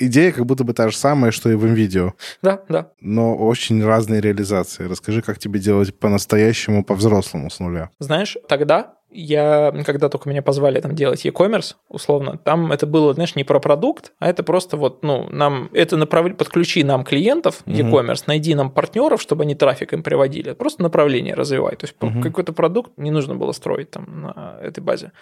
Идея 0.00 0.32
как 0.32 0.46
будто 0.46 0.64
бы 0.64 0.72
та 0.72 0.88
же 0.88 0.96
самая, 0.96 1.30
что 1.30 1.50
и 1.50 1.54
в 1.54 1.64
видео. 1.64 2.14
Да, 2.42 2.60
да. 2.68 2.90
Но 3.00 3.36
очень 3.36 3.84
разные 3.84 4.20
реализации. 4.20 4.84
Расскажи, 4.84 5.22
как 5.22 5.38
тебе 5.38 5.60
делать 5.60 5.96
по-настоящему, 5.96 6.84
по-взрослому 6.84 7.50
с 7.50 7.60
нуля. 7.60 7.90
Знаешь, 8.00 8.36
тогда 8.48 8.95
я, 9.10 9.72
когда 9.84 10.08
только 10.08 10.28
меня 10.28 10.42
позвали 10.42 10.80
там 10.80 10.94
делать 10.94 11.24
e-commerce, 11.24 11.74
условно, 11.88 12.38
там 12.38 12.72
это 12.72 12.86
было, 12.86 13.14
знаешь, 13.14 13.34
не 13.36 13.44
про 13.44 13.60
продукт, 13.60 14.12
а 14.18 14.28
это 14.28 14.42
просто 14.42 14.76
вот, 14.76 15.02
ну, 15.02 15.28
нам 15.30 15.70
это 15.72 15.96
направление, 15.96 16.36
подключи 16.36 16.84
нам 16.84 17.04
клиентов 17.04 17.62
e-commerce, 17.66 18.24
найди 18.26 18.54
нам 18.54 18.70
партнеров, 18.70 19.22
чтобы 19.22 19.44
они 19.44 19.54
трафик 19.54 19.92
им 19.92 20.02
приводили. 20.02 20.52
Просто 20.52 20.82
направление 20.82 21.34
развивай. 21.34 21.76
То 21.76 21.86
есть 21.86 21.96
uh 22.00 22.22
какой-то 22.22 22.52
продукт 22.52 22.92
не 22.96 23.10
нужно 23.10 23.34
было 23.34 23.52
строить 23.52 23.90
там 23.90 24.22
на 24.22 24.58
этой 24.60 24.80
базе. 24.80 25.12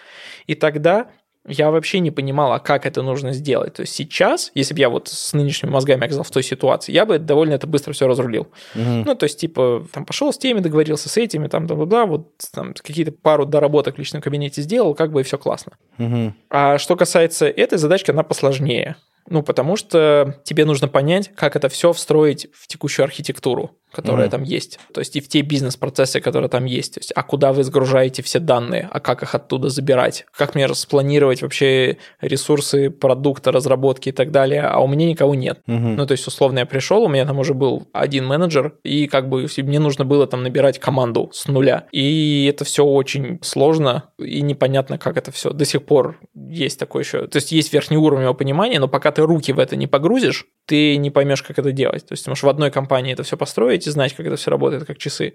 И 0.46 0.54
тогда 0.54 1.08
я 1.46 1.70
вообще 1.70 2.00
не 2.00 2.10
понимал, 2.10 2.52
а 2.52 2.58
как 2.58 2.86
это 2.86 3.02
нужно 3.02 3.32
сделать. 3.32 3.74
То 3.74 3.82
есть 3.82 3.94
сейчас, 3.94 4.50
если 4.54 4.74
бы 4.74 4.80
я 4.80 4.88
вот 4.88 5.08
с 5.08 5.32
нынешними 5.32 5.70
мозгами 5.70 6.04
оказался 6.04 6.30
в 6.30 6.32
той 6.32 6.42
ситуации, 6.42 6.92
я 6.92 7.04
бы 7.04 7.18
довольно 7.18 7.54
это 7.54 7.66
быстро 7.66 7.92
все 7.92 8.06
разрулил. 8.06 8.48
Угу. 8.74 9.04
Ну, 9.04 9.14
то 9.14 9.24
есть, 9.24 9.38
типа, 9.38 9.86
там 9.92 10.06
пошел 10.06 10.32
с 10.32 10.38
теми, 10.38 10.60
договорился 10.60 11.08
с 11.08 11.16
этими, 11.16 11.48
там, 11.48 11.66
да, 11.66 11.74
да, 11.84 12.06
вот 12.06 12.32
там 12.52 12.72
какие-то 12.72 13.12
пару 13.12 13.44
доработок 13.44 13.96
в 13.96 13.98
личном 13.98 14.22
кабинете 14.22 14.62
сделал, 14.62 14.94
как 14.94 15.12
бы 15.12 15.20
и 15.20 15.24
все 15.24 15.36
классно. 15.36 15.72
Угу. 15.98 16.34
А 16.50 16.78
что 16.78 16.96
касается 16.96 17.46
этой 17.46 17.78
задачки, 17.78 18.10
она 18.10 18.22
посложнее. 18.22 18.96
Ну, 19.28 19.42
потому 19.42 19.76
что 19.76 20.38
тебе 20.44 20.64
нужно 20.64 20.88
понять, 20.88 21.30
как 21.34 21.56
это 21.56 21.68
все 21.68 21.92
встроить 21.92 22.48
в 22.52 22.66
текущую 22.66 23.04
архитектуру 23.04 23.70
которая 23.94 24.26
mm-hmm. 24.26 24.30
там 24.30 24.42
есть, 24.42 24.78
то 24.92 25.00
есть 25.00 25.16
и 25.16 25.20
в 25.20 25.28
те 25.28 25.40
бизнес-процессы, 25.42 26.20
которые 26.20 26.48
там 26.48 26.64
есть, 26.64 26.94
то 26.94 27.00
есть 27.00 27.12
а 27.14 27.22
куда 27.22 27.52
вы 27.52 27.64
сгружаете 27.64 28.22
все 28.22 28.38
данные, 28.38 28.88
а 28.90 29.00
как 29.00 29.22
их 29.22 29.34
оттуда 29.34 29.68
забирать, 29.68 30.26
как 30.36 30.54
мне 30.54 30.66
распланировать 30.66 31.42
вообще 31.42 31.98
ресурсы 32.20 32.90
продукта, 32.90 33.52
разработки 33.52 34.10
и 34.10 34.12
так 34.12 34.30
далее, 34.30 34.62
а 34.62 34.80
у 34.80 34.86
меня 34.86 35.06
никого 35.06 35.34
нет. 35.34 35.60
Mm-hmm. 35.66 35.94
Ну, 35.96 36.06
то 36.06 36.12
есть, 36.12 36.26
условно, 36.26 36.60
я 36.60 36.66
пришел, 36.66 37.02
у 37.02 37.08
меня 37.08 37.24
там 37.24 37.38
уже 37.38 37.54
был 37.54 37.88
один 37.92 38.26
менеджер, 38.26 38.74
и 38.82 39.06
как 39.06 39.28
бы 39.28 39.46
мне 39.56 39.78
нужно 39.78 40.04
было 40.04 40.26
там 40.26 40.42
набирать 40.42 40.78
команду 40.78 41.30
с 41.32 41.46
нуля, 41.46 41.86
и 41.92 42.46
это 42.50 42.64
все 42.64 42.84
очень 42.84 43.38
сложно, 43.42 44.10
и 44.18 44.42
непонятно, 44.42 44.98
как 44.98 45.16
это 45.16 45.32
все 45.32 45.50
до 45.50 45.64
сих 45.64 45.84
пор 45.84 46.18
есть 46.34 46.78
такое 46.78 47.02
еще, 47.04 47.26
то 47.26 47.36
есть 47.36 47.52
есть 47.52 47.72
верхний 47.72 47.96
уровень 47.96 48.24
его 48.24 48.34
понимания, 48.34 48.78
но 48.78 48.88
пока 48.88 49.10
ты 49.10 49.22
руки 49.22 49.52
в 49.52 49.58
это 49.58 49.76
не 49.76 49.86
погрузишь, 49.86 50.46
ты 50.66 50.96
не 50.96 51.10
поймешь, 51.10 51.42
как 51.42 51.58
это 51.58 51.72
делать. 51.72 52.06
То 52.06 52.12
есть 52.12 52.24
ты 52.24 52.30
можешь 52.30 52.42
в 52.42 52.48
одной 52.48 52.70
компании 52.70 53.12
это 53.12 53.22
все 53.22 53.36
построить 53.36 53.83
и 53.86 53.90
знать, 53.90 54.14
как 54.14 54.26
это 54.26 54.36
все 54.36 54.50
работает, 54.50 54.84
как 54.84 54.98
часы. 54.98 55.34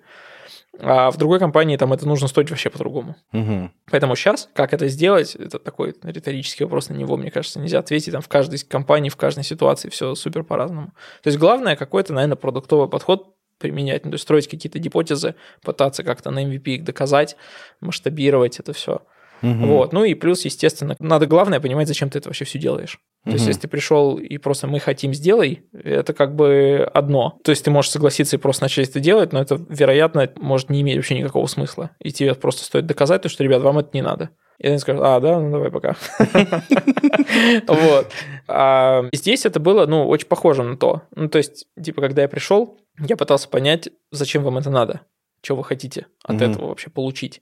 А 0.81 1.11
в 1.11 1.17
другой 1.17 1.39
компании 1.39 1.77
там 1.77 1.91
это 1.93 2.07
нужно 2.07 2.27
стоить 2.27 2.49
вообще 2.49 2.69
по-другому. 2.69 3.15
Угу. 3.33 3.71
Поэтому 3.91 4.15
сейчас, 4.15 4.49
как 4.53 4.73
это 4.73 4.87
сделать, 4.87 5.35
это 5.35 5.59
такой 5.59 5.95
риторический 6.03 6.63
вопрос, 6.63 6.89
на 6.89 6.93
него, 6.93 7.17
мне 7.17 7.31
кажется, 7.31 7.59
нельзя 7.59 7.79
ответить. 7.79 8.13
Там 8.13 8.21
в 8.21 8.27
каждой 8.27 8.59
компании, 8.59 9.09
в 9.09 9.17
каждой 9.17 9.43
ситуации 9.43 9.89
все 9.89 10.15
супер 10.15 10.43
по-разному. 10.43 10.93
То 11.23 11.27
есть 11.27 11.37
главное 11.37 11.75
какой-то, 11.75 12.13
наверное, 12.13 12.37
продуктовый 12.37 12.87
подход 12.87 13.35
применять, 13.57 14.05
ну, 14.05 14.11
то 14.11 14.15
есть 14.15 14.23
строить 14.23 14.47
какие-то 14.47 14.79
гипотезы, 14.79 15.35
пытаться 15.63 16.03
как-то 16.03 16.31
на 16.31 16.45
MVP 16.45 16.63
их 16.75 16.83
доказать, 16.85 17.35
масштабировать 17.81 18.59
это 18.59 18.71
все. 18.71 19.01
Угу. 19.41 19.65
Вот. 19.67 19.93
Ну 19.93 20.03
и 20.03 20.13
плюс, 20.13 20.45
естественно, 20.45 20.95
надо 20.99 21.27
главное 21.27 21.59
понимать, 21.59 21.87
зачем 21.87 22.09
ты 22.09 22.19
это 22.19 22.29
вообще 22.29 22.45
все 22.45 22.59
делаешь. 22.59 22.99
То 23.25 23.31
есть, 23.31 23.47
если 23.47 23.61
ты 23.61 23.67
пришел 23.67 24.17
и 24.17 24.37
просто 24.37 24.65
мы 24.65 24.79
хотим 24.79 25.13
сделай, 25.13 25.63
это 25.73 26.13
как 26.13 26.35
бы 26.35 26.89
одно. 26.93 27.37
То 27.43 27.51
есть 27.51 27.65
ты 27.65 27.69
можешь 27.69 27.91
согласиться 27.91 28.37
и 28.37 28.39
просто 28.39 28.63
начать 28.63 28.89
это 28.89 28.99
делать, 29.01 29.33
но 29.33 29.41
это, 29.41 29.59
вероятно, 29.69 30.27
может 30.37 30.69
не 30.69 30.81
иметь 30.81 30.95
вообще 30.95 31.17
никакого 31.17 31.45
смысла. 31.47 31.91
И 31.99 32.11
тебе 32.11 32.33
просто 32.33 32.63
стоит 32.63 32.85
доказать, 32.85 33.21
то, 33.21 33.29
что, 33.29 33.43
ребят, 33.43 33.61
вам 33.61 33.77
это 33.79 33.89
не 33.93 34.01
надо. 34.01 34.29
И 34.57 34.67
они 34.67 34.77
скажут, 34.77 35.01
а, 35.05 35.19
да, 35.19 35.39
ну 35.39 35.51
давай 35.51 35.71
пока. 35.71 35.95
Вот. 37.67 38.11
А 38.47 39.05
здесь 39.13 39.45
это 39.45 39.59
было, 39.59 39.85
ну, 39.85 40.07
очень 40.07 40.27
похоже 40.27 40.63
на 40.63 40.77
то. 40.77 41.03
Ну, 41.15 41.29
то 41.29 41.37
есть, 41.37 41.67
типа, 41.81 42.01
когда 42.01 42.23
я 42.23 42.27
пришел, 42.27 42.77
я 42.99 43.15
пытался 43.15 43.47
понять, 43.47 43.89
зачем 44.11 44.43
вам 44.43 44.57
это 44.57 44.69
надо, 44.69 45.01
что 45.41 45.55
вы 45.55 45.63
хотите 45.63 46.07
от 46.23 46.41
этого 46.41 46.67
вообще 46.67 46.89
получить. 46.89 47.41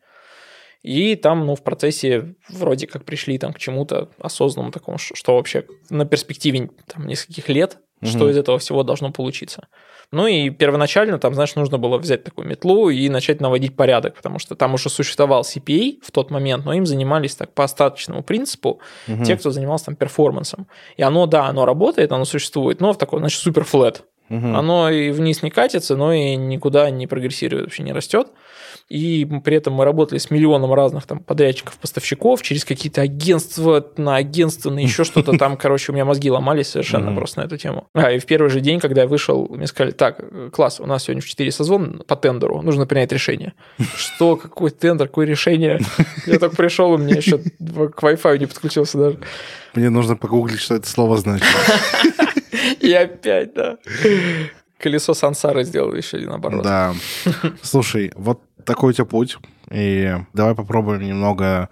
И 0.88 1.18
там, 1.18 1.46
ну, 1.46 1.56
в 1.56 1.64
процессе 1.64 2.36
вроде 2.48 2.88
как 2.88 3.04
пришли 3.04 3.38
там 3.38 3.52
к 3.52 3.60
чему-то 3.60 4.10
осознанному 4.20 4.72
такому, 4.72 4.98
что 4.98 5.36
вообще 5.36 5.66
на 5.90 6.06
перспективе 6.06 6.70
там 6.86 7.06
нескольких 7.08 7.50
лет, 7.50 7.80
угу. 8.02 8.10
что 8.10 8.30
из 8.30 8.38
этого 8.38 8.58
всего 8.58 8.84
должно 8.84 9.12
получиться. 9.12 9.68
Ну 10.14 10.28
и 10.28 10.50
первоначально 10.50 11.20
там, 11.20 11.34
знаешь, 11.34 11.56
нужно 11.56 11.78
было 11.78 11.98
взять 11.98 12.24
такую 12.24 12.48
метлу 12.48 12.90
и 12.90 13.10
начать 13.10 13.42
наводить 13.42 13.76
порядок, 13.76 14.16
потому 14.16 14.40
что 14.40 14.56
там 14.56 14.76
уже 14.76 14.90
существовал 14.90 15.42
CPA 15.42 16.00
в 16.02 16.12
тот 16.12 16.32
момент, 16.32 16.64
но 16.64 16.72
им 16.72 16.86
занимались 16.86 17.36
так 17.36 17.54
по 17.54 17.66
остаточному 17.66 18.24
принципу 18.24 18.80
угу. 19.10 19.26
те, 19.26 19.36
кто 19.36 19.52
занимался 19.52 19.88
там 19.88 19.98
перформансом. 19.98 20.68
И 20.96 21.04
оно, 21.04 21.26
да, 21.26 21.48
оно 21.48 21.66
работает, 21.66 22.14
оно 22.14 22.24
существует, 22.24 22.80
но 22.80 22.94
в 22.94 22.98
такой, 22.98 23.20
значит, 23.20 23.42
супер 23.42 23.66
флет. 23.66 24.06
Угу. 24.30 24.48
Оно 24.56 24.90
и 24.90 25.12
вниз 25.12 25.44
не 25.44 25.50
катится, 25.50 25.98
но 25.98 26.14
и 26.14 26.38
никуда 26.38 26.90
не 26.90 27.08
прогрессирует, 27.08 27.66
вообще 27.66 27.84
не 27.84 27.92
растет. 27.92 28.30
И 28.90 29.28
при 29.44 29.58
этом 29.58 29.74
мы 29.74 29.84
работали 29.84 30.18
с 30.18 30.32
миллионом 30.32 30.74
разных 30.74 31.06
там 31.06 31.20
подрядчиков, 31.20 31.78
поставщиков, 31.78 32.42
через 32.42 32.64
какие-то 32.64 33.02
агентства, 33.02 33.86
на 33.98 34.16
агентство, 34.16 34.70
на 34.70 34.80
еще 34.80 35.04
что-то 35.04 35.38
там, 35.38 35.58
короче, 35.58 35.92
у 35.92 35.96
меня 35.96 36.06
мозги 36.06 36.32
ломались 36.32 36.70
совершенно 36.70 37.14
просто 37.14 37.42
на 37.42 37.46
эту 37.46 37.58
тему. 37.58 37.88
А, 37.94 38.12
и 38.12 38.20
в 38.20 38.26
первый 38.26 38.50
же 38.50 38.62
день, 38.62 38.80
когда 38.80 39.02
я 39.02 39.08
вышел, 39.08 39.48
мне 39.50 39.68
сказали, 39.68 39.92
так, 39.92 40.24
класс, 40.52 40.80
у 40.80 40.86
нас 40.86 41.04
сегодня 41.04 41.22
в 41.22 41.26
4 41.26 41.52
созвон 41.52 42.04
по 42.08 42.16
тендеру, 42.16 42.62
нужно 42.62 42.86
принять 42.86 43.12
решение. 43.12 43.54
Что, 43.96 44.38
какой 44.38 44.72
тендер, 44.72 45.08
какое 45.08 45.26
решение? 45.26 45.80
Я 46.26 46.40
только 46.40 46.56
пришел, 46.56 46.92
у 46.92 46.98
меня 46.98 47.16
еще 47.16 47.40
к 47.40 48.04
Wi-Fi 48.04 48.38
не 48.38 48.46
подключился 48.46 48.98
даже. 48.98 49.20
Мне 49.74 49.90
нужно 49.90 50.16
погуглить, 50.16 50.60
что 50.60 50.76
это 50.76 50.88
слово 50.88 51.18
значит. 51.18 51.46
И 52.80 52.92
опять, 52.94 53.54
да. 53.54 53.78
Колесо 54.80 55.14
сансары 55.14 55.64
сделал 55.64 55.94
еще 55.94 56.18
один 56.18 56.32
оборот. 56.32 56.64
Да. 56.64 56.96
Слушай, 57.62 58.12
вот 58.16 58.42
такой 58.68 58.92
у 58.92 58.94
тебя 58.94 59.06
путь. 59.06 59.38
И 59.72 60.16
давай 60.34 60.54
попробуем 60.54 61.02
немного 61.02 61.70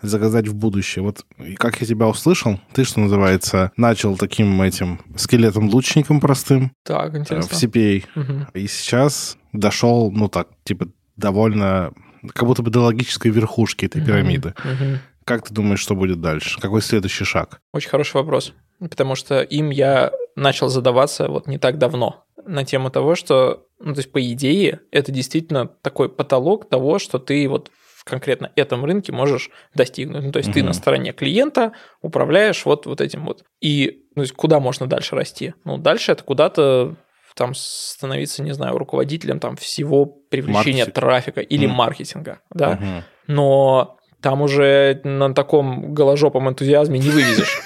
заказать 0.00 0.46
в 0.46 0.54
будущее. 0.54 1.02
Вот 1.02 1.26
как 1.56 1.80
я 1.80 1.86
тебя 1.86 2.06
услышал, 2.06 2.58
ты, 2.72 2.84
что 2.84 3.00
называется, 3.00 3.72
начал 3.76 4.16
таким 4.16 4.62
этим 4.62 5.00
скелетом-лучником 5.16 6.20
простым. 6.20 6.72
Так, 6.84 7.14
э, 7.14 7.18
интересно. 7.18 7.56
В 7.56 7.62
CPA. 7.62 8.04
Угу. 8.14 8.46
И 8.54 8.68
сейчас 8.68 9.36
дошел, 9.52 10.10
ну 10.12 10.28
так, 10.28 10.48
типа, 10.64 10.88
довольно 11.16 11.92
как 12.32 12.46
будто 12.46 12.62
бы 12.62 12.70
до 12.70 12.80
логической 12.80 13.30
верхушки 13.30 13.86
этой 13.86 14.04
пирамиды. 14.04 14.54
Угу. 14.64 14.98
Как 15.24 15.46
ты 15.46 15.52
думаешь, 15.52 15.80
что 15.80 15.94
будет 15.94 16.20
дальше? 16.20 16.60
Какой 16.60 16.80
следующий 16.80 17.24
шаг? 17.24 17.60
Очень 17.72 17.90
хороший 17.90 18.14
вопрос, 18.14 18.54
потому 18.78 19.14
что 19.14 19.42
им 19.42 19.70
я 19.70 20.12
начал 20.36 20.68
задаваться 20.68 21.28
вот 21.28 21.48
не 21.48 21.58
так 21.58 21.78
давно. 21.78 22.24
На 22.48 22.64
тему 22.64 22.90
того, 22.90 23.14
что, 23.14 23.66
ну, 23.78 23.94
то 23.94 24.00
есть, 24.00 24.10
по 24.10 24.20
идее, 24.32 24.80
это 24.90 25.12
действительно 25.12 25.66
такой 25.66 26.08
потолок 26.08 26.68
того, 26.68 26.98
что 26.98 27.18
ты 27.18 27.48
вот 27.48 27.70
в 27.96 28.04
конкретно 28.04 28.50
этом 28.56 28.84
рынке 28.84 29.12
можешь 29.12 29.50
достигнуть. 29.74 30.24
Ну, 30.24 30.32
то 30.32 30.38
есть, 30.38 30.48
угу. 30.48 30.54
ты 30.54 30.62
на 30.62 30.72
стороне 30.72 31.12
клиента 31.12 31.72
управляешь 32.00 32.64
вот, 32.64 32.86
вот 32.86 33.00
этим 33.00 33.26
вот. 33.26 33.44
И 33.60 34.02
ну, 34.14 34.22
то 34.22 34.22
есть, 34.22 34.34
куда 34.34 34.60
можно 34.60 34.86
дальше 34.86 35.14
расти? 35.14 35.54
Ну, 35.64 35.76
дальше 35.76 36.12
это 36.12 36.24
куда-то 36.24 36.96
там 37.34 37.54
становиться, 37.54 38.42
не 38.42 38.52
знаю, 38.52 38.78
руководителем 38.78 39.38
там 39.38 39.56
всего 39.56 40.06
привлечения 40.06 40.84
Маркетинг. 40.84 40.94
трафика 40.94 41.40
или 41.40 41.68
mm. 41.68 41.72
маркетинга, 41.72 42.40
да. 42.50 42.72
Угу. 42.72 43.04
Но 43.28 43.98
там 44.20 44.42
уже 44.42 45.00
на 45.04 45.32
таком 45.34 45.94
голожопом 45.94 46.48
энтузиазме 46.48 46.98
не 46.98 47.10
вывезешь. 47.10 47.60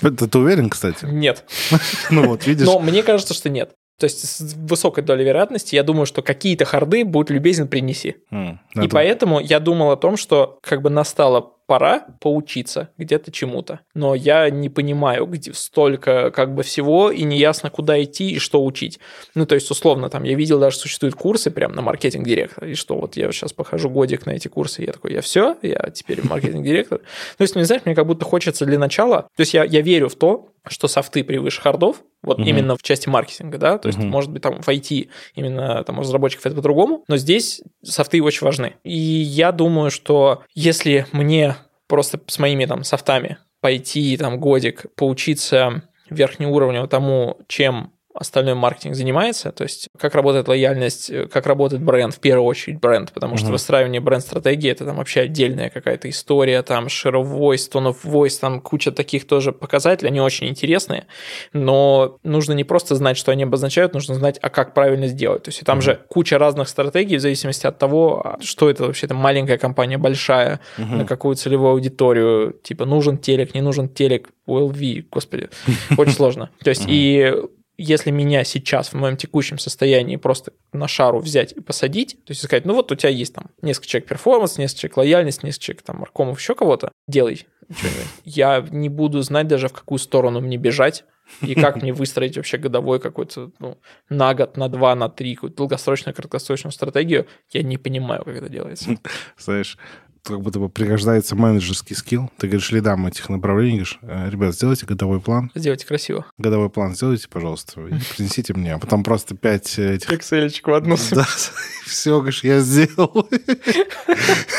Ты 0.00 0.38
уверен, 0.38 0.68
кстати? 0.70 1.04
Нет. 1.04 1.44
Ну 2.10 2.26
вот, 2.26 2.46
видишь. 2.46 2.66
Но 2.66 2.78
мне 2.80 3.02
кажется, 3.02 3.34
что 3.34 3.48
нет. 3.48 3.72
То 3.98 4.04
есть 4.04 4.24
с 4.24 4.54
высокой 4.54 5.02
долей 5.02 5.24
вероятности 5.24 5.74
я 5.74 5.82
думаю, 5.82 6.06
что 6.06 6.22
какие-то 6.22 6.64
харды 6.64 7.04
будут 7.04 7.30
любезен 7.30 7.66
принеси. 7.66 8.16
Mm, 8.30 8.58
и 8.74 8.78
это... 8.80 8.88
поэтому 8.88 9.40
я 9.40 9.58
думал 9.58 9.90
о 9.90 9.96
том, 9.96 10.16
что 10.16 10.58
как 10.62 10.82
бы 10.82 10.90
настало 10.90 11.52
пора 11.68 12.06
поучиться 12.20 12.88
где-то 12.96 13.30
чему-то. 13.30 13.80
Но 13.94 14.14
я 14.14 14.48
не 14.48 14.70
понимаю, 14.70 15.26
где 15.26 15.52
столько 15.52 16.30
как 16.30 16.54
бы 16.54 16.62
всего, 16.62 17.10
и 17.10 17.24
неясно, 17.24 17.68
куда 17.68 18.02
идти 18.02 18.30
и 18.30 18.38
что 18.38 18.64
учить. 18.64 18.98
Ну, 19.34 19.44
то 19.44 19.54
есть, 19.54 19.70
условно, 19.70 20.08
там, 20.08 20.22
я 20.22 20.34
видел, 20.34 20.58
даже 20.58 20.78
существуют 20.78 21.14
курсы 21.14 21.50
прям 21.50 21.72
на 21.72 21.82
маркетинг-директора, 21.82 22.70
и 22.70 22.74
что 22.74 22.98
вот 22.98 23.18
я 23.18 23.30
сейчас 23.32 23.52
похожу 23.52 23.90
годик 23.90 24.24
на 24.24 24.30
эти 24.30 24.48
курсы, 24.48 24.82
и 24.82 24.86
я 24.86 24.92
такой, 24.92 25.12
я 25.12 25.20
все, 25.20 25.58
я 25.60 25.90
теперь 25.92 26.26
маркетинг-директор. 26.26 27.00
То 27.36 27.42
есть, 27.42 27.54
не 27.54 27.64
знаешь, 27.64 27.82
мне 27.84 27.94
как 27.94 28.06
будто 28.06 28.24
хочется 28.24 28.64
для 28.64 28.78
начала, 28.78 29.28
то 29.36 29.40
есть 29.40 29.52
я, 29.52 29.62
я 29.62 29.82
верю 29.82 30.08
в 30.08 30.14
то, 30.14 30.48
что 30.66 30.88
софты 30.88 31.22
превыше 31.22 31.60
хардов, 31.60 32.02
вот 32.22 32.38
угу. 32.38 32.48
именно 32.48 32.76
в 32.76 32.82
части 32.82 33.08
маркетинга, 33.08 33.58
да, 33.58 33.78
то 33.78 33.88
есть, 33.88 33.98
угу. 33.98 34.08
может 34.08 34.30
быть, 34.30 34.42
там 34.42 34.60
в 34.60 34.68
IT 34.68 35.08
именно 35.34 35.84
там 35.84 35.98
у 35.98 36.00
разработчиков 36.00 36.46
это 36.46 36.56
по-другому, 36.56 37.04
но 37.08 37.16
здесь 37.16 37.62
софты 37.82 38.22
очень 38.22 38.44
важны. 38.44 38.74
И 38.84 38.96
я 38.96 39.52
думаю, 39.52 39.90
что 39.90 40.42
если 40.54 41.06
мне 41.12 41.56
просто 41.86 42.20
с 42.26 42.38
моими 42.38 42.66
там 42.66 42.84
софтами 42.84 43.38
пойти 43.60 44.16
там 44.16 44.38
годик 44.38 44.86
поучиться 44.94 45.82
верхнеуровневому 46.10 46.88
тому, 46.88 47.38
чем 47.48 47.92
остальной 48.14 48.54
маркетинг 48.54 48.94
занимается, 48.94 49.52
то 49.52 49.64
есть 49.64 49.88
как 49.98 50.14
работает 50.14 50.48
лояльность, 50.48 51.12
как 51.30 51.46
работает 51.46 51.82
бренд, 51.82 52.14
в 52.14 52.20
первую 52.20 52.46
очередь 52.46 52.80
бренд, 52.80 53.12
потому 53.12 53.34
uh-huh. 53.34 53.38
что 53.38 53.52
выстраивание 53.52 54.00
бренд-стратегии 54.00 54.70
это 54.70 54.84
там 54.84 54.96
вообще 54.96 55.20
отдельная 55.20 55.70
какая-то 55.70 56.08
история, 56.08 56.62
там 56.62 56.86
share 56.86 57.12
of 57.12 57.30
voice, 57.30 57.70
tone 57.70 57.94
of 57.94 57.98
voice, 58.04 58.40
там 58.40 58.60
куча 58.60 58.92
таких 58.92 59.26
тоже 59.26 59.52
показателей, 59.52 60.08
они 60.08 60.20
очень 60.20 60.48
интересные, 60.48 61.06
но 61.52 62.18
нужно 62.22 62.54
не 62.54 62.64
просто 62.64 62.94
знать, 62.94 63.16
что 63.16 63.30
они 63.30 63.44
обозначают, 63.44 63.94
нужно 63.94 64.14
знать, 64.14 64.38
а 64.40 64.48
как 64.48 64.74
правильно 64.74 65.06
сделать, 65.06 65.44
то 65.44 65.50
есть 65.50 65.62
там 65.64 65.78
uh-huh. 65.78 65.82
же 65.82 66.00
куча 66.08 66.38
разных 66.38 66.68
стратегий 66.68 67.18
в 67.18 67.20
зависимости 67.20 67.66
от 67.66 67.78
того, 67.78 68.22
а 68.24 68.38
что 68.42 68.70
это 68.70 68.84
вообще, 68.84 69.06
это 69.06 69.14
маленькая 69.14 69.58
компания, 69.58 69.98
большая, 69.98 70.60
uh-huh. 70.78 70.96
на 70.96 71.04
какую 71.04 71.36
целевую 71.36 71.72
аудиторию, 71.72 72.56
типа 72.62 72.84
нужен 72.86 73.18
телек, 73.18 73.54
не 73.54 73.60
нужен 73.60 73.88
телек, 73.88 74.30
OLV, 74.48 75.04
господи, 75.10 75.50
очень 75.98 76.12
сложно. 76.12 76.50
То 76.64 76.70
есть 76.70 76.84
и 76.88 77.32
если 77.78 78.10
меня 78.10 78.42
сейчас 78.42 78.88
в 78.88 78.94
моем 78.94 79.16
текущем 79.16 79.58
состоянии 79.58 80.16
просто 80.16 80.52
на 80.72 80.88
шару 80.88 81.20
взять 81.20 81.52
и 81.52 81.60
посадить, 81.60 82.18
то 82.24 82.32
есть 82.32 82.42
сказать, 82.42 82.64
ну 82.64 82.74
вот 82.74 82.90
у 82.90 82.96
тебя 82.96 83.10
есть 83.10 83.34
там 83.34 83.46
несколько 83.62 83.86
человек 83.86 84.08
перформанс, 84.08 84.58
несколько 84.58 84.80
человек 84.80 84.96
лояльность, 84.96 85.42
несколько 85.44 85.64
человек 85.64 85.82
там 85.82 85.98
маркомов, 85.98 86.40
еще 86.40 86.54
кого-то, 86.56 86.90
делай 87.06 87.46
что-нибудь. 87.70 88.06
Я 88.24 88.66
не 88.70 88.88
буду 88.88 89.22
знать 89.22 89.46
даже, 89.46 89.68
в 89.68 89.72
какую 89.72 89.98
сторону 89.98 90.40
мне 90.40 90.56
бежать, 90.56 91.04
и 91.42 91.54
как 91.54 91.76
мне 91.76 91.92
выстроить 91.92 92.36
вообще 92.36 92.58
годовой 92.58 93.00
какой-то 93.00 93.52
ну, 93.58 93.78
на 94.08 94.34
год, 94.34 94.56
на 94.56 94.68
два, 94.68 94.94
на 94.94 95.08
три, 95.08 95.34
какую-то 95.34 95.56
долгосрочную, 95.56 96.14
краткосрочную 96.14 96.72
стратегию, 96.72 97.26
я 97.52 97.62
не 97.62 97.76
понимаю, 97.76 98.24
как 98.24 98.36
это 98.36 98.48
делается. 98.48 98.96
Знаешь, 99.38 99.78
как 100.22 100.40
будто 100.40 100.58
бы 100.58 100.68
пригождается 100.68 101.36
менеджерский 101.36 101.96
скилл. 101.96 102.30
Ты 102.38 102.46
говоришь 102.46 102.70
лидам 102.70 103.06
этих 103.06 103.28
направлений, 103.28 103.78
говоришь, 103.78 103.98
«Э, 104.02 104.28
ребят, 104.30 104.54
сделайте 104.54 104.86
годовой 104.86 105.20
план. 105.20 105.50
Сделайте 105.54 105.86
красиво. 105.86 106.26
Годовой 106.38 106.70
план 106.70 106.94
сделайте, 106.94 107.28
пожалуйста, 107.28 107.80
и 107.80 107.94
принесите 108.16 108.54
мне. 108.54 108.74
А 108.74 108.78
потом 108.78 109.04
просто 109.04 109.34
пять 109.36 109.78
этих... 109.78 110.10
excel 110.10 110.48
в 110.62 110.72
одну. 110.74 110.96
Да, 111.12 111.26
все, 111.86 112.18
говоришь, 112.18 112.44
я 112.44 112.60
сделал. 112.60 113.28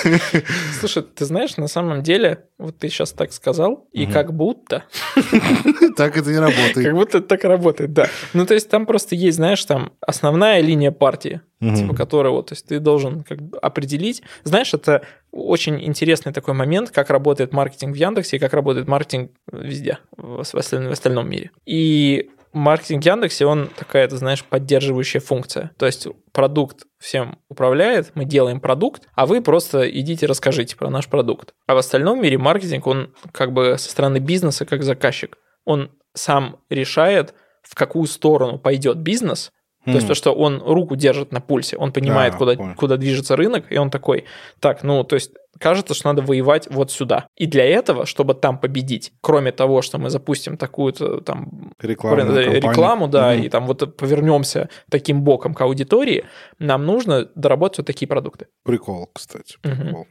Слушай, 0.79 1.03
ты 1.03 1.25
знаешь, 1.25 1.57
на 1.57 1.67
самом 1.67 2.03
деле, 2.03 2.45
вот 2.57 2.77
ты 2.77 2.89
сейчас 2.89 3.11
так 3.11 3.31
сказал, 3.33 3.87
и 3.91 4.05
как 4.05 4.33
будто... 4.33 4.85
Так 5.95 6.17
это 6.17 6.31
не 6.31 6.39
работает. 6.39 6.85
Как 6.85 6.93
будто 6.93 7.21
так 7.21 7.43
работает, 7.43 7.93
да. 7.93 8.07
Ну, 8.33 8.45
то 8.45 8.53
есть 8.53 8.69
там 8.69 8.85
просто 8.85 9.15
есть, 9.15 9.37
знаешь, 9.37 9.63
там 9.65 9.91
основная 9.99 10.61
линия 10.61 10.91
партии, 10.91 11.41
типа, 11.59 11.93
которая 11.93 12.31
вот, 12.31 12.47
то 12.47 12.53
есть 12.53 12.67
ты 12.67 12.79
должен 12.79 13.23
как 13.23 13.41
бы 13.41 13.57
определить. 13.57 14.23
Знаешь, 14.43 14.73
это 14.73 15.03
очень 15.31 15.83
интересный 15.83 16.33
такой 16.33 16.53
момент, 16.53 16.91
как 16.91 17.09
работает 17.09 17.53
маркетинг 17.53 17.93
в 17.95 17.97
Яндексе 17.97 18.37
и 18.37 18.39
как 18.39 18.53
работает 18.53 18.87
маркетинг 18.87 19.31
везде, 19.51 19.99
в 20.17 20.39
остальном 20.41 21.29
мире. 21.29 21.51
И 21.65 22.29
маркетинг 22.51 23.05
Яндексе, 23.05 23.45
он 23.45 23.69
такая, 23.75 24.07
ты 24.07 24.17
знаешь, 24.17 24.43
поддерживающая 24.43 25.21
функция. 25.21 25.71
То 25.77 25.85
есть 25.85 26.07
продукт 26.31 26.85
всем 26.97 27.37
управляет, 27.47 28.11
мы 28.15 28.25
делаем 28.25 28.59
продукт, 28.59 29.07
а 29.13 29.25
вы 29.25 29.41
просто 29.41 29.89
идите 29.89 30.25
расскажите 30.25 30.75
про 30.75 30.89
наш 30.89 31.07
продукт. 31.07 31.53
А 31.67 31.75
в 31.75 31.77
остальном 31.77 32.21
мире 32.21 32.37
маркетинг, 32.37 32.87
он 32.87 33.13
как 33.31 33.53
бы 33.53 33.77
со 33.77 33.89
стороны 33.89 34.17
бизнеса, 34.17 34.65
как 34.65 34.83
заказчик, 34.83 35.37
он 35.65 35.91
сам 36.15 36.57
решает, 36.69 37.35
в 37.61 37.75
какую 37.75 38.07
сторону 38.07 38.57
пойдет 38.57 38.97
бизнес, 38.97 39.51
то 39.91 39.95
есть 39.97 40.07
то, 40.07 40.15
что 40.15 40.33
он 40.33 40.61
руку 40.61 40.95
держит 40.95 41.31
на 41.31 41.41
пульсе, 41.41 41.77
он 41.77 41.91
понимает, 41.91 42.35
а, 42.35 42.37
куда, 42.37 42.55
куда 42.75 42.97
движется 42.97 43.35
рынок, 43.35 43.65
и 43.69 43.77
он 43.77 43.89
такой, 43.89 44.25
так, 44.59 44.83
ну, 44.83 45.03
то 45.03 45.15
есть 45.15 45.31
кажется, 45.59 45.93
что 45.93 46.07
надо 46.07 46.21
воевать 46.21 46.67
вот 46.69 46.91
сюда. 46.91 47.27
И 47.35 47.45
для 47.45 47.65
этого, 47.65 48.05
чтобы 48.05 48.33
там 48.33 48.57
победить, 48.57 49.11
кроме 49.21 49.51
того, 49.51 49.81
что 49.81 49.97
мы 49.97 50.09
запустим 50.09 50.57
такую-то 50.57 51.21
там 51.21 51.73
рекламу, 51.79 52.33
рекламу 52.35 53.07
да, 53.07 53.35
mm 53.35 53.45
и 53.45 53.49
там 53.49 53.67
вот 53.67 53.95
повернемся 53.97 54.69
таким 54.89 55.21
боком 55.21 55.53
к 55.53 55.61
аудитории, 55.61 56.25
нам 56.57 56.85
нужно 56.85 57.29
доработать 57.35 57.79
вот 57.79 57.87
такие 57.87 58.07
продукты. 58.07 58.47
Прикол, 58.63 59.09
кстати. 59.13 59.57
Прикол. 59.61 60.01
Угу. 60.01 60.07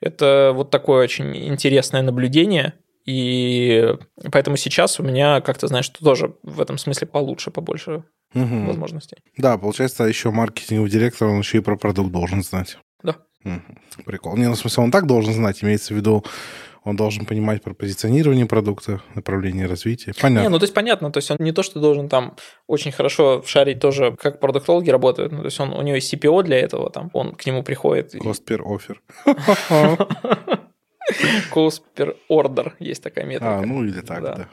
Это 0.00 0.52
вот 0.54 0.70
такое 0.70 1.04
очень 1.04 1.36
интересное 1.36 2.02
наблюдение, 2.02 2.74
и 3.04 3.94
поэтому 4.30 4.56
сейчас 4.56 5.00
у 5.00 5.02
меня, 5.02 5.40
как 5.40 5.58
то 5.58 5.66
знаешь, 5.66 5.88
тоже 5.88 6.34
в 6.42 6.60
этом 6.60 6.78
смысле 6.78 7.06
получше, 7.06 7.50
побольше 7.50 8.04
угу. 8.34 8.66
возможностей. 8.66 9.18
Да, 9.36 9.58
получается, 9.58 10.04
еще 10.04 10.30
маркетинговый 10.30 10.90
директор, 10.90 11.28
он 11.28 11.38
еще 11.38 11.58
и 11.58 11.60
про 11.60 11.76
продукт 11.76 12.10
должен 12.10 12.42
знать. 12.42 12.78
Да. 13.02 13.16
Угу. 13.44 14.04
Прикол. 14.04 14.36
Не, 14.36 14.48
ну, 14.48 14.54
в 14.54 14.58
смысле, 14.58 14.84
он 14.84 14.90
так 14.90 15.06
должен 15.06 15.32
знать, 15.32 15.62
имеется 15.62 15.94
в 15.94 15.96
виду, 15.96 16.24
он 16.84 16.96
должен 16.96 17.26
понимать 17.26 17.62
про 17.62 17.74
позиционирование 17.74 18.46
продукта, 18.46 19.02
направление 19.14 19.66
развития. 19.66 20.14
Понятно. 20.20 20.44
Не, 20.44 20.48
ну 20.48 20.58
то 20.58 20.64
есть 20.64 20.74
понятно, 20.74 21.12
то 21.12 21.18
есть 21.18 21.30
он 21.30 21.36
не 21.40 21.52
то, 21.52 21.62
что 21.62 21.80
должен 21.80 22.08
там 22.08 22.36
очень 22.66 22.92
хорошо 22.92 23.42
шарить 23.46 23.80
тоже, 23.80 24.16
как 24.16 24.40
продуктологи 24.40 24.90
работают, 24.90 25.32
ну, 25.32 25.38
то 25.40 25.46
есть 25.46 25.60
он, 25.60 25.72
у 25.72 25.82
него 25.82 25.96
есть 25.96 26.12
CPO 26.12 26.42
для 26.44 26.58
этого, 26.58 26.90
там 26.90 27.10
он 27.12 27.34
к 27.34 27.44
нему 27.46 27.62
приходит. 27.62 28.14
Cost 28.14 28.42
per 28.46 28.60
offer. 28.60 28.96
Cost 31.52 31.82
per 31.96 32.16
order 32.30 32.72
есть 32.78 33.02
такая 33.02 33.24
метрика. 33.24 33.58
А, 33.58 33.62
ну 33.62 33.84
или 33.84 34.00
так, 34.00 34.22
да. 34.22 34.34
да. 34.34 34.48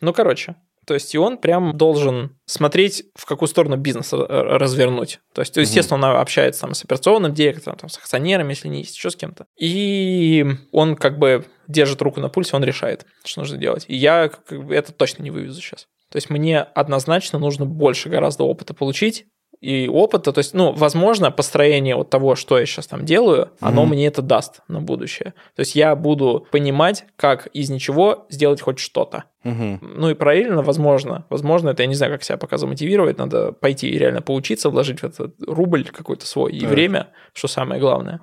Ну, 0.00 0.12
короче, 0.12 0.56
то 0.90 0.94
есть 0.94 1.14
и 1.14 1.18
он 1.18 1.38
прям 1.38 1.76
должен 1.76 2.36
смотреть, 2.46 3.04
в 3.14 3.24
какую 3.24 3.48
сторону 3.48 3.76
бизнес 3.76 4.12
развернуть. 4.12 5.20
То 5.32 5.40
есть, 5.42 5.56
естественно, 5.56 6.10
он 6.10 6.16
общается 6.16 6.62
там, 6.62 6.74
с 6.74 6.82
операционным 6.82 7.32
директором, 7.32 7.78
там, 7.78 7.88
с 7.88 7.96
акционерами, 7.96 8.50
если 8.50 8.66
не 8.66 8.78
есть, 8.78 8.96
еще 8.96 9.08
с 9.10 9.14
кем-то. 9.14 9.46
И 9.56 10.44
он 10.72 10.96
как 10.96 11.20
бы 11.20 11.46
держит 11.68 12.02
руку 12.02 12.18
на 12.18 12.28
пульсе, 12.28 12.56
он 12.56 12.64
решает, 12.64 13.06
что 13.24 13.42
нужно 13.42 13.56
делать. 13.56 13.84
И 13.86 13.94
я 13.94 14.32
это 14.70 14.92
точно 14.92 15.22
не 15.22 15.30
вывезу 15.30 15.60
сейчас. 15.60 15.86
То 16.10 16.16
есть 16.16 16.28
мне 16.28 16.58
однозначно 16.58 17.38
нужно 17.38 17.66
больше 17.66 18.08
гораздо 18.08 18.42
опыта 18.42 18.74
получить, 18.74 19.26
и 19.60 19.88
опыта. 19.88 20.32
То 20.32 20.38
есть, 20.38 20.54
ну, 20.54 20.72
возможно, 20.72 21.30
построение 21.30 21.94
вот 21.94 22.10
того, 22.10 22.34
что 22.34 22.58
я 22.58 22.66
сейчас 22.66 22.86
там 22.86 23.04
делаю, 23.04 23.50
оно 23.60 23.84
mm-hmm. 23.84 23.88
мне 23.88 24.06
это 24.06 24.22
даст 24.22 24.60
на 24.68 24.80
будущее. 24.80 25.34
То 25.54 25.60
есть 25.60 25.74
я 25.74 25.94
буду 25.94 26.46
понимать, 26.50 27.04
как 27.16 27.46
из 27.48 27.70
ничего 27.70 28.26
сделать 28.30 28.60
хоть 28.60 28.78
что-то. 28.78 29.24
Mm-hmm. 29.44 29.78
Ну 29.80 30.10
и 30.10 30.14
параллельно, 30.14 30.62
возможно, 30.62 31.26
возможно, 31.28 31.70
это 31.70 31.82
я 31.82 31.88
не 31.88 31.94
знаю, 31.94 32.12
как 32.12 32.22
себя 32.22 32.38
пока 32.38 32.56
замотивировать, 32.56 33.18
надо 33.18 33.52
пойти 33.52 33.88
и 33.88 33.98
реально 33.98 34.22
поучиться, 34.22 34.70
вложить 34.70 35.00
в 35.00 35.04
этот 35.04 35.34
рубль 35.46 35.84
какой-то 35.84 36.26
свой 36.26 36.52
и 36.52 36.64
время, 36.66 37.08
что 37.32 37.48
самое 37.48 37.80
главное, 37.80 38.20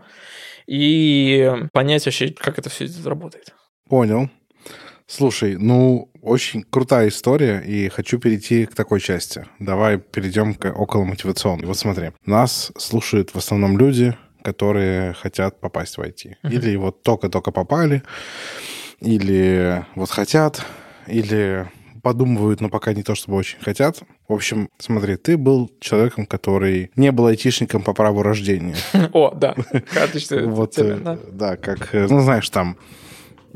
и 0.65 1.53
понять 1.71 2.05
вообще, 2.05 2.29
как 2.29 2.59
это 2.59 2.69
все 2.69 2.87
работает. 3.05 3.53
Понял. 3.89 4.29
Слушай, 5.09 5.55
ну, 5.57 6.11
очень 6.21 6.63
крутая 6.63 7.07
история, 7.07 7.63
и 7.65 7.87
хочу 7.87 8.19
перейти 8.19 8.65
к 8.65 8.75
такой 8.75 8.99
части. 8.99 9.45
Давай 9.57 9.97
перейдем 9.97 10.53
к 10.53 10.69
около 10.69 11.05
мотивационной. 11.05 11.65
Вот 11.65 11.77
смотри, 11.77 12.11
нас 12.25 12.73
слушают 12.77 13.33
в 13.33 13.37
основном 13.37 13.77
люди, 13.77 14.17
которые 14.41 15.13
хотят 15.13 15.61
попасть 15.61 15.97
в 15.97 16.01
IT. 16.01 16.35
Uh-huh. 16.43 16.51
Или 16.51 16.75
вот 16.75 17.03
только-только 17.03 17.51
попали, 17.51 18.03
или 18.99 19.85
вот 19.95 20.09
хотят, 20.09 20.65
или 21.07 21.69
подумывают, 22.03 22.59
но 22.59 22.69
пока 22.69 22.93
не 22.93 23.03
то 23.03 23.15
чтобы 23.15 23.37
очень 23.37 23.59
хотят. 23.61 23.99
В 24.27 24.33
общем, 24.33 24.67
смотри, 24.77 25.15
ты 25.15 25.37
был 25.37 25.71
человеком, 25.79 26.25
который 26.25 26.91
не 26.97 27.13
был 27.13 27.27
айтишником 27.27 27.81
по 27.81 27.93
праву 27.93 28.23
рождения. 28.23 28.75
О, 29.13 29.31
да, 29.33 29.55
карточный 29.93 30.47
Вот, 30.47 30.77
э, 30.77 31.17
да, 31.31 31.55
как, 31.55 31.95
э, 31.95 32.07
ну, 32.09 32.19
знаешь, 32.19 32.49
там 32.49 32.77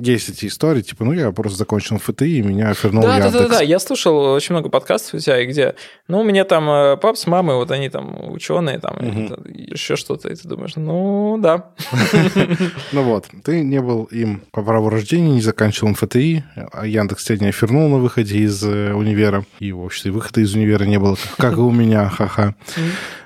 есть 0.01 0.29
эти 0.29 0.47
истории, 0.47 0.81
типа, 0.81 1.05
ну, 1.05 1.13
я 1.13 1.31
просто 1.31 1.57
закончил 1.57 1.97
ФТИ, 1.97 2.23
и 2.23 2.41
меня 2.41 2.73
вернул 2.81 3.03
да, 3.03 3.17
Яндекс. 3.17 3.33
Да, 3.33 3.39
да, 3.39 3.47
да, 3.47 3.61
я 3.61 3.79
слушал 3.79 4.17
очень 4.33 4.53
много 4.53 4.69
подкастов 4.69 5.15
у 5.15 5.17
тебя, 5.19 5.45
где, 5.45 5.75
ну, 6.07 6.21
у 6.21 6.23
меня 6.23 6.43
там 6.43 6.69
э, 6.69 6.97
пап 6.97 7.17
с 7.17 7.27
мамой, 7.27 7.55
вот 7.55 7.71
они 7.71 7.89
там 7.89 8.31
ученые, 8.31 8.79
там, 8.79 8.95
угу. 8.97 9.35
еще 9.47 9.95
что-то, 9.95 10.29
и 10.29 10.35
ты 10.35 10.47
думаешь, 10.47 10.75
ну, 10.75 11.37
да. 11.39 11.71
Ну 12.91 13.03
вот, 13.03 13.27
ты 13.43 13.61
не 13.61 13.81
был 13.81 14.05
им 14.05 14.41
по 14.51 14.63
праву 14.63 14.89
рождения, 14.89 15.31
не 15.31 15.41
заканчивал 15.41 15.93
ФТИ, 15.93 16.43
а 16.73 16.85
Яндекс 16.85 17.25
тебя 17.25 17.37
не 17.37 17.49
офернул 17.49 17.89
на 17.89 17.97
выходе 17.97 18.39
из 18.39 18.63
э, 18.63 18.93
универа, 18.93 19.45
и, 19.59 19.71
в 19.71 19.83
общем, 19.83 20.11
выхода 20.11 20.41
из 20.41 20.53
универа 20.55 20.83
не 20.83 20.99
было, 20.99 21.17
как 21.37 21.53
и 21.53 21.59
у 21.59 21.71
меня, 21.71 22.09
ха-ха. 22.17 22.55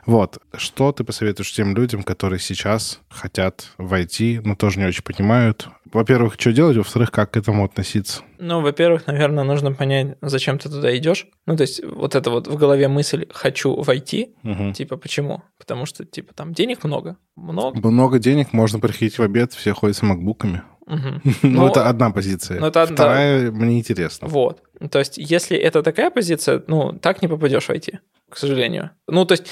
Вот, 0.05 0.37
что 0.55 0.91
ты 0.91 1.03
посоветуешь 1.03 1.51
тем 1.51 1.75
людям, 1.75 2.03
которые 2.03 2.39
сейчас 2.39 2.99
хотят 3.09 3.71
войти, 3.77 4.39
но 4.43 4.55
тоже 4.55 4.79
не 4.79 4.85
очень 4.85 5.03
понимают, 5.03 5.67
во-первых, 5.91 6.35
что 6.37 6.51
делать, 6.51 6.64
во-вторых, 6.73 7.11
как 7.11 7.31
к 7.31 7.37
этому 7.37 7.63
относиться? 7.63 8.21
Ну, 8.39 8.61
во-первых, 8.61 9.07
наверное, 9.07 9.43
нужно 9.43 9.71
понять, 9.71 10.17
зачем 10.21 10.57
ты 10.57 10.69
туда 10.69 10.95
идешь. 10.97 11.27
Ну, 11.45 11.55
то 11.55 11.61
есть 11.61 11.83
вот 11.83 12.15
это 12.15 12.29
вот 12.29 12.47
в 12.47 12.57
голове 12.57 12.87
мысль 12.87 13.27
«хочу 13.31 13.75
войти», 13.75 14.35
угу. 14.43 14.73
типа 14.73 14.97
почему? 14.97 15.43
Потому 15.57 15.85
что, 15.85 16.05
типа, 16.05 16.33
там 16.33 16.53
денег 16.53 16.83
много. 16.83 17.17
Много. 17.35 17.79
Много 17.87 18.19
денег, 18.19 18.53
можно 18.53 18.79
приходить 18.79 19.17
в 19.17 19.21
обед, 19.21 19.53
все 19.53 19.73
ходят 19.73 19.97
с 19.97 20.01
макбуками. 20.01 20.63
Угу. 20.87 21.21
ну, 21.43 21.67
это 21.67 21.87
одна 21.87 22.11
позиция. 22.11 22.59
Ну, 22.59 22.67
это 22.67 22.85
Вторая 22.85 23.49
да. 23.49 23.51
мне 23.51 23.79
интересна. 23.79 24.27
Вот. 24.27 24.61
То 24.91 24.99
есть, 24.99 25.17
если 25.17 25.57
это 25.57 25.83
такая 25.83 26.11
позиция, 26.11 26.63
ну, 26.67 26.93
так 26.93 27.21
не 27.21 27.27
попадешь 27.27 27.67
войти, 27.67 27.99
к 28.29 28.37
сожалению. 28.37 28.91
Ну, 29.07 29.25
то 29.25 29.33
есть, 29.33 29.47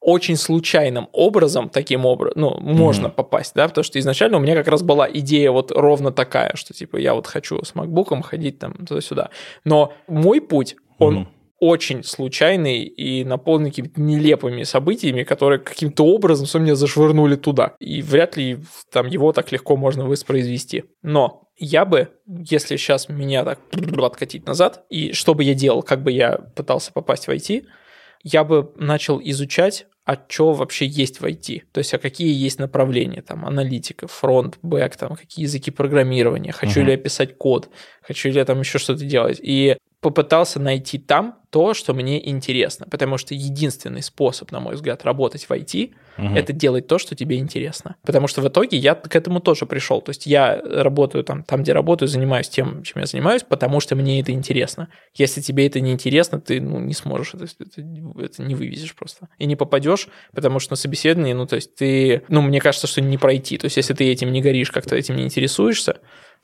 очень 0.00 0.36
случайным 0.36 1.08
образом, 1.12 1.68
таким 1.68 2.06
образом, 2.06 2.34
ну, 2.36 2.60
можно 2.60 3.06
mm-hmm. 3.06 3.14
попасть, 3.14 3.54
да, 3.54 3.66
потому 3.66 3.82
что 3.82 3.98
изначально 3.98 4.36
у 4.36 4.40
меня 4.40 4.54
как 4.54 4.68
раз 4.68 4.82
была 4.82 5.08
идея 5.10 5.50
вот 5.50 5.72
ровно 5.72 6.12
такая, 6.12 6.52
что 6.54 6.74
типа 6.74 6.96
я 6.96 7.14
вот 7.14 7.26
хочу 7.26 7.62
с 7.64 7.72
MacBook 7.74 8.22
ходить 8.22 8.58
там 8.58 8.74
туда-сюда. 8.86 9.30
Но 9.64 9.92
мой 10.06 10.40
путь, 10.40 10.76
он 10.98 11.18
mm-hmm. 11.18 11.26
очень 11.60 12.04
случайный 12.04 12.82
и 12.82 13.24
наполнен 13.24 13.70
какими-то 13.70 14.00
нелепыми 14.00 14.62
событиями, 14.62 15.24
которые 15.24 15.58
каким-то 15.58 16.04
образом 16.06 16.46
все 16.46 16.58
меня 16.58 16.76
зашвырнули 16.76 17.36
туда. 17.36 17.74
И 17.80 18.00
вряд 18.02 18.36
ли 18.36 18.58
там 18.92 19.06
его 19.06 19.32
так 19.32 19.50
легко 19.50 19.76
можно 19.76 20.06
воспроизвести. 20.06 20.84
Но 21.02 21.46
я 21.58 21.84
бы, 21.84 22.10
если 22.26 22.76
сейчас 22.76 23.08
меня 23.08 23.44
так 23.44 23.58
откатить 23.98 24.46
назад, 24.46 24.84
и 24.90 25.12
что 25.12 25.34
бы 25.34 25.42
я 25.42 25.54
делал, 25.54 25.82
как 25.82 26.02
бы 26.02 26.12
я 26.12 26.38
пытался 26.54 26.92
попасть 26.92 27.26
в 27.26 27.30
IT, 27.30 27.64
я 28.26 28.42
бы 28.42 28.72
начал 28.76 29.20
изучать 29.22 29.86
а 30.04 30.16
что 30.28 30.52
вообще 30.52 30.86
есть 30.86 31.20
в 31.20 31.24
IT, 31.24 31.62
то 31.72 31.78
есть 31.78 31.92
а 31.92 31.98
какие 31.98 32.32
есть 32.32 32.60
направления, 32.60 33.22
там, 33.22 33.44
аналитика, 33.44 34.06
фронт, 34.06 34.56
бэк, 34.62 34.96
там, 34.96 35.16
какие 35.16 35.44
языки 35.44 35.72
программирования, 35.72 36.52
хочу 36.52 36.80
uh-huh. 36.80 36.84
ли 36.84 36.92
я 36.92 36.96
писать 36.96 37.36
код, 37.36 37.68
хочу 38.02 38.28
ли 38.28 38.36
я 38.36 38.44
там 38.44 38.60
еще 38.60 38.78
что-то 38.78 39.04
делать. 39.04 39.40
И 39.42 39.76
попытался 40.00 40.60
найти 40.60 40.98
там 40.98 41.40
то, 41.50 41.74
что 41.74 41.92
мне 41.92 42.28
интересно, 42.28 42.86
потому 42.88 43.18
что 43.18 43.34
единственный 43.34 44.02
способ, 44.02 44.52
на 44.52 44.60
мой 44.60 44.76
взгляд, 44.76 45.04
работать 45.04 45.44
в 45.44 45.50
IT 45.50 45.94
угу. 46.18 46.34
это 46.34 46.52
делать 46.52 46.86
то, 46.86 46.98
что 46.98 47.14
тебе 47.14 47.38
интересно. 47.38 47.96
Потому 48.04 48.26
что 48.26 48.40
в 48.40 48.48
итоге 48.48 48.76
я 48.76 48.94
к 48.94 49.14
этому 49.14 49.40
тоже 49.40 49.66
пришел. 49.66 50.00
То 50.00 50.10
есть 50.10 50.26
я 50.26 50.60
работаю 50.62 51.24
там, 51.24 51.42
там, 51.42 51.62
где 51.62 51.72
работаю, 51.72 52.08
занимаюсь 52.08 52.48
тем, 52.48 52.82
чем 52.82 53.00
я 53.00 53.06
занимаюсь, 53.06 53.42
потому 53.42 53.80
что 53.80 53.94
мне 53.96 54.20
это 54.20 54.32
интересно. 54.32 54.88
Если 55.14 55.40
тебе 55.40 55.66
это 55.66 55.80
не 55.80 55.92
интересно, 55.92 56.40
ты 56.40 56.60
ну, 56.60 56.78
не 56.80 56.94
сможешь 56.94 57.34
это, 57.34 57.44
это, 57.44 57.82
это 58.22 58.42
не 58.42 58.54
вывезешь 58.54 58.94
просто. 58.94 59.28
И 59.38 59.46
не 59.46 59.56
попадешь, 59.56 60.08
потому 60.32 60.58
что 60.58 60.72
на 60.72 60.76
собеседовании, 60.76 61.32
ну, 61.32 61.46
то 61.46 61.56
есть 61.56 61.74
ты, 61.74 62.22
ну, 62.28 62.42
мне 62.42 62.60
кажется, 62.60 62.86
что 62.86 63.00
не 63.00 63.18
пройти. 63.18 63.58
То 63.58 63.66
есть 63.66 63.76
если 63.76 63.94
ты 63.94 64.10
этим 64.10 64.32
не 64.32 64.42
горишь, 64.42 64.70
как-то 64.70 64.96
этим 64.96 65.16
не 65.16 65.24
интересуешься, 65.24 66.00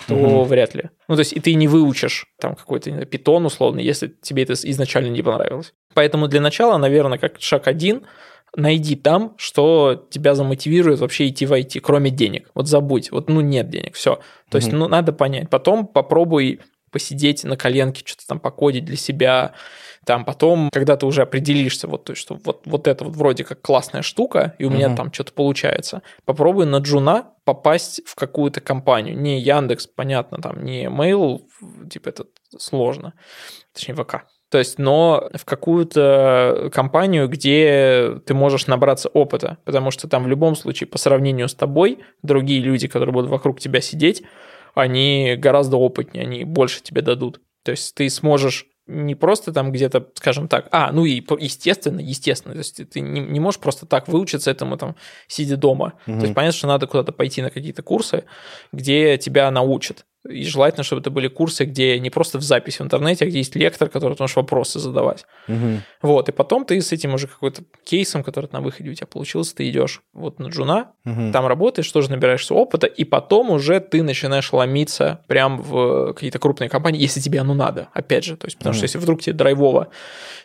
то 0.06 0.14
угу. 0.14 0.44
вряд 0.44 0.74
ли. 0.74 0.90
Ну, 1.08 1.14
то 1.14 1.20
есть 1.20 1.32
и 1.32 1.40
ты 1.40 1.54
не 1.54 1.68
выучишь 1.68 2.26
там 2.40 2.54
какой-то 2.54 2.90
питон 3.04 3.46
условно, 3.46 3.80
если 3.80 4.08
тебе 4.08 4.42
это 4.42 4.54
изначально 4.54 5.08
не 5.08 5.22
понравилось. 5.22 5.74
Поэтому 5.94 6.28
для 6.28 6.40
начала, 6.40 6.78
наверное, 6.78 7.18
как 7.18 7.40
шаг 7.40 7.68
один, 7.68 8.06
найди 8.56 8.96
там, 8.96 9.34
что 9.36 10.06
тебя 10.10 10.34
замотивирует 10.34 11.00
вообще 11.00 11.28
идти 11.28 11.46
в 11.46 11.52
IT, 11.52 11.80
кроме 11.80 12.10
денег. 12.10 12.50
Вот 12.54 12.68
забудь, 12.68 13.10
вот 13.10 13.28
ну 13.28 13.40
нет 13.40 13.70
денег, 13.70 13.94
все. 13.94 14.20
То 14.50 14.56
есть, 14.56 14.72
ну 14.72 14.88
надо 14.88 15.12
понять. 15.12 15.48
Потом 15.48 15.86
попробуй 15.86 16.60
посидеть 16.90 17.42
на 17.44 17.56
коленке, 17.56 18.02
что-то 18.04 18.26
там 18.26 18.38
покодить 18.38 18.84
для 18.84 18.96
себя, 18.96 19.54
там 20.04 20.24
потом, 20.24 20.68
когда 20.70 20.96
ты 20.96 21.06
уже 21.06 21.22
определишься, 21.22 21.88
вот, 21.88 22.04
то 22.04 22.14
что 22.14 22.38
вот, 22.44 22.62
вот 22.66 22.86
это 22.86 23.04
вот 23.04 23.16
вроде 23.16 23.44
как 23.44 23.62
классная 23.62 24.02
штука, 24.02 24.54
и 24.58 24.64
у 24.64 24.70
меня 24.70 24.94
там 24.94 25.12
что-то 25.12 25.32
получается, 25.32 26.02
попробуй 26.24 26.66
на 26.66 26.78
джуна 26.78 27.30
попасть 27.44 28.02
в 28.04 28.14
какую-то 28.14 28.60
компанию. 28.60 29.18
Не 29.18 29.40
Яндекс, 29.40 29.86
понятно, 29.86 30.38
там, 30.38 30.64
не 30.64 30.84
Mail, 30.84 31.40
типа 31.88 32.10
это 32.10 32.26
сложно, 32.58 33.14
точнее 33.72 33.94
ВК. 33.94 34.26
То 34.52 34.58
есть, 34.58 34.78
но 34.78 35.30
в 35.32 35.46
какую-то 35.46 36.68
компанию, 36.74 37.26
где 37.26 38.20
ты 38.26 38.34
можешь 38.34 38.66
набраться 38.66 39.08
опыта, 39.08 39.56
потому 39.64 39.90
что 39.90 40.08
там 40.08 40.24
в 40.24 40.28
любом 40.28 40.56
случае 40.56 40.88
по 40.88 40.98
сравнению 40.98 41.48
с 41.48 41.54
тобой 41.54 42.00
другие 42.22 42.60
люди, 42.60 42.86
которые 42.86 43.14
будут 43.14 43.30
вокруг 43.30 43.60
тебя 43.60 43.80
сидеть, 43.80 44.22
они 44.74 45.36
гораздо 45.38 45.78
опытнее, 45.78 46.24
они 46.24 46.44
больше 46.44 46.82
тебе 46.82 47.00
дадут. 47.00 47.40
То 47.64 47.70
есть 47.70 47.94
ты 47.94 48.10
сможешь 48.10 48.66
не 48.86 49.14
просто 49.14 49.54
там 49.54 49.72
где-то, 49.72 50.06
скажем 50.16 50.48
так, 50.48 50.68
а, 50.70 50.92
ну 50.92 51.06
и 51.06 51.24
естественно, 51.38 52.00
естественно, 52.00 52.52
то 52.52 52.58
есть 52.58 52.76
ты 52.90 53.00
не, 53.00 53.20
не 53.20 53.40
можешь 53.40 53.58
просто 53.58 53.86
так 53.86 54.06
выучиться 54.06 54.50
этому 54.50 54.76
там, 54.76 54.96
сидя 55.28 55.56
дома. 55.56 55.94
Угу. 56.06 56.18
То 56.18 56.22
есть 56.24 56.34
понятно, 56.34 56.58
что 56.58 56.66
надо 56.66 56.86
куда-то 56.86 57.12
пойти 57.12 57.40
на 57.40 57.48
какие-то 57.48 57.82
курсы, 57.82 58.24
где 58.70 59.16
тебя 59.16 59.50
научат. 59.50 60.04
И 60.28 60.44
желательно, 60.44 60.84
чтобы 60.84 61.00
это 61.00 61.10
были 61.10 61.26
курсы, 61.26 61.64
где 61.64 61.98
не 61.98 62.08
просто 62.08 62.38
в 62.38 62.42
записи 62.42 62.78
в 62.78 62.82
интернете, 62.82 63.24
а 63.24 63.28
где 63.28 63.38
есть 63.38 63.56
лектор, 63.56 63.88
который 63.88 64.16
ты 64.16 64.22
можешь 64.22 64.36
вопросы 64.36 64.78
задавать. 64.78 65.26
Угу. 65.48 65.80
Вот, 66.02 66.28
и 66.28 66.32
потом 66.32 66.64
ты 66.64 66.80
с 66.80 66.92
этим 66.92 67.14
уже 67.14 67.26
какой-то 67.26 67.64
кейсом, 67.84 68.22
который 68.22 68.48
на 68.52 68.60
выходе 68.60 68.90
у 68.90 68.94
тебя 68.94 69.08
получился, 69.08 69.56
ты 69.56 69.68
идешь 69.68 70.00
вот 70.12 70.38
на 70.38 70.46
джуна, 70.46 70.92
угу. 71.04 71.32
там 71.32 71.46
работаешь, 71.46 71.90
тоже 71.90 72.10
набираешься 72.10 72.54
опыта, 72.54 72.86
и 72.86 73.02
потом 73.02 73.50
уже 73.50 73.80
ты 73.80 74.04
начинаешь 74.04 74.52
ломиться 74.52 75.24
прям 75.26 75.60
в 75.60 76.12
какие-то 76.12 76.38
крупные 76.38 76.70
компании, 76.70 77.00
если 77.00 77.20
тебе 77.20 77.40
оно 77.40 77.54
надо, 77.54 77.88
опять 77.92 78.24
же. 78.24 78.36
То 78.36 78.46
есть, 78.46 78.58
потому 78.58 78.72
угу. 78.72 78.76
что 78.76 78.84
если 78.84 78.98
вдруг 78.98 79.22
тебе 79.22 79.34
драйвово 79.34 79.88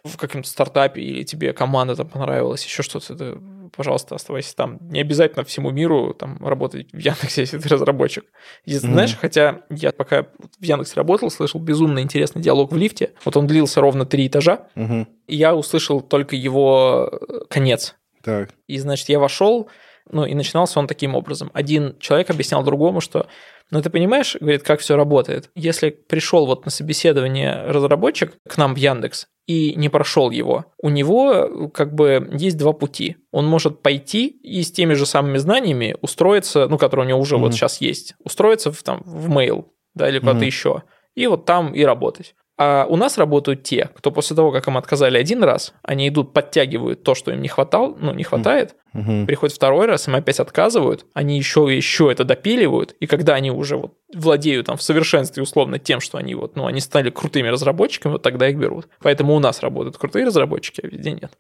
в 0.03 0.17
каком-то 0.17 0.49
стартапе 0.49 1.01
или 1.01 1.23
тебе 1.23 1.53
команда 1.53 1.95
там 1.95 2.07
понравилась, 2.07 2.65
еще 2.65 2.81
что-то, 2.81 3.13
это 3.13 3.37
пожалуйста, 3.75 4.15
оставайся 4.15 4.55
там. 4.55 4.79
Не 4.81 5.01
обязательно 5.01 5.43
всему 5.43 5.71
миру 5.71 6.13
там 6.13 6.37
работать 6.45 6.91
в 6.91 6.97
Яндексе, 6.97 7.41
если 7.43 7.59
ты 7.59 7.69
разработчик. 7.69 8.25
И, 8.65 8.73
mm-hmm. 8.73 8.79
Знаешь, 8.79 9.17
хотя 9.19 9.61
я 9.69 9.91
пока 9.91 10.27
в 10.59 10.63
Яндексе 10.63 10.95
работал, 10.95 11.29
слышал 11.29 11.59
безумно 11.59 11.99
интересный 11.99 12.41
диалог 12.41 12.71
в 12.71 12.77
лифте. 12.77 13.13
Вот 13.25 13.37
он 13.37 13.47
длился 13.47 13.81
ровно 13.81 14.05
три 14.05 14.27
этажа, 14.27 14.67
mm-hmm. 14.75 15.07
и 15.27 15.35
я 15.35 15.55
услышал 15.55 16.01
только 16.01 16.35
его 16.35 17.09
э, 17.11 17.39
конец. 17.49 17.95
Так. 18.23 18.49
И, 18.67 18.77
значит, 18.79 19.09
я 19.09 19.19
вошел, 19.19 19.69
ну, 20.09 20.25
и 20.25 20.33
начинался 20.33 20.79
он 20.79 20.87
таким 20.87 21.15
образом. 21.15 21.51
Один 21.53 21.97
человек 21.99 22.29
объяснял 22.29 22.63
другому, 22.63 23.01
что 23.01 23.27
но 23.69 23.81
ты 23.81 23.89
понимаешь, 23.89 24.37
говорит, 24.39 24.63
как 24.63 24.79
все 24.79 24.95
работает? 24.95 25.49
Если 25.55 25.89
пришел 25.89 26.45
вот 26.45 26.65
на 26.65 26.71
собеседование 26.71 27.63
разработчик 27.65 28.37
к 28.47 28.57
нам 28.57 28.73
в 28.73 28.77
Яндекс 28.77 29.27
и 29.45 29.75
не 29.75 29.89
прошел 29.89 30.31
его, 30.31 30.65
у 30.81 30.89
него 30.89 31.69
как 31.73 31.93
бы 31.93 32.29
есть 32.33 32.57
два 32.57 32.73
пути. 32.73 33.17
Он 33.31 33.45
может 33.45 33.81
пойти 33.81 34.27
и 34.27 34.61
с 34.63 34.71
теми 34.71 34.93
же 34.93 35.05
самыми 35.05 35.37
знаниями 35.37 35.97
устроиться, 36.01 36.67
ну, 36.67 36.77
которые 36.77 37.05
у 37.05 37.09
него 37.09 37.19
уже 37.19 37.35
mm-hmm. 37.35 37.39
вот 37.39 37.53
сейчас 37.53 37.81
есть, 37.81 38.15
устроиться 38.23 38.71
в, 38.71 38.81
там, 38.83 39.01
в 39.05 39.29
mail, 39.29 39.65
да, 39.93 40.07
или 40.09 40.19
куда-то 40.19 40.39
mm-hmm. 40.39 40.45
еще, 40.45 40.83
и 41.15 41.27
вот 41.27 41.45
там 41.45 41.73
и 41.73 41.83
работать. 41.83 42.35
А 42.57 42.87
у 42.89 42.95
нас 42.95 43.17
работают 43.19 43.63
те, 43.63 43.89
кто 43.95 44.11
после 44.11 44.35
того, 44.35 44.51
как 44.51 44.67
им 44.67 44.77
отказали 44.77 45.17
один 45.17 45.43
раз, 45.43 45.73
они 45.83 46.07
идут, 46.07 46.33
подтягивают 46.33 47.03
то, 47.03 47.13
что 47.13 47.31
им 47.31 47.41
не 47.41 47.47
хватало, 47.47 47.95
ну, 47.99 48.13
не 48.13 48.23
хватает, 48.23 48.75
угу. 48.95 49.25
приходят 49.27 49.55
второй 49.55 49.85
раз, 49.85 50.07
им 50.07 50.15
опять 50.15 50.39
отказывают, 50.39 51.05
они 51.13 51.37
еще 51.37 51.71
и 51.71 51.75
еще 51.75 52.11
это 52.11 52.23
допиливают, 52.23 52.95
и 52.99 53.05
когда 53.05 53.35
они 53.35 53.51
уже 53.51 53.77
вот 53.77 53.93
владеют 54.11 54.65
там 54.65 54.77
в 54.77 54.81
совершенстве 54.81 55.43
условно 55.43 55.77
тем, 55.77 55.99
что 55.99 56.17
они 56.17 56.33
вот, 56.33 56.55
ну, 56.55 56.65
они 56.65 56.79
стали 56.79 57.11
крутыми 57.11 57.47
разработчиками, 57.49 58.13
вот 58.13 58.23
тогда 58.23 58.49
их 58.49 58.57
берут. 58.57 58.87
Поэтому 59.01 59.35
у 59.35 59.39
нас 59.39 59.61
работают 59.61 59.97
крутые 59.97 60.25
разработчики, 60.25 60.81
а 60.83 60.87
везде 60.87 61.11
нет. 61.11 61.31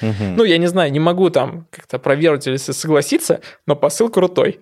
Угу. 0.00 0.24
Ну, 0.36 0.44
я 0.44 0.56
не 0.56 0.68
знаю, 0.68 0.90
не 0.90 1.00
могу 1.00 1.28
там 1.28 1.66
как-то 1.70 1.98
проверить 1.98 2.46
или 2.46 2.56
согласиться, 2.56 3.40
но 3.66 3.76
посыл 3.76 4.08
крутой. 4.08 4.60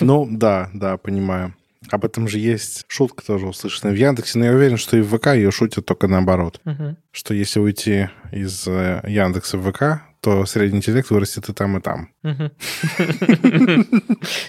Ну, 0.00 0.26
да, 0.30 0.70
да, 0.72 0.96
понимаю. 0.96 1.54
Об 1.92 2.06
этом 2.06 2.26
же 2.26 2.38
есть 2.38 2.84
шутка 2.88 3.22
тоже 3.24 3.46
услышанная 3.46 3.92
в 3.94 3.98
Яндексе, 3.98 4.38
но 4.38 4.46
я 4.46 4.52
уверен, 4.52 4.78
что 4.78 4.96
и 4.96 5.02
в 5.02 5.14
ВК 5.14 5.28
ее 5.28 5.50
шутят 5.50 5.84
только 5.84 6.08
наоборот. 6.08 6.58
Угу. 6.64 6.96
Что 7.10 7.34
если 7.34 7.60
уйти 7.60 8.08
из 8.30 8.66
э, 8.66 9.02
Яндекса 9.06 9.58
в 9.58 9.70
ВК, 9.70 10.00
то 10.22 10.46
средний 10.46 10.78
интеллект 10.78 11.10
вырастет 11.10 11.48
и 11.48 11.52
там, 11.52 11.76
и 11.76 11.80
там. 11.80 12.08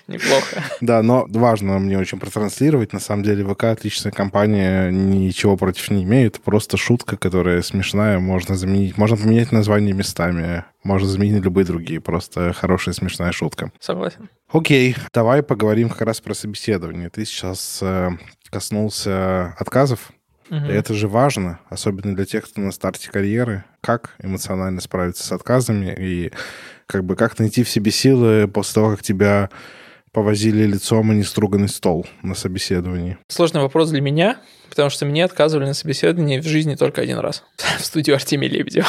Неплохо. 0.07 0.63
Да, 0.81 1.01
но 1.01 1.25
важно 1.27 1.79
мне 1.79 1.97
очень 1.97 2.19
протранслировать. 2.19 2.93
На 2.93 2.99
самом 2.99 3.23
деле 3.23 3.43
ВК 3.43 3.63
отличная 3.65 4.11
компания, 4.11 4.91
ничего 4.91 5.57
против 5.57 5.89
не 5.89 6.03
имеет. 6.03 6.39
Просто 6.41 6.77
шутка, 6.77 7.17
которая 7.17 7.63
смешная, 7.63 8.19
можно 8.19 8.55
заменить. 8.55 8.99
Можно 8.99 9.17
поменять 9.17 9.51
название 9.51 9.93
местами. 9.93 10.63
Можно 10.83 11.07
заменить 11.07 11.43
любые 11.43 11.65
другие. 11.65 11.99
Просто 11.99 12.53
хорошая 12.53 12.93
смешная 12.93 13.31
шутка. 13.31 13.71
Согласен. 13.79 14.29
Окей, 14.51 14.95
давай 15.11 15.41
поговорим 15.41 15.89
как 15.89 16.01
раз 16.01 16.21
про 16.21 16.35
собеседование. 16.35 17.09
Ты 17.09 17.25
сейчас 17.25 17.79
э, 17.81 18.11
коснулся 18.51 19.55
отказов. 19.57 20.11
Угу. 20.49 20.65
Это 20.65 20.93
же 20.93 21.07
важно, 21.07 21.59
особенно 21.69 22.15
для 22.15 22.25
тех, 22.25 22.45
кто 22.45 22.61
на 22.61 22.71
старте 22.71 23.09
карьеры, 23.09 23.63
как 23.81 24.15
эмоционально 24.21 24.81
справиться 24.81 25.23
с 25.23 25.31
отказами 25.31 25.95
и 25.97 26.31
как 26.85 27.03
бы 27.03 27.15
как 27.15 27.39
найти 27.39 27.63
в 27.63 27.69
себе 27.69 27.91
силы 27.91 28.47
после 28.47 28.73
того, 28.75 28.91
как 28.91 29.03
тебя 29.03 29.49
повозили 30.11 30.63
лицом 30.65 31.11
и 31.11 31.15
неструганный 31.15 31.67
стол 31.67 32.05
на 32.21 32.35
собеседовании? 32.35 33.17
Сложный 33.27 33.61
вопрос 33.61 33.89
для 33.89 34.01
меня, 34.01 34.37
потому 34.69 34.89
что 34.89 35.05
мне 35.05 35.25
отказывали 35.25 35.65
на 35.65 35.73
собеседовании 35.73 36.39
в 36.39 36.45
жизни 36.45 36.75
только 36.75 37.01
один 37.01 37.17
раз 37.17 37.43
в 37.79 37.85
студию 37.85 38.15
Артемия 38.15 38.49
Лебедева. 38.49 38.87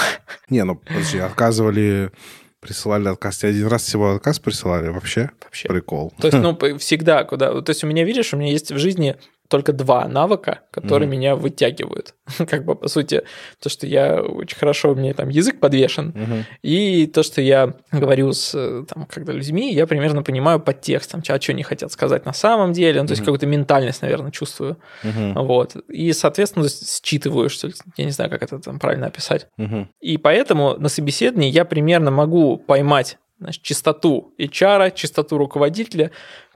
Не, 0.51 0.65
ну 0.65 0.77
подожди, 0.77 1.19
отказывали 1.19 2.13
присылали 2.65 3.09
отказ. 3.09 3.39
Тебе 3.39 3.51
один 3.51 3.67
раз 3.67 3.83
всего 3.83 4.15
отказ 4.15 4.39
присылали 4.39 4.89
вообще? 4.89 5.31
Вообще. 5.43 5.69
Прикол. 5.69 6.15
То 6.19 6.29
есть, 6.29 6.39
ну, 6.39 6.59
всегда 6.79 7.23
куда... 7.25 7.61
То 7.61 7.71
есть 7.71 7.85
у 7.85 7.87
меня, 7.87 8.05
видишь, 8.05 8.33
у 8.33 8.39
меня 8.39 8.51
есть 8.51 8.73
в 8.73 8.79
жизни 8.79 9.17
только 9.49 9.73
два 9.73 10.09
навыка, 10.09 10.61
которые 10.71 11.09
mm. 11.09 11.13
меня 11.13 11.37
вытягивают. 11.37 12.15
как 12.49 12.65
бы, 12.65 12.75
по 12.75 12.89
сути, 12.89 13.23
то, 13.61 13.69
что 13.69 13.87
я 13.87 14.23
очень 14.23 14.57
хорошо, 14.57 14.95
мне 14.95 15.13
там 15.13 15.29
язык 15.29 15.61
подвешен, 15.61 16.11
mm-hmm. 16.11 16.45
и 16.63 17.07
то, 17.07 17.23
что 17.23 17.41
я 17.41 17.75
говорю 17.93 18.33
с 18.33 18.53
там, 18.89 19.07
когда 19.07 19.33
людьми, 19.33 19.73
я 19.73 19.87
примерно 19.87 20.23
понимаю 20.23 20.61
под 20.61 20.81
текстом, 20.81 21.23
а 21.29 21.41
что 21.41 21.53
они 21.53 21.63
хотят 21.63 21.93
сказать 21.93 22.25
на 22.25 22.33
самом 22.33 22.73
деле, 22.73 23.01
ну, 23.01 23.07
то 23.07 23.13
есть 23.13 23.23
mm-hmm. 23.23 23.25
какую-то 23.27 23.47
ментальность, 23.47 24.03
наверное, 24.03 24.31
чувствую. 24.31 24.79
Mm-hmm. 25.03 25.45
Вот. 25.45 25.77
И, 25.89 26.13
соответственно, 26.13 26.67
считываю, 26.69 27.51
что 27.51 27.71
я 27.97 28.05
не 28.05 28.13
знаю, 28.13 28.31
как 28.31 28.43
это 28.43 28.59
там 28.59 28.79
правильно 28.79 29.07
описать. 29.07 29.49
Mm-hmm. 29.59 29.87
И 30.01 30.17
поэтому 30.17 30.77
на 30.79 30.89
собеседовании 30.89 31.51
я 31.51 31.65
примерно 31.65 32.11
могу 32.11 32.57
поймать 32.57 33.19
значит, 33.39 33.63
чистоту 33.63 34.33
HR, 34.39 34.93
чистоту 34.95 35.39
руководителя, 35.39 36.11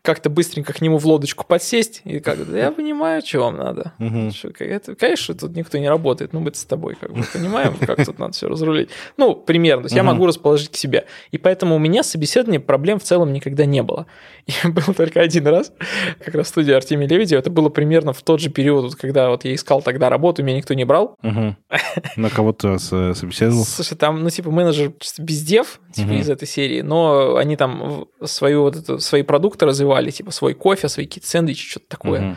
как-то 0.09 0.31
быстренько 0.31 0.73
к 0.73 0.81
нему 0.81 0.97
в 0.97 1.07
лодочку 1.07 1.45
подсесть 1.45 2.01
и 2.05 2.19
как 2.19 2.51
да 2.51 2.59
я 2.59 2.73
понимаю, 2.73 3.21
что 3.21 3.41
вам 3.41 3.59
надо. 3.59 3.93
Угу. 3.99 4.31
Что, 4.31 4.49
это, 4.65 4.95
конечно, 4.95 5.35
тут 5.35 5.55
никто 5.55 5.77
не 5.77 5.87
работает, 5.87 6.33
ну 6.33 6.41
мы 6.41 6.55
с 6.55 6.65
тобой 6.65 6.97
как 6.99 7.13
бы 7.13 7.23
понимаем, 7.31 7.75
как 7.87 8.07
тут 8.07 8.19
надо 8.19 8.33
все 8.33 8.49
разрулить. 8.49 8.89
Ну, 9.19 9.35
примерно, 9.35 9.83
то 9.83 9.87
есть 9.89 9.93
угу. 9.93 9.99
я 9.99 10.03
могу 10.05 10.25
расположить 10.25 10.71
к 10.71 10.77
себе. 10.77 11.05
И 11.31 11.37
поэтому 11.37 11.77
у 11.77 11.79
меня 11.79 12.03
собеседование 12.03 12.59
проблем 12.59 12.99
в 12.99 13.03
целом 13.03 13.35
никогда 13.35 13.67
не 13.67 13.83
было. 13.83 14.07
И 14.47 14.69
был 14.69 14.95
только 14.95 15.21
один 15.21 15.47
раз, 15.47 15.73
как 16.25 16.35
раз 16.35 16.47
в 16.47 16.49
студии 16.49 16.73
Артемия 16.73 17.07
Лебедева, 17.07 17.41
это 17.41 17.51
было 17.51 17.69
примерно 17.69 18.15
в 18.15 18.23
тот 18.23 18.41
же 18.41 18.49
период, 18.49 18.95
когда 18.95 19.29
вот 19.29 19.45
я 19.45 19.55
искал 19.55 19.83
тогда 19.83 20.09
работу, 20.09 20.43
меня 20.43 20.57
никто 20.57 20.73
не 20.73 20.85
брал. 20.85 21.17
Угу. 21.23 21.57
На 22.17 22.31
кого-то 22.31 22.79
собеседовал? 22.79 23.67
Слушай, 23.67 23.99
там, 23.99 24.23
ну, 24.23 24.31
типа, 24.31 24.51
менеджер 24.51 24.93
без 25.19 25.43
дев, 25.43 25.81
типа, 25.93 26.13
угу. 26.13 26.19
из 26.21 26.31
этой 26.31 26.49
серии, 26.49 26.81
но 26.81 27.37
они 27.37 27.57
там 27.57 28.07
свою, 28.25 28.63
вот 28.63 28.77
это, 28.77 28.99
свои 28.99 29.23
продукты 29.23 29.67
развивали, 29.67 29.98
типа, 30.11 30.31
свой 30.31 30.55
кофе, 30.55 30.89
свои 30.89 31.07
какие-то 31.07 31.29
сэндвичи, 31.29 31.69
что-то 31.69 31.87
такое. 31.89 32.31
Угу 32.31 32.37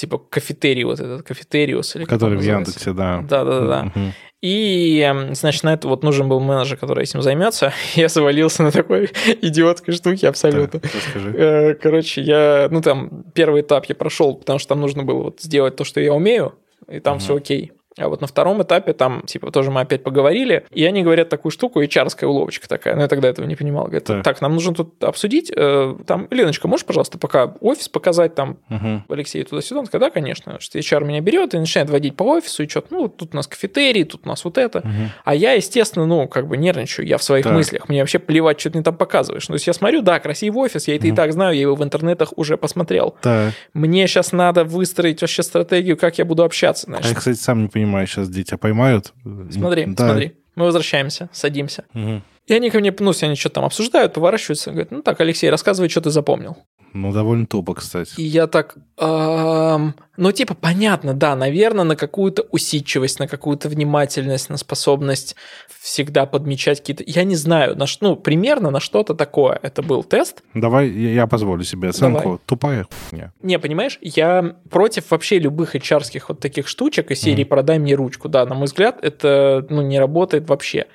типа 0.00 0.18
кафетерий 0.18 0.84
вот 0.84 0.98
этот, 0.98 1.22
кафетериус. 1.22 1.96
Или 1.96 2.04
Который 2.04 2.38
в 2.38 2.42
Яндексе, 2.42 2.92
да. 2.92 3.22
Да-да-да. 3.28 3.92
Угу. 3.94 4.12
И, 4.40 5.00
эм, 5.00 5.34
значит, 5.34 5.64
на 5.64 5.74
это 5.74 5.86
вот 5.86 6.02
нужен 6.02 6.28
был 6.28 6.40
менеджер, 6.40 6.78
который 6.78 7.04
этим 7.04 7.20
займется. 7.20 7.72
Я 7.94 8.08
завалился 8.08 8.62
на 8.62 8.70
такой 8.70 9.10
идиотской 9.42 9.92
штуке 9.92 10.28
абсолютно. 10.28 10.80
Расскажи. 10.82 11.34
Э, 11.36 11.74
короче, 11.74 12.22
я, 12.22 12.68
ну 12.70 12.80
там, 12.80 13.24
первый 13.34 13.60
этап 13.60 13.84
я 13.86 13.94
прошел, 13.94 14.34
потому 14.36 14.58
что 14.58 14.70
там 14.70 14.80
нужно 14.80 15.02
было 15.02 15.24
вот 15.24 15.40
сделать 15.40 15.76
то, 15.76 15.84
что 15.84 16.00
я 16.00 16.14
умею, 16.14 16.54
и 16.88 17.00
там 17.00 17.16
угу. 17.16 17.20
все 17.22 17.36
окей. 17.36 17.72
А 18.00 18.08
вот 18.08 18.20
на 18.20 18.26
втором 18.26 18.62
этапе 18.62 18.92
там, 18.92 19.22
типа, 19.26 19.50
тоже 19.50 19.70
мы 19.70 19.80
опять 19.80 20.02
поговорили, 20.02 20.64
и 20.70 20.84
они 20.84 21.02
говорят 21.02 21.28
такую 21.28 21.52
штуку, 21.52 21.82
hr 21.82 22.26
уловочка 22.26 22.68
такая, 22.68 22.96
но 22.96 23.02
я 23.02 23.08
тогда 23.08 23.28
этого 23.28 23.46
не 23.46 23.56
понимал. 23.56 23.84
Говорят, 23.84 24.04
так, 24.04 24.24
так 24.24 24.40
нам 24.40 24.54
нужно 24.54 24.74
тут 24.74 25.02
обсудить, 25.02 25.52
э, 25.54 25.96
там, 26.06 26.28
Леночка, 26.30 26.68
можешь, 26.68 26.86
пожалуйста, 26.86 27.18
пока 27.18 27.54
офис 27.60 27.88
показать 27.88 28.34
там, 28.34 28.58
угу. 28.68 29.02
Алексей 29.08 29.42
туда-сюда? 29.44 29.80
Он 29.80 29.86
сказал, 29.86 30.08
да, 30.08 30.10
конечно, 30.12 30.58
что 30.60 30.78
HR 30.78 31.04
меня 31.04 31.20
берет 31.20 31.54
и 31.54 31.58
начинает 31.58 31.90
водить 31.90 32.16
по 32.16 32.24
офису, 32.24 32.62
и 32.62 32.68
что-то, 32.68 32.88
ну, 32.90 33.08
тут 33.08 33.34
у 33.34 33.36
нас 33.36 33.46
кафетерий, 33.46 34.04
тут 34.04 34.22
у 34.24 34.28
нас 34.28 34.44
вот 34.44 34.58
это. 34.58 34.80
Угу. 34.80 34.88
А 35.24 35.34
я, 35.34 35.52
естественно, 35.52 36.06
ну, 36.06 36.28
как 36.28 36.48
бы 36.48 36.56
нервничаю, 36.56 37.06
я 37.06 37.18
в 37.18 37.22
своих 37.22 37.44
так. 37.44 37.54
мыслях, 37.54 37.88
мне 37.88 38.00
вообще 38.00 38.18
плевать, 38.18 38.60
что 38.60 38.70
ты 38.70 38.78
мне 38.78 38.84
там 38.84 38.96
показываешь. 38.96 39.48
Ну, 39.48 39.54
то 39.54 39.56
есть 39.56 39.66
я 39.66 39.72
смотрю, 39.72 40.02
да, 40.02 40.18
красивый 40.20 40.64
офис, 40.64 40.88
я 40.88 40.96
это 40.96 41.06
угу. 41.06 41.12
и 41.12 41.16
так 41.16 41.32
знаю, 41.32 41.54
я 41.54 41.62
его 41.62 41.74
в 41.74 41.84
интернетах 41.84 42.32
уже 42.36 42.56
посмотрел. 42.56 43.16
Так. 43.22 43.52
Мне 43.74 44.06
сейчас 44.06 44.32
надо 44.32 44.64
выстроить 44.64 45.20
вообще 45.20 45.42
стратегию, 45.42 45.96
как 45.96 46.18
я 46.18 46.24
буду 46.24 46.42
общаться. 46.42 46.86
Значит. 46.86 47.06
А 47.06 47.08
я, 47.10 47.14
кстати, 47.14 47.36
сам 47.36 47.62
не 47.62 47.68
понимаю, 47.68 47.89
сейчас 48.06 48.28
дитя 48.28 48.56
поймают. 48.56 49.12
Смотри, 49.50 49.86
да. 49.86 50.08
смотри. 50.08 50.32
Мы 50.56 50.64
возвращаемся, 50.64 51.28
садимся. 51.32 51.84
Угу. 51.94 52.22
И 52.46 52.54
они 52.54 52.70
ко 52.70 52.80
мне, 52.80 52.94
ну, 52.98 53.12
они 53.22 53.34
что-то 53.36 53.56
там 53.56 53.64
обсуждают, 53.64 54.12
поворачиваются, 54.12 54.70
говорят, 54.70 54.90
ну 54.90 55.02
так, 55.02 55.20
Алексей, 55.20 55.48
рассказывай, 55.50 55.88
что 55.88 56.00
ты 56.00 56.10
запомнил. 56.10 56.56
Ну, 56.92 57.12
довольно 57.12 57.46
тупо, 57.46 57.74
кстати. 57.74 58.12
И 58.16 58.22
я 58.22 58.46
так, 58.46 58.76
эм, 58.98 59.94
ну, 60.16 60.32
типа, 60.32 60.54
понятно, 60.54 61.14
да, 61.14 61.36
наверное, 61.36 61.84
на 61.84 61.96
какую-то 61.96 62.42
усидчивость, 62.50 63.20
на 63.20 63.28
какую-то 63.28 63.68
внимательность, 63.68 64.50
на 64.50 64.56
способность 64.56 65.36
всегда 65.80 66.26
подмечать 66.26 66.80
какие-то... 66.80 67.04
Я 67.06 67.24
не 67.24 67.36
знаю, 67.36 67.76
на 67.76 67.86
ну, 68.00 68.16
примерно 68.16 68.70
на 68.70 68.80
что-то 68.80 69.14
такое. 69.14 69.58
Это 69.62 69.82
был 69.82 70.02
тест. 70.04 70.42
Давай, 70.54 70.88
я 70.88 71.26
позволю 71.26 71.64
себе 71.64 71.90
оценку. 71.90 72.22
Давай. 72.22 72.38
Тупая 72.46 72.86
хуйня. 73.10 73.32
Не, 73.42 73.58
понимаешь, 73.58 73.98
я 74.02 74.56
против 74.70 75.10
вообще 75.10 75.38
любых 75.38 75.76
hr 75.76 76.22
вот 76.28 76.40
таких 76.40 76.68
штучек 76.68 77.10
из 77.10 77.20
серии 77.20 77.44
mm. 77.44 77.48
«продай 77.48 77.78
мне 77.78 77.94
ручку». 77.94 78.28
Да, 78.28 78.44
на 78.46 78.54
мой 78.54 78.66
взгляд, 78.66 78.98
это, 79.02 79.66
ну, 79.70 79.82
не 79.82 79.98
работает 79.98 80.48
вообще. 80.48 80.86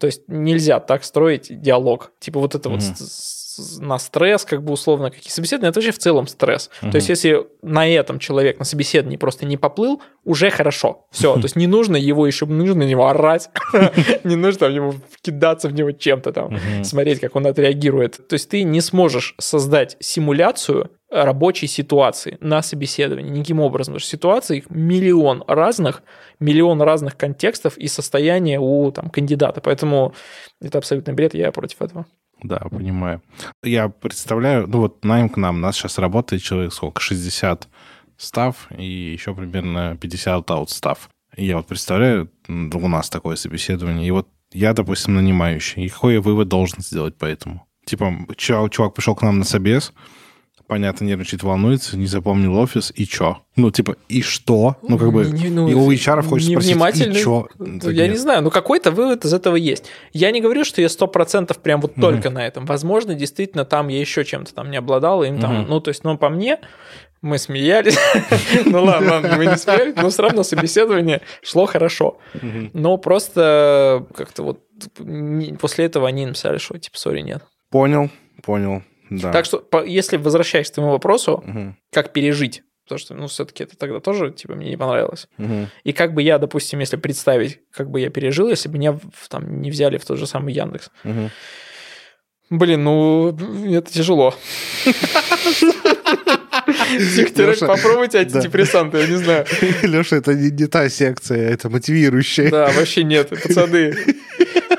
То 0.00 0.06
есть 0.06 0.22
нельзя 0.26 0.80
так 0.80 1.04
строить 1.04 1.46
диалог. 1.60 2.12
Типа 2.18 2.40
вот 2.40 2.54
это 2.54 2.68
mm-hmm. 2.68 2.72
вот 2.72 2.98
на 3.80 3.98
стресс, 3.98 4.44
как 4.44 4.62
бы 4.62 4.72
условно, 4.72 5.10
какие 5.10 5.30
собеседования, 5.30 5.70
это 5.70 5.80
вообще 5.80 5.92
в 5.92 5.98
целом 5.98 6.26
стресс. 6.26 6.70
Uh-huh. 6.82 6.90
То 6.90 6.96
есть, 6.96 7.08
если 7.08 7.46
на 7.62 7.88
этом 7.88 8.18
человек 8.18 8.58
на 8.58 8.64
собеседовании 8.64 9.16
просто 9.16 9.46
не 9.46 9.56
поплыл, 9.56 10.02
уже 10.24 10.50
хорошо. 10.50 11.06
Все. 11.10 11.34
То 11.34 11.42
есть, 11.42 11.56
не 11.56 11.66
нужно 11.66 11.96
его 11.96 12.26
еще, 12.26 12.46
нужно 12.46 12.76
на 12.76 12.88
него 12.88 13.08
орать, 13.08 13.50
не 14.24 14.36
нужно 14.36 14.66
ему 14.66 14.94
кидаться 15.22 15.68
в 15.68 15.74
него 15.74 15.92
чем-то 15.92 16.32
там, 16.32 16.58
смотреть, 16.82 17.20
как 17.20 17.36
он 17.36 17.46
отреагирует. 17.46 18.28
То 18.28 18.34
есть, 18.34 18.48
ты 18.48 18.62
не 18.62 18.80
сможешь 18.80 19.34
создать 19.38 19.96
симуляцию 20.00 20.90
рабочей 21.14 21.68
ситуации 21.68 22.36
на 22.40 22.62
собеседовании 22.62 23.30
никаким 23.30 23.60
образом. 23.60 23.94
Потому 23.94 24.00
что 24.00 24.08
ситуаций 24.08 24.64
миллион 24.68 25.44
разных, 25.46 26.02
миллион 26.40 26.82
разных 26.82 27.16
контекстов 27.16 27.78
и 27.78 27.86
состояния 27.86 28.58
у 28.58 28.90
там, 28.90 29.10
кандидата. 29.10 29.60
Поэтому 29.60 30.14
это 30.60 30.78
абсолютный 30.78 31.14
бред, 31.14 31.34
я 31.34 31.52
против 31.52 31.82
этого. 31.82 32.06
Да, 32.44 32.58
понимаю. 32.58 33.22
Я 33.62 33.88
представляю, 33.88 34.66
ну 34.68 34.80
вот 34.80 35.02
найм 35.02 35.30
к 35.30 35.38
нам, 35.38 35.62
нас 35.62 35.76
сейчас 35.76 35.96
работает 35.96 36.42
человек 36.42 36.74
сколько, 36.74 37.00
60 37.00 37.68
став 38.18 38.68
и 38.76 38.84
еще 38.84 39.34
примерно 39.34 39.96
50 39.96 40.50
аутстав. 40.50 41.08
Я 41.36 41.56
вот 41.56 41.66
представляю, 41.66 42.30
у 42.46 42.88
нас 42.88 43.08
такое 43.08 43.36
собеседование, 43.36 44.06
и 44.06 44.10
вот 44.10 44.28
я, 44.52 44.74
допустим, 44.74 45.14
нанимающий, 45.14 45.86
и 45.86 45.88
какой 45.88 46.14
я 46.14 46.20
вывод 46.20 46.48
должен 46.48 46.80
сделать 46.80 47.16
по 47.16 47.24
этому? 47.24 47.66
Типа, 47.86 48.12
чувак 48.36 48.94
пришел 48.94 49.14
к 49.14 49.22
нам 49.22 49.38
на 49.38 49.44
собес, 49.44 49.94
понятно, 50.66 51.04
нервничает, 51.04 51.42
волнуется, 51.42 51.96
не 51.96 52.06
запомнил 52.06 52.56
офис, 52.58 52.92
и 52.94 53.06
чё? 53.06 53.38
Ну, 53.56 53.70
типа, 53.70 53.96
и 54.08 54.22
что? 54.22 54.76
Ну, 54.82 54.98
как 54.98 55.12
бы, 55.12 55.26
не, 55.26 55.48
ну, 55.48 55.68
и 55.68 55.74
у 55.74 55.90
HR 55.90 56.22
хочется 56.22 56.60
спросить, 56.60 57.06
и 57.06 57.14
чё? 57.14 57.48
Да 57.58 57.90
я 57.90 58.04
нет. 58.04 58.12
не 58.12 58.18
знаю, 58.18 58.42
но 58.42 58.50
какой-то 58.50 58.90
вывод 58.90 59.24
из 59.24 59.32
этого 59.32 59.56
есть. 59.56 59.84
Я 60.12 60.30
не 60.30 60.40
говорю, 60.40 60.64
что 60.64 60.80
я 60.80 60.88
сто 60.88 61.06
процентов 61.06 61.58
прям 61.58 61.80
вот 61.80 61.94
только 61.94 62.30
на 62.30 62.46
этом. 62.46 62.66
Возможно, 62.66 63.14
действительно, 63.14 63.64
там 63.64 63.88
я 63.88 64.00
еще 64.00 64.24
чем-то 64.24 64.54
там 64.54 64.70
не 64.70 64.76
обладал, 64.76 65.22
им 65.22 65.40
там, 65.40 65.66
ну, 65.68 65.80
то 65.80 65.88
есть, 65.88 66.04
ну, 66.04 66.16
по 66.18 66.28
мне, 66.28 66.58
мы 67.24 67.38
смеялись. 67.38 67.98
ну 68.66 68.84
ладно, 68.84 69.12
ладно, 69.12 69.36
мы 69.36 69.46
не 69.46 69.56
смеялись, 69.56 69.96
но 69.96 70.10
все 70.10 70.22
равно 70.22 70.42
собеседование 70.42 71.22
шло 71.42 71.66
хорошо. 71.66 72.18
Но 72.72 72.96
просто 72.98 74.06
как-то 74.14 74.42
вот 74.42 74.60
после 75.58 75.86
этого 75.86 76.06
они 76.06 76.26
написали, 76.26 76.58
что 76.58 76.78
типа, 76.78 76.98
сори, 76.98 77.20
нет. 77.20 77.42
Понял, 77.70 78.10
понял. 78.42 78.82
Да. 79.22 79.32
Так 79.32 79.44
что, 79.44 79.66
если 79.84 80.16
возвращаясь 80.16 80.70
к 80.70 80.74
твоему 80.74 80.92
вопросу, 80.92 81.44
угу. 81.46 81.76
как 81.90 82.12
пережить 82.12 82.62
Потому 82.84 82.98
что, 82.98 83.14
ну, 83.14 83.26
все-таки 83.28 83.64
это 83.64 83.78
тогда 83.78 83.98
тоже, 83.98 84.30
типа, 84.30 84.54
мне 84.54 84.68
не 84.68 84.76
понравилось. 84.76 85.26
Угу. 85.38 85.68
И 85.84 85.92
как 85.94 86.12
бы 86.12 86.22
я, 86.22 86.38
допустим, 86.38 86.80
если 86.80 86.96
представить, 86.96 87.60
как 87.70 87.90
бы 87.90 87.98
я 87.98 88.10
пережил, 88.10 88.50
если 88.50 88.68
бы 88.68 88.76
меня 88.76 89.00
там 89.30 89.62
не 89.62 89.70
взяли 89.70 89.96
в 89.96 90.04
тот 90.04 90.18
же 90.18 90.26
самый 90.26 90.52
Яндекс. 90.52 90.90
Угу. 91.02 91.30
Блин, 92.50 92.84
ну, 92.84 93.30
это 93.30 93.90
тяжело. 93.90 94.34
Психотерапия, 96.98 97.66
попробуйте 97.66 98.18
антидепрессанты, 98.18 98.98
я 98.98 99.06
не 99.06 99.16
знаю. 99.16 99.46
Леша, 99.82 100.16
это 100.16 100.34
не 100.34 100.66
та 100.66 100.90
секция, 100.90 101.50
это 101.50 101.70
мотивирующая. 101.70 102.50
Да, 102.50 102.70
вообще 102.70 103.02
нет, 103.02 103.30
пацаны. 103.30 103.94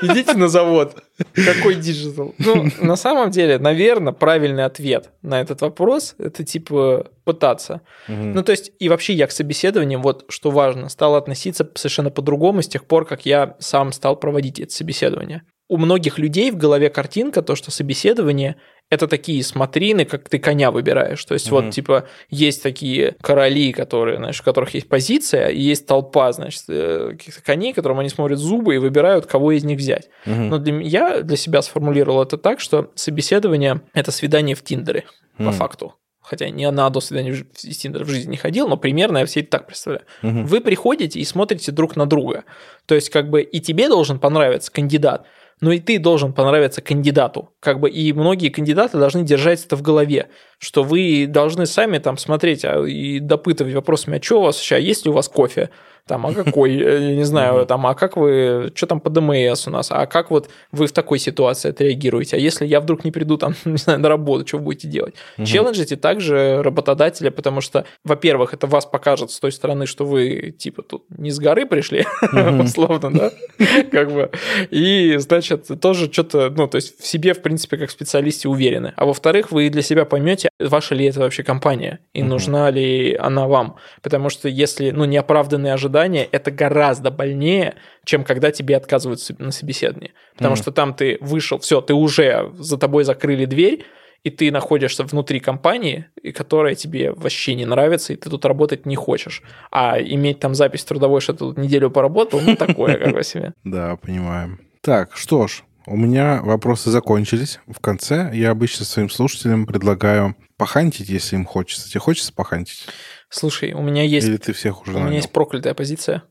Идите 0.00 0.34
на 0.34 0.48
завод. 0.48 1.02
Какой 1.34 1.76
digital? 1.76 2.34
Ну, 2.38 2.66
на 2.80 2.96
самом 2.96 3.30
деле, 3.30 3.58
наверное, 3.58 4.12
правильный 4.12 4.64
ответ 4.64 5.10
на 5.22 5.40
этот 5.40 5.60
вопрос– 5.60 6.14
это 6.18 6.44
типа 6.44 7.10
пытаться. 7.24 7.80
Угу. 8.08 8.16
Ну, 8.16 8.42
то 8.42 8.52
есть, 8.52 8.72
и 8.78 8.88
вообще 8.88 9.14
я 9.14 9.26
к 9.26 9.32
собеседованиям, 9.32 10.02
вот 10.02 10.24
что 10.28 10.50
важно, 10.50 10.88
стал 10.88 11.16
относиться 11.16 11.68
совершенно 11.74 12.10
по-другому 12.10 12.62
с 12.62 12.68
тех 12.68 12.84
пор, 12.84 13.06
как 13.06 13.26
я 13.26 13.56
сам 13.58 13.92
стал 13.92 14.16
проводить 14.16 14.60
это 14.60 14.72
собеседование. 14.72 15.42
У 15.68 15.78
многих 15.78 16.18
людей 16.18 16.50
в 16.50 16.56
голове 16.56 16.90
картинка, 16.90 17.42
то, 17.42 17.56
что 17.56 17.70
собеседование 17.70 18.56
это 18.88 19.08
такие 19.08 19.42
смотрины, 19.42 20.04
как 20.04 20.28
ты 20.28 20.38
коня 20.38 20.70
выбираешь. 20.70 21.24
То 21.24 21.34
есть, 21.34 21.48
mm-hmm. 21.48 21.50
вот, 21.50 21.70
типа, 21.70 22.04
есть 22.30 22.62
такие 22.62 23.16
короли, 23.20 23.72
которые, 23.72 24.18
знаешь, 24.18 24.40
у 24.40 24.44
которых 24.44 24.74
есть 24.74 24.88
позиция, 24.88 25.48
и 25.48 25.60
есть 25.60 25.86
толпа, 25.86 26.30
значит, 26.32 26.62
э, 26.68 27.10
каких-то 27.12 27.42
коней, 27.42 27.72
которым 27.72 27.98
они 27.98 28.08
смотрят 28.08 28.38
зубы 28.38 28.76
и 28.76 28.78
выбирают, 28.78 29.26
кого 29.26 29.52
из 29.52 29.64
них 29.64 29.78
взять. 29.78 30.08
Mm-hmm. 30.24 30.48
Но 30.48 30.58
для 30.58 30.72
меня, 30.72 31.22
для 31.22 31.36
себя 31.36 31.62
сформулировал 31.62 32.22
это 32.22 32.38
так, 32.38 32.60
что 32.60 32.92
собеседование– 32.94 33.80
это 33.92 34.12
свидание 34.12 34.54
в 34.54 34.62
Тиндере, 34.62 35.04
mm-hmm. 35.38 35.44
по 35.44 35.52
факту 35.52 35.94
хотя 36.26 36.50
ни 36.50 36.66
на 36.66 36.86
одно 36.86 37.00
свидание 37.00 37.46
из 37.62 37.78
Тиндера 37.78 38.04
в 38.04 38.08
жизни 38.08 38.32
не 38.32 38.36
ходил, 38.36 38.66
но 38.66 38.76
примерно 38.76 39.18
я 39.18 39.26
все 39.26 39.40
это 39.40 39.50
так 39.50 39.66
представляю. 39.68 40.04
Угу. 40.24 40.42
Вы 40.46 40.60
приходите 40.60 41.20
и 41.20 41.24
смотрите 41.24 41.70
друг 41.70 41.94
на 41.94 42.04
друга. 42.04 42.42
То 42.86 42.96
есть, 42.96 43.10
как 43.10 43.30
бы 43.30 43.42
и 43.42 43.60
тебе 43.60 43.88
должен 43.88 44.18
понравиться 44.18 44.72
кандидат, 44.72 45.24
но 45.60 45.72
и 45.72 45.80
ты 45.80 45.98
должен 45.98 46.32
понравиться 46.32 46.82
кандидату. 46.82 47.50
Как 47.60 47.80
бы 47.80 47.88
и 47.88 48.12
многие 48.12 48.50
кандидаты 48.50 48.98
должны 48.98 49.22
держать 49.22 49.64
это 49.64 49.76
в 49.76 49.82
голове, 49.82 50.28
что 50.58 50.82
вы 50.82 51.26
должны 51.26 51.66
сами 51.66 51.98
там 51.98 52.18
смотреть 52.18 52.64
а, 52.64 52.84
и 52.84 53.20
допытывать 53.20 53.74
вопросами, 53.74 54.18
а 54.18 54.22
что 54.22 54.40
у 54.40 54.42
вас 54.44 54.58
сейчас, 54.58 54.80
есть 54.80 55.04
ли 55.04 55.10
у 55.10 55.14
вас 55.14 55.28
кофе? 55.28 55.70
Там, 56.06 56.24
а 56.24 56.32
какой, 56.32 56.74
я 56.74 57.16
не 57.16 57.24
знаю, 57.24 57.66
там, 57.66 57.84
а 57.86 57.94
как 57.94 58.16
вы, 58.16 58.70
что 58.76 58.86
там 58.86 59.00
по 59.00 59.10
ДМС 59.10 59.66
у 59.66 59.70
нас, 59.70 59.88
а 59.90 60.06
как 60.06 60.30
вот 60.30 60.48
вы 60.70 60.86
в 60.86 60.92
такой 60.92 61.18
ситуации 61.18 61.70
отреагируете, 61.70 62.36
а 62.36 62.38
если 62.38 62.64
я 62.64 62.80
вдруг 62.80 63.04
не 63.04 63.10
приду 63.10 63.36
там, 63.36 63.54
не 63.64 63.76
знаю, 63.76 63.98
на 63.98 64.08
работу, 64.08 64.46
что 64.46 64.58
вы 64.58 64.64
будете 64.64 64.86
делать? 64.86 65.14
Челленджите 65.44 65.96
также 65.96 66.62
работодателя, 66.62 67.32
потому 67.32 67.60
что, 67.60 67.86
во-первых, 68.04 68.54
это 68.54 68.68
вас 68.68 68.86
покажет 68.86 69.32
с 69.32 69.40
той 69.40 69.50
стороны, 69.50 69.86
что 69.86 70.04
вы, 70.04 70.54
типа, 70.56 70.82
тут 70.82 71.04
не 71.10 71.32
с 71.32 71.40
горы 71.40 71.66
пришли, 71.66 72.06
условно, 72.60 73.12
да, 73.12 73.32
как 73.90 74.12
бы, 74.12 74.30
и, 74.70 75.16
значит, 75.18 75.68
тоже 75.80 76.12
что-то, 76.12 76.50
ну, 76.50 76.68
то 76.68 76.76
есть 76.76 77.00
в 77.00 77.06
себе, 77.06 77.34
в 77.34 77.42
принципе, 77.42 77.78
как 77.78 77.90
специалисте 77.90 78.48
уверены, 78.48 78.92
а 78.96 79.06
во-вторых, 79.06 79.50
вы 79.50 79.68
для 79.70 79.82
себя 79.82 80.04
поймете, 80.04 80.50
ваша 80.60 80.94
ли 80.94 81.06
это 81.06 81.18
вообще 81.18 81.42
компания, 81.42 81.98
и 82.12 82.22
нужна 82.22 82.70
ли 82.70 83.16
она 83.16 83.48
вам, 83.48 83.76
потому 84.02 84.30
что 84.30 84.48
если, 84.48 84.92
ну, 84.92 85.04
неоправданные 85.04 85.72
ожидания 85.72 85.95
ожидания, 85.96 86.28
это 86.30 86.50
гораздо 86.50 87.10
больнее, 87.10 87.74
чем 88.04 88.24
когда 88.24 88.50
тебе 88.50 88.76
отказывают 88.76 89.20
на 89.38 89.50
собеседовании. 89.50 90.12
Потому 90.34 90.54
mm 90.54 90.58
что 90.58 90.72
там 90.72 90.94
ты 90.94 91.18
вышел, 91.20 91.58
все, 91.58 91.80
ты 91.80 91.94
уже 91.94 92.50
за 92.58 92.78
тобой 92.78 93.04
закрыли 93.04 93.44
дверь, 93.44 93.84
и 94.24 94.30
ты 94.30 94.50
находишься 94.50 95.04
внутри 95.04 95.38
компании, 95.38 96.06
которая 96.34 96.74
тебе 96.74 97.12
вообще 97.12 97.54
не 97.54 97.66
нравится, 97.66 98.12
и 98.12 98.16
ты 98.16 98.30
тут 98.30 98.44
работать 98.44 98.86
не 98.86 98.96
хочешь. 98.96 99.42
А 99.70 100.00
иметь 100.00 100.40
там 100.40 100.54
запись 100.54 100.84
трудовой, 100.84 101.20
что 101.20 101.32
ты 101.32 101.38
тут 101.38 101.58
неделю 101.58 101.90
поработал, 101.90 102.40
ну 102.40 102.56
такое 102.56 102.98
как 102.98 103.12
бы 103.12 103.22
себе. 103.22 103.52
Да, 103.64 103.96
понимаем. 103.96 104.60
Так, 104.80 105.16
что 105.16 105.46
ж, 105.46 105.62
у 105.86 105.96
меня 105.96 106.40
вопросы 106.42 106.90
закончились. 106.90 107.60
В 107.68 107.80
конце 107.80 108.30
я 108.32 108.50
обычно 108.50 108.84
своим 108.84 109.10
слушателям 109.10 109.66
предлагаю 109.66 110.34
похантить, 110.56 111.08
если 111.08 111.36
им 111.36 111.44
хочется. 111.44 111.88
Тебе 111.88 112.00
хочется 112.00 112.32
похантить? 112.32 112.86
Слушай, 113.28 113.72
у 113.72 113.82
меня 113.82 114.02
есть... 114.02 114.26
Или 114.26 114.36
ты 114.36 114.52
всех 114.52 114.82
уже 114.82 114.92
У 114.92 114.94
нанял? 114.94 115.08
меня 115.08 115.16
есть 115.18 115.32
проклятая 115.32 115.74
позиция. 115.74 116.22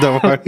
Давай. 0.00 0.40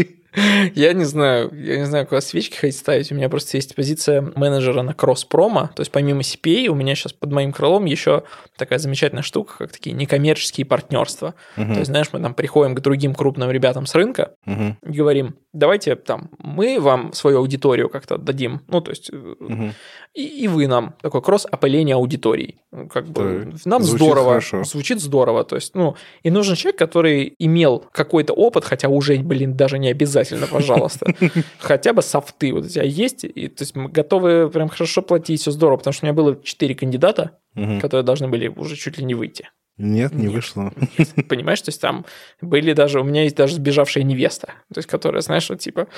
Я 0.74 0.92
не 0.92 1.04
знаю, 1.04 1.50
я 1.54 1.78
не 1.78 1.86
знаю, 1.86 2.06
куда 2.06 2.20
свечки 2.20 2.56
хотите 2.56 2.78
ставить. 2.78 3.10
У 3.10 3.14
меня 3.14 3.28
просто 3.28 3.56
есть 3.56 3.74
позиция 3.74 4.20
менеджера 4.20 4.82
на 4.82 4.92
кросс-промо. 4.92 5.70
То 5.74 5.80
есть 5.80 5.90
помимо 5.90 6.20
CPA 6.20 6.68
у 6.68 6.74
меня 6.74 6.94
сейчас 6.94 7.12
под 7.12 7.32
моим 7.32 7.52
крылом 7.52 7.86
еще 7.86 8.24
такая 8.56 8.78
замечательная 8.78 9.22
штука, 9.22 9.54
как 9.58 9.72
такие 9.72 9.96
некоммерческие 9.96 10.66
партнерства. 10.66 11.34
Uh-huh. 11.56 11.72
То 11.72 11.78
есть, 11.78 11.86
знаешь, 11.86 12.08
мы 12.12 12.20
там 12.20 12.34
приходим 12.34 12.74
к 12.74 12.80
другим 12.80 13.14
крупным 13.14 13.50
ребятам 13.50 13.86
с 13.86 13.94
рынка 13.94 14.34
uh-huh. 14.46 14.74
и 14.86 14.92
говорим, 14.92 15.36
давайте 15.54 15.96
там 15.96 16.30
мы 16.38 16.78
вам 16.80 17.12
свою 17.14 17.38
аудиторию 17.38 17.88
как-то 17.88 18.18
дадим. 18.18 18.60
Ну, 18.68 18.80
то 18.82 18.90
есть 18.90 19.10
uh-huh. 19.10 19.72
и, 20.14 20.44
и 20.44 20.48
вы 20.48 20.66
нам. 20.66 20.94
Такое 21.00 21.22
кросс-опыление 21.22 21.94
аудиторий. 21.94 22.60
Как 22.90 23.06
бы 23.06 23.52
да, 23.52 23.58
нам 23.64 23.82
звучит 23.82 24.06
здорово. 24.06 24.28
Хорошо. 24.28 24.64
Звучит 24.64 25.00
здорово. 25.00 25.44
То 25.44 25.56
есть, 25.56 25.74
ну, 25.74 25.96
и 26.22 26.30
нужен 26.30 26.56
человек, 26.56 26.78
который 26.78 27.34
имел 27.38 27.84
какой-то 27.92 28.34
опыт, 28.34 28.64
хотя 28.64 28.88
уже, 28.88 29.16
блин, 29.18 29.56
даже 29.56 29.78
не 29.78 29.88
обязательно 29.88 30.25
обязательно, 30.32 30.46
пожалуйста. 30.46 31.06
Хотя 31.58 31.92
бы 31.92 32.02
софты 32.02 32.52
вот 32.52 32.64
у 32.64 32.68
тебя 32.68 32.84
есть, 32.84 33.24
и, 33.24 33.48
то 33.48 33.62
есть 33.62 33.74
мы 33.74 33.88
готовы 33.88 34.50
прям 34.50 34.68
хорошо 34.68 35.02
платить, 35.02 35.40
все 35.40 35.50
здорово, 35.50 35.78
потому 35.78 35.92
что 35.92 36.04
у 36.04 36.06
меня 36.06 36.14
было 36.14 36.36
4 36.42 36.74
кандидата, 36.74 37.38
которые 37.54 38.02
должны 38.02 38.28
были 38.28 38.48
уже 38.48 38.76
чуть 38.76 38.98
ли 38.98 39.04
не 39.04 39.14
выйти. 39.14 39.48
Нет, 39.78 40.14
не 40.14 40.24
Нет. 40.24 40.32
вышло. 40.32 40.72
Нет. 40.96 41.28
Понимаешь, 41.28 41.60
то 41.60 41.68
есть 41.68 41.80
там 41.82 42.06
были 42.40 42.72
даже, 42.72 43.00
у 43.00 43.04
меня 43.04 43.24
есть 43.24 43.36
даже 43.36 43.56
сбежавшая 43.56 44.04
невеста, 44.04 44.46
то 44.72 44.78
есть 44.78 44.88
которая, 44.88 45.20
знаешь, 45.20 45.50
вот 45.50 45.58
типа, 45.58 45.88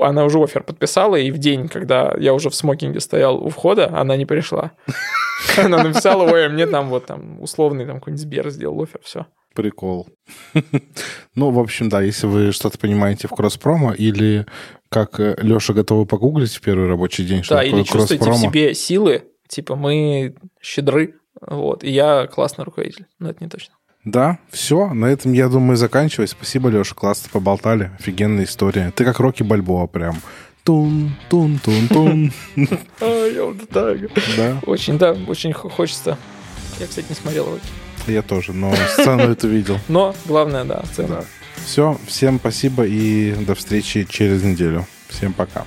она 0.00 0.24
уже 0.24 0.40
офер 0.40 0.62
подписала, 0.62 1.16
и 1.16 1.32
в 1.32 1.38
день, 1.38 1.66
когда 1.66 2.14
я 2.18 2.34
уже 2.34 2.50
в 2.50 2.54
смокинге 2.54 3.00
стоял 3.00 3.44
у 3.44 3.48
входа, 3.48 3.88
она 3.96 4.16
не 4.16 4.26
пришла. 4.26 4.72
Она 5.58 5.82
написала, 5.82 6.22
ой, 6.22 6.46
а 6.46 6.48
мне 6.48 6.66
там 6.66 6.88
вот 6.88 7.06
там 7.06 7.40
условный 7.42 7.84
там 7.84 7.96
какой-нибудь 7.96 8.22
Сбер 8.22 8.48
сделал 8.50 8.82
офер, 8.82 9.00
все. 9.02 9.26
Прикол. 9.56 10.06
ну, 11.34 11.50
в 11.50 11.58
общем, 11.58 11.88
да, 11.88 12.02
если 12.02 12.26
вы 12.26 12.52
что-то 12.52 12.78
понимаете 12.78 13.26
в 13.26 13.30
кросс-промо 13.30 13.94
или 13.94 14.44
как 14.90 15.18
э, 15.18 15.34
Леша 15.40 15.72
готовы 15.72 16.04
погуглить 16.04 16.54
в 16.54 16.60
первый 16.60 16.86
рабочий 16.86 17.24
день, 17.24 17.42
что 17.42 17.54
да, 17.54 17.62
такое 17.62 17.80
или 17.80 17.86
чувствуете 17.86 18.30
в 18.30 18.36
себе 18.36 18.74
силы, 18.74 19.24
типа 19.48 19.74
мы 19.74 20.34
щедры, 20.60 21.14
вот, 21.40 21.84
и 21.84 21.90
я 21.90 22.26
классный 22.26 22.64
руководитель, 22.64 23.06
но 23.18 23.30
это 23.30 23.42
не 23.42 23.48
точно. 23.48 23.74
Да, 24.04 24.38
все, 24.50 24.92
на 24.92 25.06
этом, 25.06 25.32
я 25.32 25.48
думаю, 25.48 25.76
заканчивать. 25.76 26.30
Спасибо, 26.30 26.68
Леша, 26.68 26.94
классно 26.94 27.30
поболтали, 27.32 27.90
офигенная 27.98 28.44
история. 28.44 28.92
Ты 28.94 29.04
как 29.06 29.18
Рокки 29.18 29.42
Бальбоа 29.42 29.86
прям. 29.86 30.20
Тун, 30.64 31.16
тун, 31.30 31.58
тун, 31.64 31.88
тун. 31.88 32.32
А, 33.00 33.26
я 33.26 33.44
вот 33.44 33.68
так. 33.70 33.98
Да. 34.36 34.60
Очень, 34.66 34.98
да, 34.98 35.16
очень 35.26 35.52
хочется. 35.52 36.18
Я, 36.78 36.86
кстати, 36.86 37.06
не 37.08 37.14
смотрел 37.14 37.46
его. 37.46 37.58
Я 38.06 38.22
тоже, 38.22 38.52
но 38.52 38.74
сцену 38.92 39.22
это 39.32 39.46
видел. 39.48 39.78
Но 39.88 40.14
главное, 40.26 40.64
да, 40.64 40.84
сцена. 40.92 41.24
Все, 41.64 41.98
всем 42.06 42.38
спасибо 42.38 42.84
и 42.86 43.32
до 43.32 43.54
встречи 43.54 44.06
через 44.08 44.42
неделю. 44.42 44.86
Всем 45.08 45.32
пока. 45.32 45.64